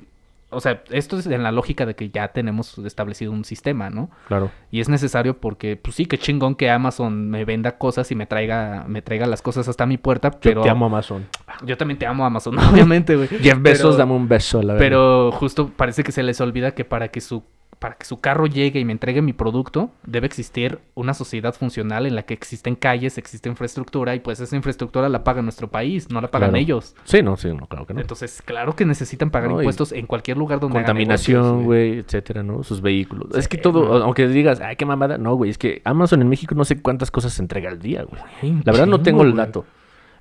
o 0.56 0.62
sea, 0.62 0.84
esto 0.89 1.18
es 1.20 1.28
en 1.28 1.43
la 1.43 1.51
lógica 1.51 1.86
de 1.86 1.95
que 1.95 2.10
ya 2.10 2.30
tenemos 2.30 2.78
establecido 2.80 3.32
un 3.32 3.45
sistema, 3.45 3.89
¿no? 3.89 4.10
Claro. 4.28 4.49
Y 4.72 4.80
es 4.80 4.89
necesario 4.89 5.38
porque, 5.39 5.76
pues 5.78 5.95
sí, 5.95 6.06
qué 6.06 6.18
chingón 6.18 6.56
que 6.56 6.70
Amazon 6.70 7.30
me 7.30 7.45
venda 7.45 7.78
cosas 7.78 8.10
y 8.12 8.16
me 8.16 8.26
traiga, 8.26 8.86
me 8.88 9.01
traiga 9.01 9.26
las 9.28 9.41
cosas 9.41 9.68
hasta 9.68 9.86
mi 9.86 9.97
puerta, 9.97 10.32
Yo 10.32 10.39
pero 10.41 10.62
te 10.62 10.70
amo 10.70 10.86
Amazon. 10.86 11.26
yo 11.66 11.78
también 11.78 11.97
te 11.99 12.06
amo 12.06 12.26
Amazon, 12.26 12.58
obviamente, 12.72 13.16
güey. 13.16 13.28
Jeff 13.28 13.60
Bezos, 13.62 13.82
Pero- 13.91 13.97
dame 13.97 14.14
un 14.14 14.28
beso, 14.28 14.62
la 14.62 14.74
verdad. 14.74 14.86
Pero 14.86 15.32
justo 15.34 15.70
parece 15.76 16.03
que 16.03 16.12
se 16.12 16.24
les 16.24 16.39
olvida 16.41 16.72
que 16.74 16.86
para 16.86 17.10
que 17.10 17.22
su 17.22 17.43
para 17.80 17.96
que 17.96 18.06
su 18.06 18.20
carro 18.20 18.48
llegue 18.48 18.80
y 18.80 18.86
me 18.86 18.92
entregue 18.94 19.22
mi 19.22 19.34
producto, 19.34 19.92
debe 20.06 20.28
existir 20.28 20.80
una 20.96 21.14
sociedad 21.14 21.54
funcional 21.54 22.06
en 22.06 22.16
la 22.16 22.24
que 22.24 22.34
existen 22.34 22.76
calles, 22.76 23.18
existe 23.18 23.50
infraestructura 23.50 24.16
y 24.16 24.20
pues 24.20 24.40
esa 24.40 24.56
infraestructura 24.56 25.10
la 25.10 25.24
paga 25.24 25.42
nuestro 25.42 25.70
país, 25.70 26.10
no 26.10 26.22
la 26.22 26.30
pagan 26.32 26.52
Claro. 26.52 26.62
ellos. 26.62 26.96
Sí, 27.04 27.22
no, 27.22 27.38
sí, 27.38 27.50
no, 27.54 27.68
claro 27.68 27.86
que 27.86 27.94
no. 27.94 28.02
Entonces, 28.02 28.42
claro 28.44 28.76
que 28.76 28.86
necesitan 28.86 29.30
pagar 29.30 29.50
No, 29.52 29.60
impuestos 29.60 29.92
en 29.92 30.06
cualquier 30.08 30.38
lugar 30.38 30.60
donde 30.60 30.76
Contaminación, 30.76 31.64
güey, 31.66 32.00
etcétera, 32.00 32.44
¿no? 32.44 32.64
Sus 32.64 32.82
vehículos. 32.82 33.28
Sí, 33.34 33.40
es 33.40 33.48
que 33.48 33.58
todo, 33.58 34.00
no. 34.00 34.04
aunque 34.06 34.28
digas, 34.28 34.62
ay, 34.62 34.76
qué 34.76 34.86
mamada. 34.86 35.18
No, 35.18 35.36
güey, 35.36 35.52
es 35.52 35.58
que 35.58 35.82
Amazon 35.86 36.22
en 36.22 36.30
México 36.30 36.56
no 36.56 36.66
sé 36.66 36.82
cuántas 36.82 37.12
cosas 37.12 37.34
se 37.34 37.42
entrega 37.42 37.70
al 37.70 37.80
día, 37.80 38.04
güey. 38.04 38.22
La 38.64 38.72
verdad 38.72 38.88
no 38.88 39.02
tengo 39.02 39.24
el 39.24 39.36
dato. 39.36 39.66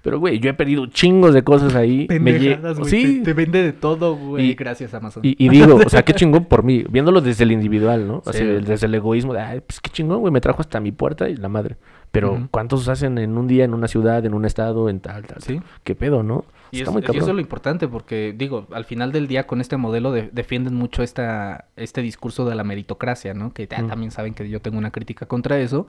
Pero, 0.04 0.20
güey, 0.20 0.38
yo 0.38 0.50
he 0.50 0.54
pedido 0.54 0.86
chingos 0.86 1.32
de 1.34 1.42
cosas 1.42 1.74
ahí. 1.74 2.06
me 2.20 2.38
lle-. 2.38 2.84
Sí. 2.84 3.18
Te, 3.18 3.24
te 3.24 3.32
vende 3.32 3.62
de 3.62 3.72
todo, 3.72 4.14
güey. 4.16 4.50
Y- 4.50 4.54
Gracias, 4.54 4.92
Amazon. 4.94 5.24
Y, 5.24 5.34
y 5.42 5.48
digo, 5.48 5.76
o 5.76 5.88
sea, 5.88 6.02
qué 6.04 6.12
chingón 6.14 6.44
por 6.44 6.62
mí. 6.62 6.84
Viéndolo 6.90 7.20
desde 7.22 7.44
el 7.44 7.52
individual, 7.52 8.06
¿no? 8.06 8.22
Así, 8.26 8.38
Sí. 8.38 8.44
desde 8.44 8.86
el 8.86 8.94
egoísmo 8.94 9.32
de, 9.32 9.40
ay, 9.40 9.60
pues 9.66 9.80
qué 9.80 9.90
chingón, 9.90 10.20
güey, 10.20 10.30
me 10.32 10.42
trajo 10.42 10.60
hasta 10.60 10.78
mi 10.78 10.92
puerta 10.92 11.28
y 11.28 11.36
la 11.36 11.48
madre. 11.48 11.76
Pero. 12.12 12.46
¿cuántos 12.52 12.86
hacen 12.88 13.18
en 13.18 13.36
un 13.36 13.48
día, 13.48 13.64
en 13.64 13.74
una 13.74 13.88
ciudad, 13.88 14.24
en 14.24 14.34
un 14.34 14.44
estado, 14.44 14.88
en 14.88 15.00
tal, 15.00 15.24
tal? 15.26 15.40
Sí. 15.42 15.60
¿Qué 15.82 15.94
pedo, 15.96 16.22
no? 16.22 16.44
Y, 16.70 16.78
Está 16.80 16.90
es- 16.90 16.92
muy 16.94 17.02
y 17.02 17.16
eso 17.18 17.28
es 17.30 17.34
lo 17.34 17.40
importante 17.40 17.88
porque, 17.88 18.34
digo, 18.36 18.66
al 18.72 18.84
final 18.84 19.10
del 19.10 19.26
día 19.26 19.46
con 19.46 19.60
este 19.60 19.76
modelo 19.78 20.12
de- 20.12 20.28
defienden 20.32 20.74
mucho 20.74 21.02
esta, 21.02 21.64
este 21.76 22.02
discurso 22.02 22.44
de 22.48 22.54
la 22.54 22.62
meritocracia, 22.62 23.32
¿no? 23.34 23.52
Que 23.54 23.66
ya 23.66 23.84
también 23.86 24.10
saben 24.10 24.34
que 24.34 24.48
yo 24.48 24.60
tengo 24.60 24.76
una 24.78 24.90
crítica 24.90 25.26
contra 25.26 25.58
eso. 25.58 25.86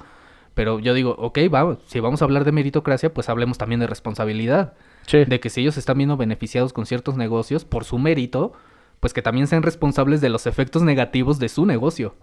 Pero 0.55 0.79
yo 0.79 0.93
digo, 0.95 1.15
ok, 1.19 1.37
va, 1.53 1.77
si 1.85 1.99
vamos 1.99 2.21
a 2.21 2.25
hablar 2.25 2.43
de 2.45 2.51
meritocracia, 2.51 3.13
pues 3.13 3.29
hablemos 3.29 3.57
también 3.59 3.79
de 3.81 3.87
responsabilidad. 3.87 4.73
Sí. 5.05 5.23
De 5.25 5.39
que 5.39 5.49
si 5.51 5.61
ellos 5.61 5.77
están 5.77 5.97
viendo 5.97 6.17
beneficiados 6.17 6.73
con 6.73 6.85
ciertos 6.87 7.15
negocios 7.17 7.63
por 7.65 7.83
su 7.83 7.99
mérito, 7.99 8.53
pues 9.01 9.13
que 9.13 9.21
también 9.21 9.45
sean 9.47 9.61
responsables 9.61 10.21
de 10.21 10.29
los 10.29 10.47
efectos 10.47 10.81
negativos 10.81 11.37
de 11.37 11.49
su 11.49 11.65
negocio, 11.67 12.15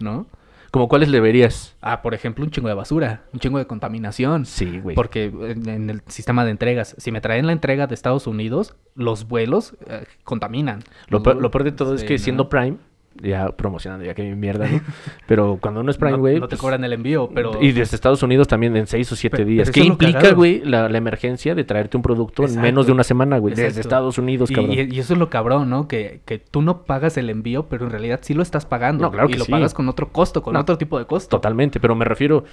¿no? 0.00 0.26
¿Como 0.70 0.86
cuáles 0.86 1.08
le 1.08 1.18
verías? 1.20 1.74
Ah, 1.80 2.02
por 2.02 2.12
ejemplo, 2.12 2.44
un 2.44 2.50
chingo 2.50 2.68
de 2.68 2.74
basura, 2.74 3.22
un 3.32 3.40
chingo 3.40 3.56
de 3.56 3.66
contaminación. 3.66 4.44
Sí, 4.44 4.80
güey. 4.80 4.94
Porque 4.94 5.24
en, 5.24 5.66
en 5.66 5.88
el 5.88 6.02
sistema 6.08 6.44
de 6.44 6.50
entregas, 6.50 6.94
si 6.98 7.10
me 7.10 7.22
traen 7.22 7.46
la 7.46 7.52
entrega 7.52 7.86
de 7.86 7.94
Estados 7.94 8.26
Unidos, 8.26 8.76
los 8.94 9.26
vuelos 9.26 9.76
eh, 9.86 10.04
contaminan. 10.24 10.80
Lo 11.08 11.22
peor, 11.22 11.36
vuelos- 11.36 11.42
lo 11.42 11.50
peor 11.50 11.64
de 11.64 11.72
todo 11.72 11.94
es 11.94 12.04
que 12.04 12.14
¿no? 12.14 12.22
siendo 12.22 12.48
Prime, 12.50 12.76
ya 13.22 13.48
promocionando, 13.50 14.04
ya 14.04 14.14
que 14.14 14.22
mi 14.22 14.34
mierda, 14.34 14.68
¿no? 14.68 14.80
Pero 15.26 15.58
cuando 15.60 15.82
no 15.82 15.90
es 15.90 15.96
Prime, 15.98 16.16
güey. 16.18 16.38
no 16.40 16.48
te 16.48 16.56
cobran 16.56 16.84
el 16.84 16.92
envío, 16.92 17.28
pero... 17.34 17.60
Y 17.62 17.72
desde 17.72 17.96
Estados 17.96 18.22
Unidos 18.22 18.48
también 18.48 18.76
en 18.76 18.86
seis 18.86 19.10
o 19.12 19.16
siete 19.16 19.44
días. 19.44 19.68
pero 19.68 19.74
¿Qué 19.74 19.80
lo 19.80 19.86
implica, 19.86 20.32
güey, 20.32 20.62
la, 20.64 20.88
la 20.88 20.98
emergencia 20.98 21.54
de 21.54 21.64
traerte 21.64 21.96
un 21.96 22.02
producto 22.02 22.44
en 22.44 22.60
menos 22.60 22.86
de 22.86 22.92
una 22.92 23.04
semana, 23.04 23.38
güey? 23.38 23.54
Desde. 23.54 23.80
Estados 23.80 24.18
Unidos, 24.18 24.50
y, 24.50 24.54
cabrón. 24.54 24.72
y- 24.72 24.94
y 24.94 24.98
eso 25.00 25.12
es 25.12 25.18
lo 25.18 25.28
cabrón, 25.30 25.68
¿no? 25.70 25.88
Que, 25.88 26.20
que 26.24 26.38
tú 26.38 26.62
no 26.62 26.84
pagas 26.84 27.16
el 27.16 27.30
envío, 27.30 27.66
pero 27.68 27.84
en 27.86 27.90
realidad 27.90 28.20
sí 28.22 28.34
lo 28.34 28.42
estás 28.42 28.66
pagando. 28.66 29.04
No, 29.04 29.10
claro 29.10 29.28
y 29.28 29.32
que 29.32 29.38
lo 29.38 29.44
sí. 29.44 29.50
pagas 29.52 29.74
con 29.74 29.88
otro 29.88 30.08
costo, 30.10 30.42
con 30.42 30.54
No, 30.54 30.60
otro 30.60 30.78
tipo 30.78 30.98
de 30.98 31.06
costo. 31.06 31.36
Totalmente, 31.36 31.80
pero 31.80 31.94
me 31.94 32.04
refiero, 32.04 32.44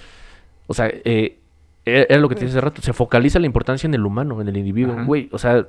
o 0.66 0.74
sea, 0.74 0.90
eh, 0.92 1.38
era 1.84 2.18
lo 2.18 2.28
que 2.28 2.34
te 2.34 2.40
dije 2.40 2.50
hace 2.58 2.60
rato, 2.60 2.82
se 2.82 2.92
focaliza 2.92 3.38
la 3.38 3.46
importancia 3.46 3.86
en 3.86 3.94
el 3.94 4.04
humano, 4.04 4.40
en 4.40 4.48
el 4.48 4.56
individuo, 4.56 4.96
güey, 5.04 5.28
o 5.30 5.38
sea, 5.38 5.66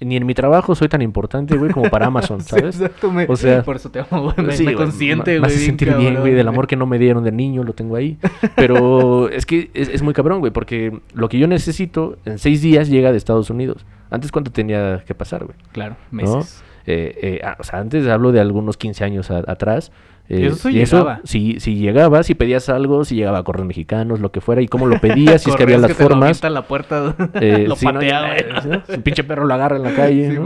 ni 0.00 0.16
en 0.16 0.24
mi 0.26 0.34
trabajo 0.34 0.74
soy 0.74 0.88
tan 0.88 1.02
importante, 1.02 1.56
güey, 1.56 1.72
como 1.72 1.90
para 1.90 2.06
Amazon, 2.08 2.40
Sí, 2.40 2.50
¿sabes? 2.50 2.80
exacto, 2.80 3.10
me- 3.10 3.26
O 3.28 3.36
sea, 3.36 3.62
por 3.62 3.76
eso 3.76 3.90
te 3.90 4.00
amo, 4.00 4.22
güey. 4.22 4.34
Me, 4.46 4.52
Sí, 4.52 4.64
me 4.64 4.74
güey, 4.74 4.86
me- 4.86 5.14
güey. 5.16 5.40
Me 5.40 5.46
hace 5.46 5.58
sentir 5.58 5.94
bien, 5.96 6.20
güey, 6.20 6.34
del 6.34 6.46
amor 6.48 6.66
que 6.66 6.76
no 6.76 6.86
me 6.86 6.98
dieron 6.98 7.24
de 7.24 7.32
niño, 7.32 7.64
lo 7.64 7.72
tengo 7.72 7.96
ahí. 7.96 8.18
Pero 8.56 9.28
es 9.28 9.46
que 9.46 9.70
es, 9.74 9.88
es 9.88 10.02
muy 10.02 10.14
cabrón, 10.14 10.40
güey, 10.40 10.52
porque 10.52 11.00
lo 11.14 11.28
que 11.28 11.38
yo 11.38 11.46
necesito 11.48 12.16
en 12.24 12.38
seis 12.38 12.62
días 12.62 12.88
llega 12.88 13.10
de 13.10 13.18
Estados 13.18 13.50
Unidos. 13.50 13.84
Antes, 14.10 14.30
¿cuánto 14.32 14.50
tenía 14.52 15.02
que 15.06 15.14
pasar, 15.14 15.44
güey? 15.44 15.56
Claro, 15.72 15.96
¿No? 16.10 16.16
meses. 16.36 16.62
Eh, 16.86 17.18
eh, 17.20 17.40
ah, 17.44 17.56
o 17.58 17.64
sea, 17.64 17.80
antes 17.80 18.06
hablo 18.06 18.32
de 18.32 18.40
algunos 18.40 18.76
15 18.78 19.04
años 19.04 19.30
a- 19.30 19.42
atrás. 19.46 19.92
Eh, 20.28 20.46
eso 20.46 20.68
sí 20.68 20.72
llegaba. 20.74 21.20
si, 21.24 21.58
si 21.60 21.76
llegaba, 21.76 22.22
si 22.22 22.34
pedías 22.34 22.68
algo, 22.68 23.04
si 23.04 23.14
llegaba 23.16 23.38
a 23.38 23.42
correos 23.44 23.66
mexicanos, 23.66 24.20
lo 24.20 24.30
que 24.32 24.40
fuera, 24.40 24.60
y 24.62 24.68
cómo 24.68 24.86
lo 24.86 25.00
pedías, 25.00 25.42
si 25.42 25.50
es 25.50 25.56
que 25.56 25.62
había 25.64 25.78
las 25.78 25.96
te 25.96 26.02
lo 26.02 26.08
formas. 26.10 26.28
avienta 26.28 26.46
en 26.48 26.54
la 26.54 26.62
puerta, 26.66 27.14
eh, 27.40 27.64
lo 27.68 27.76
sí, 27.76 27.86
¿no? 27.86 27.92
patea, 27.94 28.36
Ya, 28.36 28.60
güey. 28.62 28.80
¿sí? 28.86 28.92
El 28.92 29.02
pinche 29.02 29.24
perro 29.24 29.46
lo 29.46 29.54
agarra 29.54 29.76
en 29.76 29.82
la 29.82 29.94
calle. 29.94 30.38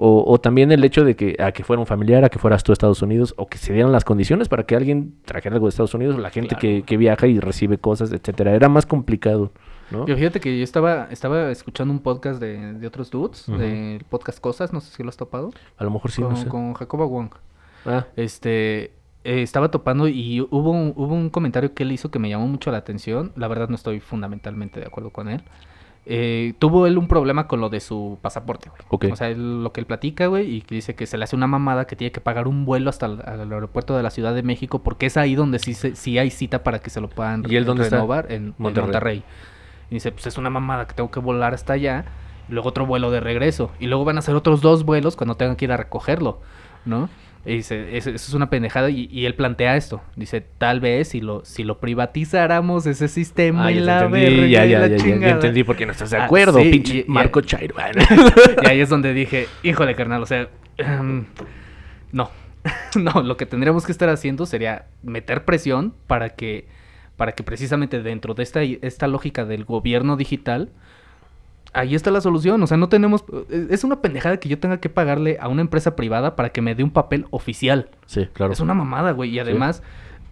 O, 0.00 0.22
o 0.32 0.38
también 0.40 0.70
el 0.70 0.84
hecho 0.84 1.04
de 1.04 1.16
que 1.16 1.34
a 1.42 1.50
que 1.50 1.64
fuera 1.64 1.80
un 1.80 1.86
familiar, 1.86 2.24
a 2.24 2.28
que 2.28 2.38
fueras 2.38 2.62
tú 2.62 2.70
a 2.70 2.74
Estados 2.74 3.02
Unidos, 3.02 3.34
o 3.36 3.48
que 3.48 3.58
se 3.58 3.72
dieran 3.72 3.90
las 3.90 4.04
condiciones 4.04 4.48
para 4.48 4.62
que 4.62 4.76
alguien 4.76 5.14
trajera 5.24 5.56
algo 5.56 5.66
de 5.66 5.70
Estados 5.70 5.92
Unidos, 5.92 6.16
la 6.18 6.30
gente 6.30 6.54
que, 6.54 6.68
Claro. 6.74 6.86
que 6.86 6.96
viaja 6.96 7.26
y 7.26 7.40
recibe 7.40 7.78
cosas, 7.78 8.12
etcétera. 8.12 8.54
Era 8.54 8.68
más 8.68 8.86
complicado. 8.86 9.50
¿no? 9.90 10.06
Yo 10.06 10.14
fíjate 10.16 10.38
que 10.38 10.56
yo 10.56 10.62
estaba, 10.62 11.08
estaba 11.10 11.50
escuchando 11.50 11.92
un 11.92 11.98
podcast 12.00 12.40
de, 12.40 12.74
de 12.74 12.86
otros 12.86 13.10
dudes, 13.10 13.46
del 13.48 14.04
podcast 14.08 14.38
Cosas, 14.38 14.72
no 14.72 14.80
sé 14.80 14.94
si 14.94 15.02
lo 15.02 15.08
has 15.08 15.16
topado, 15.16 15.50
A 15.78 15.82
lo 15.84 15.90
mejor 15.90 16.12
sí, 16.12 16.22
con, 16.22 16.30
no 16.32 16.36
sé. 16.36 16.46
con 16.46 16.74
Jacoba 16.74 17.04
Wong. 17.06 17.30
Ah, 17.84 18.06
Este, 18.14 18.92
eh, 19.24 19.42
estaba 19.42 19.70
topando 19.70 20.08
y 20.08 20.40
hubo 20.40 20.70
un, 20.70 20.92
hubo 20.96 21.14
un 21.14 21.30
comentario 21.30 21.74
que 21.74 21.82
él 21.82 21.92
hizo 21.92 22.10
que 22.10 22.18
me 22.18 22.28
llamó 22.28 22.46
mucho 22.46 22.70
la 22.70 22.78
atención. 22.78 23.32
La 23.36 23.48
verdad 23.48 23.68
no 23.68 23.74
estoy 23.74 24.00
fundamentalmente 24.00 24.80
de 24.80 24.86
acuerdo 24.86 25.10
con 25.10 25.28
él. 25.28 25.42
Eh, 26.10 26.54
tuvo 26.58 26.86
él 26.86 26.96
un 26.96 27.06
problema 27.06 27.46
con 27.48 27.60
lo 27.60 27.68
de 27.68 27.80
su 27.80 28.18
pasaporte, 28.22 28.70
güey. 28.70 28.80
ok. 28.88 29.06
O 29.12 29.16
sea, 29.16 29.28
él- 29.28 29.62
lo 29.62 29.72
que 29.72 29.80
él 29.80 29.86
platica, 29.86 30.26
güey, 30.26 30.50
y 30.56 30.60
que 30.62 30.74
dice 30.76 30.94
que 30.94 31.04
se 31.06 31.18
le 31.18 31.24
hace 31.24 31.36
una 31.36 31.46
mamada 31.46 31.86
que 31.86 31.96
tiene 31.96 32.12
que 32.12 32.20
pagar 32.22 32.48
un 32.48 32.64
vuelo 32.64 32.88
hasta 32.88 33.04
el 33.06 33.20
al 33.26 33.52
aeropuerto 33.52 33.94
de 33.94 34.02
la 34.02 34.10
Ciudad 34.10 34.34
de 34.34 34.42
México 34.42 34.82
porque 34.82 35.04
es 35.06 35.18
ahí 35.18 35.34
donde 35.34 35.58
sí, 35.58 35.74
se- 35.74 35.94
sí 35.96 36.16
hay 36.18 36.30
cita 36.30 36.62
para 36.62 36.78
que 36.78 36.88
se 36.88 37.02
lo 37.02 37.08
puedan 37.10 37.44
¿Y 37.50 37.56
él 37.56 37.66
dónde 37.66 37.82
está? 37.84 37.96
renovar 37.96 38.26
en 38.32 38.36
en 38.46 38.54
Monterrey. 38.56 38.84
Monterrey. 38.86 39.22
Y 39.90 39.94
dice, 39.96 40.12
pues 40.12 40.26
es 40.26 40.38
una 40.38 40.48
mamada 40.48 40.86
que 40.86 40.94
tengo 40.94 41.10
que 41.10 41.20
volar 41.20 41.52
hasta 41.52 41.74
allá 41.74 42.06
y 42.48 42.52
luego 42.52 42.70
otro 42.70 42.86
vuelo 42.86 43.10
de 43.10 43.20
regreso. 43.20 43.70
Y 43.78 43.86
luego 43.88 44.06
van 44.06 44.16
a 44.16 44.20
hacer 44.20 44.34
otros 44.34 44.62
dos 44.62 44.84
vuelos 44.84 45.14
cuando 45.14 45.34
tengan 45.34 45.56
que 45.56 45.66
ir 45.66 45.72
a 45.72 45.76
recogerlo, 45.76 46.40
¿no? 46.86 47.10
Y 47.48 47.56
dice, 47.56 47.96
eso, 47.96 48.10
eso 48.10 48.16
es 48.28 48.34
una 48.34 48.50
pendejada 48.50 48.90
y, 48.90 49.08
y 49.10 49.24
él 49.26 49.34
plantea 49.34 49.76
esto. 49.76 50.02
Dice, 50.16 50.40
tal 50.58 50.80
vez 50.80 51.08
si 51.08 51.20
lo, 51.20 51.44
si 51.44 51.64
lo 51.64 51.80
privatizáramos 51.80 52.86
ese 52.86 53.08
sistema 53.08 53.66
Ah, 53.66 53.72
y 53.72 53.80
la 53.80 54.06
verga 54.06 54.46
ya, 54.46 54.66
y 54.66 54.70
ya, 54.70 54.78
la 54.80 54.86
ya, 54.86 54.88
ya, 54.88 54.96
ya 54.96 55.02
chingada". 55.02 55.32
entendí 55.32 55.64
por 55.64 55.74
qué 55.76 55.86
no 55.86 55.92
estás 55.92 56.10
de 56.10 56.18
Ah, 56.18 56.24
acuerdo, 56.26 56.60
sí, 56.60 56.70
pinche 56.70 56.98
y- 56.98 57.04
Marco 57.08 57.40
Chairo. 57.42 57.74
y 58.62 58.66
ahí 58.66 58.80
es 58.80 58.88
donde 58.88 59.14
dije, 59.14 59.46
híjole, 59.62 59.94
carnal, 59.94 60.22
o 60.22 60.26
sea, 60.26 60.48
em, 60.76 61.24
no, 62.12 62.30
no, 63.00 63.22
lo 63.22 63.36
que 63.36 63.46
tendríamos 63.46 63.86
que 63.86 63.92
estar 63.92 64.08
haciendo 64.08 64.44
sería 64.46 64.86
meter 65.02 65.44
presión 65.44 65.94
para 66.06 66.30
que, 66.30 66.66
para 67.16 67.32
que 67.32 67.42
precisamente 67.42 68.02
dentro 68.02 68.34
de 68.34 68.42
esta, 68.42 68.62
esta 68.62 69.06
lógica 69.06 69.44
del 69.44 69.64
gobierno 69.64 70.16
digital, 70.16 70.70
ahí 71.72 71.94
está 71.94 72.10
la 72.10 72.20
solución, 72.20 72.62
o 72.62 72.66
sea, 72.66 72.76
no 72.76 72.88
tenemos, 72.88 73.24
es 73.70 73.84
una 73.84 74.00
pendejada 74.00 74.38
que 74.38 74.48
yo 74.48 74.58
tenga 74.58 74.78
que 74.78 74.88
pagarle 74.88 75.36
a 75.40 75.48
una 75.48 75.60
empresa 75.62 75.94
privada 75.96 76.34
para 76.36 76.50
que 76.50 76.60
me 76.62 76.74
dé 76.74 76.82
un 76.84 76.90
papel 76.90 77.26
oficial. 77.30 77.88
Sí, 78.06 78.26
claro. 78.32 78.52
Es 78.52 78.60
una 78.60 78.74
mamada, 78.74 79.12
güey, 79.12 79.30
y 79.30 79.38
además... 79.38 79.82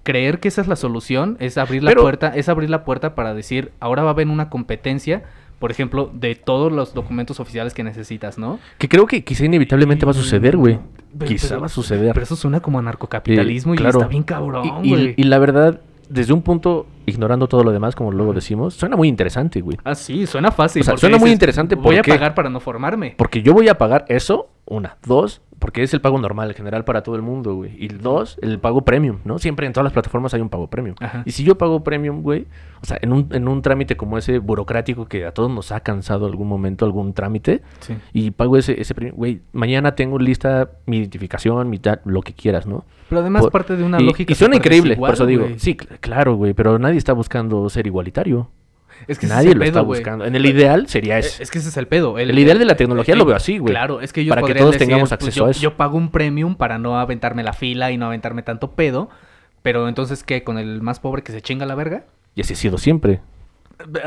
Creer 0.02 0.38
que 0.38 0.46
esa 0.46 0.60
es 0.60 0.68
la 0.68 0.76
solución 0.76 1.36
es 1.40 1.58
abrir 1.58 1.82
la 1.82 1.90
Pero- 1.90 2.02
puerta, 2.02 2.28
es 2.28 2.48
abrir 2.48 2.70
la 2.70 2.84
puerta 2.84 3.16
para 3.16 3.34
decir, 3.34 3.72
ahora 3.80 4.04
va 4.04 4.10
a 4.10 4.12
haber 4.12 4.28
una 4.28 4.50
competencia, 4.50 5.24
por 5.58 5.72
ejemplo, 5.72 6.08
de 6.14 6.36
todos 6.36 6.70
los 6.70 6.94
documentos 6.94 7.40
oficiales 7.40 7.74
que 7.74 7.82
necesitas, 7.82 8.38
¿no? 8.38 8.60
Que 8.78 8.88
creo 8.88 9.08
que 9.08 9.24
quizá 9.24 9.44
inevitablemente 9.46 10.06
va 10.06 10.12
a 10.12 10.14
suceder, 10.14 10.56
güey. 10.56 10.78
Quizá 11.26 11.48
pero- 11.48 11.60
va 11.62 11.66
a 11.66 11.70
suceder. 11.70 12.12
Pero 12.12 12.22
eso 12.22 12.36
suena 12.36 12.60
como 12.60 12.78
a 12.78 12.82
narcocapitalismo 12.82 13.74
Sí, 13.74 13.82
y 13.82 13.86
está 13.88 14.06
bien 14.06 14.22
cabrón, 14.22 14.64
Y- 14.84 14.86
y, 14.86 14.90
güey. 14.90 15.14
y 15.16 15.24
la 15.24 15.40
verdad, 15.40 15.80
desde 16.08 16.32
un 16.32 16.42
punto, 16.42 16.86
ignorando 17.06 17.48
todo 17.48 17.64
lo 17.64 17.72
demás, 17.72 17.94
como 17.94 18.12
luego 18.12 18.32
decimos, 18.32 18.74
suena 18.74 18.96
muy 18.96 19.08
interesante, 19.08 19.60
güey. 19.60 19.78
Ah, 19.84 19.94
sí, 19.94 20.26
suena 20.26 20.50
fácil. 20.50 20.82
O 20.82 20.84
sea, 20.84 20.92
porque 20.92 21.00
suena 21.00 21.18
muy 21.18 21.30
interesante, 21.30 21.76
¿por 21.76 21.86
Voy 21.86 21.96
a 21.96 22.02
pagar 22.02 22.34
para 22.34 22.50
no 22.50 22.60
formarme. 22.60 23.14
Porque 23.16 23.42
yo 23.42 23.54
voy 23.54 23.68
a 23.68 23.78
pagar 23.78 24.04
eso, 24.08 24.48
una. 24.64 24.96
Dos, 25.04 25.42
porque 25.58 25.82
es 25.82 25.92
el 25.94 26.00
pago 26.00 26.18
normal, 26.18 26.50
en 26.50 26.54
general, 26.54 26.84
para 26.84 27.02
todo 27.02 27.16
el 27.16 27.22
mundo, 27.22 27.54
güey. 27.54 27.72
Y 27.82 27.88
dos, 27.88 28.38
el 28.42 28.58
pago 28.58 28.82
premium, 28.82 29.18
¿no? 29.24 29.38
Siempre 29.38 29.66
en 29.66 29.72
todas 29.72 29.84
las 29.84 29.92
plataformas 29.92 30.34
hay 30.34 30.40
un 30.40 30.48
pago 30.50 30.68
premium. 30.68 30.96
Ajá. 31.00 31.22
Y 31.24 31.30
si 31.32 31.44
yo 31.44 31.56
pago 31.56 31.82
premium, 31.82 32.22
güey, 32.22 32.46
o 32.82 32.86
sea, 32.86 32.98
en 33.00 33.12
un, 33.12 33.28
en 33.32 33.48
un 33.48 33.62
trámite 33.62 33.96
como 33.96 34.18
ese 34.18 34.38
burocrático 34.38 35.06
que 35.06 35.24
a 35.24 35.32
todos 35.32 35.50
nos 35.50 35.72
ha 35.72 35.80
cansado 35.80 36.26
algún 36.26 36.46
momento, 36.48 36.84
algún 36.84 37.14
trámite, 37.14 37.62
Sí. 37.80 37.94
y 38.12 38.30
pago 38.32 38.56
ese, 38.58 38.80
ese 38.80 38.94
premium, 38.94 39.16
güey, 39.16 39.40
mañana 39.52 39.94
tengo 39.94 40.18
lista 40.18 40.70
mi 40.86 40.98
identificación, 40.98 41.70
mi 41.70 41.78
tal, 41.78 42.00
lo 42.04 42.20
que 42.22 42.32
quieras, 42.34 42.66
¿no? 42.66 42.84
Pero 43.08 43.20
además 43.22 43.42
Por- 43.42 43.52
parte 43.52 43.76
de 43.76 43.84
una 43.84 44.00
y, 44.00 44.04
lógica 44.04 44.32
y 44.32 44.36
suena 44.36 44.56
increíble, 44.56 44.96
por 44.96 45.10
eso 45.14 45.24
digo, 45.26 45.46
sí, 45.56 45.74
cl- 45.76 45.98
claro, 46.00 46.34
güey, 46.36 46.52
pero 46.54 46.78
nadie 46.78 46.98
está 46.98 47.12
buscando 47.12 47.68
ser 47.70 47.86
igualitario. 47.86 48.50
Es 49.08 49.18
que 49.18 49.26
nadie 49.26 49.48
es 49.48 49.52
el 49.52 49.58
lo 49.58 49.64
pedo, 49.64 49.68
está 49.70 49.80
buscando. 49.82 50.24
En 50.24 50.34
el 50.36 50.46
ideal 50.46 50.88
sería 50.88 51.16
Eh, 51.16 51.20
ese. 51.20 51.42
Es 51.42 51.50
que 51.50 51.58
ese 51.58 51.68
es 51.68 51.76
el 51.76 51.86
pedo. 51.86 52.18
El 52.18 52.36
ideal 52.38 52.58
de 52.58 52.64
la 52.64 52.76
tecnología 52.76 53.14
lo 53.14 53.24
veo 53.24 53.36
así, 53.36 53.58
güey. 53.58 53.72
Claro, 53.72 54.00
es 54.00 54.12
que 54.12 54.24
yo 54.24 54.30
Para 54.34 54.46
que 54.46 54.54
todos 54.54 54.72
decir, 54.72 54.86
tengamos 54.88 55.10
pues, 55.10 55.12
acceso 55.12 55.38
yo, 55.40 55.46
a 55.46 55.50
eso. 55.50 55.60
Yo 55.60 55.76
pago 55.76 55.96
un 55.96 56.10
premium 56.10 56.56
para 56.56 56.78
no 56.78 56.98
aventarme 56.98 57.42
la 57.42 57.52
fila 57.52 57.90
y 57.92 57.96
no 57.98 58.06
aventarme 58.06 58.42
tanto 58.42 58.72
pedo. 58.72 59.08
Pero 59.62 59.88
entonces, 59.88 60.22
¿qué? 60.22 60.44
¿Con 60.44 60.58
el 60.58 60.80
más 60.82 61.00
pobre 61.00 61.22
que 61.22 61.32
se 61.32 61.42
chinga 61.42 61.66
la 61.66 61.74
verga? 61.74 62.04
Y 62.34 62.40
así 62.42 62.52
ha 62.52 62.56
sido 62.56 62.78
siempre. 62.78 63.20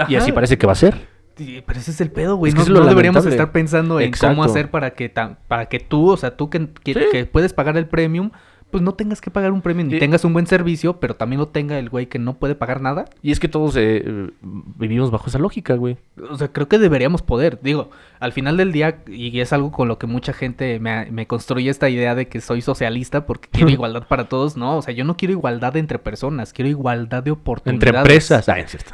Y 0.07 0.15
así 0.15 0.31
parece 0.31 0.57
que 0.57 0.65
va 0.65 0.73
a 0.73 0.75
ser. 0.75 0.95
Pero 1.35 1.79
ese 1.79 1.91
es 1.91 2.01
el 2.01 2.11
pedo, 2.11 2.35
güey. 2.35 2.49
Es 2.49 2.53
que 2.55 2.59
no 2.59 2.63
eso 2.63 2.71
es 2.73 2.77
lo 2.79 2.83
no 2.83 2.89
deberíamos 2.89 3.25
estar 3.25 3.51
pensando 3.53 3.99
en 4.01 4.07
Exacto. 4.09 4.35
cómo 4.35 4.43
hacer 4.43 4.69
para 4.71 4.91
que, 4.91 5.07
tan- 5.07 5.37
para 5.47 5.67
que 5.67 5.79
tú, 5.79 6.09
o 6.11 6.17
sea, 6.17 6.35
tú 6.35 6.49
que, 6.49 6.67
que- 6.83 6.93
Sí. 6.93 6.99
que 7.13 7.25
puedes 7.25 7.53
pagar 7.53 7.77
el 7.77 7.87
premium, 7.87 8.31
pues 8.71 8.83
no 8.83 8.93
tengas 8.93 9.21
que 9.21 9.31
pagar 9.31 9.51
un 9.51 9.61
premium 9.61 9.87
ni 9.87 9.99
tengas 9.99 10.23
un 10.25 10.33
buen 10.33 10.47
servicio, 10.47 10.99
pero 10.99 11.15
también 11.15 11.39
lo 11.39 11.47
tenga 11.47 11.79
el 11.79 11.89
güey 11.89 12.07
que 12.07 12.19
no 12.19 12.35
puede 12.35 12.55
pagar 12.55 12.81
nada. 12.81 13.05
Y 13.21 13.31
es 13.31 13.39
que 13.39 13.47
todos 13.47 13.75
eh, 13.77 14.29
vivimos 14.41 15.11
bajo 15.11 15.27
esa 15.27 15.39
lógica, 15.39 15.75
güey. 15.75 15.97
O 16.29 16.37
sea, 16.37 16.49
creo 16.49 16.67
que 16.67 16.77
deberíamos 16.77 17.21
poder. 17.21 17.59
Digo, 17.61 17.89
al 18.19 18.31
final 18.31 18.57
del 18.57 18.71
día, 18.71 19.03
y 19.07 19.39
es 19.39 19.53
algo 19.53 19.71
con 19.71 19.87
lo 19.87 19.97
que 19.97 20.07
mucha 20.07 20.33
gente 20.33 20.79
me, 20.79 21.09
me 21.11 21.25
construye 21.27 21.69
esta 21.69 21.89
idea 21.89 22.15
de 22.15 22.27
que 22.27 22.41
soy 22.41 22.61
socialista 22.61 23.25
porque 23.25 23.49
quiero 23.51 23.69
igualdad 23.69 24.07
para 24.07 24.29
todos. 24.29 24.57
No, 24.57 24.77
o 24.77 24.81
sea, 24.81 24.93
yo 24.93 25.03
no 25.03 25.17
quiero 25.17 25.33
igualdad 25.33 25.75
entre 25.77 25.99
personas, 25.99 26.53
quiero 26.53 26.69
igualdad 26.69 27.23
de 27.23 27.31
oportunidades. 27.31 27.87
Entre 27.87 27.97
empresas. 27.97 28.49
Ah, 28.49 28.59
es 28.59 28.71
cierto. 28.71 28.91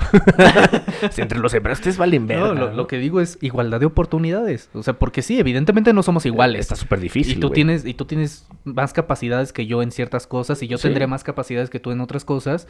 Entre 1.21 1.39
los 1.39 1.53
empresas, 1.53 1.79
ustedes 1.79 1.97
valen 1.97 2.27
verga. 2.27 2.47
No, 2.47 2.53
lo, 2.53 2.73
lo 2.73 2.87
que 2.87 2.97
digo 2.97 3.19
es 3.19 3.37
igualdad 3.41 3.79
de 3.79 3.85
oportunidades. 3.85 4.69
O 4.73 4.83
sea, 4.83 4.93
porque 4.93 5.21
sí, 5.21 5.39
evidentemente 5.39 5.93
no 5.93 6.03
somos 6.03 6.25
iguales. 6.25 6.61
Está 6.61 6.75
súper 6.75 6.99
difícil. 6.99 7.37
y 7.37 7.39
tú 7.39 7.47
güey. 7.47 7.55
tienes 7.55 7.85
y 7.85 7.93
tú 7.93 8.05
tienes 8.05 8.47
más 8.63 8.93
capacidades 8.93 9.53
que 9.53 9.64
yo 9.67 9.81
en 9.81 9.91
ciertas 9.91 10.27
cosas 10.27 10.61
y 10.63 10.67
yo 10.67 10.77
Sí. 10.77 10.83
tendré 10.83 11.07
más 11.07 11.23
capacidades 11.23 11.69
que 11.69 11.79
tú 11.79 11.91
en 11.91 12.01
otras 12.01 12.25
cosas 12.25 12.67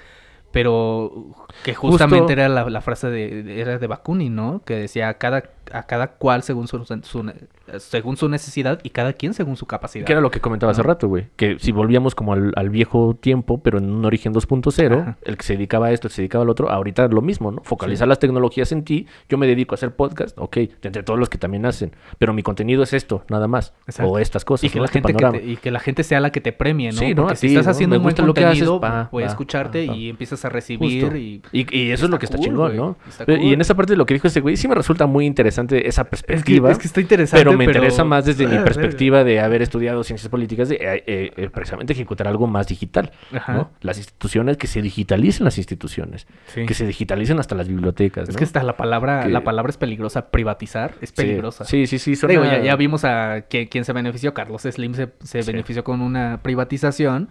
pero 0.52 1.26
que 1.64 1.74
justamente 1.76 2.20
Justo- 2.20 2.32
era 2.34 2.48
la, 2.48 2.70
la 2.70 2.82
frase 2.82 3.08
de, 3.10 3.44
de- 3.44 3.60
era 3.62 3.78
de 3.78 3.88
Bakunin 3.88 4.36
no 4.36 4.62
que 4.66 4.76
decía 4.76 5.10
a 5.10 5.16
cada 5.16 5.44
a 5.72 5.84
cada 5.84 6.08
cual 6.14 6.44
según 6.44 6.68
su, 6.68 6.84
su- 6.86 7.32
según 7.80 8.18
su 8.18 8.30
necesidad 8.30 8.80
y 8.84 8.90
cada 8.92 9.14
quien 9.14 9.34
según 9.34 9.56
su 9.58 9.66
capacidad 9.66 10.06
Que 10.06 10.12
era 10.14 10.22
lo 10.22 10.32
que 10.32 10.40
comentaba 10.40 10.72
hace 10.72 10.84
rato, 10.84 11.08
güey. 11.08 11.28
Que 11.36 11.58
si 11.60 11.72
volvíamos 11.72 12.16
como 12.16 12.34
al, 12.34 12.52
al 12.56 12.70
viejo 12.70 13.16
tiempo, 13.16 13.62
pero 13.62 13.78
en 13.80 13.90
un 13.90 14.06
origen 14.06 14.34
2.0, 14.34 15.02
Ajá. 15.02 15.18
el 15.24 15.38
que 15.38 15.44
se 15.44 15.54
dedicaba 15.54 15.88
a 15.88 15.92
esto, 15.92 16.08
el 16.08 16.12
que 16.12 16.16
se 16.16 16.22
dedicaba 16.22 16.44
al 16.44 16.50
otro, 16.50 16.70
ahorita 16.70 17.08
lo 17.08 17.22
mismo, 17.22 17.52
¿no? 17.52 17.62
Focalizar 17.64 18.08
las 18.08 18.20
tecnologías 18.20 18.72
en 18.72 18.84
ti. 18.84 19.08
Yo 19.30 19.38
me 19.38 19.48
dedico 19.48 19.74
a 19.74 19.78
hacer 19.78 19.96
podcast, 19.96 20.38
ok, 20.40 20.58
entre 20.84 21.04
todos 21.04 21.20
los 21.20 21.30
que 21.30 21.38
también 21.38 21.66
hacen. 21.66 21.92
Pero 22.20 22.34
mi 22.34 22.44
contenido 22.44 22.84
es 22.84 22.94
esto, 22.94 23.24
nada 23.30 23.48
más. 23.48 23.74
Exacto. 23.88 24.12
O 24.12 24.20
estas 24.20 24.46
cosas. 24.46 24.64
y 24.66 24.70
que 24.70 24.78
¿no? 24.80 24.84
la 24.84 24.86
Este 24.86 25.00
gente 25.02 25.14
que 25.14 25.40
te- 25.40 25.46
y 25.46 25.58
que 25.58 25.72
la 25.72 25.80
gente 25.80 26.04
sea 26.04 26.20
la 26.20 26.32
que 26.32 26.42
te 26.42 26.52
premie 26.54 26.92
no 26.92 26.98
Sí, 27.00 27.14
¿no? 27.16 27.24
porque 27.24 27.34
A 27.34 27.36
si 27.38 27.48
estás 27.48 27.68
haciendo 27.68 27.96
un 27.98 28.04
buen 28.04 28.14
gusta 28.14 28.26
lo 28.26 28.34
que 28.34 28.46
haces, 28.46 28.68
contenido 28.68 29.10
voy 29.12 29.24
a 29.24 29.28
escucharte 29.28 29.86
pa, 29.88 29.92
pa. 29.94 29.98
y 29.98 30.10
empiezas 30.10 30.46
a 30.46 30.50
recibir 30.50 31.16
y 31.16 31.42
Y, 31.52 31.78
y 31.78 31.92
eso 31.92 32.06
es 32.06 32.12
lo 32.12 32.20
que 32.20 32.26
está 32.26 32.38
cool, 32.38 32.46
chingón. 32.46 32.76
¿no? 32.76 32.98
Está 33.08 33.26
Y 33.34 33.54
en 33.54 33.62
esa 33.62 33.74
parte 33.76 33.94
de 33.94 33.98
lo 33.98 34.06
que 34.06 34.14
dijo 34.14 34.28
ese 34.28 34.42
güey, 34.42 34.58
sí 34.58 34.68
me 34.68 34.76
resulta 34.76 35.06
muy 35.08 35.26
interesante 35.26 35.88
esa 35.88 36.02
es 36.04 36.08
que, 36.08 36.10
perspectiva. 36.10 36.72
es 36.72 36.78
que 36.78 36.88
está 36.88 37.02
interesante 37.02 37.44
pero 37.44 37.55
me 37.58 37.66
interesa 37.66 38.04
más 38.04 38.26
desde 38.26 38.48
mi 38.48 38.58
perspectiva 38.64 39.24
de 39.24 39.40
haber 39.40 39.62
estudiado 39.62 40.04
ciencias 40.04 40.30
políticas, 40.30 40.70
de 40.70 40.76
eh, 40.76 41.04
eh, 41.08 41.32
eh, 41.36 41.50
precisamente 41.50 41.94
ejecutar 41.94 42.28
algo 42.28 42.48
más 42.48 42.68
digital. 42.68 43.12
¿no? 43.48 43.72
Las 43.82 43.98
instituciones, 43.98 44.58
que 44.58 44.68
se 44.68 44.82
digitalicen 44.82 45.44
las 45.46 45.58
instituciones, 45.58 46.28
Sí. 46.48 46.66
que 46.66 46.74
se 46.74 46.86
digitalicen 46.86 47.40
hasta 47.40 47.56
las 47.56 47.68
bibliotecas. 47.68 48.30
Es 48.30 48.36
¿no? 48.36 48.38
que 48.40 48.44
hasta 48.44 48.64
la 48.64 48.78
palabra, 48.78 49.24
Que- 49.24 49.30
la 49.30 49.44
palabra 49.44 49.70
es 49.70 49.78
peligrosa. 49.78 50.32
Privatizar 50.32 50.94
es 51.02 51.10
Sí. 51.10 51.16
peligrosa. 51.16 51.66
Sí, 51.66 51.88
sí, 51.88 52.00
sí. 52.00 52.16
suena- 52.16 52.32
Digo, 52.34 52.44
ya, 52.46 52.62
ya 52.62 52.76
vimos 52.76 53.06
a 53.06 53.42
que, 53.50 53.68
quién 53.70 53.86
se 53.86 53.94
benefició. 53.94 54.34
Carlos 54.34 54.64
Slim 54.64 54.94
se, 54.94 55.10
se 55.24 55.44
Sí. 55.44 55.52
benefició 55.52 55.84
con 55.84 56.02
una 56.02 56.40
privatización. 56.44 57.30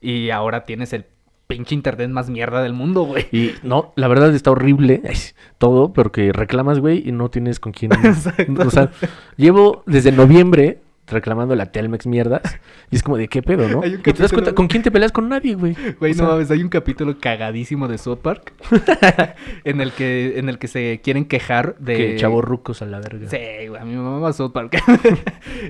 Y 0.00 0.30
ahora 0.30 0.64
tienes 0.64 0.92
el 0.92 1.06
pinche 1.48 1.74
internet 1.74 2.10
más 2.10 2.28
mierda 2.30 2.62
del 2.62 2.74
mundo, 2.74 3.02
güey. 3.02 3.26
Y 3.32 3.54
no, 3.62 3.92
la 3.96 4.06
verdad 4.06 4.32
está 4.34 4.52
horrible 4.52 5.02
todo, 5.58 5.92
pero 5.92 6.12
que 6.12 6.30
reclamas, 6.32 6.78
güey, 6.78 7.02
y 7.08 7.10
no 7.10 7.30
tienes 7.30 7.58
con 7.58 7.72
quién. 7.72 7.92
Exacto. 8.04 8.62
O 8.64 8.70
sea, 8.70 8.90
llevo 9.36 9.82
desde 9.86 10.12
noviembre 10.12 10.82
reclamando 11.06 11.56
la 11.56 11.72
Telmex 11.72 12.06
mierdas. 12.06 12.42
Y 12.90 12.96
es 12.96 13.02
como 13.02 13.16
de 13.16 13.28
qué 13.28 13.42
pedo, 13.42 13.66
¿no? 13.66 13.82
Y 13.82 13.96
te 13.96 14.12
das 14.12 14.30
cuenta, 14.30 14.54
¿con 14.54 14.68
quién 14.68 14.82
te 14.82 14.90
peleas? 14.90 15.10
Con 15.10 15.30
nadie, 15.30 15.54
güey. 15.54 15.74
Güey, 15.98 16.12
O 16.12 16.14
sea, 16.14 16.26
no 16.26 16.32
mames, 16.32 16.50
hay 16.50 16.62
un 16.62 16.68
capítulo 16.68 17.18
cagadísimo 17.18 17.88
de 17.88 17.96
South 17.96 18.18
Park 18.18 18.52
en 19.64 19.80
el 19.80 19.92
que 19.92 20.38
en 20.38 20.50
el 20.50 20.58
que 20.58 20.68
se 20.68 21.00
quieren 21.02 21.24
quejar 21.24 21.76
de 21.78 21.96
Que 21.96 22.16
chavos 22.16 22.44
rucos 22.44 22.82
a 22.82 22.84
la 22.84 23.00
verga. 23.00 23.26
Sí, 23.26 23.68
güey, 23.68 23.80
a 23.80 23.86
mi 23.86 23.96
mamá 23.96 24.34
South 24.34 24.52
Park. 24.52 24.82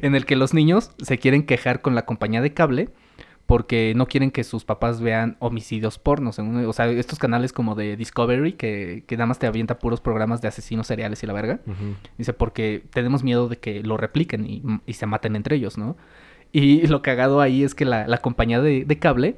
en 0.02 0.16
el 0.16 0.26
que 0.26 0.34
los 0.34 0.54
niños 0.54 0.90
se 1.00 1.18
quieren 1.18 1.46
quejar 1.46 1.82
con 1.82 1.94
la 1.94 2.04
compañía 2.04 2.42
de 2.42 2.52
cable 2.52 2.88
porque 3.48 3.94
no 3.96 4.04
quieren 4.06 4.30
que 4.30 4.44
sus 4.44 4.66
papás 4.66 5.00
vean 5.00 5.38
homicidios 5.38 5.98
pornos. 5.98 6.38
en 6.38 6.48
un- 6.48 6.66
o 6.66 6.72
sea, 6.74 6.86
estos 6.90 7.18
canales 7.18 7.54
como 7.54 7.74
de 7.74 7.96
Discovery 7.96 8.52
que, 8.52 9.04
que 9.06 9.16
nada 9.16 9.24
más 9.24 9.38
te 9.38 9.46
avienta 9.46 9.78
puros 9.78 10.02
programas 10.02 10.42
de 10.42 10.48
asesinos 10.48 10.86
seriales 10.86 11.22
y 11.22 11.26
la 11.26 11.32
verga. 11.32 11.60
Dice, 12.18 12.34
porque 12.34 12.82
tenemos 12.92 13.24
miedo 13.24 13.48
de 13.48 13.56
que 13.56 13.82
lo 13.82 13.96
repliquen 13.96 14.44
y, 14.44 14.62
y 14.84 14.92
se 14.92 15.06
maten 15.06 15.34
entre 15.34 15.56
ellos, 15.56 15.78
¿no? 15.78 15.96
Y 16.52 16.86
lo 16.88 17.00
cagado 17.00 17.40
ahí 17.40 17.64
es 17.64 17.74
que 17.74 17.86
la, 17.86 18.06
la 18.06 18.18
compañía 18.18 18.60
de, 18.60 18.84
de 18.84 18.98
cable 18.98 19.36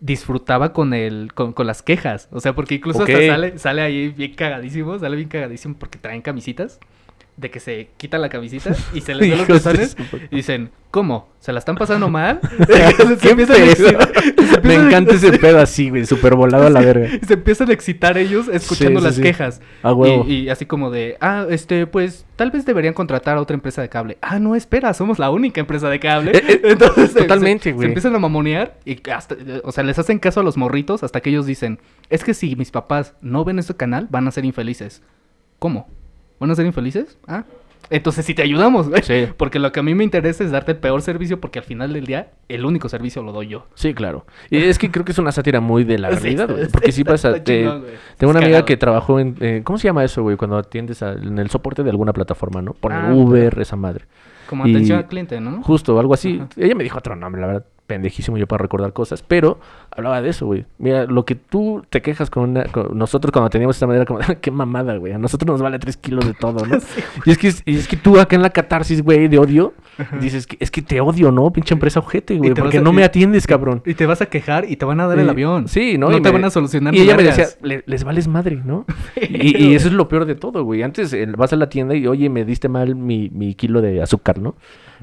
disfrutaba 0.00 0.72
con 0.74 0.92
el 0.92 1.32
con, 1.34 1.54
con 1.54 1.66
las 1.66 1.82
quejas. 1.82 2.28
O 2.32 2.40
sea, 2.40 2.54
porque 2.54 2.74
incluso 2.74 2.98
hasta 3.02 3.12
sale, 3.28 3.58
sale 3.58 3.80
ahí 3.82 4.08
bien 4.10 4.34
cagadísimo, 4.34 4.98
sale 4.98 5.16
bien 5.16 5.28
cagadísimo 5.30 5.74
porque 5.78 5.98
traen 5.98 6.20
camisitas 6.20 6.78
de 7.38 7.50
que 7.50 7.60
se 7.60 7.90
quitan 7.96 8.20
la 8.20 8.28
camisita 8.28 8.74
y 8.92 9.00
se 9.00 9.14
les 9.14 9.30
ven 9.30 9.38
los 9.38 9.46
pezones 9.46 9.96
y 10.30 10.36
dicen, 10.36 10.70
¿cómo? 10.90 11.28
¿Se 11.38 11.52
la 11.52 11.60
están 11.60 11.76
pasando 11.76 12.10
mal? 12.10 12.40
Se 12.68 12.82
a 12.82 13.46
se 13.46 14.60
Me 14.62 14.74
encanta 14.74 15.14
ese 15.14 15.38
pedo 15.38 15.60
así, 15.60 15.88
güey, 15.88 16.04
súper 16.04 16.34
volado 16.34 16.66
a 16.66 16.70
la 16.70 16.80
verga. 16.80 17.08
Se 17.26 17.34
empiezan 17.34 17.70
a 17.70 17.72
excitar 17.72 18.18
ellos 18.18 18.48
escuchando 18.48 19.00
Sí, 19.00 19.04
sí, 19.04 19.06
las 19.06 19.14
sí. 19.14 19.22
quejas. 19.22 19.60
A 19.82 19.92
huevo. 19.92 20.24
Y, 20.26 20.34
y 20.34 20.48
así 20.48 20.66
como 20.66 20.90
de, 20.90 21.16
ah, 21.20 21.46
este, 21.48 21.86
pues 21.86 22.26
tal 22.34 22.50
vez 22.50 22.66
deberían 22.66 22.92
contratar 22.94 23.36
a 23.38 23.40
otra 23.40 23.54
empresa 23.54 23.82
de 23.82 23.88
cable. 23.88 24.18
Ah, 24.20 24.40
no, 24.40 24.56
espera, 24.56 24.92
somos 24.92 25.18
la 25.20 25.30
única 25.30 25.60
empresa 25.60 25.88
de 25.88 26.00
cable. 26.00 26.32
Eh, 26.36 26.42
eh, 26.48 26.60
Entonces, 26.64 27.14
totalmente, 27.14 27.64
se, 27.64 27.72
güey. 27.72 27.84
se 27.84 27.88
empiezan 27.88 28.16
a 28.16 28.18
mamonear 28.18 28.78
y 28.84 29.00
hasta, 29.10 29.36
o 29.62 29.70
sea, 29.70 29.84
les 29.84 29.98
hacen 29.98 30.18
caso 30.18 30.40
a 30.40 30.42
los 30.42 30.56
morritos 30.56 31.04
hasta 31.04 31.20
que 31.20 31.30
ellos 31.30 31.46
dicen, 31.46 31.78
es 32.10 32.24
que 32.24 32.34
si 32.34 32.56
mis 32.56 32.72
papás 32.72 33.14
no 33.20 33.44
ven 33.44 33.60
este 33.60 33.74
canal, 33.74 34.08
van 34.10 34.26
a 34.26 34.32
ser 34.32 34.44
infelices. 34.44 35.02
¿Cómo? 35.60 35.88
¿Van 36.40 36.50
a 36.50 36.54
ser 36.54 36.66
infelices? 36.66 37.18
Ah. 37.26 37.44
Entonces 37.90 38.26
sí 38.26 38.34
te 38.34 38.42
ayudamos, 38.42 38.90
güey. 38.90 39.02
Sí. 39.02 39.28
Porque 39.38 39.58
lo 39.58 39.72
que 39.72 39.80
a 39.80 39.82
mí 39.82 39.94
me 39.94 40.04
interesa 40.04 40.44
es 40.44 40.50
darte 40.50 40.72
el 40.72 40.78
peor 40.78 41.00
servicio 41.00 41.40
porque 41.40 41.58
al 41.58 41.64
final 41.64 41.94
del 41.94 42.04
día 42.04 42.28
el 42.48 42.66
único 42.66 42.88
servicio 42.90 43.22
lo 43.22 43.32
doy 43.32 43.48
yo. 43.48 43.66
Sí, 43.74 43.94
claro. 43.94 44.26
Y 44.50 44.58
es 44.58 44.78
que 44.78 44.90
creo 44.90 45.06
que 45.06 45.12
es 45.12 45.18
una 45.18 45.32
sátira 45.32 45.60
muy 45.60 45.84
de 45.84 45.98
la 45.98 46.10
realidad, 46.10 46.50
güey. 46.50 46.68
Porque 46.68 46.92
sí 46.92 47.02
pasa. 47.02 47.32
te- 47.42 47.60
chingón, 47.62 47.84
tengo 48.18 48.30
una 48.32 48.40
amiga 48.40 48.64
que 48.66 48.76
trabajó 48.76 49.18
en. 49.20 49.36
eh, 49.40 49.62
¿Cómo 49.64 49.78
se 49.78 49.88
llama 49.88 50.04
eso, 50.04 50.22
güey? 50.22 50.36
Cuando 50.36 50.58
atiendes 50.58 51.02
a- 51.02 51.12
en 51.12 51.38
el 51.38 51.48
soporte 51.48 51.82
de 51.82 51.88
alguna 51.90 52.12
plataforma, 52.12 52.60
¿no? 52.60 52.74
Poner 52.74 52.98
Ah, 52.98 53.14
Uber, 53.14 53.58
esa 53.58 53.76
madre. 53.76 54.04
Como 54.50 54.66
Y- 54.66 54.70
atención 54.74 54.98
al 54.98 55.06
cliente, 55.06 55.40
¿no? 55.40 55.62
Justo, 55.62 55.98
algo 55.98 56.12
así. 56.12 56.40
Ajá. 56.40 56.48
Ella 56.58 56.74
me 56.74 56.84
dijo 56.84 56.98
otro 56.98 57.16
nombre, 57.16 57.40
la 57.40 57.46
verdad, 57.46 57.64
pendejísimo 57.88 58.36
yo 58.38 58.46
para 58.46 58.62
recordar 58.62 58.92
cosas, 58.92 59.24
pero 59.26 59.58
hablaba 59.90 60.22
de 60.22 60.28
eso, 60.28 60.46
güey. 60.46 60.66
Mira, 60.78 61.06
lo 61.06 61.24
que 61.24 61.34
tú 61.34 61.82
te 61.90 62.02
quejas 62.02 62.30
con, 62.30 62.50
una- 62.50 62.64
con 62.66 62.96
nosotros 62.96 63.32
cuando 63.32 63.48
teníamos 63.50 63.74
esta 63.76 63.86
manera, 63.88 64.04
como, 64.04 64.20
qué 64.40 64.50
mamada, 64.52 64.96
güey. 64.98 65.14
A 65.14 65.18
nosotros 65.18 65.46
nos 65.50 65.62
vale 65.62 65.78
tres 65.80 65.96
kilos 65.96 66.24
de 66.26 66.34
todo, 66.34 66.64
¿no? 66.66 66.76
y, 67.24 67.30
es 67.30 67.38
que, 67.38 67.52
y 67.64 67.76
es 67.76 67.88
que 67.88 67.96
tú 67.96 68.20
acá 68.20 68.36
en 68.36 68.42
la 68.42 68.50
catarsis, 68.50 69.02
güey, 69.02 69.26
de 69.26 69.38
odio, 69.38 69.72
dices, 70.20 70.46
que, 70.46 70.56
es 70.60 70.70
que 70.70 70.82
te 70.82 71.00
odio, 71.00 71.32
¿no? 71.32 71.50
Pinche 71.50 71.74
empresa 71.74 71.98
ojete, 72.00 72.36
güey, 72.36 72.52
porque 72.54 72.78
a- 72.78 72.80
no 72.82 72.92
me 72.92 73.02
atiendes, 73.02 73.46
cabrón. 73.46 73.82
Y 73.84 73.94
te 73.94 74.06
vas 74.06 74.20
a 74.20 74.26
quejar 74.26 74.70
y 74.70 74.76
te 74.76 74.84
van 74.84 75.00
a 75.00 75.06
dar 75.08 75.18
el 75.18 75.28
avión. 75.28 75.66
Sí, 75.66 75.96
¿no? 75.98 76.10
No 76.10 76.18
Y 76.18 76.20
te 76.22 76.28
me- 76.28 76.34
van 76.34 76.44
a 76.44 76.50
solucionar 76.50 76.94
Y 76.94 77.00
ella 77.00 77.16
me 77.16 77.22
decía, 77.24 77.46
"Le- 77.62 77.82
les 77.86 78.04
vales 78.04 78.28
madre, 78.28 78.60
¿no? 78.64 78.84
y, 79.16 79.64
y 79.64 79.74
eso 79.74 79.88
es 79.88 79.94
lo 79.94 80.08
peor 80.08 80.26
de 80.26 80.34
todo, 80.34 80.62
güey. 80.62 80.82
Antes 80.82 81.12
eh, 81.14 81.26
vas 81.36 81.52
a 81.52 81.56
la 81.56 81.68
tienda 81.70 81.94
y, 81.94 82.06
oye, 82.06 82.28
me 82.28 82.44
diste 82.44 82.68
mal 82.68 82.94
mi, 82.94 83.30
mi 83.30 83.54
kilo 83.54 83.80
de 83.80 84.02
azúcar, 84.02 84.38
¿no? 84.38 84.54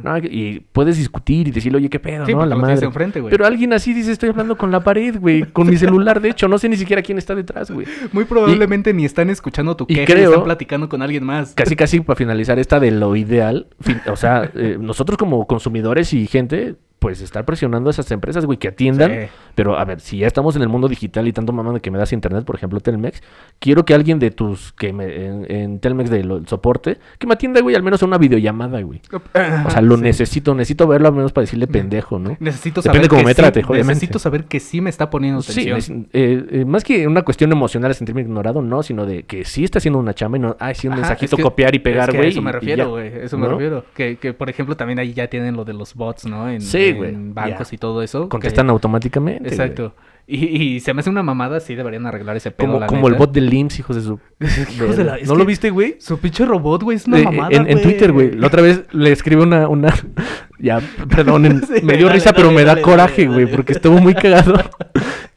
No, 0.04 0.18
y 0.18 0.64
puedes 0.72 0.98
discutir 0.98 1.48
y 1.48 1.52
decirle, 1.52 1.78
oye, 1.78 1.90
qué 1.90 2.00
pedo, 2.00 2.26
Sí, 2.26 2.34
¿no? 2.34 2.46
La 2.46 2.56
madre. 2.56 2.86
enfrente, 2.86 3.22
güey. 3.22 3.32
Pero 3.32 3.46
alguien 3.46 3.72
así 3.74 3.94
dice, 3.94 4.12
estoy 4.12 4.30
hablando 4.30 4.58
con 4.58 4.72
la 4.72 4.82
pared, 4.82 5.18
güey. 5.20 5.44
Con 5.44 5.68
mi 5.68 5.78
celular, 5.78 6.22
de 6.22 6.30
hecho. 6.30 6.48
No 6.48 6.58
sé 6.58 6.68
ni 6.70 6.78
siquiera 6.78 7.02
quién 7.02 7.18
está 7.18 7.34
detrás, 7.36 7.72
güey. 7.72 7.88
Muy 8.12 8.26
probablemente 8.26 8.94
ni 8.94 9.06
están 9.06 9.30
escuchando 9.30 9.76
tu 9.76 9.88
queja 9.88 10.02
y 10.02 10.06
creo- 10.06 10.30
están 10.32 10.44
platicando 10.44 10.90
con 10.90 11.02
alguien 11.02 11.24
más. 11.24 11.54
Casi, 11.54 11.76
casi 11.76 12.00
para 12.02 12.16
finalizar 12.18 12.60
esta 12.60 12.80
de 12.80 12.92
lo 12.92 13.16
ideal. 13.16 13.68
fin- 13.82 14.02
o 14.12 14.16
sea, 14.16 14.50
eh, 14.56 14.78
nosotros 14.80 15.18
como 15.18 15.46
consumidores 15.48 16.14
y 16.14 16.28
gente, 16.28 16.76
pues 17.06 17.22
estar 17.22 17.46
presionando 17.46 17.88
a 17.88 17.92
esas 17.92 18.10
empresas, 18.10 18.46
güey, 18.48 18.58
que 18.58 18.68
atiendan. 18.70 19.12
Sí. 19.12 19.18
Pero 19.54 19.78
a 19.78 19.86
ver, 19.86 20.00
si 20.00 20.18
ya 20.18 20.26
estamos 20.28 20.56
en 20.56 20.64
el 20.64 20.70
mundo 20.70 20.88
digital 20.88 21.28
y 21.28 21.34
tanto 21.34 21.54
mamá 21.54 21.72
de 21.72 21.80
que 21.80 21.92
me 21.92 22.00
das 22.00 22.12
internet, 22.14 22.46
por 22.46 22.56
ejemplo, 22.56 22.80
Telmex, 22.80 23.22
quiero 23.60 23.86
que 23.86 23.94
alguien 23.94 24.18
de 24.18 24.32
tus, 24.32 24.74
que 24.74 24.92
me, 24.92 25.06
en, 25.28 25.46
en 25.52 25.80
Telmex 25.80 26.10
del 26.10 26.32
el 26.32 26.48
soporte, 26.48 26.98
que 27.20 27.28
me 27.28 27.36
atienda, 27.36 27.62
güey, 27.62 27.76
al 27.76 27.84
menos 27.84 28.02
a 28.02 28.08
una 28.08 28.18
videollamada, 28.18 28.82
güey. 28.82 29.02
O 29.14 29.70
sea, 29.70 29.82
lo 29.82 29.98
necesito, 29.98 30.56
necesito 30.56 30.88
verlo 30.88 31.10
al 31.10 31.14
menos 31.14 31.32
para 31.32 31.44
decirle 31.44 31.68
pendejo, 31.68 32.18
¿no? 32.18 32.36
Necesito 32.40 32.82
Depende 32.82 32.98
saber 33.06 33.10
cómo 33.10 33.20
que 33.22 33.26
me 33.26 33.32
sí- 33.34 33.36
trate, 33.36 33.60
obviamente. 33.60 33.88
Necesito 33.94 34.18
saber 34.18 34.46
que 34.46 34.60
sí 34.60 34.82
me 34.82 34.90
está 34.90 35.12
poniendo 35.12 35.44
Sí, 35.44 35.70
atención. 35.70 36.06
neces- 36.06 36.10
eh, 36.14 36.46
eh, 36.62 36.66
más 36.66 36.84
que 36.84 37.08
una 37.08 37.22
cuestión 37.22 37.52
emocional 37.52 37.92
de 37.92 37.94
sentirme 37.94 38.22
ignorado, 38.22 38.64
no, 38.64 38.82
sino 38.82 39.06
de 39.06 39.24
que 39.24 39.46
sí 39.46 39.64
está 39.64 39.78
haciendo 39.78 40.00
una 40.00 40.16
chamba 40.16 40.38
y 40.40 40.42
no, 40.42 40.58
ay, 40.60 40.74
sí, 40.74 40.88
un 40.88 40.94
Ajá, 40.94 41.02
mensajito 41.02 41.36
es 41.36 41.38
que- 41.38 41.44
copiar 41.44 41.76
y 41.76 41.80
pegar, 41.80 42.10
es 42.10 42.14
que 42.14 42.18
güey. 42.18 42.28
A 42.30 42.32
eso 42.32 42.42
me 42.42 42.52
refiero, 42.52 42.90
güey. 42.90 43.08
Eso 43.22 43.38
me 43.38 43.48
refiero. 43.48 43.86
Que, 43.94 44.18
que, 44.18 44.34
por 44.34 44.50
ejemplo, 44.50 44.76
también 44.76 44.98
ahí 44.98 45.14
ya 45.14 45.28
tienen 45.28 45.56
lo 45.56 45.64
de 45.66 45.74
los 45.74 45.94
bots, 45.94 46.26
¿no? 46.26 46.50
En, 46.50 46.62
Sí, 46.62 46.94
en 46.96 47.34
güey, 47.34 47.34
bancos 47.34 47.72
ya. 47.72 47.76
y 47.76 47.78
todo 47.78 48.02
eso. 48.02 48.24
que- 48.24 48.30
Contestan 48.30 48.70
automáticamente. 48.70 49.40
güey. 49.44 49.52
Exacto. 49.54 49.96
Y, 50.28 50.38
y 50.46 50.80
se 50.80 50.92
me 50.96 51.02
hace 51.02 51.12
una 51.12 51.22
mamada, 51.22 51.60
sí 51.60 51.76
deberían 51.76 52.08
arreglar 52.08 52.36
ese 52.36 52.50
pedo, 52.50 52.68
Como, 52.68 52.80
la 52.80 52.88
como 52.88 53.08
el 53.10 53.14
bot 53.14 53.38
hijos 53.38 53.96
de 53.96 54.02
su. 54.02 54.20
Hijos 54.76 54.98
de 54.98 55.04
la- 55.04 55.18
es 55.18 55.28
¿No 55.28 55.34
que- 55.34 55.40
lo 55.40 55.46
viste, 55.46 55.70
güey? 55.70 55.98
Su 56.00 56.18
pinche 56.18 56.46
robot, 56.46 56.82
güey, 56.82 56.98
es 56.98 57.06
una 57.06 57.20
Eh, 57.20 57.24
mamada, 57.24 57.50
en, 57.56 57.70
en 57.70 57.82
Twitter, 57.82 58.12
güey. 58.12 58.32
La 58.32 58.48
otra 58.48 58.64
vez 58.64 58.86
le 58.92 59.12
escribí 59.12 59.42
una, 59.44 59.68
una... 59.68 59.94
Ya, 60.60 60.80
perdonen. 61.10 61.62
Sí, 61.68 61.82
me 61.84 61.98
dio 61.98 62.08
dale, 62.08 62.18
risa, 62.20 62.32
pero 62.34 62.48
dale, 62.48 62.58
me 62.60 62.64
da 62.64 62.82
coraje, 62.82 63.28
güey. 63.28 63.46
Porque 63.46 63.74
estuvo 63.74 64.00
muy 64.00 64.16
cagado. 64.16 64.56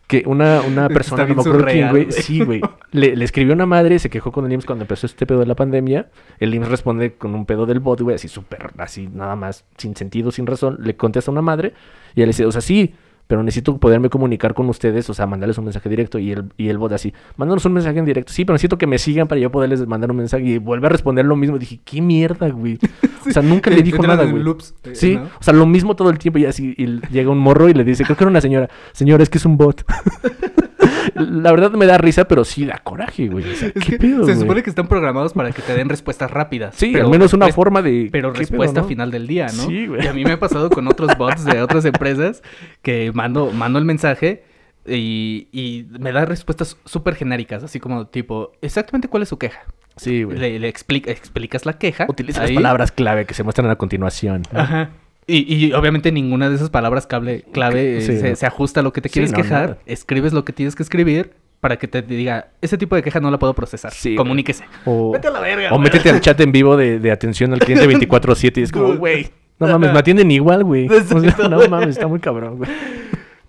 Que 0.09 0.25
una, 0.27 0.63
una 0.63 0.89
persona, 0.89 1.27
no 1.27 1.35
me 1.35 1.41
acuerdo 1.43 1.65
quién, 1.67 1.89
surreal, 1.89 1.91
güey. 1.91 2.13
Sí, 2.13 2.41
güey. 2.43 2.61
Le, 2.91 3.15
le 3.15 3.25
escribió 3.25 3.53
una 3.53 3.67
madre, 3.67 3.99
se 3.99 4.09
quejó 4.11 4.33
con 4.33 4.47
el 4.47 4.53
IMSS 4.53 4.65
cuando 4.65 4.85
empezó 4.85 5.07
este 5.07 5.27
pedo 5.27 5.39
de 5.39 5.47
la 5.47 5.55
pandemia. 5.55 6.09
El 6.41 6.55
IMSS 6.55 6.69
responde 6.69 7.15
con 7.15 7.35
un 7.35 7.45
pedo 7.45 7.67
del 7.67 7.79
bot, 7.79 8.01
güey, 8.01 8.17
así 8.17 8.27
súper, 8.27 8.73
así 8.79 9.09
nada 9.13 9.37
más, 9.37 9.67
sin 9.77 9.95
sentido, 9.95 10.33
sin 10.33 10.47
razón. 10.47 10.79
Le 10.81 10.97
contesta 10.97 11.31
a 11.31 11.33
una 11.33 11.43
madre 11.43 11.75
y 12.15 12.21
ella 12.21 12.27
le 12.27 12.29
dice, 12.29 12.47
o 12.47 12.51
sea, 12.51 12.63
sí, 12.63 12.95
pero 13.29 13.43
necesito 13.45 13.79
poderme 13.79 14.09
comunicar 14.11 14.55
con 14.55 14.69
ustedes, 14.69 15.09
o 15.11 15.15
sea, 15.15 15.27
mandarles 15.27 15.57
un 15.59 15.65
mensaje 15.67 15.89
directo. 15.89 16.19
Y 16.19 16.33
el, 16.33 16.45
y 16.57 16.69
el 16.69 16.79
bot 16.79 16.91
así, 16.93 17.13
mándanos 17.37 17.65
un 17.67 17.75
mensaje 17.75 17.99
en 18.01 18.05
directo. 18.05 18.33
Sí, 18.33 18.45
pero 18.45 18.55
necesito 18.55 18.77
que 18.79 18.87
me 18.89 18.99
sigan 18.99 19.29
para 19.29 19.41
yo 19.41 19.51
poderles 19.53 19.87
mandar 19.87 20.11
un 20.11 20.17
mensaje. 20.17 20.43
Y 20.45 20.59
vuelve 20.59 20.87
a 20.87 20.91
responder 20.91 21.25
lo 21.25 21.37
mismo. 21.37 21.57
Dije, 21.59 21.79
qué 21.85 22.01
mierda, 22.01 22.49
güey. 22.49 22.79
O 23.29 23.31
sea, 23.31 23.43
nunca 23.43 23.69
le 23.69 23.83
dijo 23.83 24.03
nada, 24.07 24.25
güey. 24.25 24.43
loops, 24.43 24.75
eh, 24.85 24.95
Sí, 24.95 25.17
¿no? 25.17 25.25
o 25.25 25.43
sea, 25.43 25.53
lo 25.53 25.67
mismo 25.67 25.95
todo 25.95 26.09
el 26.09 26.17
tiempo 26.19 26.39
y 26.39 26.47
así 26.47 26.75
y 26.79 26.87
llega 27.13 27.31
un 27.31 27.39
morro 27.39 27.69
y 27.69 27.75
le 27.75 27.85
dice, 27.85 28.05
creo 28.05 28.17
que 28.17 28.25
era 28.25 28.31
una 28.31 28.41
señora, 28.41 28.71
señora, 28.93 29.23
es 29.23 29.29
que 29.29 29.37
es 29.37 29.45
un 29.45 29.59
bot. 29.59 29.85
La 31.15 31.51
verdad 31.51 31.73
me 31.73 31.87
da 31.87 31.99
risa, 31.99 32.27
pero 32.27 32.45
sí 32.45 32.65
da 32.65 32.79
coraje, 32.79 33.29
güey. 33.29 33.45
O 33.51 33.55
sea, 33.55 33.69
Es 33.69 33.75
¿qué 33.85 33.93
que 33.93 33.99
pedo, 33.99 34.19
se 34.25 34.33
güey? 34.33 34.39
supone 34.41 34.63
que 34.63 34.71
están 34.71 34.87
programados 34.89 35.33
para 35.33 35.51
que 35.53 35.63
te 35.63 35.75
den 35.75 35.89
respuestas 35.89 36.31
rápidas. 36.31 36.75
Sí, 36.77 36.91
pero 36.93 37.07
al 37.07 37.11
menos 37.11 37.33
una 37.33 37.49
forma 37.49 37.83
de... 37.83 38.09
Pero 38.13 38.29
¿qué 38.33 38.39
pedo, 38.39 38.41
respuesta 38.41 38.81
no? 38.83 38.87
final 38.87 39.11
del 39.11 39.27
día, 39.27 39.47
¿no? 39.47 39.67
Sí, 39.67 39.87
güey. 39.87 40.05
Y 40.05 40.07
a 40.07 40.13
mí 40.13 40.25
me 40.25 40.33
ha 40.33 40.39
pasado 40.41 40.71
con 40.71 40.87
otros 40.87 41.17
bots 41.19 41.45
de 41.45 41.61
otras 41.63 41.85
empresas 41.85 42.43
que 42.83 43.11
mando, 43.19 43.51
mando 43.53 43.79
el 43.79 43.85
mensaje 43.85 44.45
y, 44.87 45.49
y 45.53 45.87
me 45.99 46.13
da 46.13 46.25
respuestas 46.25 46.77
súper 46.85 47.15
genéricas, 47.17 47.63
así 47.65 47.81
como 47.81 48.07
tipo, 48.07 48.53
exactamente 48.63 49.09
cuál 49.09 49.23
es 49.25 49.29
su 49.29 49.39
queja. 49.39 49.61
Sí, 49.97 50.23
güey. 50.23 50.39
Le, 50.39 50.59
le 50.61 50.69
explica- 50.69 51.11
explicas 51.11 51.67
la 51.67 51.73
queja. 51.75 52.07
Utiliza 52.09 52.43
las 52.43 52.53
palabras 52.53 52.93
clave 52.93 53.27
que 53.27 53.35
se 53.35 53.43
muestran 53.43 53.69
a 53.69 53.77
continuación. 53.77 54.43
¿no? 54.53 54.61
Ajá. 54.61 54.91
Y, 55.27 55.53
y 55.53 55.73
obviamente 55.73 56.13
ninguna 56.13 56.49
de 56.49 56.55
esas 56.55 56.71
palabras 56.71 57.07
clave, 57.07 57.45
clave 57.53 57.99
eh, 57.99 58.01
Sí, 58.01 58.17
se, 58.19 58.31
no. 58.31 58.37
se 58.37 58.47
ajusta 58.47 58.81
a 58.81 58.83
lo 58.83 58.93
que 58.93 59.01
te 59.03 59.09
Sí, 59.09 59.15
quieres 59.15 59.33
no, 59.33 59.37
quejar. 59.39 59.63
nada. 59.71 59.79
Escribes 59.87 60.33
lo 60.33 60.45
que 60.45 60.53
tienes 60.55 60.75
que 60.77 60.83
escribir 60.85 61.33
para 61.61 61.77
que 61.77 61.89
te 61.89 62.01
diga, 62.03 62.49
ese 62.63 62.79
tipo 62.79 62.95
de 62.95 63.03
queja 63.03 63.19
no 63.21 63.31
la 63.33 63.39
puedo 63.41 63.53
procesar. 63.55 63.93
Sí. 63.93 64.15
Comuníquese. 64.15 64.65
O, 64.87 65.11
Vete 65.15 65.27
a 65.27 65.31
la 65.33 65.41
verga. 65.41 65.71
o 65.75 65.79
métete 65.81 66.09
al 66.11 66.21
chat 66.21 66.41
en 66.41 66.53
vivo 66.53 66.77
de, 66.77 67.01
de 67.01 67.11
atención 67.11 67.53
al 67.53 67.59
cliente 67.59 67.87
24-7 68.09 68.59
y 68.59 68.63
es 68.63 68.71
como, 68.73 68.97
güey, 68.97 69.29
no 69.59 69.67
mames, 69.67 69.93
me 69.93 69.99
atienden 69.99 70.31
igual, 70.31 70.63
güey. 70.63 70.89
No 71.51 71.69
mames, 71.69 71.89
está 71.89 72.07
muy 72.07 72.21
cabrón, 72.21 72.59
güey. 72.59 72.71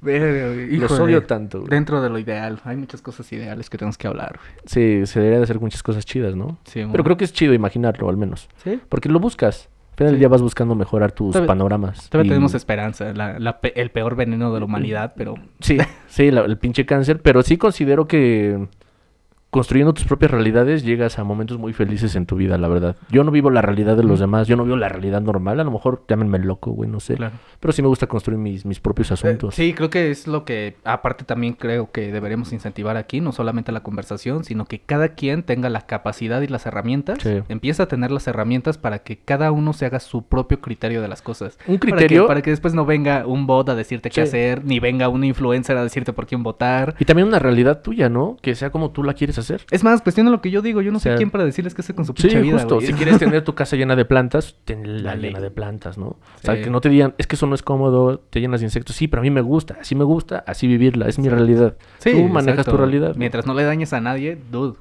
Los 0.01 0.91
odio 0.99 1.23
tanto, 1.23 1.59
güey. 1.59 1.69
Dentro 1.69 2.01
de 2.01 2.09
lo 2.09 2.17
ideal. 2.19 2.59
Hay 2.63 2.77
muchas 2.77 3.01
cosas 3.01 3.31
ideales 3.34 3.69
que 3.69 3.77
tenemos 3.77 3.97
que 3.97 4.07
hablar, 4.07 4.39
güey. 4.39 4.51
Sí, 4.65 5.05
se 5.05 5.19
debería 5.19 5.39
de 5.39 5.43
hacer 5.43 5.59
muchas 5.59 5.84
cosas 5.84 6.05
chidas, 6.05 6.35
¿no? 6.35 6.57
Sí, 6.65 6.84
Pero 6.91 7.03
creo 7.03 7.17
que 7.17 7.26
es 7.26 7.34
chido 7.34 7.53
imaginarlo, 7.53 8.09
al 8.09 8.17
menos. 8.17 8.49
¿Sí? 8.63 8.80
Porque 8.89 9.09
lo 9.09 9.19
buscas. 9.19 9.69
Al 9.91 9.95
final 9.99 10.11
del 10.13 10.15
Sí. 10.15 10.19
día 10.19 10.30
vas 10.30 10.41
buscando 10.41 10.76
mejorar 10.76 11.11
tus 11.11 11.34
Todavía- 11.34 11.47
panoramas. 11.47 12.09
Todavía 12.09 12.27
y- 12.27 12.31
tenemos 12.31 12.53
esperanza. 12.53 13.11
la- 13.13 13.38
la 13.38 13.59
el 13.76 13.91
peor 13.91 14.15
veneno 14.15 14.53
de 14.53 14.59
la 14.59 14.65
humanidad, 14.65 15.13
pero... 15.17 15.35
Sí, 15.59 15.77
sí, 16.07 16.31
la- 16.31 16.41
el 16.45 16.57
pinche 16.57 16.85
cáncer. 16.85 17.21
Pero 17.21 17.41
sí 17.43 17.57
considero 17.57 18.07
que 18.07 18.67
construyendo 19.51 19.93
tus 19.93 20.05
propias 20.05 20.30
realidades 20.31 20.84
llegas 20.84 21.17
a 21.17 21.23
momentos 21.23 21.57
muy 21.57 21.73
felices 21.73 22.15
en 22.15 22.26
tu 22.26 22.35
vida, 22.35 22.57
la 22.57 22.67
verdad. 22.67 22.95
Yo 23.09 23.23
no 23.23 23.31
vivo 23.31 23.49
la 23.49 23.61
realidad 23.61 23.97
de 23.97 24.03
los 24.03 24.19
demás. 24.19 24.47
Yo 24.47 24.55
no 24.55 24.63
vivo 24.63 24.77
la 24.77 24.89
realidad 24.89 25.21
normal. 25.21 25.59
A 25.59 25.63
lo 25.63 25.71
mejor 25.71 26.03
llámenme 26.07 26.38
loco, 26.39 26.71
güey, 26.71 26.89
no 26.89 26.99
sé. 26.99 27.15
Claro. 27.15 27.34
Pero 27.59 27.71
sí 27.71 27.81
me 27.81 27.88
gusta 27.88 28.07
construir 28.07 28.39
mis, 28.39 28.65
mis 28.65 28.80
propios 28.80 29.11
asuntos. 29.11 29.57
Eh, 29.57 29.63
sí, 29.63 29.73
creo 29.73 29.89
que 29.89 30.11
es 30.11 30.27
lo 30.27 30.45
que, 30.45 30.76
aparte 30.84 31.23
también 31.26 31.53
creo 31.53 31.91
que 31.91 32.11
deberemos 32.11 32.53
incentivar 32.53 32.95
aquí, 32.95 33.21
no 33.21 33.31
solamente 33.31 33.71
la 33.71 33.81
conversación, 33.81 34.43
sino 34.43 34.65
que 34.65 34.80
cada 34.80 35.09
quien 35.09 35.41
tenga 35.43 35.69
la 35.69 35.81
capacidad 35.81 36.41
y 36.41 36.47
las 36.47 36.65
herramientas, 36.67 37.17
Sí. 37.21 37.41
empieza 37.49 37.84
a 37.84 37.88
tener 37.88 38.11
las 38.11 38.27
herramientas 38.27 38.77
para 38.77 38.99
que 38.99 39.17
cada 39.17 39.51
uno 39.51 39.73
se 39.73 39.85
haga 39.88 39.99
su 39.99 40.23
propio 40.23 40.61
criterio 40.61 41.01
de 41.01 41.07
las 41.07 41.21
cosas. 41.23 41.57
Un 41.67 41.80
Para 41.80 41.91
que- 41.91 41.97
criterio. 41.97 42.27
Para 42.27 42.41
que, 42.43 42.51
después 42.51 42.73
no 42.76 42.85
venga 42.85 43.26
un 43.26 43.47
bot 43.47 43.67
a 43.69 43.76
decirte 43.76 44.09
qué 44.11 44.21
hacer, 44.21 44.63
ni 44.63 44.80
venga 44.80 45.09
un 45.09 45.23
influencer 45.23 45.76
a 45.77 45.84
decirte 45.84 46.13
por 46.13 46.27
quién 46.27 46.43
votar. 46.43 46.95
Y 46.99 47.05
también 47.05 47.27
una 47.27 47.39
realidad 47.39 47.81
tuya, 47.81 48.09
¿no? 48.09 48.38
Que 48.41 48.53
sea 48.53 48.69
como 48.69 48.91
tú 48.91 49.03
la 49.03 49.13
quieres 49.15 49.38
hacer. 49.39 49.65
Es 49.71 49.83
más, 49.83 50.01
cuestiona 50.01 50.29
lo 50.29 50.41
que 50.41 50.51
yo 50.51 50.61
digo, 50.61 50.81
yo 50.81 50.91
no 50.91 50.97
O 50.97 50.99
sea, 50.99 51.13
sé 51.13 51.17
quién 51.17 51.31
para 51.31 51.43
decirles 51.45 51.73
qué 51.73 51.81
hacer 51.81 51.95
con 51.95 52.05
su 52.05 52.13
Sí, 52.15 52.23
pinche 52.23 52.41
vida, 52.41 52.53
justo. 52.59 52.75
güey. 52.75 52.87
Si 52.87 52.93
quieres 52.93 53.17
tener 53.19 53.43
tu 53.43 53.55
casa 53.55 53.75
llena 53.75 53.95
de 53.95 54.05
plantas, 54.05 54.55
tenla 54.65 55.11
Dale. 55.11 55.27
llena 55.27 55.39
de 55.39 55.51
plantas, 55.51 55.97
¿no? 55.97 56.05
O 56.07 56.17
sea, 56.41 56.55
Sí. 56.55 56.61
que 56.63 56.69
no 56.69 56.81
te 56.81 56.89
digan, 56.89 57.15
es 57.17 57.27
que 57.27 57.35
eso 57.35 57.45
no 57.47 57.55
es 57.55 57.63
cómodo, 57.63 58.19
te 58.19 58.39
llenas 58.41 58.59
de 58.61 58.67
insectos. 58.67 58.95
Sí, 58.95 59.07
pero 59.07 59.21
a 59.21 59.23
mí 59.23 59.31
me 59.31 59.41
gusta, 59.41 59.77
así 59.81 59.95
me 59.95 60.03
gusta, 60.03 60.43
así 60.47 60.67
vivirla, 60.67 61.07
es 61.07 61.17
mi 61.17 61.25
Sí. 61.25 61.29
realidad. 61.29 61.75
Sí, 61.99 62.11
Tú 62.11 62.23
manejas 62.27 62.59
exacto. 62.59 62.71
tu 62.71 62.77
realidad. 62.77 63.15
Mientras 63.15 63.45
no 63.45 63.53
le 63.53 63.63
dañes 63.63 63.93
a 63.93 64.01
nadie, 64.01 64.37
dude. 64.51 64.77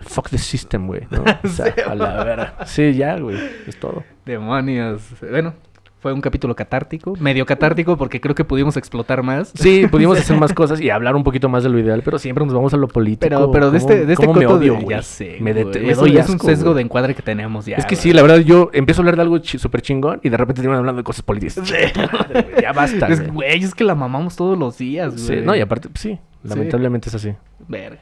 Fuck 0.00 0.28
the 0.30 0.38
system, 0.38 0.86
güey. 0.86 1.02
¿no? 1.10 1.24
O 1.44 1.48
sea, 1.48 1.66
Sí, 1.74 1.80
a 1.86 1.94
la. 1.94 2.56
Sí, 2.66 2.92
ya, 2.94 3.18
güey. 3.18 3.38
Es 3.66 3.78
todo. 3.80 4.02
Demonios. 4.26 5.02
Bueno, 5.30 5.54
Fue 6.02 6.12
un 6.12 6.20
capítulo 6.20 6.56
catártico, 6.56 7.14
medio 7.20 7.46
catártico, 7.46 7.96
porque 7.96 8.20
creo 8.20 8.34
que 8.34 8.44
pudimos 8.44 8.76
explotar 8.76 9.22
más. 9.22 9.52
Sí, 9.54 9.86
pudimos 9.88 10.18
hacer 10.20 10.36
más 10.36 10.52
cosas 10.52 10.80
y 10.80 10.90
hablar 10.90 11.14
un 11.14 11.22
poquito 11.22 11.48
más 11.48 11.62
de 11.62 11.68
lo 11.68 11.78
ideal, 11.78 12.02
pero 12.04 12.18
siempre 12.18 12.44
nos 12.44 12.52
vamos 12.52 12.74
a 12.74 12.76
lo 12.76 12.88
político. 12.88 13.20
Pero, 13.28 13.52
pero 13.52 13.70
de 13.70 13.78
¿Cómo- 13.78 13.90
este, 13.92 14.06
de 14.06 14.12
este 14.14 14.26
cómo 14.26 14.36
me 14.40 14.44
coto 14.46 14.58
odio, 14.58 14.74
de-? 14.74 14.86
Ya 14.88 15.00
sé, 15.02 15.36
Me, 15.40 15.54
me 15.54 15.60
es, 15.60 15.96
doy 15.96 16.16
un, 16.16 16.40
sesgo 16.40 16.74
de 16.74 16.82
encuadre 16.82 17.14
que 17.14 17.22
tenemos 17.22 17.66
ya. 17.66 17.76
Es 17.76 17.86
que 17.86 17.94
sí, 17.94 18.12
la 18.12 18.22
verdad, 18.22 18.38
yo 18.38 18.68
empiezo 18.72 19.00
a 19.00 19.02
hablar 19.02 19.14
de 19.14 19.22
algo 19.22 19.38
chi- 19.38 19.58
súper 19.58 19.80
chingón 19.80 20.18
y 20.24 20.28
de 20.28 20.36
repente 20.36 20.60
terminan 20.62 20.80
hablando 20.80 20.98
de 21.02 21.04
cosas 21.04 21.22
políticas. 21.22 21.58
Madre, 21.60 21.92
güey, 22.50 22.62
ya 22.62 22.72
basta. 22.72 23.08
Güey. 23.32 23.62
es 23.62 23.72
que 23.72 23.84
la 23.84 23.94
mamamos 23.94 24.34
todos 24.34 24.58
los 24.58 24.78
días, 24.78 25.14
Sí, 25.16 25.34
güey. 25.34 25.44
no, 25.44 25.54
y 25.54 25.60
aparte, 25.60 25.88
pues, 25.88 26.00
sí, 26.00 26.18
lamentablemente 26.42 27.08
es 27.08 27.14
así. 27.14 27.34
Verga. 27.68 28.00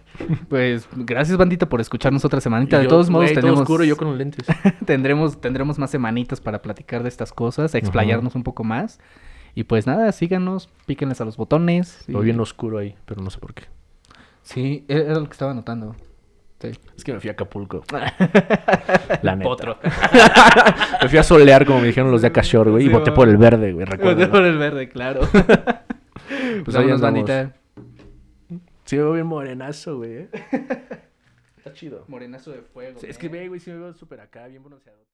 Pues 0.49 0.89
gracias, 0.95 1.37
bandita, 1.37 1.69
por 1.69 1.81
escucharnos 1.81 2.25
otra 2.25 2.41
semanita. 2.41 2.79
De 2.79 2.85
yo, 2.85 2.89
todos 2.91 3.11
modos, 3.11 3.27
todo 3.33 3.41
tenemos, 3.41 3.61
oscuro, 3.61 3.85
yo 3.85 3.97
con 3.97 4.09
los 4.09 4.17
lentes. 4.19 4.47
tendremos, 4.87 5.41
tendremos 5.41 5.79
más 5.79 5.91
semanitas 5.91 6.41
para 6.41 6.63
platicar 6.63 7.03
de 7.03 7.09
estas 7.09 7.33
cosas, 7.33 7.75
explayarnos 7.75 8.35
un 8.35 8.43
poco 8.43 8.65
más. 8.65 9.01
Y 9.55 9.65
pues 9.65 9.87
nada, 9.87 10.11
síganos, 10.13 10.69
píquenles 10.87 11.21
a 11.21 11.25
los 11.25 11.37
botones. 11.37 12.05
Lo 12.09 12.23
y- 12.23 12.27
bien 12.27 12.39
oscuro 12.41 12.79
ahí, 12.79 12.95
pero 13.05 13.21
no 13.23 13.31
sé 13.31 13.39
por 13.39 13.53
qué. 13.55 13.65
Sí, 14.43 14.85
era 14.89 15.15
lo 15.15 15.25
que 15.27 15.33
estaba 15.33 15.53
notando. 15.55 15.95
Sí. 16.61 16.73
Es 16.97 17.05
que 17.05 17.15
me 17.15 17.21
fui 17.21 17.31
a 17.31 17.33
Acapulco. 17.33 17.83
La 19.23 19.35
neta. 19.35 19.49
Otro. 19.49 19.79
Me 21.03 21.09
fui 21.09 21.19
a 21.19 21.23
solear, 21.23 21.65
como 21.65 21.81
me 21.81 21.87
dijeron 21.87 22.11
los 22.11 22.21
de 22.21 22.29
Acashore, 22.29 22.71
güey, 22.71 22.85
y 22.85 22.89
voté 22.91 23.11
por 23.13 23.29
el 23.31 23.39
verde, 23.39 23.73
güey, 23.73 23.87
recuerdo. 23.87 24.31
Por 24.31 24.45
el 24.45 24.59
verde, 24.59 24.89
claro. 24.91 25.21
pues 25.31 25.45
Pues 26.65 26.77
ahí 26.77 26.83
andamos. 26.91 27.01
bandita. 27.01 27.55
Sí, 28.91 28.97
me 28.97 29.05
veo 29.05 29.13
bien 29.13 29.27
morenazo, 29.29 29.99
güey. 29.99 30.13
¿eh? 30.15 30.29
Está 31.59 31.73
chido. 31.73 32.05
Morenazo 32.09 32.51
de 32.51 32.63
fuego. 32.63 32.99
Sí, 32.99 33.07
es 33.09 33.19
que, 33.19 33.29
ve, 33.29 33.47
güey, 33.47 33.61
sí 33.61 33.71
me 33.71 33.77
veo 33.77 33.95
súper 33.95 34.19
acá, 34.19 34.49
bien 34.49 34.65
bronceado. 34.65 35.07